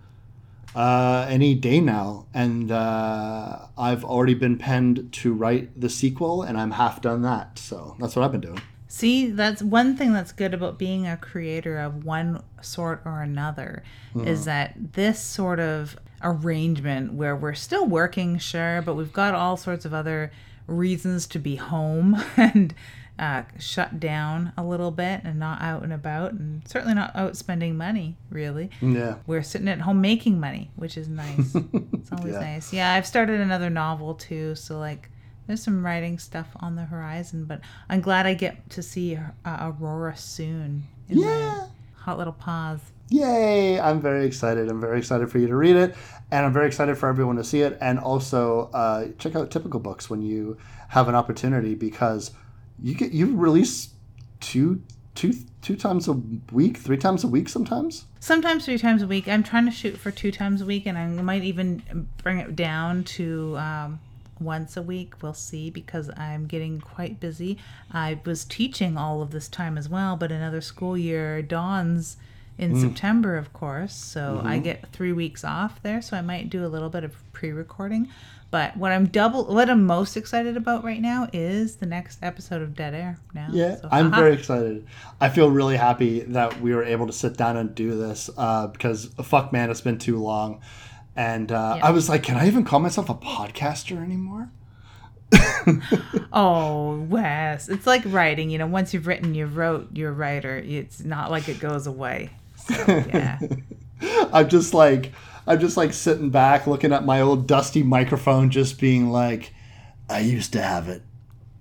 uh, 0.75 1.25
any 1.29 1.53
day 1.55 1.81
now 1.81 2.25
and 2.33 2.71
uh, 2.71 3.59
i've 3.77 4.05
already 4.05 4.33
been 4.33 4.57
penned 4.57 5.11
to 5.11 5.33
write 5.33 5.67
the 5.81 5.89
sequel 5.89 6.41
and 6.43 6.57
i'm 6.57 6.71
half 6.71 7.01
done 7.01 7.21
that 7.23 7.59
so 7.59 7.97
that's 7.99 8.15
what 8.15 8.23
i've 8.23 8.31
been 8.31 8.39
doing 8.39 8.61
See, 8.97 9.29
that's 9.29 9.61
one 9.61 9.95
thing 9.95 10.11
that's 10.13 10.31
good 10.31 10.53
about 10.55 10.79
being 10.79 11.05
a 11.05 11.17
creator 11.17 11.77
of 11.77 12.03
one 12.03 12.41
sort 12.61 13.01
or 13.05 13.21
another 13.21 13.83
is 14.25 14.45
that 14.45 14.93
this 14.93 15.19
sort 15.21 15.59
of 15.59 15.95
arrangement 16.23 17.13
where 17.13 17.35
we're 17.35 17.53
still 17.53 17.85
working, 17.85 18.39
sure, 18.39 18.81
but 18.81 18.95
we've 18.95 19.13
got 19.13 19.35
all 19.35 19.55
sorts 19.55 19.85
of 19.85 19.93
other 19.93 20.31
reasons 20.65 21.27
to 21.27 21.37
be 21.39 21.57
home 21.57 22.15
and 22.37 22.73
uh, 23.19 23.43
shut 23.59 23.99
down 23.99 24.51
a 24.57 24.63
little 24.63 24.89
bit 24.91 25.21
and 25.23 25.37
not 25.39 25.61
out 25.61 25.83
and 25.83 25.93
about 25.93 26.31
and 26.33 26.67
certainly 26.67 26.95
not 26.95 27.15
out 27.15 27.37
spending 27.37 27.77
money, 27.77 28.15
really. 28.31 28.69
yeah 28.81 29.15
We're 29.27 29.43
sitting 29.43 29.67
at 29.67 29.81
home 29.81 30.01
making 30.01 30.39
money, 30.39 30.71
which 30.75 30.97
is 30.97 31.07
nice. 31.07 31.55
it's 31.93 32.11
always 32.11 32.33
Yeah. 32.33 32.39
nice. 32.39 32.73
Yeah, 32.73 32.93
I've 32.93 33.05
started 33.05 33.39
another 33.41 33.69
novel 33.69 34.15
too, 34.15 34.55
so 34.55 34.79
like 34.79 35.11
there's 35.47 35.63
some 35.63 35.83
writing 35.85 36.19
stuff 36.19 36.47
on 36.59 36.75
the 36.75 36.83
horizon, 36.85 37.45
but 37.45 37.61
I'm 37.89 38.01
glad 38.01 38.25
I 38.25 38.33
get 38.33 38.69
to 38.71 38.83
see 38.83 39.15
uh, 39.45 39.71
Aurora 39.71 40.15
soon. 40.17 40.83
Yeah. 41.07 41.67
hot 41.95 42.17
little 42.17 42.33
paws. 42.33 42.79
yay 43.09 43.79
i'm 43.79 44.01
very 44.01 44.25
excited 44.25 44.67
i'm 44.69 44.81
very 44.81 44.97
excited 44.97 45.29
for 45.31 45.39
you 45.39 45.47
to 45.47 45.55
read 45.55 45.77
it 45.77 45.95
and 46.31 46.45
i'm 46.45 46.51
very 46.51 46.67
excited 46.67 46.97
for 46.97 47.07
everyone 47.07 47.37
to 47.37 47.43
see 47.43 47.61
it 47.61 47.77
and 47.79 47.97
also 47.97 48.69
uh, 48.73 49.07
check 49.17 49.35
out 49.37 49.49
typical 49.49 49.79
books 49.79 50.09
when 50.09 50.21
you 50.21 50.57
have 50.89 51.07
an 51.07 51.15
opportunity 51.15 51.75
because 51.75 52.31
you 52.81 52.93
get 52.93 53.11
you 53.13 53.33
release 53.37 53.89
two 54.41 54.81
two 55.15 55.33
two 55.61 55.77
times 55.77 56.09
a 56.09 56.13
week 56.51 56.75
three 56.77 56.97
times 56.97 57.23
a 57.23 57.27
week 57.27 57.47
sometimes 57.47 58.05
Sometimes 58.19 58.65
three 58.65 58.77
times 58.77 59.01
a 59.01 59.07
week. 59.07 59.29
I'm 59.29 59.41
trying 59.43 59.63
to 59.65 59.71
shoot 59.71 59.95
for 59.97 60.11
two 60.11 60.31
times 60.33 60.61
a 60.61 60.65
week, 60.65 60.85
and 60.85 60.97
I 60.97 61.07
might 61.07 61.43
even 61.43 62.09
bring 62.21 62.39
it 62.39 62.57
down 62.57 63.05
to 63.15 63.55
um, 63.57 63.99
once 64.39 64.77
a 64.77 64.81
week. 64.81 65.21
We'll 65.21 65.33
see 65.33 65.69
because 65.69 66.09
I'm 66.17 66.45
getting 66.45 66.79
quite 66.81 67.19
busy. 67.19 67.57
I 67.91 68.19
was 68.25 68.45
teaching 68.45 68.97
all 68.97 69.21
of 69.21 69.31
this 69.31 69.47
time 69.47 69.77
as 69.77 69.89
well, 69.89 70.15
but 70.15 70.31
another 70.31 70.61
school 70.61 70.97
year 70.97 71.41
dawns 71.41 72.17
in 72.57 72.79
September, 72.79 73.37
of 73.37 73.53
course. 73.53 73.93
So 73.93 74.41
I 74.43 74.57
get 74.57 74.87
three 74.91 75.13
weeks 75.13 75.43
off 75.43 75.81
there, 75.83 76.01
so 76.01 76.17
I 76.17 76.21
might 76.21 76.49
do 76.49 76.65
a 76.65 76.67
little 76.67 76.89
bit 76.89 77.03
of 77.03 77.13
pre-recording. 77.33 78.09
But 78.49 78.77
what 78.77 78.93
I'm 78.93 79.07
double, 79.07 79.45
what 79.45 79.69
I'm 79.69 79.85
most 79.85 80.15
excited 80.15 80.55
about 80.55 80.83
right 80.83 81.01
now 81.01 81.27
is 81.33 81.75
the 81.75 81.85
next 81.85 82.19
episode 82.23 82.61
of 82.61 82.75
Dead 82.75 82.93
Air. 82.93 83.19
Now, 83.35 83.49
Yeah, 83.51 83.75
So, 83.75 83.89
I'm 83.91 84.09
very 84.09 84.33
excited. 84.33 84.87
I 85.19 85.27
feel 85.29 85.51
really 85.51 85.75
happy 85.75 86.21
that 86.21 86.61
we 86.61 86.73
were 86.73 86.83
able 86.83 87.07
to 87.07 87.13
sit 87.13 87.35
down 87.35 87.57
and 87.57 87.75
do 87.75 87.97
this 87.97 88.29
uh, 88.37 88.67
because 88.67 89.05
fuck, 89.21 89.51
man, 89.51 89.69
it's 89.69 89.81
been 89.81 89.97
too 89.97 90.17
long. 90.17 90.61
And 91.17 91.51
uh, 91.51 91.73
Yeah. 91.77 91.85
I 91.87 91.91
was 91.91 92.07
like, 92.07 92.23
can 92.23 92.37
I 92.37 92.47
even 92.47 92.63
call 92.63 92.79
myself 92.79 93.09
a 93.09 93.15
podcaster 93.15 94.01
anymore? 94.01 94.49
Oh, 96.31 97.01
Wes. 97.09 97.67
It's 97.67 97.85
like 97.87 98.03
writing. 98.05 98.49
You 98.49 98.57
know, 98.59 98.67
once 98.67 98.93
you've 98.93 99.07
written, 99.07 99.33
you 99.35 99.45
wrote, 99.47 99.89
you're 99.93 100.11
a 100.11 100.13
writer. 100.13 100.57
It's 100.57 101.03
not 101.03 101.31
like 101.31 101.49
it 101.49 101.59
goes 101.59 101.87
away. 101.87 102.29
So, 102.55 102.73
yeah. 102.87 103.39
I'm 104.31 104.47
just 104.47 104.73
like, 104.73 105.11
I'm 105.45 105.59
just 105.59 105.75
like 105.75 105.93
sitting 105.93 106.29
back, 106.29 106.67
looking 106.67 106.93
at 106.93 107.05
my 107.05 107.21
old 107.21 107.47
dusty 107.47 107.83
microphone, 107.83 108.49
just 108.49 108.79
being 108.79 109.09
like, 109.09 109.53
I 110.09 110.19
used 110.19 110.53
to 110.53 110.61
have 110.61 110.87
it. 110.87 111.01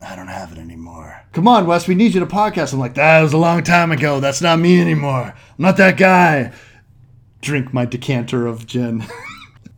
I 0.01 0.15
don't 0.15 0.29
have 0.29 0.53
it 0.53 0.59
anymore. 0.59 1.23
Come 1.33 1.49
on, 1.49 1.67
Wes, 1.67 1.89
we 1.89 1.95
need 1.95 2.15
you 2.15 2.21
to 2.21 2.27
podcast. 2.27 2.73
I'm 2.73 2.79
like, 2.79 2.95
that 2.95 3.23
was 3.23 3.33
a 3.33 3.39
long 3.39 3.63
time 3.63 3.91
ago. 3.91 4.21
That's 4.21 4.43
not 4.43 4.59
me 4.61 4.81
anymore. 4.81 5.35
I'm 5.35 5.63
not 5.63 5.79
that 5.79 5.97
guy. 5.97 6.53
Drink 7.41 7.73
my 7.73 7.87
decanter 7.87 8.47
of 8.47 8.67
gin. 8.67 9.05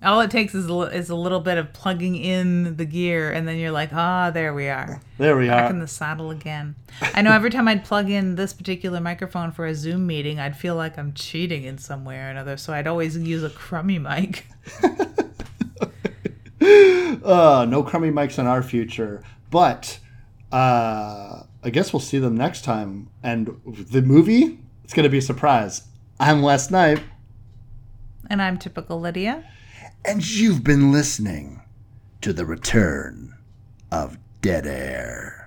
All 0.01 0.21
it 0.21 0.31
takes 0.31 0.55
is 0.55 0.71
a, 0.71 0.81
is 0.83 1.11
a 1.11 1.17
little 1.17 1.41
bit 1.41 1.59
of 1.59 1.73
plugging 1.73 2.15
in 2.15 2.77
the 2.77 2.85
gear, 2.85 3.33
and 3.33 3.49
then 3.49 3.57
you're 3.57 3.73
like, 3.73 3.93
ah, 3.93 4.31
there 4.31 4.55
we 4.55 4.69
are. 4.69 5.01
there 5.19 5.37
we 5.37 5.49
Back 5.49 5.55
are. 5.55 5.63
Back 5.63 5.71
in 5.73 5.81
the 5.81 5.89
saddle 5.89 6.31
again. 6.31 6.77
I 7.03 7.23
know 7.23 7.33
every 7.33 7.51
time 7.51 7.67
I'd 7.67 7.85
plug 7.85 8.09
in 8.09 8.37
this 8.37 8.53
particular 8.53 9.01
microphone 9.01 9.51
for 9.51 9.67
a 9.67 9.75
Zoom 9.75 10.07
meeting, 10.07 10.39
I'd 10.39 10.57
feel 10.57 10.77
like 10.77 10.97
I'm 10.99 11.15
cheating 11.15 11.65
in 11.65 11.79
some 11.79 12.05
way 12.05 12.17
or 12.17 12.29
another. 12.29 12.57
So 12.57 12.73
I'd 12.73 12.87
always 12.87 13.17
use 13.17 13.43
a 13.43 13.51
crummy 13.51 13.99
mic. 13.99 14.47
uh, 16.63 17.67
no 17.69 17.83
crummy 17.83 18.11
mics 18.11 18.39
in 18.39 18.47
our 18.47 18.63
future. 18.63 19.25
But 19.51 19.99
uh, 20.53 21.43
I 21.65 21.71
guess 21.71 21.93
we'll 21.93 22.01
see 22.01 22.21
them 22.21 22.37
next 22.37 22.63
time. 22.63 23.11
And 23.25 23.61
the 23.65 24.03
movie, 24.03 24.61
it's 24.85 24.95
going 24.95 25.05
to 25.05 25.11
be 25.11 25.19
a 25.19 25.23
surprise. 25.23 25.83
I'm 26.21 26.41
Wes 26.43 26.71
Knipe. 26.71 27.01
And 28.31 28.41
I'm 28.41 28.59
typical 28.59 29.01
Lydia. 29.01 29.45
And 30.09 30.27
you've 30.27 30.65
been 30.65 30.91
listening 30.91 31.61
to 32.23 32.33
the 32.33 32.47
return 32.47 33.35
of 33.93 34.17
Dead 34.41 34.67
Air. 34.67 35.38